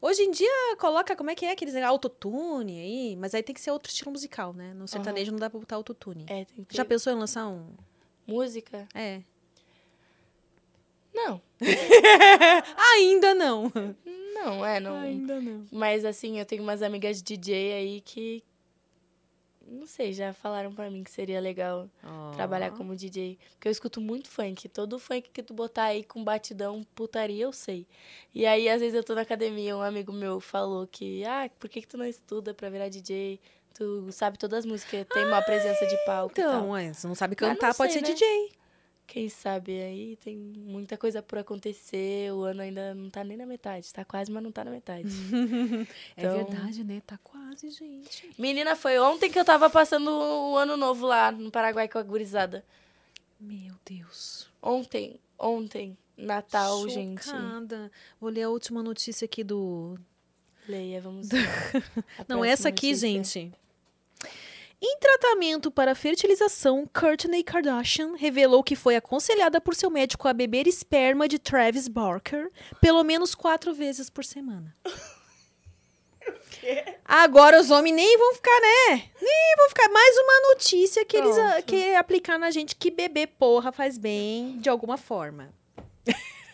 Hoje 0.00 0.22
em 0.22 0.30
dia, 0.30 0.76
coloca, 0.78 1.14
como 1.14 1.30
é 1.30 1.34
que 1.34 1.44
é? 1.46 1.52
Aqueles 1.52 1.76
autotune 1.76 2.80
aí. 2.80 3.16
Mas 3.16 3.34
aí 3.34 3.42
tem 3.42 3.54
que 3.54 3.60
ser 3.60 3.70
outro 3.70 3.90
estilo 3.92 4.10
musical, 4.10 4.52
né? 4.52 4.74
No 4.74 4.88
sertanejo 4.88 5.30
não 5.30 5.38
dá 5.38 5.48
pra 5.48 5.60
botar 5.60 5.76
autotune. 5.76 6.24
É, 6.28 6.44
tem 6.46 6.64
que 6.64 6.76
Já 6.76 6.84
pensou 6.84 7.12
em 7.12 7.16
lançar 7.16 7.46
um... 7.46 7.68
música? 8.26 8.88
É. 8.94 9.20
Não. 11.14 11.40
Ainda 12.94 13.34
não. 13.34 13.72
Não, 14.34 14.64
é, 14.64 14.80
não. 14.80 14.96
Ainda 14.96 15.40
não. 15.40 15.66
Mas 15.70 16.04
assim, 16.04 16.38
eu 16.38 16.44
tenho 16.44 16.62
umas 16.62 16.82
amigas 16.82 17.22
DJ 17.22 17.72
aí 17.72 18.00
que. 18.00 18.42
Não 19.68 19.86
sei, 19.86 20.12
já 20.12 20.32
falaram 20.32 20.72
pra 20.72 20.88
mim 20.90 21.02
que 21.02 21.10
seria 21.10 21.40
legal 21.40 21.88
trabalhar 22.34 22.70
como 22.70 22.94
DJ. 22.94 23.38
Porque 23.52 23.68
eu 23.68 23.72
escuto 23.72 24.00
muito 24.00 24.28
funk. 24.28 24.68
Todo 24.68 24.98
funk 24.98 25.28
que 25.32 25.42
tu 25.42 25.52
botar 25.52 25.84
aí 25.84 26.04
com 26.04 26.22
batidão, 26.22 26.84
putaria, 26.94 27.44
eu 27.44 27.52
sei. 27.52 27.86
E 28.34 28.46
aí, 28.46 28.68
às 28.68 28.80
vezes, 28.80 28.94
eu 28.94 29.02
tô 29.02 29.14
na 29.14 29.22
academia, 29.22 29.76
um 29.76 29.82
amigo 29.82 30.12
meu 30.12 30.40
falou 30.40 30.86
que, 30.86 31.24
ah, 31.24 31.50
por 31.58 31.68
que, 31.68 31.80
que 31.80 31.88
tu 31.88 31.98
não 31.98 32.06
estuda 32.06 32.54
pra 32.54 32.70
virar 32.70 32.88
DJ? 32.88 33.40
Tu 33.74 34.10
sabe 34.12 34.38
todas 34.38 34.60
as 34.60 34.64
músicas, 34.64 35.06
tem 35.12 35.26
uma 35.26 35.42
presença 35.42 35.86
de 35.86 35.96
palco 36.06 36.32
e 36.32 36.42
tal. 36.42 36.54
Então, 36.54 36.70
ué, 36.70 36.92
se 36.92 37.06
não 37.06 37.14
sabe 37.14 37.36
cantar, 37.36 37.68
não 37.68 37.74
pode 37.74 37.92
sei, 37.92 38.02
ser 38.02 38.08
né? 38.08 38.14
DJ. 38.14 38.52
Quem 39.06 39.28
sabe 39.28 39.80
aí 39.80 40.16
tem 40.16 40.36
muita 40.36 40.96
coisa 40.98 41.22
por 41.22 41.38
acontecer. 41.38 42.32
O 42.32 42.42
ano 42.42 42.60
ainda 42.62 42.92
não 42.94 43.08
tá 43.08 43.22
nem 43.22 43.36
na 43.36 43.46
metade. 43.46 43.92
Tá 43.92 44.04
quase, 44.04 44.30
mas 44.32 44.42
não 44.42 44.50
tá 44.50 44.64
na 44.64 44.70
metade. 44.72 45.08
É 46.16 46.22
Então- 46.24 46.44
verdade, 46.44 46.82
né? 46.84 47.00
Tá 47.06 47.16
quase, 47.22 47.70
gente. 47.70 48.28
Menina, 48.36 48.74
foi 48.74 48.98
ontem 48.98 49.30
que 49.30 49.38
eu 49.38 49.44
tava 49.44 49.70
passando 49.70 50.10
o 50.10 50.56
ano 50.56 50.76
novo 50.76 51.06
lá 51.06 51.30
no 51.30 51.50
Paraguai 51.50 51.88
com 51.88 51.98
a 51.98 52.02
gurizada. 52.02 52.64
Meu 53.38 53.74
Deus. 53.84 54.48
Ontem, 54.60 55.20
ontem, 55.38 55.96
Natal, 56.16 56.88
gente. 56.88 57.24
Chocada. 57.24 57.92
Vou 58.20 58.30
ler 58.30 58.42
a 58.44 58.50
última 58.50 58.82
notícia 58.82 59.24
aqui 59.26 59.44
do... 59.44 59.96
Leia, 60.68 61.00
vamos 61.00 61.28
ver. 61.28 61.46
A 62.18 62.24
Não, 62.26 62.44
essa 62.44 62.70
aqui, 62.70 62.88
notícia. 62.88 63.08
gente. 63.08 63.52
Em 64.80 64.98
tratamento 64.98 65.70
para 65.70 65.94
fertilização, 65.94 66.86
Kourtney 66.86 67.42
Kardashian 67.42 68.14
revelou 68.14 68.62
que 68.62 68.76
foi 68.76 68.94
aconselhada 68.94 69.58
por 69.58 69.74
seu 69.74 69.90
médico 69.90 70.28
a 70.28 70.34
beber 70.34 70.66
esperma 70.66 71.26
de 71.26 71.38
Travis 71.38 71.88
Barker 71.88 72.50
pelo 72.80 73.02
menos 73.02 73.34
quatro 73.34 73.72
vezes 73.72 74.10
por 74.10 74.22
semana. 74.24 74.76
Agora 77.04 77.58
os 77.60 77.70
homens 77.70 77.94
nem 77.94 78.18
vão 78.18 78.34
ficar, 78.34 78.60
né? 78.60 79.02
Nem 79.22 79.56
vão 79.56 79.68
ficar. 79.68 79.88
Mais 79.88 80.16
uma 80.18 80.48
notícia 80.50 81.04
que 81.06 81.16
eles 81.16 81.38
ah, 81.38 81.50
Pronto. 81.52 81.64
que 81.64 81.94
aplicar 81.94 82.38
na 82.38 82.50
gente 82.50 82.74
que 82.76 82.90
beber 82.90 83.28
porra 83.28 83.72
faz 83.72 83.96
bem 83.96 84.58
de 84.58 84.68
alguma 84.68 84.98
forma. 84.98 85.48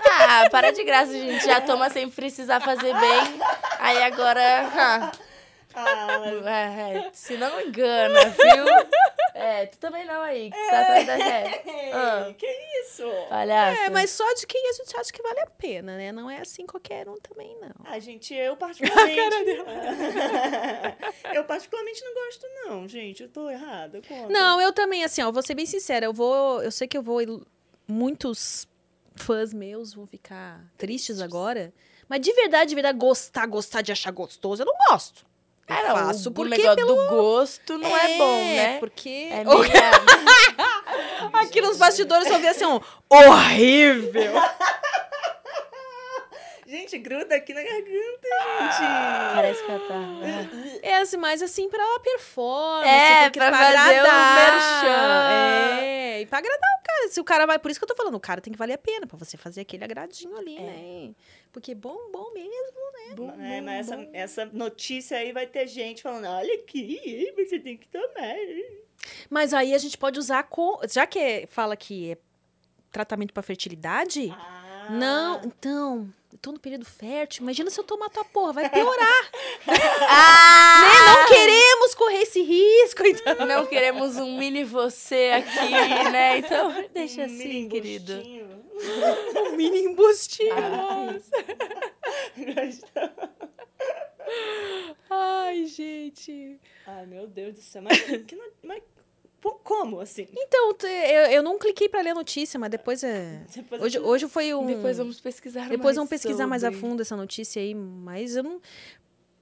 Ah, 0.05 0.49
para 0.51 0.71
de 0.73 0.85
graça, 0.85 1.13
gente. 1.13 1.45
Já 1.45 1.61
toma 1.61 1.89
sem 1.89 2.09
precisar 2.11 2.61
fazer 2.61 2.93
bem. 2.93 3.21
Aí 3.79 4.03
agora. 4.03 4.43
ah, 4.77 5.13
Ah, 5.75 6.21
é, 6.47 7.07
é, 7.07 7.11
se 7.13 7.37
não 7.37 7.61
engana, 7.61 8.21
viu? 8.31 8.65
É, 9.35 9.67
tu 9.67 9.79
também 9.79 10.05
não 10.07 10.21
aí, 10.23 10.51
que 10.51 10.71
tá 10.71 10.81
atrás 10.81 11.07
da 11.07 11.17
ré. 11.17 11.63
Ah. 11.93 12.35
que 12.37 12.47
isso? 12.83 13.05
Palhaça. 13.29 13.81
É, 13.83 13.91
mas 13.91 14.11
só 14.11 14.31
de 14.35 14.47
quem 14.47 14.69
a 14.69 14.73
gente 14.73 14.97
acha 14.97 15.13
que 15.13 15.23
vale 15.23 15.41
a 15.41 15.47
pena, 15.47 15.97
né? 15.97 16.13
Não 16.13 16.31
é 16.31 16.41
assim 16.41 16.67
qualquer 16.67 17.09
um 17.09 17.17
também, 17.17 17.57
não. 17.61 17.73
Ah, 17.85 17.99
gente, 17.99 18.35
eu 18.35 18.57
particularmente. 18.59 19.51
eu 21.35 21.45
particularmente 21.45 22.05
não 22.05 22.15
gosto, 22.15 22.47
não, 22.65 22.89
gente. 22.89 23.23
Eu 23.23 23.29
tô 23.29 23.49
errada. 23.51 24.01
Conta. 24.07 24.33
Não, 24.33 24.61
eu 24.61 24.73
também, 24.73 25.03
assim, 25.05 25.23
ó, 25.23 25.33
vou 25.33 25.43
ser 25.43 25.55
bem 25.55 25.67
sincera, 25.67 26.07
eu 26.07 26.13
vou. 26.13 26.63
Eu 26.63 26.71
sei 26.71 26.87
que 26.87 26.97
eu 26.97 27.03
vou. 27.03 27.21
Muitos 27.89 28.69
fãs 29.17 29.53
meus 29.53 29.93
vão 29.95 30.07
ficar 30.07 30.65
tristes 30.77 31.21
agora. 31.21 31.73
Mas 32.09 32.21
de 32.21 32.33
verdade, 32.33 32.69
de 32.69 32.75
verdade, 32.75 32.99
gostar, 32.99 33.47
gostar 33.47 33.81
de 33.83 33.91
achar 33.91 34.11
gostoso, 34.11 34.63
eu 34.63 34.67
não 34.67 34.75
gosto. 34.91 35.25
Eu 35.81 35.97
Ah, 35.97 36.07
faço 36.07 36.29
o 36.29 36.33
porque 36.33 36.57
negócio 36.57 36.77
pelo... 36.77 36.95
do 36.95 37.09
gosto 37.09 37.79
não 37.79 37.97
é, 37.97 38.19
bom, 38.19 38.37
né? 38.37 38.79
Porque. 38.79 39.29
É 39.31 39.43
meio... 39.45 39.63
Aqui 41.35 41.61
nos 41.61 41.77
bastidores 41.77 42.27
eu 42.27 42.35
ouvi 42.35 42.49
assim, 42.49 42.65
um 42.67 42.81
horrível. 43.09 44.33
Gente, 46.67 46.97
gruda 46.99 47.35
aqui 47.35 47.53
na 47.53 47.61
garganta, 47.63 48.29
gente. 48.71 49.35
Parece 49.35 49.63
que 49.63 49.71
ela 49.71 49.81
tá... 49.81 49.95
É 50.83 50.97
assim, 50.97 51.19
mais 51.19 51.43
assim 51.43 51.69
pra 51.69 51.85
performance, 52.03 52.89
É, 52.89 53.23
porque 53.25 53.39
pra 53.41 53.49
pra 53.51 53.59
fazer 53.59 53.77
o 53.77 53.81
agradar. 53.81 54.37
merchan. 54.37 55.81
É, 55.83 56.21
e 56.23 56.27
pra 56.27 56.39
agradar 56.39 56.59
o 56.59 56.62
cara. 57.03 57.11
Se 57.13 57.21
o 57.21 57.25
cara 57.25 57.47
vai, 57.47 57.59
por 57.59 57.71
isso 57.71 57.79
que 57.81 57.85
eu 57.85 57.89
tô 57.89 57.95
falando, 57.97 58.15
o 58.15 58.21
cara 58.21 58.41
tem 58.41 58.53
que 58.53 58.59
valer 58.59 58.75
a 58.75 58.79
pena 58.79 59.07
pra 59.07 59.17
você 59.19 59.37
fazer 59.37 59.61
aquele 59.63 59.85
agradinho 59.85 60.37
ali, 60.37 60.57
É. 60.57 60.61
né? 60.61 61.15
Porque 61.53 61.75
bom, 61.75 62.11
bom 62.13 62.33
mesmo. 62.33 62.83
Bom, 63.17 63.31
É, 63.43 63.61
bom, 63.61 63.65
mas 63.67 63.89
essa, 63.89 63.97
bom. 63.97 64.11
essa 64.13 64.45
notícia 64.47 65.19
aí 65.19 65.33
vai 65.33 65.47
ter 65.47 65.67
gente 65.67 66.03
falando: 66.03 66.27
olha 66.27 66.55
aqui, 66.55 67.33
você 67.37 67.59
tem 67.59 67.77
que 67.77 67.89
tomar. 67.89 68.37
Mas 69.29 69.53
aí 69.53 69.75
a 69.75 69.79
gente 69.79 69.99
pode 69.99 70.19
usar 70.19 70.45
com, 70.45 70.79
já 70.89 71.07
que 71.07 71.19
é- 71.19 71.47
fala 71.47 71.77
que 71.77 72.13
é 72.13 72.19
tratamento 72.91 73.33
pra 73.35 73.43
fertilidade, 73.43 74.31
Ah. 74.31 74.89
não, 74.91 75.41
então, 75.45 76.13
tô 76.39 76.53
no 76.53 76.59
período 76.59 76.85
fértil, 76.85 77.43
imagina 77.43 77.71
se 77.71 77.79
eu 77.79 77.85
tomar 77.85 78.09
tua 78.11 78.25
porra, 78.25 78.53
vai 78.53 78.69
piorar. 78.71 79.31
Ah! 80.09 80.83
né? 80.83 81.13
Não 81.13 81.29
queremos 81.29 81.95
correr 81.95 82.23
esse 82.23 82.43
risco, 82.43 83.07
então. 83.07 83.47
Não 83.47 83.67
queremos 83.67 84.17
um 84.17 84.37
mini 84.37 84.65
você 84.65 85.31
aqui, 85.37 85.71
né? 86.11 86.39
Então, 86.39 86.73
deixa 86.93 87.23
Um 87.23 87.25
assim, 87.27 87.37
mini 87.37 87.69
querido. 87.69 88.13
embustinho. 88.13 88.63
Um 89.37 89.53
mini 89.57 89.85
embustinho. 89.85 90.55
Ah, 90.57 91.15
Ai, 95.11 95.67
gente. 95.67 96.59
Ai, 96.87 97.07
meu 97.07 97.27
Deus 97.27 97.55
do 97.55 97.61
céu. 97.63 97.83
Mas, 97.83 98.01
que 98.01 98.39
mas 98.63 98.83
como 99.51 100.01
assim? 100.01 100.29
Então, 100.33 100.75
eu, 100.83 101.23
eu 101.33 101.43
não 101.43 101.59
cliquei 101.59 101.89
pra 101.89 102.01
ler 102.01 102.11
a 102.11 102.15
notícia, 102.15 102.61
mas 102.61 102.71
depois 102.71 103.03
é. 103.03 103.45
Depois 103.55 103.83
Hoje, 103.83 103.99
eu 103.99 104.03
te- 104.03 104.09
hoje 104.09 104.29
foi 104.29 104.55
um. 104.55 104.65
Depois 104.67 104.99
vamos 104.99 105.21
pesquisar 105.21 105.63
Depois 105.69 105.83
mais 105.85 105.97
vamos 105.97 106.11
pesquisar 106.11 106.47
mais 106.47 106.63
a 106.63 106.69
sobre. 106.69 106.81
fundo 106.81 107.03
essa 107.03 107.17
notícia 107.17 107.61
aí, 107.61 107.75
mas 107.75 108.37
eu 108.37 108.43
não. 108.45 108.61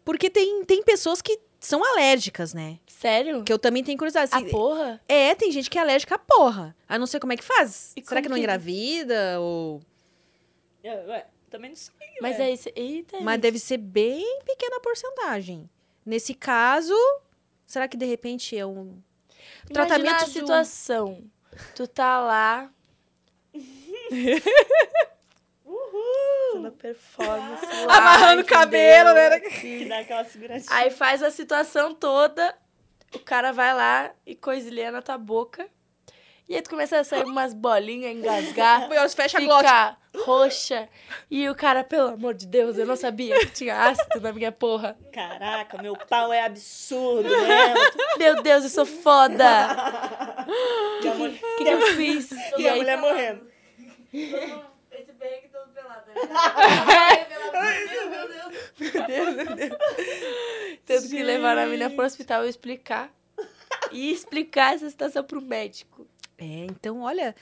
Porque 0.04 0.30
tem, 0.30 0.64
tem 0.64 0.82
pessoas 0.82 1.20
que 1.20 1.38
são 1.60 1.84
alérgicas, 1.84 2.54
né? 2.54 2.78
Sério? 2.86 3.44
Que 3.44 3.52
eu 3.52 3.58
também 3.58 3.84
tenho 3.84 3.98
curiosidade. 3.98 4.30
A 4.32 4.38
assim, 4.38 4.48
porra? 4.48 4.98
É, 5.06 5.34
tem 5.34 5.52
gente 5.52 5.68
que 5.68 5.76
é 5.78 5.82
alérgica 5.82 6.14
à 6.14 6.18
porra. 6.18 6.74
Aí 6.88 6.98
não 6.98 7.06
sei 7.06 7.20
como 7.20 7.34
é 7.34 7.36
que 7.36 7.44
faz. 7.44 7.92
E 7.94 8.02
Será 8.02 8.16
como 8.16 8.22
que 8.22 8.28
não 8.30 8.36
que- 8.36 8.40
engravida? 8.40 9.38
Ou... 9.40 9.80
É, 10.82 10.94
ué, 11.06 11.26
também 11.50 11.68
não 11.70 11.76
sei. 11.76 11.92
Mas 12.22 12.38
ué. 12.38 12.48
é 12.48 12.52
isso. 12.54 12.68
Eita. 12.74 13.20
Mas 13.20 13.38
deve 13.40 13.58
ser 13.58 13.76
bem 13.76 14.24
pequena 14.46 14.76
a 14.76 14.80
porcentagem. 14.80 15.68
Nesse 16.06 16.32
caso, 16.32 16.94
será 17.66 17.86
que 17.86 17.96
de 17.98 18.06
repente 18.06 18.56
é 18.56 18.64
um. 18.64 18.96
Imagina 19.68 19.86
tratamento 19.86 20.22
a 20.22 20.24
de 20.24 20.30
situação. 20.32 21.24
Tu 21.74 21.86
tá 21.86 22.20
lá. 22.20 22.70
fazendo 26.60 26.68
a 26.68 26.70
performance. 26.70 27.66
lá, 27.86 27.96
Amarrando 27.96 28.42
o 28.42 28.44
cabelo, 28.44 29.12
né? 29.14 29.40
Que 29.40 29.84
dá 29.86 30.00
aquela 30.00 30.24
seguradinha. 30.24 30.68
Aí 30.70 30.90
faz 30.90 31.22
a 31.22 31.30
situação 31.30 31.94
toda, 31.94 32.54
o 33.14 33.18
cara 33.18 33.52
vai 33.52 33.74
lá 33.74 34.12
e 34.26 34.34
coisilha 34.34 34.90
na 34.90 35.02
tua 35.02 35.18
boca. 35.18 35.66
E 36.48 36.54
aí 36.54 36.62
tu 36.62 36.70
começa 36.70 36.98
a 36.98 37.04
sair 37.04 37.24
umas 37.24 37.54
bolinhas, 37.54 38.12
engasgar. 38.12 38.88
Meu, 38.90 39.08
fecha 39.10 39.38
a 39.38 39.40
glote. 39.40 39.68
Roxa. 40.16 40.88
E 41.30 41.48
o 41.48 41.54
cara, 41.54 41.84
pelo 41.84 42.08
amor 42.08 42.34
de 42.34 42.46
Deus, 42.46 42.76
eu 42.78 42.86
não 42.86 42.96
sabia 42.96 43.38
que 43.40 43.46
tinha 43.52 43.76
ácido 43.88 44.20
na 44.20 44.32
minha 44.32 44.50
porra. 44.52 44.96
Caraca, 45.12 45.80
meu 45.80 45.96
pau 45.96 46.32
é 46.32 46.42
absurdo, 46.44 47.28
né? 47.28 47.74
Meu 48.18 48.42
Deus, 48.42 48.64
eu 48.64 48.70
sou 48.70 48.86
foda. 48.86 49.44
E 51.02 51.08
a 51.08 51.14
mulher, 51.14 51.38
O 51.42 51.56
que, 51.56 51.64
que 51.64 51.70
eu 51.70 51.80
fiz? 51.96 52.30
e 52.58 52.68
a 52.68 52.74
mulher 52.76 52.98
morrendo. 52.98 53.46
Esse 54.12 55.12
perrengue 55.18 55.48
todo 55.48 55.68
pelado. 55.72 56.10
né? 56.10 57.26
Meu 57.28 59.06
Deus, 59.06 59.34
meu 59.36 59.56
Deus. 59.56 59.78
Tendo 60.84 61.08
que 61.08 61.22
levar 61.22 61.56
a 61.58 61.66
menina 61.66 61.90
pro 61.90 62.04
hospital 62.04 62.44
e 62.44 62.48
explicar. 62.48 63.10
E 63.92 64.12
explicar 64.12 64.74
essa 64.74 64.88
situação 64.90 65.22
pro 65.24 65.40
médico. 65.40 66.06
É, 66.38 66.64
então, 66.68 67.02
olha, 67.02 67.34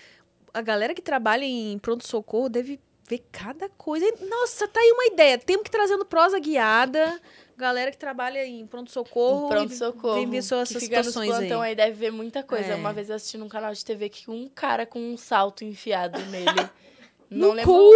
a 0.55 0.61
galera 0.63 0.95
que 0.95 1.03
trabalha 1.03 1.45
em 1.45 1.79
pronto-socorro 1.79 2.49
deve 2.49 2.81
ver 3.09 3.25
cada 3.33 3.69
coisa. 3.71 4.07
Nossa, 4.29 4.69
tá 4.69 4.81
aí 4.81 4.91
uma 4.93 5.07
ideia. 5.07 5.39
Temos 5.39 5.63
que 5.65 5.71
trazer 5.71 5.97
no 5.97 6.05
prosa 6.05 6.39
guiada. 6.39 7.21
Galera 7.57 7.91
que 7.91 7.97
trabalha 7.99 8.45
em 8.47 8.67
pronto-socorro. 8.67 9.49
Pronto, 9.49 9.73
e 9.73 9.77
socorro. 9.77 10.15
Vem 10.15 10.29
ver 10.31 10.43
só 10.43 10.57
que 10.57 10.63
essas 10.63 10.83
fica 10.83 11.03
situações 11.03 11.31
aí. 11.33 11.39
plantão 11.41 11.61
aí 11.63 11.75
deve 11.75 11.93
ver 11.93 12.13
muita 12.13 12.43
coisa. 12.43 12.73
É. 12.73 12.75
Uma 12.77 12.93
vez 12.93 13.09
eu 13.11 13.17
assisti 13.17 13.37
num 13.39 13.49
canal 13.49 13.73
de 13.73 13.85
TV 13.85 14.09
que 14.09 14.31
um 14.31 14.49
cara 14.49 14.85
com 14.87 15.01
um 15.01 15.17
salto 15.17 15.65
enfiado 15.65 16.21
nele. 16.27 16.69
Não 17.31 17.49
No 17.49 17.55
lembro. 17.55 17.73
cu! 17.73 17.93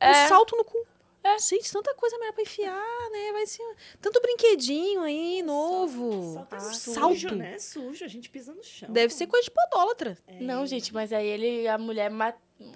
É. 0.00 0.24
Um 0.24 0.28
salto 0.28 0.56
no 0.56 0.64
cu. 0.64 0.86
É. 1.24 1.38
Gente, 1.38 1.72
tanta 1.72 1.94
coisa 1.94 2.18
melhor 2.18 2.32
pra 2.34 2.42
enfiar, 2.42 3.10
né? 3.10 3.32
Vai 3.32 3.46
ser 3.46 3.64
tanto 4.00 4.20
brinquedinho 4.20 5.00
aí, 5.00 5.42
novo. 5.42 6.34
Salto 6.34 6.54
é 6.54 6.58
Ah, 6.58 6.60
sujo, 6.60 6.94
salto. 7.28 7.34
né? 7.34 7.58
Sujo, 7.58 8.04
a 8.04 8.08
gente 8.08 8.28
pisa 8.28 8.52
no 8.52 8.62
chão. 8.62 8.92
Deve 8.92 9.12
ser 9.12 9.26
coisa 9.26 9.44
de 9.44 9.50
podólatra. 9.50 10.18
É. 10.26 10.40
Não, 10.40 10.66
gente, 10.66 10.92
mas 10.92 11.12
aí 11.12 11.26
ele, 11.26 11.66
a 11.66 11.78
mulher 11.78 12.10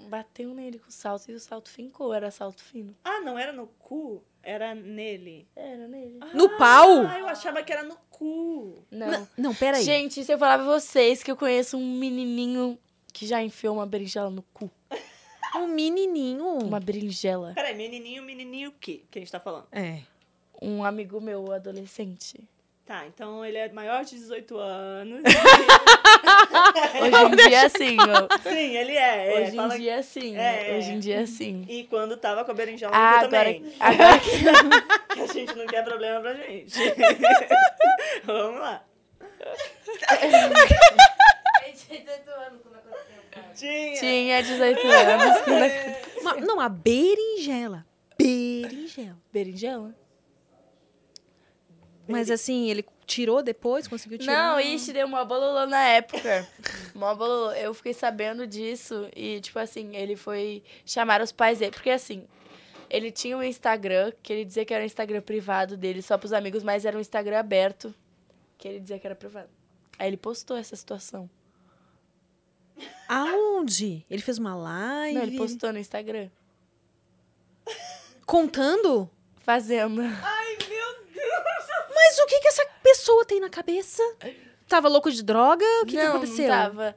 bateu 0.08 0.54
nele 0.54 0.78
com 0.78 0.88
o 0.88 0.92
salto 0.92 1.30
e 1.30 1.34
o 1.34 1.40
salto 1.40 1.68
fincou. 1.68 2.12
Era 2.14 2.30
salto 2.30 2.62
fino. 2.62 2.96
Ah, 3.04 3.20
não 3.20 3.38
era 3.38 3.52
no 3.52 3.66
cu? 3.78 4.24
Era 4.42 4.74
nele. 4.74 5.46
Era 5.54 5.86
nele. 5.86 6.18
No 6.32 6.46
ah, 6.46 6.56
pau? 6.56 6.88
eu 7.18 7.26
achava 7.26 7.62
que 7.62 7.70
era 7.70 7.82
no 7.82 7.96
cu. 8.08 8.82
Não. 8.90 9.10
Não, 9.10 9.28
não 9.36 9.54
peraí. 9.54 9.82
Gente, 9.82 10.24
se 10.24 10.32
eu 10.32 10.38
falar 10.38 10.56
pra 10.58 10.66
vocês 10.66 11.22
que 11.22 11.30
eu 11.30 11.36
conheço 11.36 11.76
um 11.76 11.98
menininho 11.98 12.78
que 13.12 13.26
já 13.26 13.42
enfiou 13.42 13.74
uma 13.74 13.86
berinjela 13.86 14.30
no 14.30 14.42
cu. 14.54 14.70
Um 15.56 15.66
menininho. 15.66 16.58
Uma 16.58 16.80
berinjela. 16.80 17.52
Peraí, 17.54 17.74
menininho, 17.74 18.22
menininho 18.22 18.70
o 18.70 18.72
quê? 18.72 19.02
Que 19.10 19.18
a 19.18 19.22
gente 19.22 19.32
tá 19.32 19.40
falando? 19.40 19.66
É. 19.72 20.00
Um 20.60 20.84
amigo 20.84 21.20
meu, 21.20 21.52
adolescente. 21.52 22.38
Tá, 22.84 23.06
então 23.06 23.44
ele 23.44 23.58
é 23.58 23.68
maior 23.70 24.02
de 24.02 24.16
18 24.16 24.56
anos. 24.58 25.22
Hoje 27.02 27.24
em 27.26 27.48
dia, 27.48 27.68
sim. 27.68 27.96
ó. 28.00 28.38
Sim, 28.48 28.76
ele 28.76 28.92
é. 28.92 29.28
é, 29.28 29.42
Hoje 29.42 29.56
fala- 29.56 29.76
em 29.76 29.80
dia, 29.80 30.02
sim. 30.02 30.36
É. 30.36 30.74
Hoje 30.76 30.90
em 30.92 30.98
dia, 30.98 31.26
sim. 31.26 31.66
E 31.68 31.84
quando 31.84 32.16
tava 32.16 32.44
com 32.46 32.50
a 32.50 32.54
berinjela 32.54 32.90
no 32.90 32.96
Ah, 32.98 33.10
agora, 33.20 33.28
também. 33.28 33.72
agora 33.78 34.18
que 34.18 35.14
Que 35.14 35.20
a 35.20 35.26
gente 35.26 35.54
não 35.54 35.66
quer 35.66 35.84
problema 35.84 36.20
pra 36.20 36.32
gente. 36.34 36.78
Vamos 38.24 38.60
lá. 38.60 38.82
Ele 41.66 41.72
tinha 41.76 42.00
18 42.00 42.30
anos. 42.30 42.60
Tinha. 43.58 43.94
tinha 44.00 44.42
18 44.42 44.86
anos. 44.86 45.40
quando- 45.44 46.20
Uma- 46.20 46.36
não, 46.46 46.60
a 46.60 46.68
berinjela. 46.68 47.86
Berinjela. 48.18 49.16
Berinjela? 49.32 49.94
Mas 52.06 52.30
assim, 52.30 52.70
ele 52.70 52.84
tirou 53.06 53.42
depois, 53.42 53.86
conseguiu 53.86 54.18
tirar? 54.18 54.32
Não, 54.54 54.60
ixi, 54.60 54.92
deu 54.94 55.06
uma 55.06 55.24
bololô 55.24 55.66
na 55.66 55.82
época. 55.88 56.48
Mó 56.94 57.14
bololô. 57.14 57.52
Eu 57.52 57.74
fiquei 57.74 57.92
sabendo 57.92 58.46
disso 58.46 59.08
e, 59.14 59.40
tipo 59.40 59.58
assim, 59.58 59.94
ele 59.94 60.16
foi 60.16 60.62
chamar 60.86 61.20
os 61.20 61.30
pais 61.32 61.58
dele. 61.58 61.70
Porque, 61.72 61.90
assim, 61.90 62.26
ele 62.88 63.10
tinha 63.10 63.36
um 63.36 63.42
Instagram, 63.42 64.10
que 64.22 64.32
ele 64.32 64.44
dizia 64.46 64.64
que 64.64 64.72
era 64.72 64.82
um 64.82 64.86
Instagram 64.86 65.20
privado 65.20 65.76
dele, 65.76 66.00
só 66.00 66.16
pros 66.16 66.32
amigos, 66.32 66.62
mas 66.62 66.86
era 66.86 66.96
um 66.96 67.00
Instagram 67.00 67.38
aberto, 67.38 67.94
que 68.56 68.66
ele 68.66 68.80
dizia 68.80 68.98
que 68.98 69.06
era 69.06 69.14
privado. 69.14 69.48
Aí 69.98 70.08
ele 70.08 70.16
postou 70.16 70.56
essa 70.56 70.74
situação. 70.76 71.28
Aonde? 73.08 74.04
Ele 74.10 74.22
fez 74.22 74.38
uma 74.38 74.54
live? 74.54 75.14
Não, 75.14 75.22
ele 75.22 75.38
postou 75.38 75.72
no 75.72 75.78
Instagram. 75.78 76.28
Contando? 78.26 79.08
Fazendo. 79.38 80.02
Mas 80.02 82.18
o 82.18 82.26
que 82.26 82.40
que 82.40 82.48
essa 82.48 82.66
pessoa 82.82 83.24
tem 83.24 83.40
na 83.40 83.48
cabeça? 83.48 84.02
Tava 84.68 84.88
louco 84.88 85.10
de 85.10 85.22
droga? 85.22 85.64
O 85.82 85.86
que, 85.86 85.96
que 85.96 86.02
não, 86.02 86.16
aconteceu? 86.16 86.48
Não 86.48 86.54
tava. 86.54 86.96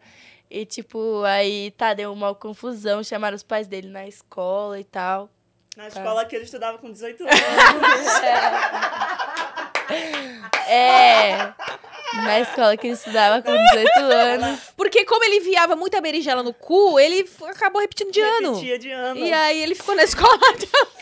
E, 0.49 0.65
tipo, 0.65 1.23
aí, 1.23 1.71
tá, 1.71 1.93
deu 1.93 2.11
uma 2.11 2.35
confusão, 2.35 3.01
chamaram 3.03 3.35
os 3.35 3.43
pais 3.43 3.67
dele 3.67 3.87
na 3.87 4.05
escola 4.05 4.79
e 4.79 4.83
tal. 4.83 5.29
Na 5.77 5.89
Tá. 5.89 5.99
escola 6.01 6.25
que 6.25 6.35
ele 6.35 6.43
estudava 6.43 6.77
com 6.77 6.91
18 6.91 7.23
anos. 7.31 7.33
É. 10.67 11.53
Na 12.13 12.39
escola 12.39 12.75
que 12.75 12.87
ele 12.87 12.93
estudava 12.93 13.41
com 13.41 13.51
18 13.51 13.99
anos. 13.99 14.59
Porque 14.75 15.05
como 15.05 15.23
ele 15.23 15.37
enviava 15.37 15.75
muita 15.75 16.01
berinjela 16.01 16.43
no 16.43 16.53
cu, 16.53 16.99
ele 16.99 17.27
acabou 17.47 17.81
repetindo 17.81 18.11
de 18.11 18.19
ano. 18.19 18.53
Repetia 18.53 18.79
de 18.79 18.91
ano. 18.91 19.19
E 19.19 19.31
aí 19.31 19.63
ele 19.63 19.75
ficou 19.75 19.95
na 19.95 20.03
escola. 20.03 20.37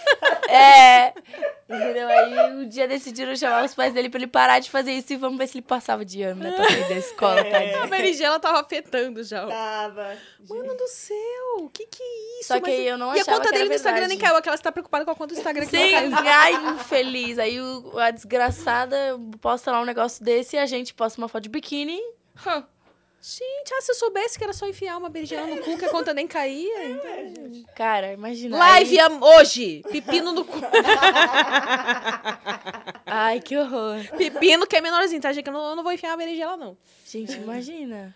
É. 0.49 1.13
Entendeu? 1.69 2.07
Aí 2.09 2.51
um 2.55 2.67
dia 2.67 2.87
decidiram 2.87 3.35
chamar 3.35 3.63
os 3.63 3.75
pais 3.75 3.93
dele 3.93 4.09
pra 4.09 4.19
ele 4.19 4.25
parar 4.27 4.57
de 4.59 4.69
fazer 4.71 4.91
isso 4.93 5.13
e 5.13 5.17
vamos 5.17 5.37
ver 5.37 5.47
se 5.47 5.57
ele 5.59 5.65
passava 5.65 6.03
de 6.03 6.23
ano, 6.23 6.41
né? 6.43 6.51
Pra 6.51 6.65
sair 6.67 6.87
da 6.89 6.95
escola, 6.95 7.39
É. 7.41 7.43
tadinho. 7.51 7.83
A 7.83 7.87
berinjela 7.87 8.39
tava 8.39 8.59
afetando 8.59 9.23
já. 9.23 9.45
Tava. 9.45 10.17
Mano 10.49 10.75
do 10.75 10.87
céu, 10.87 11.69
que 11.71 11.85
que 11.85 12.01
é 12.01 12.39
isso? 12.39 12.47
Só 12.47 12.55
que 12.55 12.61
Mas- 12.71 12.79
aí 12.79 12.87
eu 12.87 12.97
não 12.97 13.13
E 13.15 13.19
a 13.19 13.21
achava 13.21 13.37
conta 13.37 13.51
dele 13.51 13.69
no 13.69 13.75
Instagram 13.75 14.07
nem 14.07 14.17
caiu, 14.17 14.35
aquela 14.35 14.57
você 14.57 14.63
tá 14.63 14.71
preocupada 14.71 15.05
com 15.05 15.11
a 15.11 15.15
conta 15.15 15.35
do 15.35 15.37
Instagram 15.37 15.65
que 15.67 15.77
Sim, 15.77 16.09
não 16.09 16.23
caiu. 16.23 16.57
ai, 16.57 16.73
infeliz. 16.73 17.37
Aí 17.37 17.61
o, 17.61 17.99
a 17.99 18.09
desgraçada 18.09 18.97
posta 19.39 19.71
lá 19.71 19.79
um 19.81 19.85
negócio 19.85 20.23
desse 20.25 20.55
e 20.55 20.59
a 20.59 20.65
gente 20.65 20.93
posta 20.95 21.21
uma 21.21 21.27
foto 21.29 21.43
de 21.43 21.49
biquíni. 21.49 21.99
Gente, 23.21 23.73
ah, 23.73 23.81
se 23.81 23.91
eu 23.91 23.95
soubesse 23.95 24.37
que 24.37 24.43
era 24.43 24.53
só 24.53 24.65
enfiar 24.65 24.97
uma 24.97 25.09
berinjela 25.09 25.45
no 25.45 25.61
cu, 25.61 25.77
que 25.77 25.85
a 25.85 25.89
conta 25.89 26.13
nem 26.13 26.25
caía. 26.25 26.85
Então... 26.89 27.65
Cara, 27.75 28.13
imagina. 28.13 28.57
Live 28.57 28.97
aí- 28.97 29.19
hoje, 29.21 29.81
pepino 29.91 30.31
no 30.31 30.45
cu. 30.45 30.57
Ai, 33.05 33.41
que 33.41 33.57
horror. 33.57 33.97
Pepino 34.17 34.65
que 34.65 34.75
é 34.77 34.81
menorzinho, 34.81 35.21
tá, 35.21 35.33
gente? 35.33 35.47
Eu 35.47 35.53
não, 35.53 35.69
eu 35.69 35.75
não 35.75 35.83
vou 35.83 35.91
enfiar 35.91 36.13
a 36.13 36.17
berinjela, 36.17 36.55
não. 36.55 36.77
Gente, 37.05 37.33
imagina. 37.33 38.15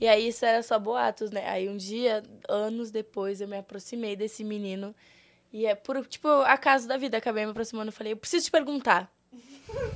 E 0.00 0.08
aí 0.08 0.28
isso 0.28 0.44
era 0.44 0.62
só 0.62 0.78
boatos, 0.78 1.30
né? 1.30 1.46
Aí 1.48 1.68
um 1.68 1.76
dia, 1.76 2.22
anos 2.48 2.90
depois, 2.90 3.40
eu 3.40 3.48
me 3.48 3.58
aproximei 3.58 4.16
desse 4.16 4.42
menino. 4.44 4.94
E 5.52 5.66
é 5.66 5.74
por, 5.74 6.04
tipo, 6.06 6.28
acaso 6.42 6.88
da 6.88 6.96
vida, 6.96 7.16
acabei 7.18 7.44
me 7.44 7.50
aproximando 7.50 7.90
e 7.90 7.94
falei, 7.94 8.12
eu 8.12 8.16
preciso 8.16 8.46
te 8.46 8.50
perguntar. 8.50 9.10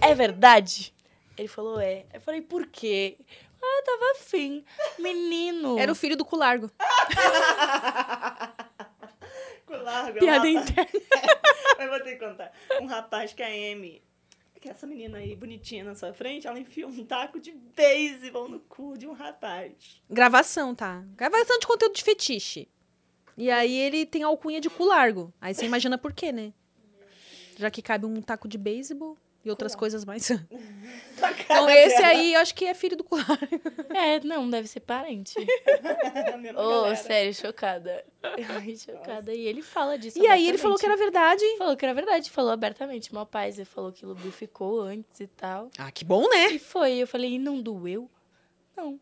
É 0.01 0.15
verdade? 0.15 0.93
Ele 1.37 1.49
falou, 1.49 1.81
é. 1.81 2.05
Eu 2.13 2.21
falei, 2.21 2.41
por 2.41 2.67
quê? 2.67 3.17
Ah, 3.63 3.83
tava 3.85 4.11
afim. 4.13 4.65
Menino. 4.99 5.79
Era 5.79 5.93
o 5.93 5.95
filho 5.95 6.17
do 6.17 6.25
cu 6.25 6.37
largo. 6.37 6.71
Com 9.67 9.75
largo. 9.77 10.19
Piada 10.19 10.47
um 10.49 10.55
rapaz- 10.55 10.71
interna. 10.71 11.01
Mas 11.79 11.89
vou 11.91 12.01
ter 12.01 12.13
que 12.19 12.25
contar. 12.27 12.53
Um 12.81 12.87
rapaz 12.87 13.33
que 13.33 13.43
a 13.43 13.47
Amy, 13.47 14.03
que 14.61 14.69
é 14.69 14.73
essa 14.73 14.87
menina 14.87 15.19
aí 15.19 15.35
bonitinha 15.37 15.85
na 15.85 15.95
sua 15.95 16.13
frente, 16.13 16.47
ela 16.47 16.59
enfiou 16.59 16.91
um 16.91 17.05
taco 17.05 17.39
de 17.41 17.53
beisebol 17.53 18.49
no 18.49 18.61
cu 18.61 18.97
de 18.99 19.07
um 19.07 19.13
rapaz. 19.13 20.03
Gravação, 20.09 20.75
tá? 20.75 21.03
Gravação 21.17 21.59
de 21.59 21.67
conteúdo 21.67 21.95
de 21.95 22.03
fetiche. 22.03 22.69
E 23.37 23.51
aí 23.51 23.75
ele 23.75 24.05
tem 24.05 24.23
alcunha 24.23 24.61
de 24.61 24.69
cu 24.69 24.85
largo. 24.85 25.33
Aí 25.41 25.55
você 25.55 25.65
imagina 25.65 25.97
por 25.97 26.13
quê, 26.13 26.33
né? 26.33 26.53
Já 27.57 27.71
que 27.71 27.81
cabe 27.81 28.07
um 28.07 28.21
taco 28.21 28.49
de 28.49 28.59
beisebol 28.59 29.17
e 29.45 29.51
outras 29.51 29.75
coisas 29.75 30.05
mais. 30.05 30.31
Então 31.45 31.69
esse 31.69 32.03
aí, 32.03 32.33
eu 32.33 32.41
acho 32.41 32.55
que 32.55 32.65
é 32.65 32.73
filho 32.73 32.97
do 32.97 33.05
cu 33.05 33.17
largo. 33.17 33.37
É, 33.95 34.21
não, 34.21 34.49
deve 34.49 34.69
ser 34.69 34.81
parente. 34.81 35.35
Ô, 36.57 36.71
galera. 36.83 36.97
sério, 36.97 37.35
chocada. 37.35 38.05
Ai, 38.23 38.77
chocada. 38.77 39.35
E 39.35 39.47
ele 39.47 39.61
fala 39.61 39.99
disso 39.99 40.19
E 40.19 40.27
aí 40.27 40.49
ele 40.49 40.57
falou 40.57 40.79
que 40.79 40.87
era 40.87 40.97
verdade. 40.97 41.45
Falou 41.59 41.77
que 41.77 41.85
era 41.85 41.93
verdade, 41.93 42.31
falou 42.31 42.53
abertamente. 42.53 43.13
Meu 43.13 43.27
pai 43.27 43.51
ele 43.51 43.65
falou 43.65 43.93
que 43.93 44.07
lubrificou 44.07 44.81
antes 44.81 45.21
e 45.21 45.27
tal. 45.27 45.71
Ah, 45.77 45.91
que 45.91 46.05
bom, 46.05 46.27
né? 46.29 46.53
E 46.53 46.59
foi. 46.59 46.93
Eu 46.95 47.07
falei, 47.07 47.33
e 47.35 47.39
não 47.39 47.61
doeu? 47.61 48.09
Não. 48.75 48.99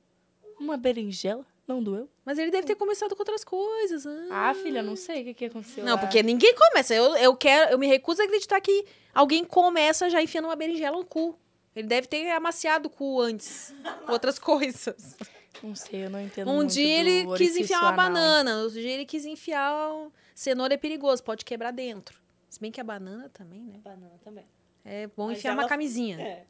Uma 0.59 0.77
berinjela? 0.77 1.47
Não 1.69 1.83
doeu? 1.83 2.09
Mas 2.25 2.39
ele 2.39 2.51
deve 2.51 2.67
ter 2.67 2.75
começado 2.75 3.15
com 3.15 3.21
outras 3.21 3.45
coisas. 3.45 4.07
Ah, 4.31 4.49
Ah, 4.49 4.55
filha, 4.55 4.83
não 4.83 4.97
sei 4.97 5.21
o 5.21 5.25
que, 5.27 5.35
que 5.35 5.45
aconteceu. 5.45 5.85
Não, 5.85 5.93
lá. 5.97 5.99
porque 5.99 6.23
ninguém 6.23 6.55
começa. 6.55 6.95
Eu, 6.95 7.15
eu 7.17 7.37
quero, 7.37 7.71
eu 7.73 7.79
me 7.79 7.87
recuso 7.87 8.23
a 8.23 8.25
acreditar 8.25 8.59
que 8.63 8.87
alguém 9.15 9.45
começa 9.45 10.09
já 10.09 10.23
enfiando 10.23 10.47
uma 10.47 10.57
berinjela 10.57 10.97
no 10.97 11.05
cu. 11.05 11.39
Ele 11.77 11.87
deve 11.87 12.07
ter 12.09 12.31
amaciado 12.31 12.89
o 12.89 12.91
cu 12.91 13.21
antes. 13.21 13.75
com 14.07 14.13
outras 14.13 14.39
coisas. 14.41 15.15
Não 15.63 15.75
sei, 15.75 16.07
eu 16.07 16.11
não 16.11 16.21
entendo 16.23 16.51
Um 16.51 16.57
muito 16.57 16.73
dia 16.73 17.01
ele 17.01 17.37
quis 17.37 17.55
enfiar 17.57 17.81
uma 17.81 17.89
anal. 17.91 17.97
banana, 17.97 18.63
outro 18.63 18.81
dia 18.81 18.91
ele 18.93 19.05
quis 19.05 19.27
enfiar. 19.27 19.93
o- 19.93 20.11
Cenoura 20.35 20.73
é 20.73 20.77
perigoso, 20.79 21.23
pode 21.23 21.45
quebrar 21.45 21.71
dentro. 21.73 22.19
Se 22.49 22.59
bem 22.61 22.71
que 22.73 22.81
a 22.81 22.85
banana 22.85 23.29
também, 23.35 23.61
né? 23.61 23.75
Banana 23.85 24.19
também. 24.25 24.47
É 24.85 25.07
bom 25.09 25.27
Mas 25.27 25.39
enfiar 25.39 25.51
ela- 25.53 25.63
uma 25.63 25.69
camisinha. 25.69 26.19
É. 26.19 26.45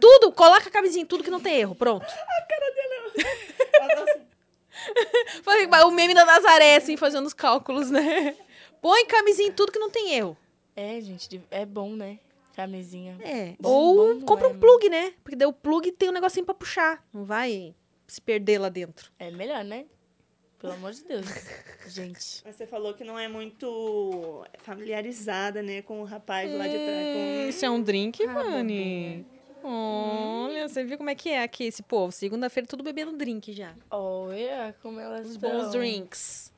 Tudo, 0.00 0.30
coloca 0.32 0.68
a 0.68 0.70
camisinha, 0.70 1.02
em 1.02 1.06
tudo 1.06 1.22
que 1.24 1.30
não 1.30 1.40
tem 1.40 1.56
erro, 1.56 1.74
pronto. 1.74 2.06
Ela 2.06 2.14
assim, 2.14 3.52
Foi 3.56 3.57
O 5.86 5.90
meme 5.90 6.14
da 6.14 6.24
Nazaré, 6.24 6.76
assim, 6.76 6.96
fazendo 6.96 7.26
os 7.26 7.34
cálculos, 7.34 7.90
né? 7.90 8.36
Põe 8.80 9.06
camisinha 9.06 9.48
em 9.48 9.52
tudo 9.52 9.72
que 9.72 9.78
não 9.78 9.90
tem 9.90 10.14
erro. 10.14 10.36
É, 10.76 11.00
gente, 11.00 11.40
é 11.50 11.66
bom, 11.66 11.94
né? 11.96 12.18
Camisinha. 12.54 13.16
É. 13.20 13.54
Bom, 13.60 13.68
Ou 13.68 14.14
bom 14.14 14.26
compra 14.26 14.46
é, 14.46 14.50
um 14.50 14.58
plug, 14.58 14.88
né? 14.88 15.12
Porque 15.22 15.36
daí 15.36 15.46
o 15.48 15.52
plug 15.52 15.90
tem 15.92 16.08
um 16.08 16.12
negocinho 16.12 16.44
pra 16.44 16.54
puxar. 16.54 17.04
Não 17.12 17.24
vai 17.24 17.74
se 18.06 18.20
perder 18.20 18.58
lá 18.58 18.68
dentro. 18.68 19.10
É 19.18 19.30
melhor, 19.30 19.64
né? 19.64 19.86
Pelo 20.58 20.72
amor 20.72 20.92
de 20.92 21.04
Deus. 21.04 21.26
Gente. 21.86 22.42
Mas 22.44 22.56
você 22.56 22.66
falou 22.66 22.94
que 22.94 23.04
não 23.04 23.18
é 23.18 23.28
muito 23.28 24.44
familiarizada, 24.58 25.62
né, 25.62 25.82
com 25.82 26.00
o 26.00 26.04
rapaz 26.04 26.52
lá 26.52 26.66
de 26.66 26.74
trás. 26.74 27.14
Com... 27.14 27.48
Isso 27.48 27.64
é 27.64 27.70
um 27.70 27.80
drink, 27.80 28.24
Ah, 28.24 28.32
Vani? 28.32 29.24
Olha, 29.62 30.68
você 30.68 30.84
viu 30.84 30.96
como 30.98 31.10
é 31.10 31.14
que 31.14 31.28
é 31.30 31.42
aqui 31.42 31.64
esse 31.64 31.82
povo? 31.82 32.12
Segunda-feira 32.12 32.66
tudo 32.66 32.82
bebendo 32.82 33.12
drink 33.16 33.52
já. 33.52 33.74
Olha 33.90 34.74
como 34.82 34.98
elas 35.00 35.26
Os 35.26 35.32
estão. 35.32 35.50
bons 35.50 35.70
drinks. 35.72 36.52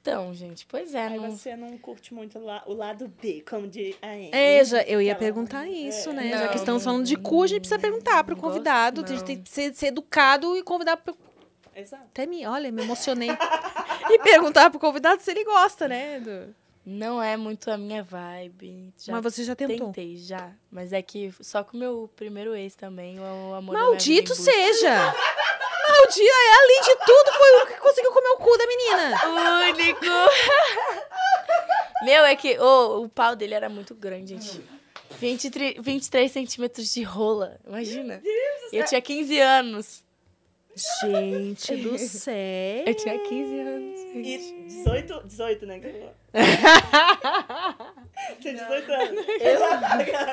Então, 0.00 0.32
gente, 0.32 0.64
pois 0.66 0.94
é. 0.94 1.06
Aí 1.06 1.18
Não... 1.18 1.30
você 1.32 1.54
não 1.56 1.76
curte 1.76 2.14
muito 2.14 2.38
la- 2.38 2.62
o 2.66 2.72
lado 2.72 3.08
B, 3.20 3.42
como 3.48 3.66
de 3.68 3.94
a 4.00 4.06
Amy. 4.08 4.30
É, 4.32 4.64
já, 4.64 4.82
eu 4.84 5.02
ia 5.02 5.14
perguntar 5.14 5.66
isso, 5.68 6.10
é. 6.10 6.12
né? 6.14 6.30
já 6.30 6.40
Não, 6.44 6.48
que 6.48 6.56
estamos 6.56 6.82
falando 6.84 7.04
de 7.04 7.16
cu, 7.16 7.42
a 7.42 7.46
gente 7.46 7.60
precisa 7.60 7.78
perguntar 7.80 8.24
pro 8.24 8.34
não 8.34 8.40
convidado. 8.42 9.02
gosto, 9.02 9.12
A 9.12 9.16
gente 9.16 9.26
tem 9.26 9.42
que 9.42 9.50
ser, 9.50 9.74
ser 9.74 9.86
educado 9.88 10.56
e 10.56 10.62
convidar 10.62 10.96
pro... 10.96 11.14
Exato. 11.76 12.04
Até 12.04 12.24
me, 12.26 12.46
olha, 12.46 12.72
me 12.72 12.82
emocionei. 12.82 13.28
e 14.10 14.18
perguntar 14.20 14.70
pro 14.70 14.78
convidado 14.80 15.20
se 15.20 15.30
ele 15.30 15.44
gosta, 15.44 15.86
né? 15.88 16.20
do- 16.20 16.54
não 16.88 17.22
é 17.22 17.36
muito 17.36 17.70
a 17.70 17.76
minha 17.76 18.02
vibe. 18.02 18.94
Já 18.98 19.12
Mas 19.12 19.22
você 19.22 19.44
já 19.44 19.54
tentou. 19.54 19.88
tentei, 19.88 20.16
já. 20.16 20.52
Mas 20.70 20.90
é 20.90 21.02
que 21.02 21.30
só 21.42 21.62
com 21.62 21.76
o 21.76 21.80
meu 21.80 22.10
primeiro 22.16 22.56
ex 22.56 22.74
também, 22.74 23.20
o 23.20 23.54
amor 23.54 23.74
Maldito 23.74 24.34
seja! 24.34 24.90
Maldito, 24.90 26.22
é, 26.22 26.62
além 26.62 26.80
de 26.82 26.96
tudo, 27.04 27.32
foi 27.36 27.50
o 27.50 27.56
único 27.56 27.74
que 27.74 27.80
conseguiu 27.80 28.10
comer 28.10 28.28
o 28.28 28.36
cu 28.38 28.56
da 28.56 28.66
menina. 28.66 29.20
único. 29.68 30.04
Meu, 32.04 32.24
é 32.24 32.34
que 32.34 32.58
ô, 32.58 33.02
o 33.02 33.08
pau 33.08 33.36
dele 33.36 33.52
era 33.52 33.68
muito 33.68 33.94
grande, 33.94 34.38
gente. 34.38 34.62
23, 35.20 35.76
23 35.80 36.32
centímetros 36.32 36.92
de 36.92 37.02
rola, 37.02 37.60
imagina. 37.66 38.22
Eu 38.72 38.86
tinha 38.86 39.00
15 39.02 39.38
anos. 39.40 40.04
Gente 40.78 41.76
do 41.76 41.98
céu. 41.98 42.34
Eu 42.86 42.94
tinha 42.94 43.18
15 43.18 43.58
anos. 43.60 44.00
E 44.14 44.64
18, 44.68 45.22
18, 45.26 45.66
né? 45.66 45.80
que 45.80 45.90
você 45.90 45.98
falou? 45.98 46.14
Tem 48.42 48.54
18 48.54 48.92
anos. 48.92 49.26
Eu? 49.40 49.58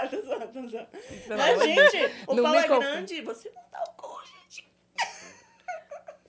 tô 0.09 0.22
zoando, 0.22 0.47
tô 0.47 0.67
zoando. 0.67 0.88
Mas, 1.30 1.63
gente, 1.63 2.11
o 2.27 2.35
Não 2.35 2.43
pau 2.43 2.55
é 2.55 2.67
confunde. 2.67 2.85
grande, 2.85 3.22
você 3.22 3.49
não 3.49 3.63
dá 3.72 3.84
o 3.84 3.91
cu, 3.93 4.22
gente. 4.47 4.67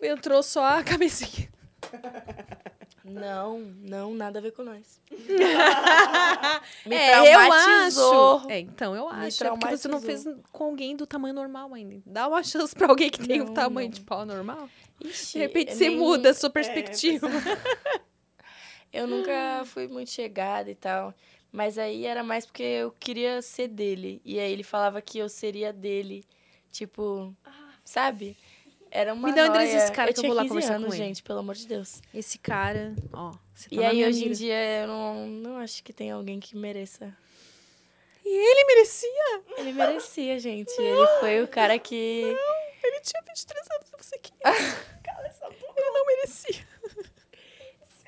Entrou 0.03 0.43
só 0.43 0.65
a 0.65 0.83
cabecinha. 0.83 1.49
Não, 3.09 3.61
não, 3.83 4.15
nada 4.15 4.39
a 4.39 4.43
ver 4.43 4.51
com 4.53 4.63
nós. 4.65 5.01
Me 6.85 6.97
é, 6.97 7.35
eu 7.35 7.39
acho. 7.53 8.51
É, 8.51 8.59
então, 8.61 8.95
eu 8.97 9.09
Me 9.09 9.27
acho. 9.27 9.45
É 9.45 9.51
porque 9.51 9.77
você 9.77 9.89
não 9.89 10.01
fez 10.01 10.25
com 10.51 10.65
alguém 10.65 10.97
do 10.97 11.07
tamanho 11.07 11.35
normal 11.35 11.73
ainda. 11.75 12.03
Dá 12.05 12.27
uma 12.29 12.43
chance 12.43 12.75
pra 12.75 12.89
alguém 12.89 13.11
que 13.11 13.27
tem 13.27 13.41
um 13.43 13.47
Não, 13.47 13.55
tamanho 13.55 13.89
não. 13.89 13.95
de 13.95 14.01
pau 14.03 14.25
normal. 14.27 14.69
Ixi, 15.03 15.35
De 15.35 15.39
repente 15.39 15.75
você 15.75 15.89
nem- 15.89 15.99
muda 15.99 16.31
a 16.31 16.35
sua 16.35 16.51
perspectiva. 16.51 17.29
Eu 18.93 19.07
nunca 19.07 19.63
fui 19.67 19.87
muito 19.89 20.11
chegada 20.11 20.71
e 20.71 20.75
tal. 20.75 21.15
Mas 21.53 21.79
aí 21.79 22.05
era 22.05 22.23
mais 22.23 22.45
porque 22.45 22.63
eu 22.63 22.91
queria 22.99 23.41
ser 23.41 23.69
dele. 23.69 24.21
E 24.25 24.39
aí 24.39 24.51
ele 24.53 24.63
falava 24.63 25.01
que 25.01 25.19
eu 25.19 25.29
seria 25.29 25.73
dele. 25.73 26.25
Tipo, 26.71 27.35
sabe? 27.85 28.37
Era 28.97 29.13
uma 29.13 29.29
Me 29.29 29.35
dá 29.35 29.43
o 29.43 29.47
endereço 29.49 29.75
desse 29.75 29.93
cara 29.93 30.11
eu 30.11 30.15
que 30.15 30.21
eu 30.21 30.25
vou 30.25 30.35
lá 30.35 30.43
15 30.43 30.49
conversar 30.55 30.75
anos, 30.77 30.89
com 30.89 30.95
ele. 30.95 31.05
gente, 31.05 31.23
pelo 31.23 31.41
amor 31.41 31.55
de 31.55 31.67
Deus. 31.67 32.01
Esse 32.15 32.39
cara, 32.39 32.95
ó. 33.13 33.33
Você 33.55 33.69
tá 33.69 33.77
E 33.77 33.85
aí, 33.85 34.03
hoje 34.07 34.21
em 34.21 34.23
mira. 34.23 34.35
dia, 34.35 34.81
eu 34.81 34.87
não, 34.89 35.27
não 35.27 35.57
acho 35.59 35.85
que 35.85 35.93
tem 35.93 36.11
alguém 36.11 36.41
que 36.41 36.57
mereça. 36.57 37.15
E 38.25 38.29
ele 38.29 38.65
merecia? 38.65 39.43
Ele 39.59 39.73
merecia, 39.75 40.39
gente. 40.39 40.73
Ele 40.81 41.07
foi 41.21 41.43
o 41.43 41.49
cara 41.49 41.79
que. 41.79 41.95
Ele 42.83 43.01
tinha 43.01 43.23
23 43.23 43.67
anos 43.71 43.91
você 43.99 44.19
queria. 44.19 44.41
Cala 45.05 45.27
essa 45.27 45.47
boca. 45.49 45.75
Eu 45.77 45.93
não 45.93 46.07
merecia. 46.07 46.67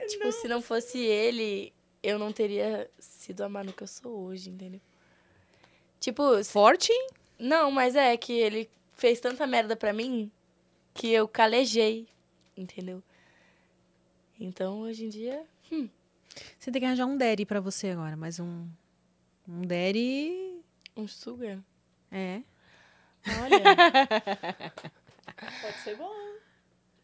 Tipo, 0.08 0.32
se 0.32 0.48
não 0.48 0.62
fosse 0.62 0.98
ele, 0.98 1.72
eu 2.02 2.18
não 2.18 2.32
teria 2.32 2.90
sido 2.98 3.42
a 3.42 3.48
Manu 3.48 3.74
que 3.74 3.82
eu 3.82 3.86
sou 3.86 4.24
hoje, 4.24 4.48
entendeu? 4.48 4.80
Tipo, 6.00 6.42
Forte, 6.44 6.90
hein? 6.92 7.08
não, 7.38 7.70
mas 7.70 7.94
é 7.94 8.16
que 8.16 8.32
ele 8.32 8.70
fez 8.96 9.20
tanta 9.20 9.46
merda 9.46 9.76
pra 9.76 9.92
mim 9.92 10.32
que 10.98 11.12
eu 11.12 11.28
calejei, 11.28 12.08
entendeu? 12.56 13.00
Então, 14.38 14.80
hoje 14.80 15.04
em 15.04 15.08
dia, 15.08 15.46
Você 16.58 16.72
tem 16.72 16.80
que 16.80 16.86
arranjar 16.86 17.06
um 17.06 17.16
daddy 17.16 17.46
pra 17.46 17.60
você 17.60 17.90
agora, 17.90 18.16
mas 18.16 18.40
um... 18.40 18.68
Um 19.46 19.62
daddy... 19.62 20.60
um 20.96 21.06
sugar. 21.06 21.60
É. 22.10 22.42
Olha, 23.42 23.62
Pode 25.62 25.78
ser 25.84 25.96
bom. 25.96 26.10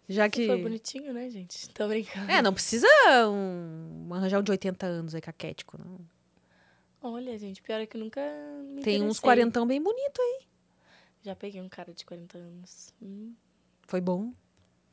Já 0.09 0.29
que 0.29 0.41
que... 0.41 0.47
foi 0.49 0.61
bonitinho, 0.61 1.13
né, 1.13 1.31
gente? 1.31 1.69
Tô 1.71 1.87
brincando. 1.87 2.31
É, 2.31 2.43
não 2.43 2.53
precisa 2.53 2.89
um... 3.29 4.09
arranjar 4.13 4.41
um 4.41 4.43
de 4.43 4.51
80 4.51 4.87
anos 4.87 5.15
aí, 5.15 5.21
caquético, 5.21 5.79
não. 5.79 6.01
Olha, 7.01 7.39
gente, 7.39 7.63
pior 7.63 7.81
é 7.81 7.87
que 7.87 7.97
nunca 7.97 8.21
me 8.65 8.83
Tem 8.83 8.97
uns 8.97 9.03
interessei. 9.03 9.23
quarentão 9.23 9.65
bem 9.65 9.81
bonito 9.81 10.21
aí. 10.21 10.41
Já 11.23 11.37
peguei 11.37 11.61
um 11.61 11.69
cara 11.69 11.95
de 11.95 12.05
40 12.05 12.39
anos. 12.39 12.93
Hum, 13.01 13.35
Foi 13.87 14.01
bom? 14.01 14.33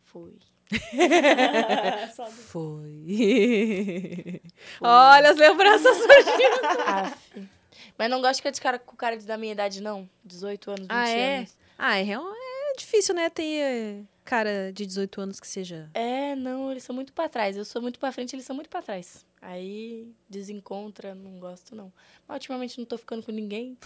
foi. 0.02 0.34
Do- 0.72 2.32
Foi. 2.32 4.42
Olha 4.82 5.32
as 5.32 5.38
lembranças 5.38 5.98
surgindo. 5.98 6.80
Aff. 6.88 7.50
Mas 7.98 8.10
não 8.10 8.22
gosto 8.22 8.34
de 8.34 8.38
ficar 8.38 8.50
de 8.52 8.62
cara 8.62 8.80
com 8.80 8.96
cara 8.96 9.18
de- 9.18 9.26
da 9.26 9.38
minha 9.38 9.52
idade, 9.54 9.82
não. 9.82 10.10
18 10.24 10.72
anos, 10.72 10.82
20 10.84 10.92
Ah, 10.92 11.10
é? 11.10 11.38
anos. 11.38 11.58
Ah, 11.78 11.98
é, 11.98 12.04
real- 12.04 12.34
é 12.34 12.74
difícil, 12.78 13.14
né? 13.16 13.30
Ter 13.30 13.44
eh, 13.44 14.04
cara 14.24 14.72
de 14.74 14.86
18 14.86 15.22
anos 15.22 15.40
que 15.40 15.48
seja. 15.48 15.90
É, 15.94 16.36
não, 16.36 16.72
eles 16.72 16.84
são 16.84 16.96
muito 16.96 17.14
pra 17.14 17.30
trás. 17.30 17.58
Eu 17.58 17.66
sou 17.66 17.82
muito 17.82 18.00
pra 18.00 18.12
frente, 18.12 18.36
eles 18.36 18.46
são 18.46 18.56
muito 18.56 18.70
pra 18.70 18.82
trás. 18.82 19.26
Aí 19.42 20.12
desencontra, 20.30 21.16
não 21.16 21.40
gosto, 21.40 21.76
não. 21.76 21.92
Mas 22.28 22.36
ultimamente 22.36 22.78
não 22.78 22.86
tô 22.86 22.98
ficando 22.98 23.24
com 23.24 23.32
ninguém. 23.32 23.78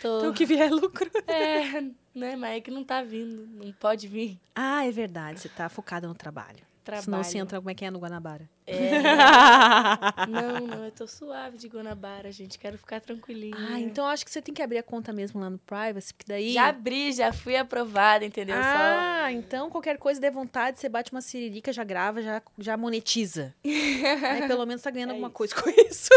Tô... 0.00 0.18
Então, 0.18 0.30
o 0.30 0.34
que 0.34 0.46
vier 0.46 0.68
é 0.68 0.70
lucro. 0.70 1.10
É, 1.26 1.80
né? 2.14 2.36
Mas 2.36 2.56
é 2.56 2.60
que 2.60 2.70
não 2.70 2.84
tá 2.84 3.02
vindo. 3.02 3.46
Não 3.46 3.72
pode 3.72 4.08
vir. 4.08 4.38
Ah, 4.54 4.86
é 4.86 4.90
verdade. 4.90 5.40
Você 5.40 5.48
tá 5.48 5.68
focada 5.68 6.06
no 6.08 6.14
trabalho. 6.14 6.66
Trabalho. 6.84 7.04
Senão 7.04 7.22
você 7.22 7.36
entra, 7.36 7.58
como 7.58 7.68
é 7.68 7.74
que 7.74 7.84
é 7.84 7.90
no 7.90 7.98
Guanabara? 7.98 8.48
É. 8.66 9.02
Não, 10.26 10.66
não, 10.66 10.84
eu 10.84 10.90
tô 10.90 11.06
suave 11.06 11.58
de 11.58 11.68
Guanabara, 11.68 12.32
gente. 12.32 12.58
Quero 12.58 12.78
ficar 12.78 12.98
tranquilinha. 13.00 13.54
Ah, 13.56 13.78
então 13.78 14.06
acho 14.06 14.24
que 14.24 14.30
você 14.30 14.40
tem 14.40 14.54
que 14.54 14.62
abrir 14.62 14.78
a 14.78 14.82
conta 14.82 15.12
mesmo 15.12 15.38
lá 15.40 15.50
no 15.50 15.58
Privacy, 15.58 16.14
porque 16.14 16.26
daí. 16.26 16.52
Já 16.52 16.68
abri, 16.68 17.12
já 17.12 17.30
fui 17.32 17.56
aprovada, 17.56 18.24
entendeu? 18.24 18.56
Só 18.56 18.62
Ah, 18.62 19.32
então 19.32 19.68
qualquer 19.70 19.98
coisa 19.98 20.18
der 20.20 20.30
vontade, 20.30 20.78
você 20.78 20.88
bate 20.88 21.12
uma 21.12 21.20
siririca, 21.20 21.72
já 21.72 21.84
grava, 21.84 22.22
já, 22.22 22.42
já 22.58 22.76
monetiza. 22.76 23.54
Aí 23.64 24.46
pelo 24.46 24.64
menos 24.64 24.82
tá 24.82 24.90
ganhando 24.90 25.10
É 25.10 25.12
alguma 25.12 25.28
isso. 25.28 25.36
coisa 25.36 25.54
com 25.54 25.68
isso. 25.68 26.08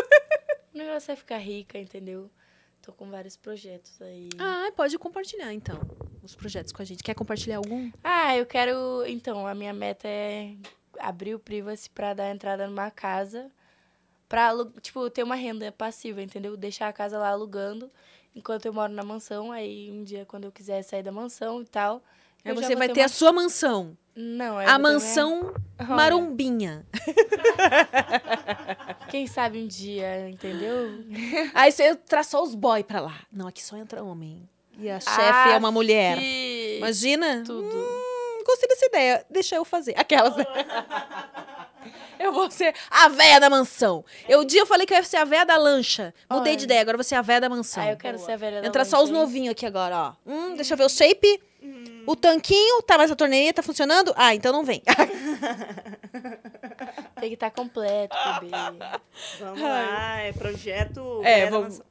o 0.74 0.78
negócio 0.78 1.12
é 1.12 1.16
ficar 1.18 1.38
rica, 1.38 1.78
entendeu? 1.78 2.30
Tô 2.82 2.92
com 2.92 3.10
vários 3.10 3.38
projetos 3.38 4.02
aí. 4.02 4.30
Ah, 4.40 4.72
pode 4.76 4.98
compartilhar 4.98 5.54
então 5.54 5.80
os 6.24 6.36
projetos 6.36 6.72
com 6.72 6.82
a 6.82 6.86
gente. 6.86 7.04
Quer 7.04 7.14
compartilhar 7.14 7.58
algum? 7.58 7.92
Ah, 8.04 8.36
eu 8.36 8.46
quero. 8.46 9.06
Então, 9.08 9.46
a 9.46 9.54
minha 9.54 9.74
meta 9.74 10.08
é 10.08 10.56
abrir 11.00 11.36
o 11.36 11.40
Privacy 11.40 11.90
pra 11.90 12.14
dar 12.14 12.30
entrada 12.32 12.68
numa 12.68 12.90
casa. 12.92 13.52
Pra, 14.28 14.52
tipo, 14.82 15.10
ter 15.10 15.24
uma 15.24 15.36
renda 15.36 15.72
passiva, 15.72 16.22
entendeu? 16.22 16.56
Deixar 16.56 16.88
a 16.88 16.94
casa 16.94 17.18
lá 17.18 17.30
alugando 17.30 17.92
enquanto 18.36 18.66
eu 18.66 18.74
moro 18.74 18.94
na 18.94 19.04
mansão. 19.04 19.52
Aí, 19.52 19.92
um 19.92 20.04
dia, 20.04 20.26
quando 20.26 20.46
eu 20.46 20.52
quiser 20.52 20.82
sair 20.84 21.04
da 21.04 21.12
mansão 21.12 21.62
e 21.62 21.66
tal. 21.66 22.02
Aí 22.44 22.54
você 22.56 22.76
vai 22.76 22.90
ter 22.90 23.02
a 23.02 23.04
uma- 23.04 23.10
sua 23.10 23.32
mansão. 23.32 23.96
Não, 24.16 24.58
A 24.58 24.62
minha- 24.64 24.80
mansão 24.80 25.54
Olha, 25.80 25.88
marombinha. 25.90 26.86
Quem 29.10 29.28
sabe 29.28 29.60
um 29.60 29.68
dia, 29.68 30.30
entendeu? 30.30 30.90
Aí 31.54 31.72
você 31.72 31.96
traz 31.96 32.28
só 32.28 32.42
os 32.44 32.56
boy 32.56 32.84
pra 32.84 33.02
lá. 33.02 33.20
Não, 33.32 33.48
aqui 33.48 33.64
só 33.64 33.76
entra 33.78 34.04
homem. 34.04 34.48
E 34.78 34.90
a 34.90 35.00
chefe 35.00 35.50
é 35.54 35.58
uma 35.58 35.72
mulher. 35.72 36.18
Imagina? 36.78 37.44
Tudo. 37.46 37.68
Hum, 37.68 38.44
gostei 38.46 38.68
dessa 38.68 38.86
ideia. 38.86 39.26
Deixa 39.30 39.56
eu 39.56 39.64
fazer. 39.66 39.94
Aquelas. 39.98 40.36
né? 40.36 40.46
eu 42.20 42.32
vou 42.34 42.50
ser 42.50 42.74
a 42.90 43.08
véia 43.10 43.40
da 43.40 43.50
mansão. 43.50 44.04
Eu, 44.28 44.42
um 44.42 44.46
dia 44.46 44.62
eu 44.62 44.66
falei 44.66 44.86
que 44.88 44.94
eu 44.94 44.98
ia 44.98 45.04
ser 45.04 45.18
a 45.18 45.26
véia 45.26 45.46
da 45.46 45.58
lancha. 45.58 46.14
Mudei 46.30 46.56
de 46.56 46.62
Olha. 46.62 46.66
ideia, 46.66 46.82
agora 46.82 46.96
eu 46.96 47.00
vou 47.00 47.04
ser 47.04 47.16
a 47.16 47.22
véia 47.22 47.42
da 47.42 47.50
mansão. 47.50 47.84
Ah, 47.84 47.92
eu 47.92 47.98
quero 47.98 48.18
Boa. 48.18 48.26
ser 48.26 48.34
a 48.34 48.38
velha 48.38 48.62
da 48.62 48.68
Entra 48.68 48.86
só 48.86 49.04
os 49.04 49.10
lancha, 49.10 49.22
novinhos 49.22 49.52
aqui 49.52 49.66
agora, 49.66 49.98
ó. 49.98 50.14
Hum, 50.26 50.56
deixa 50.56 50.74
eu 50.74 50.78
ver 50.78 50.86
o 50.86 50.90
shape. 50.90 51.42
O 52.06 52.16
tanquinho, 52.16 52.82
tá, 52.84 52.98
mas 52.98 53.12
a 53.12 53.16
torneirinha 53.16 53.54
tá 53.54 53.62
funcionando? 53.64 54.14
Ah, 54.16 54.34
então 54.36 54.52
não 54.52 54.64
vem. 54.64 54.82
Tem 57.20 57.30
que 57.30 57.36
estar 57.36 57.52
completo, 57.52 58.16
bebê. 58.40 58.52
Vamos 59.40 59.62
lá, 59.62 60.20
é 60.20 60.34
projeto. 60.34 61.22
É, 61.24 61.50
vamos-. 61.50 61.82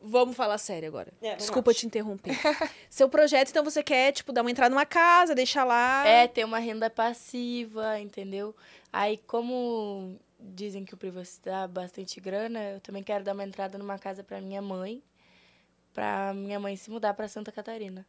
Vamos 0.00 0.36
falar 0.36 0.56
sério 0.58 0.88
agora. 0.88 1.12
É, 1.20 1.34
Desculpa 1.34 1.74
te 1.74 1.84
interromper. 1.84 2.36
Seu 2.88 3.08
projeto, 3.08 3.50
então, 3.50 3.64
você 3.64 3.82
quer, 3.82 4.12
tipo, 4.12 4.32
dar 4.32 4.42
uma 4.42 4.50
entrada 4.50 4.72
numa 4.72 4.86
casa, 4.86 5.34
deixar 5.34 5.64
lá. 5.64 6.06
É, 6.06 6.28
ter 6.28 6.44
uma 6.44 6.60
renda 6.60 6.88
passiva, 6.88 7.98
entendeu? 7.98 8.54
Aí, 8.92 9.18
como 9.26 10.16
dizem 10.38 10.84
que 10.84 10.94
o 10.94 10.96
Privacy 10.96 11.40
dá 11.42 11.66
bastante 11.66 12.20
grana, 12.20 12.62
eu 12.74 12.80
também 12.80 13.02
quero 13.02 13.24
dar 13.24 13.32
uma 13.32 13.42
entrada 13.42 13.76
numa 13.78 13.98
casa 13.98 14.22
pra 14.22 14.40
minha 14.40 14.62
mãe, 14.62 15.02
pra 15.92 16.32
minha 16.34 16.60
mãe 16.60 16.76
se 16.76 16.88
mudar 16.88 17.14
pra 17.14 17.26
Santa 17.26 17.50
Catarina. 17.50 18.06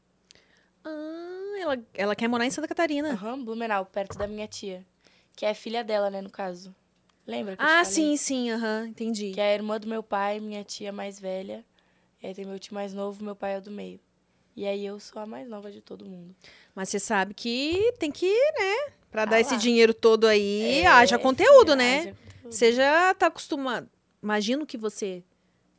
Ah, 0.86 1.37
ela, 1.62 1.78
ela 1.94 2.16
quer 2.16 2.28
morar 2.28 2.46
em 2.46 2.50
Santa 2.52 2.68
Catarina. 2.68 3.12
Aham, 3.14 3.44
Blumenau, 3.44 3.86
perto 3.86 4.18
da 4.18 4.28
minha 4.28 4.48
tia. 4.48 4.86
Que 5.36 5.46
é 5.46 5.54
filha 5.54 5.84
dela, 5.84 6.10
né, 6.10 6.22
no 6.22 6.30
caso. 6.30 6.74
Lembra 7.26 7.56
Ah, 7.60 7.84
sim, 7.84 8.16
sim, 8.16 8.50
aham, 8.52 8.88
entendi. 8.88 9.32
Que 9.34 9.42
é 9.42 9.52
a 9.52 9.54
irmã 9.54 9.80
do 9.80 9.88
meu 9.88 10.02
pai, 10.02 10.40
minha 10.40 10.64
tia 10.64 10.92
mais 10.92 11.20
velha. 11.20 11.66
E 12.22 12.28
aí 12.28 12.34
tem 12.34 12.46
meu 12.46 12.58
tio 12.58 12.74
mais 12.74 12.94
novo, 12.94 13.24
meu 13.24 13.36
pai 13.36 13.56
é 13.56 13.58
o 13.58 13.62
do 13.62 13.70
meio. 13.72 14.00
E 14.56 14.66
aí 14.66 14.84
eu 14.86 15.00
sou 15.00 15.22
a 15.22 15.26
mais 15.26 15.48
nova 15.48 15.72
de 15.72 15.82
todo 15.82 16.06
mundo. 16.06 16.36
Mas 16.74 16.90
você 16.90 17.00
sabe 17.00 17.34
que 17.34 17.94
tem 18.00 18.12
que, 18.12 18.34
né? 18.58 18.94
Pra 19.12 19.26
dar 19.26 19.36
Ah 19.36 19.40
esse 19.42 19.54
lá. 19.54 19.58
dinheiro 19.60 19.94
todo 19.94 20.26
aí, 20.26 20.80
É, 20.80 20.88
haja 20.88 21.20
conteúdo, 21.20 21.74
filha, 21.74 21.76
né? 21.76 22.00
haja 22.00 22.10
conteúdo. 22.16 22.54
Você 22.56 22.72
já 22.74 23.14
tá 23.14 23.28
acostumado. 23.28 23.88
Imagino 24.24 24.66
que 24.66 24.78
você 24.78 25.24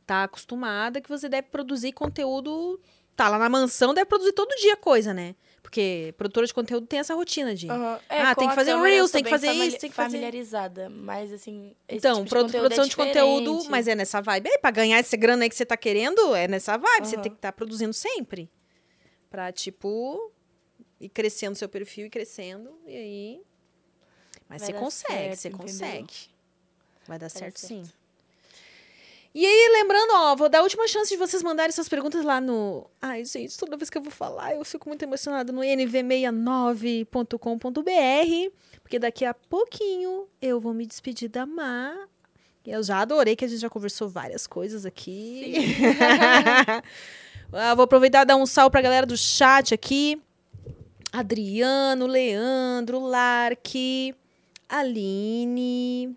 tá 0.05 0.23
acostumada, 0.23 1.01
que 1.01 1.09
você 1.09 1.27
deve 1.27 1.49
produzir 1.49 1.91
conteúdo. 1.91 2.79
Tá 3.15 3.27
lá 3.27 3.37
na 3.37 3.49
mansão, 3.49 3.93
deve 3.93 4.05
produzir 4.05 4.31
todo 4.31 4.55
dia 4.61 4.77
coisa, 4.77 5.13
né? 5.13 5.35
Porque 5.61 6.13
produtora 6.17 6.47
de 6.47 6.53
conteúdo 6.53 6.87
tem 6.87 6.99
essa 6.99 7.13
rotina 7.13 7.53
de. 7.53 7.69
Aham. 7.69 7.99
É, 8.09 8.21
Ah, 8.21 8.33
tem 8.35 8.47
que 8.49 8.55
fazer 8.55 8.73
um 8.75 8.81
Reels, 8.81 9.11
tem 9.11 9.23
que 9.23 9.29
fazer 9.29 9.51
isso, 9.51 9.77
tem 9.77 9.89
que 9.89 9.95
fazer- 9.95 10.09
familiarizada, 10.17 10.89
mas 10.89 11.31
assim, 11.33 11.75
Então, 11.87 12.23
tipo 12.23 12.29
de 12.35 12.43
conteúdo 12.43 12.61
produção 12.61 12.85
é 12.85 12.87
de 12.87 12.95
conteúdo, 12.95 13.69
mas 13.69 13.87
é 13.87 13.93
nessa 13.95 14.21
vibe 14.21 14.49
aí, 14.49 14.57
pra 14.57 14.71
ganhar 14.71 14.99
esse 14.99 15.15
grana 15.17 15.43
aí 15.43 15.49
que 15.49 15.55
você 15.55 15.65
tá 15.65 15.77
querendo, 15.77 16.33
é 16.35 16.47
nessa 16.47 16.77
vibe, 16.77 17.05
você 17.07 17.15
Aham. 17.15 17.23
tem 17.23 17.31
que 17.31 17.37
estar 17.37 17.51
produzindo 17.51 17.93
sempre. 17.93 18.49
Pra, 19.29 19.51
tipo, 19.51 20.31
ir 20.99 21.09
crescendo 21.09 21.55
seu 21.55 21.69
perfil 21.69 22.07
e 22.07 22.09
crescendo, 22.09 22.79
e 22.87 22.95
aí. 22.95 23.41
Mas 24.47 24.61
Vai 24.61 24.71
você 24.71 24.73
consegue, 24.73 25.13
certo, 25.13 25.35
você 25.37 25.47
entendeu? 25.49 25.65
consegue. 25.67 26.13
Vai 27.07 27.19
dar 27.19 27.19
Vai 27.19 27.19
dar 27.19 27.29
certo, 27.29 27.57
sim. 27.59 27.83
E 29.33 29.45
aí, 29.45 29.69
lembrando, 29.73 30.11
ó, 30.13 30.35
vou 30.35 30.49
dar 30.49 30.59
a 30.59 30.63
última 30.63 30.87
chance 30.87 31.09
de 31.09 31.17
vocês 31.17 31.43
mandarem 31.43 31.71
suas 31.71 31.87
perguntas 31.87 32.25
lá 32.25 32.41
no. 32.41 32.89
Ai, 33.01 33.23
gente, 33.25 33.57
toda 33.57 33.77
vez 33.77 33.89
que 33.89 33.97
eu 33.97 34.01
vou 34.01 34.11
falar, 34.11 34.55
eu 34.55 34.65
fico 34.65 34.89
muito 34.89 35.03
emocionada 35.03 35.53
no 35.53 35.61
nv69.com.br, 35.61 38.51
porque 38.81 38.97
daqui 38.97 39.25
a 39.25 39.33
pouquinho 39.33 40.27
eu 40.41 40.59
vou 40.59 40.73
me 40.73 40.85
despedir 40.85 41.29
da 41.29 41.45
Má. 41.45 41.95
Eu 42.65 42.83
já 42.83 42.99
adorei 42.99 43.35
que 43.35 43.45
a 43.45 43.47
gente 43.47 43.61
já 43.61 43.69
conversou 43.69 44.09
várias 44.09 44.45
coisas 44.45 44.85
aqui. 44.85 45.53
Ah, 47.51 47.73
vou 47.73 47.85
aproveitar 47.85 48.21
e 48.21 48.25
dar 48.25 48.35
um 48.35 48.45
salve 48.45 48.71
pra 48.71 48.79
galera 48.79 49.07
do 49.07 49.17
chat 49.17 49.73
aqui. 49.73 50.21
Adriano, 51.11 52.05
Leandro, 52.05 52.99
Lark, 52.99 54.13
Aline, 54.67 56.15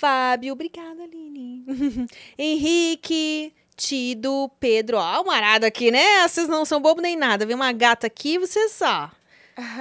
Fábio, 0.00 0.54
obrigada, 0.54 1.02
Aline. 1.02 1.62
Henrique, 2.38 3.52
Tido, 3.76 4.50
Pedro. 4.58 4.96
Ó, 4.96 5.20
uma 5.20 5.34
arada 5.36 5.66
aqui, 5.66 5.90
né? 5.90 6.26
Vocês 6.26 6.48
não 6.48 6.64
são 6.64 6.80
bobo 6.80 7.02
nem 7.02 7.18
nada. 7.18 7.44
Vem 7.44 7.54
uma 7.54 7.70
gata 7.70 8.06
aqui, 8.06 8.38
vocês 8.38 8.72
só. 8.72 9.10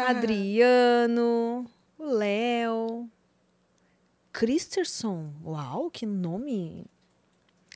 Adriano, 0.10 1.66
o 1.98 2.04
Léo, 2.04 3.10
Christerson. 4.34 5.32
Uau, 5.42 5.90
que 5.90 6.06
nome. 6.06 6.86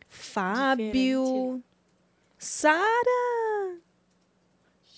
Fábio, 0.10 1.64
Sara. 2.38 3.78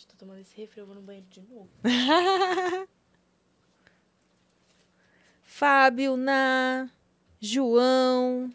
Tô 0.08 0.16
tomando 0.18 0.40
esse 0.40 0.58
refri, 0.58 0.80
eu 0.80 0.88
vou 0.88 0.96
no 0.96 1.02
banheiro 1.02 1.28
de 1.30 1.42
novo. 1.42 1.70
Fábio, 5.44 6.18
Na, 6.18 6.90
João. 7.46 8.52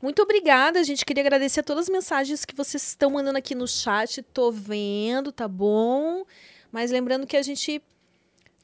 Muito 0.00 0.22
obrigada, 0.22 0.84
gente. 0.84 1.04
Queria 1.04 1.22
agradecer 1.22 1.60
a 1.60 1.62
todas 1.62 1.86
as 1.86 1.92
mensagens 1.92 2.44
que 2.44 2.54
vocês 2.54 2.88
estão 2.88 3.10
mandando 3.10 3.38
aqui 3.38 3.54
no 3.54 3.66
chat. 3.66 4.22
Tô 4.22 4.52
vendo, 4.52 5.32
tá 5.32 5.48
bom? 5.48 6.24
Mas 6.70 6.90
lembrando 6.90 7.26
que 7.26 7.36
a 7.36 7.42
gente 7.42 7.82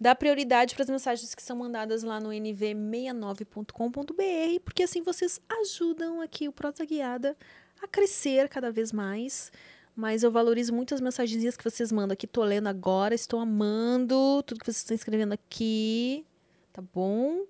dá 0.00 0.14
prioridade 0.14 0.74
para 0.74 0.84
as 0.84 0.90
mensagens 0.90 1.34
que 1.34 1.42
são 1.42 1.56
mandadas 1.56 2.02
lá 2.02 2.20
no 2.20 2.30
nv69.com.br, 2.30 4.60
porque 4.64 4.82
assim 4.82 5.02
vocês 5.02 5.40
ajudam 5.60 6.20
aqui 6.20 6.48
o 6.48 6.52
Prosa 6.52 6.84
Guiada 6.84 7.36
a 7.82 7.88
crescer 7.88 8.48
cada 8.48 8.70
vez 8.70 8.92
mais. 8.92 9.50
Mas 9.96 10.22
eu 10.22 10.30
valorizo 10.30 10.72
muito 10.72 10.94
as 10.94 11.00
mensagenzinhas 11.00 11.56
que 11.56 11.64
vocês 11.64 11.90
mandam 11.90 12.14
aqui. 12.14 12.26
Tô 12.26 12.44
lendo 12.44 12.68
agora, 12.68 13.14
estou 13.14 13.40
amando 13.40 14.42
tudo 14.44 14.60
que 14.60 14.66
vocês 14.66 14.78
estão 14.78 14.94
escrevendo 14.94 15.32
aqui. 15.32 16.24
Tá 16.72 16.82
bom? 16.94 17.44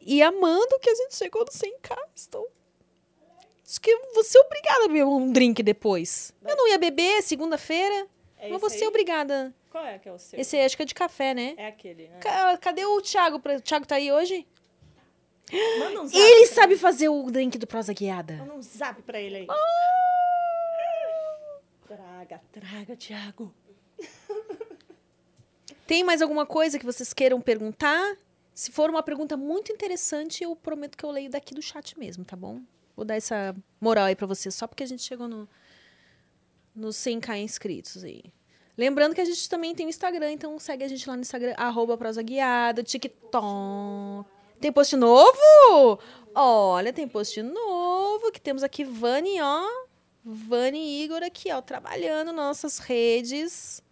E 0.00 0.22
amando 0.22 0.78
que 0.80 0.90
a 0.90 0.94
gente 0.94 1.14
chegou 1.16 1.44
no 1.44 1.50
100k. 1.50 1.96
Estou. 2.14 2.50
Acho 3.66 3.80
que 3.80 3.94
vou 4.14 4.24
ser 4.24 4.38
obrigada 4.40 4.84
a 4.84 4.88
beber 4.88 5.04
um 5.04 5.30
drink 5.30 5.62
depois. 5.62 6.32
Eu 6.44 6.56
não 6.56 6.66
ia 6.68 6.78
beber 6.78 7.22
segunda-feira, 7.22 8.06
É 8.38 8.48
mas 8.48 8.72
ser 8.72 8.82
aí? 8.84 8.88
obrigada. 8.88 9.54
Qual 9.70 9.84
é 9.84 9.98
que 9.98 10.08
é 10.08 10.12
o 10.12 10.18
seu? 10.18 10.40
Esse 10.40 10.56
aí 10.56 10.64
acho 10.64 10.76
que 10.76 10.82
é 10.82 10.86
de 10.86 10.94
café, 10.94 11.32
né? 11.34 11.54
É 11.56 11.66
aquele, 11.68 12.08
né? 12.08 12.18
Ca- 12.18 12.58
Cadê 12.58 12.84
o 12.84 13.00
Thiago? 13.00 13.38
pra- 13.38 13.54
O 13.56 13.60
Thiago 13.60 13.86
tá 13.86 13.94
aí 13.96 14.10
hoje? 14.10 14.44
Manda 15.78 16.00
um 16.02 16.06
zap. 16.08 16.18
Ele 16.18 16.46
sabe 16.46 16.76
fazer 16.76 17.08
o 17.08 17.30
drink 17.30 17.56
do 17.58 17.66
Prosa 17.66 17.92
Guiada. 17.92 18.34
Manda 18.38 18.54
um 18.54 18.62
zap 18.62 19.00
pra 19.02 19.20
ele 19.20 19.36
aí. 19.36 19.46
Traga, 21.86 22.40
traga, 22.52 22.96
Thiago. 22.96 23.54
Tem 25.86 26.04
mais 26.04 26.22
alguma 26.22 26.46
coisa 26.46 26.78
que 26.78 26.84
vocês 26.86 27.12
queiram 27.12 27.40
perguntar? 27.40 28.16
Se 28.60 28.70
for 28.70 28.90
uma 28.90 29.02
pergunta 29.02 29.38
muito 29.38 29.72
interessante, 29.72 30.44
eu 30.44 30.54
prometo 30.54 30.94
que 30.94 31.02
eu 31.02 31.10
leio 31.10 31.30
daqui 31.30 31.54
do 31.54 31.62
chat 31.62 31.98
mesmo, 31.98 32.26
tá 32.26 32.36
bom? 32.36 32.60
Vou 32.94 33.06
dar 33.06 33.16
essa 33.16 33.56
moral 33.80 34.04
aí 34.04 34.14
pra 34.14 34.26
vocês, 34.26 34.54
só 34.54 34.66
porque 34.66 34.82
a 34.82 34.86
gente 34.86 35.02
chegou 35.02 35.26
no, 35.26 35.48
nos 36.76 36.94
100k 36.96 37.38
inscritos 37.38 38.04
aí. 38.04 38.22
Lembrando 38.76 39.14
que 39.14 39.20
a 39.22 39.24
gente 39.24 39.48
também 39.48 39.74
tem 39.74 39.86
o 39.86 39.88
Instagram, 39.88 40.32
então 40.32 40.58
segue 40.58 40.84
a 40.84 40.88
gente 40.88 41.08
lá 41.08 41.16
no 41.16 41.22
Instagram, 41.22 41.54
arroba 41.56 41.96
prosa 41.96 42.20
guiada, 42.20 42.82
TikTok. 42.82 44.28
Tem 44.60 44.70
post 44.70 44.94
novo? 44.94 45.98
Olha, 46.34 46.92
tem 46.92 47.08
post 47.08 47.42
novo, 47.42 48.30
que 48.30 48.42
temos 48.42 48.62
aqui 48.62 48.84
Vani, 48.84 49.40
ó. 49.40 49.64
Vani 50.22 50.78
e 50.78 51.04
Igor 51.04 51.22
aqui, 51.22 51.50
ó, 51.50 51.62
trabalhando 51.62 52.30
nossas 52.30 52.78
redes. 52.78 53.82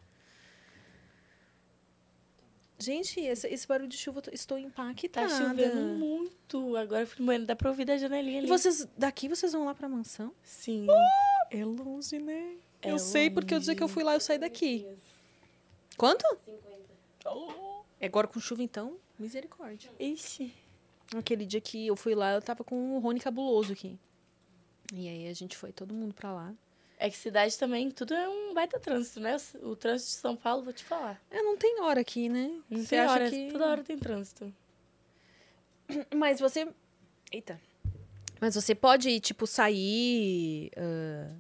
Gente, 2.79 3.19
esse, 3.21 3.47
esse 3.49 3.67
barulho 3.67 3.89
de 3.89 3.97
chuva, 3.97 4.19
eu 4.19 4.23
tô- 4.23 4.31
estou 4.33 4.57
Tá 4.57 4.63
impactada. 4.63 5.29
chovendo 5.29 5.81
muito. 5.99 6.77
Agora 6.77 7.03
eu 7.03 7.07
fui 7.09 7.25
banheiro, 7.25 7.45
dá 7.47 7.57
pra 7.57 7.71
ouvir 7.71 7.85
da 7.85 7.99
janelinha 7.99 8.37
E 8.37 8.39
ali. 8.41 8.47
vocês, 8.49 8.87
daqui 8.97 9.29
vocês 9.29 9.53
vão 9.53 9.65
lá 9.65 9.75
pra 9.75 9.89
mansão? 9.89 10.33
Sim. 10.45 10.87
É 11.51 11.65
longe, 11.65 12.19
né? 12.21 12.55
É 12.81 12.93
eu 12.93 12.99
sei 13.01 13.29
porque 13.31 13.53
o 13.55 13.59
dia 13.61 13.75
que 13.75 13.83
eu 13.83 13.89
fui 13.89 14.05
lá 14.05 14.15
eu 14.15 14.21
saí 14.21 14.39
daqui. 14.39 14.87
Quanto? 15.97 16.25
50. 16.45 17.79
É 18.01 18.07
agora 18.07 18.29
com 18.29 18.39
chuva 18.39 18.63
então? 18.63 18.97
Misericórdia. 19.19 19.91
Ixi. 19.99 20.55
Aquele 21.17 21.45
dia 21.45 21.61
que 21.61 21.87
eu 21.89 21.97
fui 21.97 22.15
lá, 22.15 22.35
eu 22.35 22.43
tava 22.43 22.63
com 22.63 22.95
o 22.97 23.01
Rony 23.01 23.19
cabuloso 23.19 23.73
aqui. 23.73 23.99
E 24.93 25.09
aí 25.09 25.27
a 25.29 25.35
gente 25.35 25.57
foi 25.57 25.73
todo 25.73 25.93
mundo 25.93 26.15
pra 26.15 26.33
lá. 26.33 26.55
É 27.01 27.09
que 27.09 27.17
cidade 27.17 27.57
também, 27.57 27.91
tudo 27.93 28.13
é 28.13 28.29
um 28.29 28.53
baita 28.53 28.79
trânsito, 28.81 29.21
né? 29.21 29.37
O 29.63 29.77
trânsito 29.77 30.11
de 30.11 30.17
São 30.17 30.35
Paulo, 30.35 30.65
vou 30.65 30.73
te 30.73 30.83
falar. 30.85 31.21
É, 31.31 31.41
não 31.43 31.57
tem 31.57 31.81
hora 31.81 32.01
aqui, 32.01 32.29
né? 32.29 32.51
Não 32.69 32.81
Você 32.81 32.89
tem 32.97 33.07
hora, 33.07 33.31
que- 33.31 33.53
toda 33.53 33.67
hora 33.67 33.85
tem 33.85 33.97
trânsito. 33.99 34.53
Mas 36.15 36.41
você. 36.41 36.67
Eita. 37.33 37.61
Mas 38.41 38.55
você 38.55 38.75
pode, 38.75 39.19
tipo, 39.21 39.47
sair. 39.47 40.71
ah, 40.77 41.31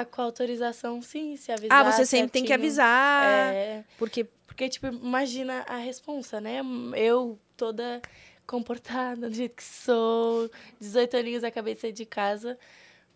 Ah, 0.00 0.04
com 0.04 0.22
autorização, 0.22 1.02
sim, 1.02 1.36
se 1.36 1.52
avisar. 1.52 1.86
Ah, 1.86 1.92
você 1.92 2.06
sempre 2.06 2.30
tem 2.30 2.42
que 2.42 2.48
certinho. 2.48 2.68
avisar. 2.68 3.24
É, 3.54 3.84
Porque. 3.98 4.24
porque, 4.46 4.68
tipo, 4.68 4.86
imagina 4.86 5.64
a 5.68 5.76
responsa, 5.78 6.40
né? 6.40 6.60
Eu 6.96 7.38
toda 7.56 8.00
comportada 8.46 9.28
do 9.28 9.34
jeito 9.34 9.56
que 9.56 9.64
sou, 9.64 10.50
18 10.80 11.16
aninhos, 11.16 11.42
acabei 11.44 11.74
de 11.74 11.80
sair 11.80 11.92
de 11.92 12.04
casa. 12.06 12.58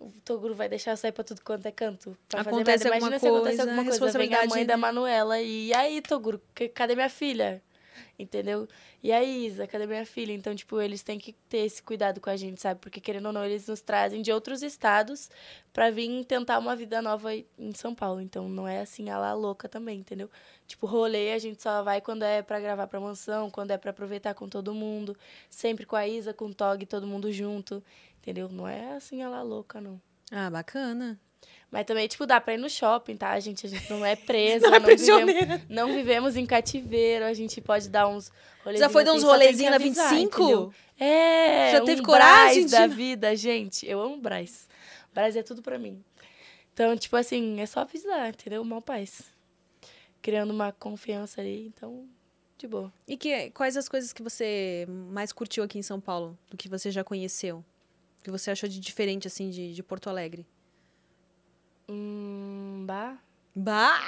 O 0.01 0.13
Toguro 0.25 0.55
vai 0.55 0.69
deixar 0.69 0.93
eu 0.93 0.97
sair 0.97 1.13
pra 1.13 1.25
tudo 1.25 1.41
quanto 1.43 1.67
é 1.67 1.73
canto. 1.73 2.17
Pra 2.29 2.45
fazer 2.45 2.57
Acontece 2.57 2.85
merda. 2.85 3.07
alguma 3.07 3.09
Imagina 3.09 3.19
se 3.19 3.27
acontece 3.27 3.57
coisa, 3.57 3.63
alguma 3.71 3.99
coisa. 3.99 4.19
Vem 4.19 4.35
a 4.35 4.47
mãe 4.47 4.67
da 4.67 4.77
né? 4.77 4.81
Manuela 4.81 5.41
e, 5.41 5.75
aí, 5.75 6.01
Toguro, 6.01 6.41
cadê 6.75 6.95
minha 6.95 7.09
filha? 7.09 7.61
Entendeu? 8.19 8.69
E 9.03 9.13
a 9.13 9.23
Isa, 9.23 9.67
cadê 9.67 9.87
minha 9.87 10.05
filha? 10.05 10.33
Então, 10.33 10.55
tipo, 10.55 10.81
eles 10.81 11.03
têm 11.03 11.19
que 11.19 11.33
ter 11.33 11.59
esse 11.59 11.83
cuidado 11.83 12.21
com 12.21 12.31
a 12.31 12.37
gente, 12.37 12.61
sabe? 12.61 12.81
Porque, 12.81 13.01
querendo 13.01 13.27
ou 13.27 13.33
não, 13.33 13.45
eles 13.45 13.67
nos 13.67 13.81
trazem 13.81 14.23
de 14.23 14.33
outros 14.33 14.63
estados 14.63 15.31
pra 15.73 15.91
vir 15.91 16.25
tentar 16.25 16.59
uma 16.59 16.75
vida 16.75 17.01
nova 17.01 17.35
em 17.35 17.73
São 17.75 17.95
Paulo. 17.95 18.21
Então, 18.21 18.49
não 18.49 18.67
é 18.67 18.81
assim, 18.81 19.11
a 19.11 19.19
lá 19.19 19.33
louca 19.35 19.69
também, 19.69 20.01
entendeu? 20.01 20.31
Tipo, 20.67 20.87
rolê 20.87 21.33
a 21.33 21.39
gente 21.39 21.63
só 21.63 21.83
vai 21.83 22.01
quando 22.01 22.23
é 22.25 22.43
pra 22.43 22.61
gravar 22.61 22.87
pra 22.87 23.01
mansão, 23.01 23.51
quando 23.51 23.71
é 23.71 23.79
pra 23.79 23.91
aproveitar 23.91 24.35
com 24.35 24.49
todo 24.49 24.75
mundo. 24.75 25.17
Sempre 25.49 25.87
com 25.87 25.97
a 25.97 26.07
Isa, 26.07 26.35
com 26.35 26.47
o 26.47 26.55
Tog, 26.55 26.85
todo 26.87 27.07
mundo 27.07 27.33
junto, 27.33 27.83
entendeu? 28.19 28.49
Não 28.49 28.67
é 28.67 28.97
assim, 28.97 29.23
a 29.23 29.29
lá 29.29 29.43
louca, 29.43 29.81
não. 29.81 30.01
Ah, 30.31 30.51
bacana. 30.51 31.19
Mas 31.71 31.85
também, 31.85 32.09
tipo, 32.09 32.25
dá 32.25 32.41
pra 32.41 32.55
ir 32.55 32.59
no 32.59 32.71
shopping, 32.71 33.17
tá, 33.17 33.39
gente? 33.41 33.67
A 33.67 33.69
gente 33.69 33.91
não 33.91 34.05
é 34.05 34.17
preso, 34.17 34.67
Não 34.67 34.75
é 34.75 34.79
não, 34.81 34.87
vivemos, 34.87 35.05
prisioneira. 35.05 35.63
não 35.69 35.93
vivemos 35.95 36.37
em 36.37 36.47
cativeiro, 36.47 37.25
a 37.27 37.35
gente 37.35 37.61
pode 37.61 37.89
dar 37.91 38.09
uns 38.09 38.31
rolezinhos 38.65 38.81
Já 38.81 38.89
foi 38.89 39.05
dar 39.05 39.13
uns 39.13 39.17
assim, 39.17 39.27
que 39.27 39.31
rolezinhos 39.33 39.71
na 39.71 39.77
avisar, 39.77 40.11
25? 40.11 40.43
entendeu? 40.43 40.75
É, 40.99 41.73
Já 41.73 41.83
um 41.83 41.85
teve 41.85 42.03
coragem 42.03 42.67
Brás 42.67 42.71
da 42.71 42.87
vida, 42.95 43.37
gente. 43.37 43.87
Eu 43.87 44.01
amo 44.01 44.17
Braz. 44.17 44.67
Braz 45.13 45.37
é 45.37 45.43
tudo 45.43 45.63
pra 45.63 45.79
mim. 45.79 46.03
Então, 46.73 46.97
tipo 46.97 47.17
assim, 47.17 47.61
é 47.61 47.67
só 47.67 47.81
avisar, 47.81 48.31
entendeu? 48.31 48.65
Mal 48.65 48.81
paz. 48.81 49.25
Criando 50.23 50.51
uma 50.53 50.73
confiança 50.73 51.41
ali, 51.41 51.67
então, 51.67 52.07
de 52.57 52.67
boa. 52.67 52.93
E 53.07 53.17
que, 53.17 53.51
quais 53.51 53.77
as 53.77 53.89
coisas 53.89 54.13
que 54.13 54.23
você 54.23 54.87
mais 54.89 55.33
curtiu 55.33 55.63
aqui 55.63 55.79
em 55.79 55.83
São 55.83 56.01
Paulo, 56.01 56.37
do 56.51 56.57
que 56.57 56.69
você 56.69 56.91
já 56.91 57.05
conheceu? 57.05 57.65
Que 58.23 58.31
você 58.31 58.51
achou 58.51 58.69
de 58.69 58.81
diferente, 58.81 59.27
assim, 59.29 59.51
de, 59.51 59.73
de 59.75 59.83
Porto 59.83 60.09
Alegre? 60.09 60.47
Hum, 61.89 62.85
bah. 62.87 63.17
Bah! 63.55 63.99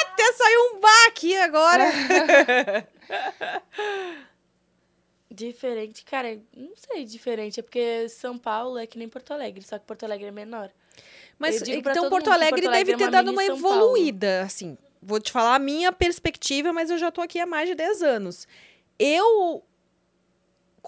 Até 0.00 0.32
saiu 0.32 0.60
um 0.72 0.80
bah 0.80 1.06
aqui 1.08 1.36
agora! 1.36 1.84
Diferente, 5.30 6.04
cara, 6.04 6.40
não 6.56 6.72
sei, 6.74 7.04
diferente. 7.04 7.60
É 7.60 7.62
porque 7.62 8.08
São 8.08 8.36
Paulo 8.36 8.76
é 8.78 8.86
que 8.86 8.98
nem 8.98 9.08
Porto 9.08 9.32
Alegre, 9.32 9.62
só 9.62 9.78
que 9.78 9.86
Porto 9.86 10.02
Alegre 10.04 10.26
é 10.26 10.30
menor. 10.32 10.70
Mas 11.38 11.62
então 11.62 12.10
Porto 12.10 12.30
Alegre 12.30 12.62
Porto 12.62 12.68
Alegre 12.68 12.84
deve 12.84 12.92
é 12.92 12.96
ter 12.96 13.04
uma 13.04 13.10
dado 13.10 13.30
uma 13.30 13.44
São 13.44 13.60
Paulo. 13.60 13.76
evoluída, 13.76 14.42
assim. 14.42 14.76
Vou 15.00 15.20
te 15.20 15.30
falar 15.30 15.54
a 15.54 15.58
minha 15.58 15.92
perspectiva, 15.92 16.72
mas 16.72 16.90
eu 16.90 16.98
já 16.98 17.10
tô 17.12 17.20
aqui 17.20 17.38
há 17.38 17.46
mais 17.46 17.68
de 17.68 17.74
10 17.76 18.02
anos. 18.02 18.48
Eu 18.98 19.62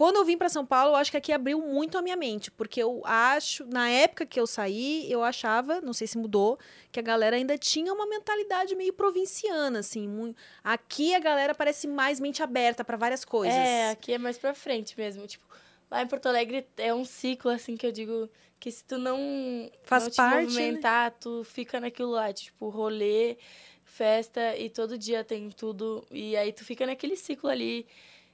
quando 0.00 0.16
eu 0.16 0.24
vim 0.24 0.38
para 0.38 0.48
São 0.48 0.64
Paulo, 0.64 0.92
eu 0.92 0.96
acho 0.96 1.10
que 1.10 1.16
aqui 1.18 1.30
abriu 1.30 1.60
muito 1.60 1.98
a 1.98 2.00
minha 2.00 2.16
mente, 2.16 2.50
porque 2.50 2.82
eu 2.82 3.02
acho, 3.04 3.66
na 3.66 3.90
época 3.90 4.24
que 4.24 4.40
eu 4.40 4.46
saí, 4.46 5.06
eu 5.12 5.22
achava, 5.22 5.78
não 5.82 5.92
sei 5.92 6.06
se 6.06 6.16
mudou, 6.16 6.58
que 6.90 6.98
a 6.98 7.02
galera 7.02 7.36
ainda 7.36 7.58
tinha 7.58 7.92
uma 7.92 8.06
mentalidade 8.06 8.74
meio 8.74 8.94
provinciana, 8.94 9.80
assim, 9.80 10.08
mui- 10.08 10.34
aqui 10.64 11.14
a 11.14 11.18
galera 11.18 11.54
parece 11.54 11.86
mais 11.86 12.18
mente 12.18 12.42
aberta 12.42 12.82
para 12.82 12.96
várias 12.96 13.26
coisas. 13.26 13.54
É, 13.54 13.90
aqui 13.90 14.14
é 14.14 14.16
mais 14.16 14.38
pra 14.38 14.54
frente 14.54 14.94
mesmo. 14.96 15.26
Tipo, 15.26 15.44
lá 15.90 16.00
em 16.02 16.06
Porto 16.06 16.24
Alegre 16.30 16.66
é 16.78 16.94
um 16.94 17.04
ciclo, 17.04 17.50
assim, 17.50 17.76
que 17.76 17.84
eu 17.86 17.92
digo 17.92 18.26
que 18.58 18.70
se 18.70 18.82
tu 18.82 18.96
não, 18.96 19.70
Faz 19.82 20.04
não 20.04 20.10
te 20.10 20.16
parte, 20.16 20.32
né? 20.46 20.46
movimentar, 20.46 21.10
tu 21.20 21.44
fica 21.44 21.78
naquilo 21.78 22.12
lá, 22.12 22.32
tipo, 22.32 22.70
rolê, 22.70 23.36
festa, 23.84 24.56
e 24.56 24.70
todo 24.70 24.96
dia 24.96 25.22
tem 25.22 25.50
tudo. 25.50 26.06
E 26.10 26.38
aí 26.38 26.54
tu 26.54 26.64
fica 26.64 26.86
naquele 26.86 27.16
ciclo 27.16 27.50
ali 27.50 27.86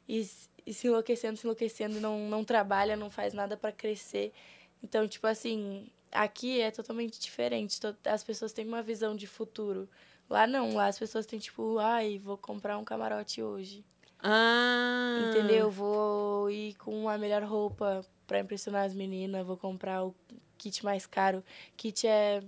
e, 0.08 0.24
e 0.66 0.74
se 0.74 0.88
enlouquecendo, 0.88 1.36
se 1.36 1.46
enlouquecendo, 1.46 1.98
e 1.98 2.00
não, 2.00 2.28
não 2.28 2.44
trabalha, 2.44 2.96
não 2.96 3.08
faz 3.08 3.32
nada 3.32 3.56
pra 3.56 3.70
crescer. 3.70 4.32
Então, 4.82 5.06
tipo 5.06 5.26
assim, 5.26 5.88
aqui 6.10 6.60
é 6.60 6.70
totalmente 6.70 7.20
diferente. 7.20 7.78
As 8.04 8.24
pessoas 8.24 8.52
têm 8.52 8.66
uma 8.66 8.82
visão 8.82 9.14
de 9.14 9.26
futuro. 9.26 9.88
Lá 10.28 10.46
não, 10.46 10.74
lá 10.74 10.86
as 10.86 10.98
pessoas 10.98 11.24
têm 11.24 11.38
tipo, 11.38 11.78
ai, 11.78 12.18
vou 12.18 12.36
comprar 12.36 12.76
um 12.78 12.84
camarote 12.84 13.42
hoje. 13.42 13.84
Ah. 14.20 15.30
Entendeu? 15.30 15.70
Vou 15.70 16.50
ir 16.50 16.74
com 16.74 17.08
a 17.08 17.16
melhor 17.16 17.44
roupa 17.44 18.04
pra 18.26 18.40
impressionar 18.40 18.84
as 18.84 18.94
meninas, 18.94 19.46
vou 19.46 19.56
comprar 19.56 20.04
o 20.04 20.14
kit 20.58 20.84
mais 20.84 21.06
caro. 21.06 21.44
Kit 21.76 22.06
é, 22.08 22.42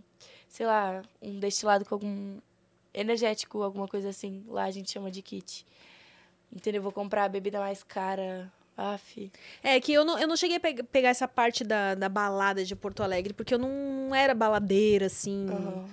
sei 0.49 0.67
lá, 0.67 1.03
um 1.23 1.39
destilado 1.39 1.85
com 1.85 1.95
algum 1.95 2.41
energético, 2.93 3.63
alguma 3.63 3.87
coisa 3.87 4.09
assim. 4.09 4.45
Lá 4.49 4.65
a 4.65 4.71
gente 4.73 4.91
chama 4.91 5.11
de 5.11 5.23
kit. 5.23 5.65
Entendeu? 6.55 6.83
Vou 6.83 6.93
comprar 6.93 7.25
a 7.25 7.29
bebida 7.29 7.59
mais 7.59 7.83
cara. 7.83 8.51
Aff. 8.77 9.31
É 9.63 9.81
que 9.81 9.93
eu 9.93 10.05
não, 10.05 10.19
eu 10.19 10.29
não 10.29 10.37
cheguei 10.37 10.57
a 10.57 10.61
pe- 10.61 10.83
pegar 10.85 11.09
essa 11.09 11.27
parte 11.27 11.65
da, 11.65 11.95
da 11.97 12.09
balada 12.09 12.65
de 12.65 12.77
Porto 12.77 13.03
Alegre, 13.03 13.35
porque 13.35 13.53
eu 13.53 13.59
não 13.59 14.15
era 14.15 14.35
baladeira, 14.35 15.07
assim. 15.07 15.47
Aham. 15.51 15.89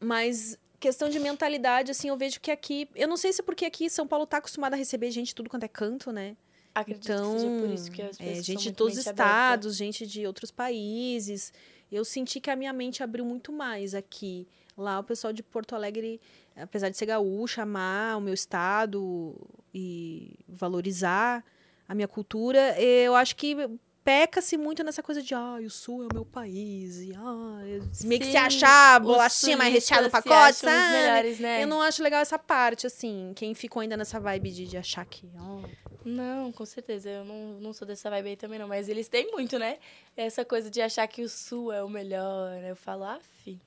Mas 0.00 0.58
questão 0.80 1.08
de 1.08 1.18
mentalidade, 1.20 1.90
assim, 1.90 2.08
eu 2.08 2.16
vejo 2.16 2.40
que 2.40 2.50
aqui. 2.50 2.88
Eu 2.94 3.06
não 3.08 3.16
sei 3.16 3.32
se 3.32 3.40
é 3.40 3.44
porque 3.44 3.64
aqui 3.64 3.88
São 3.90 4.06
Paulo 4.06 4.26
tá 4.26 4.38
acostumado 4.38 4.74
a 4.74 4.76
receber 4.76 5.10
gente 5.10 5.34
tudo 5.34 5.48
quanto 5.50 5.64
é 5.64 5.68
canto, 5.68 6.10
né? 6.12 6.36
Acredito 6.74 7.04
Então, 7.12 7.34
que 7.34 7.40
seja 7.40 7.60
por 7.60 7.70
isso 7.70 7.90
que 7.90 8.02
as 8.02 8.16
pessoas 8.16 8.38
é, 8.38 8.42
gente 8.42 8.62
de 8.62 8.72
todos 8.72 8.94
os 8.94 9.04
mente 9.04 9.08
aberta. 9.10 9.22
estados, 9.30 9.76
gente 9.76 10.06
de 10.06 10.26
outros 10.26 10.50
países. 10.50 11.52
Eu 11.90 12.04
senti 12.04 12.40
que 12.40 12.50
a 12.50 12.56
minha 12.56 12.72
mente 12.72 13.02
abriu 13.02 13.24
muito 13.24 13.52
mais 13.52 13.94
aqui. 13.94 14.48
Lá 14.76 14.98
o 14.98 15.04
pessoal 15.04 15.34
de 15.34 15.42
Porto 15.42 15.74
Alegre, 15.74 16.18
apesar 16.56 16.88
de 16.88 16.96
ser 16.96 17.06
gaúcha, 17.06 17.62
amar 17.62 18.18
o 18.18 18.20
meu 18.20 18.34
estado 18.34 19.34
e 19.74 20.38
valorizar 20.48 21.44
a 21.88 21.94
minha 21.94 22.08
cultura, 22.08 22.80
eu 22.80 23.14
acho 23.14 23.36
que 23.36 23.56
peca-se 24.04 24.56
muito 24.56 24.82
nessa 24.82 25.02
coisa 25.02 25.22
de, 25.22 25.34
ah, 25.34 25.58
o 25.64 25.70
sul 25.70 26.02
é 26.02 26.06
o 26.06 26.14
meu 26.14 26.24
país, 26.24 27.00
e 27.00 27.12
ah, 27.14 27.60
meio 28.04 28.20
que 28.20 28.26
se 28.26 28.32
Sim, 28.32 28.36
achar 28.36 29.00
bolachinha 29.00 29.56
mais 29.56 29.72
recheada 29.72 30.04
no 30.04 30.10
pacote, 30.10 30.34
acham 30.34 30.50
os 30.50 30.56
sabe? 30.56 30.92
melhores, 30.92 31.38
né? 31.38 31.62
Eu 31.62 31.66
não 31.68 31.80
acho 31.80 32.02
legal 32.02 32.20
essa 32.20 32.38
parte, 32.38 32.86
assim, 32.86 33.32
quem 33.36 33.54
ficou 33.54 33.80
ainda 33.80 33.96
nessa 33.96 34.18
vibe 34.18 34.50
de, 34.50 34.66
de 34.66 34.76
achar 34.76 35.04
que, 35.04 35.30
ó, 35.38 35.62
Não, 36.04 36.50
com 36.50 36.66
certeza. 36.66 37.08
Eu 37.08 37.24
não, 37.24 37.60
não 37.60 37.72
sou 37.72 37.86
dessa 37.86 38.10
vibe 38.10 38.30
aí 38.30 38.36
também, 38.36 38.58
não. 38.58 38.66
Mas 38.66 38.88
eles 38.88 39.06
têm 39.08 39.30
muito, 39.30 39.56
né? 39.56 39.78
Essa 40.16 40.44
coisa 40.44 40.68
de 40.68 40.80
achar 40.80 41.06
que 41.06 41.22
o 41.22 41.28
sul 41.28 41.72
é 41.72 41.82
o 41.82 41.88
melhor. 41.88 42.60
Eu 42.64 42.74
falo, 42.74 43.04
ah, 43.04 43.20
fi. 43.44 43.60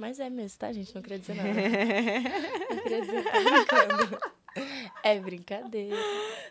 Mas 0.00 0.18
é 0.18 0.30
mesmo, 0.30 0.58
tá, 0.58 0.72
gente? 0.72 0.94
Não 0.94 1.02
queria 1.02 1.18
dizer 1.18 1.34
nada. 1.34 1.50
não 2.74 2.82
queria 2.82 3.00
dizer, 3.02 3.22
tá 3.22 3.38
brincando. 3.38 4.18
É 5.02 5.18
brincadeira. 5.18 5.96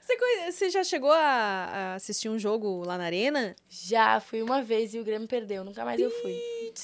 Você, 0.01 0.17
conhe- 0.17 0.51
você 0.51 0.69
já 0.71 0.83
chegou 0.83 1.11
a, 1.11 1.19
a 1.19 1.93
assistir 1.95 2.29
um 2.29 2.39
jogo 2.39 2.83
lá 2.83 2.97
na 2.97 3.03
arena? 3.03 3.55
Já 3.69 4.19
fui 4.19 4.41
uma 4.41 4.61
vez 4.63 4.93
e 4.95 4.99
o 4.99 5.03
Grêmio 5.03 5.27
perdeu. 5.27 5.63
Nunca 5.63 5.85
mais 5.85 5.99
eu 6.01 6.09
fui. 6.09 6.35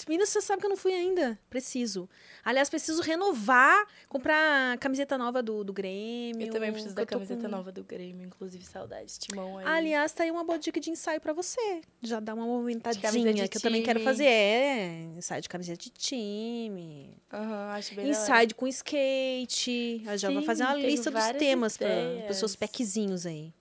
Menina, 0.07 0.25
você 0.27 0.41
sabe 0.41 0.59
que 0.59 0.65
eu 0.67 0.69
não 0.69 0.77
fui 0.77 0.93
ainda. 0.93 1.39
Preciso. 1.49 2.07
Aliás, 2.43 2.69
preciso 2.69 3.01
renovar, 3.01 3.87
comprar 4.07 4.77
camiseta 4.77 5.17
nova 5.17 5.41
do, 5.41 5.63
do 5.63 5.73
Grêmio. 5.73 6.45
Eu 6.45 6.51
também 6.53 6.71
preciso 6.71 6.93
da 6.93 7.05
camiseta 7.05 7.41
com- 7.43 7.47
nova 7.47 7.71
do 7.71 7.83
Grêmio. 7.83 8.25
Inclusive, 8.27 8.63
saudades. 8.63 9.17
Timão 9.17 9.57
aí. 9.57 9.65
Aliás, 9.65 10.11
tá 10.13 10.23
aí 10.23 10.29
uma 10.29 10.43
boa 10.43 10.59
dica 10.59 10.79
de 10.79 10.91
ensaio 10.91 11.19
pra 11.19 11.33
você. 11.33 11.81
Já 12.03 12.19
dá 12.19 12.33
uma 12.35 12.45
movimentadinha, 12.45 13.47
que 13.47 13.57
eu 13.57 13.61
também 13.61 13.81
quero 13.81 13.99
time. 13.99 14.11
fazer. 14.11 14.25
É, 14.25 15.07
ensaio 15.17 15.41
de 15.41 15.49
camiseta 15.49 15.79
de 15.83 15.89
time. 15.89 17.17
Aham, 17.33 17.71
acho 17.71 17.95
bem. 17.95 18.09
Ensaio 18.09 18.53
com 18.53 18.67
skate. 18.67 20.03
Eu 20.05 20.17
já 20.17 20.29
vou 20.29 20.41
Sim, 20.41 20.45
fazer 20.45 20.63
uma 20.63 20.73
tenho 20.75 20.87
lista 21.11 21.31
dos 21.33 21.39
temas 21.39 21.77
para 21.77 22.31
os 22.31 22.37
seus 22.37 22.55
packzinhos 22.55 23.25
aí. 23.25 23.53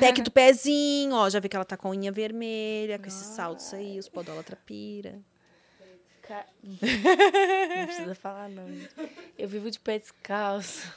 Pack 0.00 0.22
do 0.22 0.30
pezinho, 0.30 1.14
ó. 1.14 1.28
Já 1.28 1.40
vi 1.40 1.48
que 1.48 1.56
ela 1.56 1.64
tá 1.64 1.76
com 1.76 1.88
a 1.88 1.90
unha 1.90 2.12
vermelha, 2.12 2.98
com 2.98 3.06
esses 3.06 3.26
saltos 3.28 3.72
aí, 3.74 3.98
os 3.98 4.08
podólatra 4.08 4.56
pira. 4.64 5.18
Ca- 6.22 6.46
Não 6.62 7.86
precisa 7.86 8.14
falar, 8.14 8.48
não. 8.48 8.66
Eu 9.38 9.48
vivo 9.48 9.70
de 9.70 9.78
pé 9.80 9.98
descalço. 9.98 10.92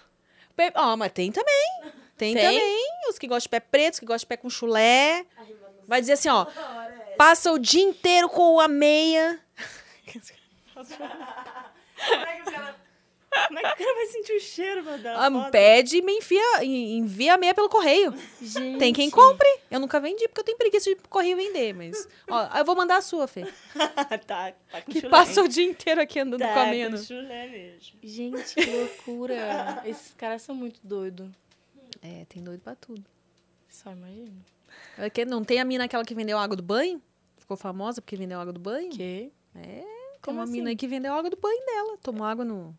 Pe- 0.56 0.72
Ó, 0.76 0.96
mas 0.98 1.12
tem 1.12 1.32
também. 1.32 1.82
Tem, 2.18 2.34
Tem? 2.34 2.44
também. 2.44 2.86
Os 3.10 3.18
que 3.18 3.28
gostam 3.28 3.46
de 3.46 3.50
pé 3.50 3.60
preto, 3.60 3.94
os 3.94 4.00
que 4.00 4.06
gostam 4.06 4.26
de 4.26 4.28
pé 4.28 4.38
com 4.38 4.50
chulé. 4.50 5.26
Vai 5.88 6.02
dizer 6.02 6.14
assim, 6.14 6.30
ó. 6.30 6.46
Passa 7.18 7.52
o 7.52 7.58
dia 7.60 7.82
inteiro 7.84 8.30
com 8.30 8.60
a 8.60 8.68
meia. 8.68 9.40
Como 10.76 12.26
é 12.26 12.36
que 12.38 12.42
o 12.50 12.52
cara, 12.52 12.76
como 13.47 13.60
é 13.60 13.61
que 13.61 13.68
o 13.84 13.85
cara 13.85 13.95
vai 13.95 14.06
sentir 14.07 14.34
o 14.34 14.39
cheiro, 14.39 14.84
meu 14.84 14.97
Deus? 14.97 15.15
Ah, 15.18 15.49
pede 15.51 15.97
e 15.97 16.01
me 16.01 16.14
enfia, 16.18 16.64
e- 16.64 16.97
envia 16.97 17.34
a 17.35 17.38
meia 17.38 17.53
pelo 17.53 17.69
correio. 17.69 18.14
Gente. 18.41 18.77
Tem 18.80 18.93
quem 18.93 19.10
compre. 19.10 19.47
Eu 19.69 19.80
nunca 19.80 19.99
vendi, 19.99 20.27
porque 20.27 20.41
eu 20.41 20.45
tenho 20.45 20.57
preguiça 20.57 20.89
de 20.89 20.95
correio 21.10 21.38
vender, 21.38 21.73
mas. 21.73 22.07
Ó, 22.30 22.57
eu 22.57 22.65
vou 22.65 22.76
mandar 22.76 22.97
a 22.97 23.01
sua, 23.01 23.27
Fê. 23.27 23.45
tá, 24.26 24.51
tá 24.72 24.81
com 24.81 24.91
Que 24.91 24.99
chulé. 25.01 25.10
passa 25.11 25.41
o 25.43 25.47
dia 25.47 25.65
inteiro 25.65 26.01
aqui 26.01 26.19
andando 26.19 26.39
tá 26.41 26.53
com 26.65 26.97
chulé 26.97 27.47
mesmo. 27.47 27.99
Gente, 28.03 28.56
que 28.56 28.65
loucura. 28.65 29.81
Esses 29.85 30.14
caras 30.15 30.41
são 30.41 30.56
muito 30.56 30.80
doidos. 30.84 31.30
É, 32.01 32.26
tem 32.30 32.43
doido 32.43 32.61
pra 32.61 32.76
tudo. 32.76 33.03
Só 33.68 33.91
imagino. 33.91 34.43
É 34.97 35.10
que 35.10 35.26
Não 35.26 35.43
tem 35.43 35.60
a 35.60 35.65
mina 35.65 35.84
aquela 35.85 36.03
que 36.06 36.15
vendeu 36.15 36.38
água 36.38 36.56
do 36.56 36.64
banho? 36.64 37.01
Ficou 37.38 37.57
famosa 37.57 38.01
porque 38.01 38.15
vendeu 38.15 38.39
água 38.39 38.53
do 38.53 38.60
banho? 38.60 38.89
Que? 38.91 39.31
É, 39.56 39.61
tem 39.61 39.85
Como 40.22 40.38
uma 40.38 40.43
assim? 40.43 40.53
mina 40.53 40.69
aí 40.69 40.76
que 40.76 40.88
vendeu 40.88 41.14
água 41.14 41.30
do 41.30 41.38
banho 41.38 41.65
dela. 41.65 41.97
Tomou 42.01 42.26
água 42.26 42.45
no, 42.45 42.77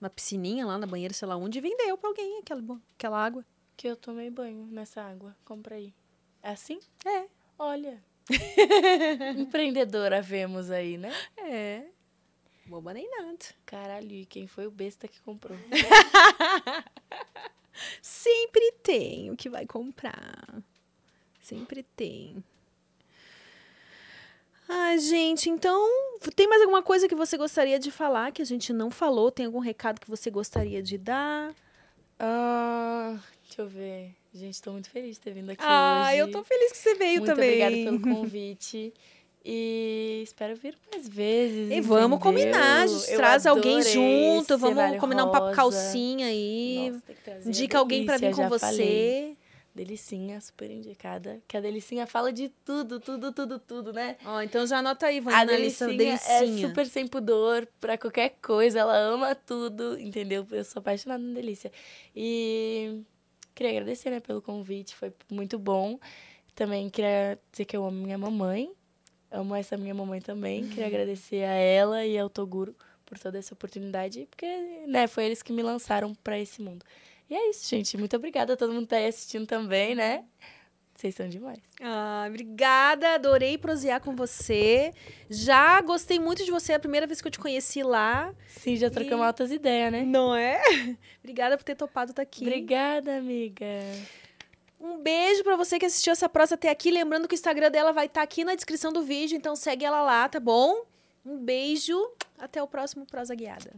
na 0.00 0.10
piscininha 0.10 0.66
lá, 0.66 0.78
na 0.78 0.86
banheira, 0.86 1.14
sei 1.14 1.26
lá 1.26 1.36
onde, 1.36 1.58
e 1.58 1.62
vendeu 1.62 1.96
pra 1.98 2.08
alguém 2.08 2.38
aquela, 2.38 2.62
aquela 2.96 3.24
água. 3.24 3.44
Que 3.76 3.86
eu 3.86 3.96
tomei 3.96 4.30
banho 4.30 4.66
nessa 4.66 5.02
água. 5.02 5.36
Compra 5.44 5.76
aí. 5.76 5.94
É 6.42 6.50
assim? 6.50 6.80
É. 7.04 7.26
Olha. 7.58 8.02
Empreendedora 9.38 10.20
vemos 10.20 10.70
aí, 10.70 10.98
né? 10.98 11.12
É. 11.36 11.86
Boba 12.66 12.92
nem 12.92 13.08
nada. 13.08 13.38
Caralho, 13.64 14.12
e 14.12 14.26
quem 14.26 14.46
foi 14.46 14.66
o 14.66 14.70
besta 14.70 15.08
que 15.08 15.20
comprou? 15.22 15.56
Sempre 18.02 18.72
tem 18.82 19.30
o 19.30 19.36
que 19.36 19.48
vai 19.48 19.66
comprar. 19.66 20.62
Sempre 21.40 21.82
tem. 21.82 22.42
Ai, 24.68 24.98
gente, 24.98 25.48
então, 25.48 25.88
tem 26.36 26.46
mais 26.46 26.60
alguma 26.60 26.82
coisa 26.82 27.08
que 27.08 27.14
você 27.14 27.36
gostaria 27.38 27.78
de 27.78 27.90
falar 27.90 28.32
que 28.32 28.42
a 28.42 28.44
gente 28.44 28.72
não 28.72 28.90
falou? 28.90 29.30
Tem 29.30 29.46
algum 29.46 29.60
recado 29.60 30.00
que 30.00 30.08
você 30.10 30.30
gostaria 30.30 30.82
de 30.82 30.98
dar? 30.98 31.54
Ah, 32.18 33.16
deixa 33.46 33.62
eu 33.62 33.66
ver. 33.68 34.14
Gente, 34.34 34.60
tô 34.60 34.72
muito 34.72 34.90
feliz 34.90 35.14
de 35.16 35.20
ter 35.20 35.30
vindo 35.32 35.50
aqui 35.50 35.62
ah, 35.64 36.08
hoje. 36.08 36.18
eu 36.18 36.30
tô 36.30 36.44
feliz 36.44 36.72
que 36.72 36.78
você 36.78 36.94
veio 36.96 37.20
muito 37.20 37.26
também. 37.34 37.48
obrigada 37.64 37.74
pelo 37.76 38.00
convite. 38.14 38.92
E 39.44 40.20
espero 40.22 40.54
vir 40.56 40.76
mais 40.92 41.08
vezes. 41.08 41.70
E 41.70 41.80
vamos 41.80 42.18
entendeu? 42.18 42.18
combinar, 42.18 42.82
a 42.82 42.86
gente 42.86 43.10
Eu 43.10 43.16
traz 43.16 43.46
alguém 43.46 43.80
junto, 43.80 44.58
vamos 44.58 44.98
combinar 44.98 45.24
um 45.24 45.30
papo 45.30 45.46
rosa. 45.46 45.56
calcinha 45.56 46.26
aí. 46.26 46.92
Nossa, 46.92 47.48
indica 47.48 47.78
alguém 47.78 48.04
pra 48.04 48.18
vir 48.18 48.34
com 48.34 48.46
você. 48.48 48.66
falei. 48.66 49.38
Delicinha, 49.78 50.40
super 50.40 50.68
indicada. 50.70 51.40
Que 51.46 51.56
a 51.56 51.60
Delicinha 51.60 52.04
fala 52.04 52.32
de 52.32 52.48
tudo, 52.64 52.98
tudo, 52.98 53.32
tudo, 53.32 53.58
tudo, 53.60 53.92
né? 53.92 54.16
Ó, 54.24 54.42
então 54.42 54.66
já 54.66 54.78
anota 54.78 55.06
aí, 55.06 55.18
A 55.18 55.20
Vânia, 55.20 55.38
na 55.38 55.44
Delicinha 55.44 55.96
delicinha. 55.96 56.64
é 56.64 56.68
super 56.68 56.84
sem 56.86 57.06
pudor 57.06 57.66
pra 57.80 57.96
qualquer 57.96 58.30
coisa. 58.42 58.80
Ela 58.80 58.96
ama 58.96 59.36
tudo, 59.36 59.96
entendeu? 60.00 60.44
Eu 60.50 60.64
sou 60.64 60.80
apaixonada 60.80 61.22
na 61.22 61.32
Delícia. 61.32 61.70
E 62.14 63.02
queria 63.54 63.70
agradecer, 63.72 64.10
né, 64.10 64.18
pelo 64.18 64.42
convite. 64.42 64.96
Foi 64.96 65.12
muito 65.30 65.56
bom. 65.58 65.98
Também 66.56 66.90
queria 66.90 67.38
dizer 67.52 67.64
que 67.64 67.76
eu 67.76 67.84
amo 67.86 68.02
minha 68.02 68.18
mamãe. 68.18 68.72
Amo 69.30 69.54
essa 69.54 69.76
minha 69.76 69.94
mamãe 69.94 70.20
também. 70.20 70.66
Queria 70.68 70.86
agradecer 70.86 71.44
a 71.44 71.52
ela 71.54 72.04
e 72.04 72.18
ao 72.18 72.28
Toguro 72.28 72.74
por 73.06 73.16
toda 73.16 73.38
essa 73.38 73.54
oportunidade. 73.54 74.26
Porque, 74.28 74.46
né, 74.88 75.06
foi 75.06 75.24
eles 75.26 75.40
que 75.40 75.52
me 75.52 75.62
lançaram 75.62 76.14
pra 76.16 76.36
esse 76.36 76.60
mundo. 76.60 76.84
E 77.30 77.34
é 77.34 77.50
isso, 77.50 77.68
gente. 77.68 77.96
Muito 77.96 78.16
obrigada 78.16 78.54
a 78.54 78.56
todo 78.56 78.72
mundo 78.72 78.84
que 78.84 78.90
tá 78.90 78.96
aí 78.96 79.06
assistindo 79.06 79.46
também, 79.46 79.94
né? 79.94 80.24
Vocês 80.98 81.14
são 81.14 81.28
demais. 81.28 81.60
Ah, 81.80 82.26
obrigada, 82.28 83.14
adorei 83.14 83.56
prosear 83.56 84.00
com 84.00 84.16
você. 84.16 84.92
Já 85.30 85.80
gostei 85.80 86.18
muito 86.18 86.44
de 86.44 86.50
você, 86.50 86.72
é 86.72 86.74
a 86.74 86.80
primeira 86.80 87.06
vez 87.06 87.20
que 87.20 87.28
eu 87.28 87.30
te 87.30 87.38
conheci 87.38 87.84
lá. 87.84 88.34
Sim, 88.48 88.74
já 88.74 88.90
trocamos 88.90 89.24
altas 89.24 89.52
ideias, 89.52 89.92
né? 89.92 90.02
Não 90.02 90.34
é? 90.34 90.60
obrigada 91.22 91.56
por 91.56 91.62
ter 91.62 91.76
topado 91.76 92.10
estar 92.10 92.22
aqui. 92.22 92.42
Obrigada, 92.42 93.16
amiga. 93.16 93.64
Um 94.80 94.98
beijo 94.98 95.44
pra 95.44 95.54
você 95.54 95.78
que 95.78 95.86
assistiu 95.86 96.12
essa 96.12 96.28
prosa 96.28 96.56
até 96.56 96.68
aqui. 96.68 96.90
Lembrando 96.90 97.28
que 97.28 97.34
o 97.34 97.36
Instagram 97.36 97.70
dela 97.70 97.92
vai 97.92 98.06
estar 98.06 98.22
aqui 98.22 98.42
na 98.42 98.56
descrição 98.56 98.92
do 98.92 99.02
vídeo, 99.02 99.36
então 99.36 99.54
segue 99.54 99.84
ela 99.84 100.02
lá, 100.02 100.28
tá 100.28 100.40
bom? 100.40 100.84
Um 101.24 101.38
beijo, 101.38 101.96
até 102.36 102.60
o 102.60 102.66
próximo 102.66 103.06
Prosa 103.06 103.36
Guiada. 103.36 103.72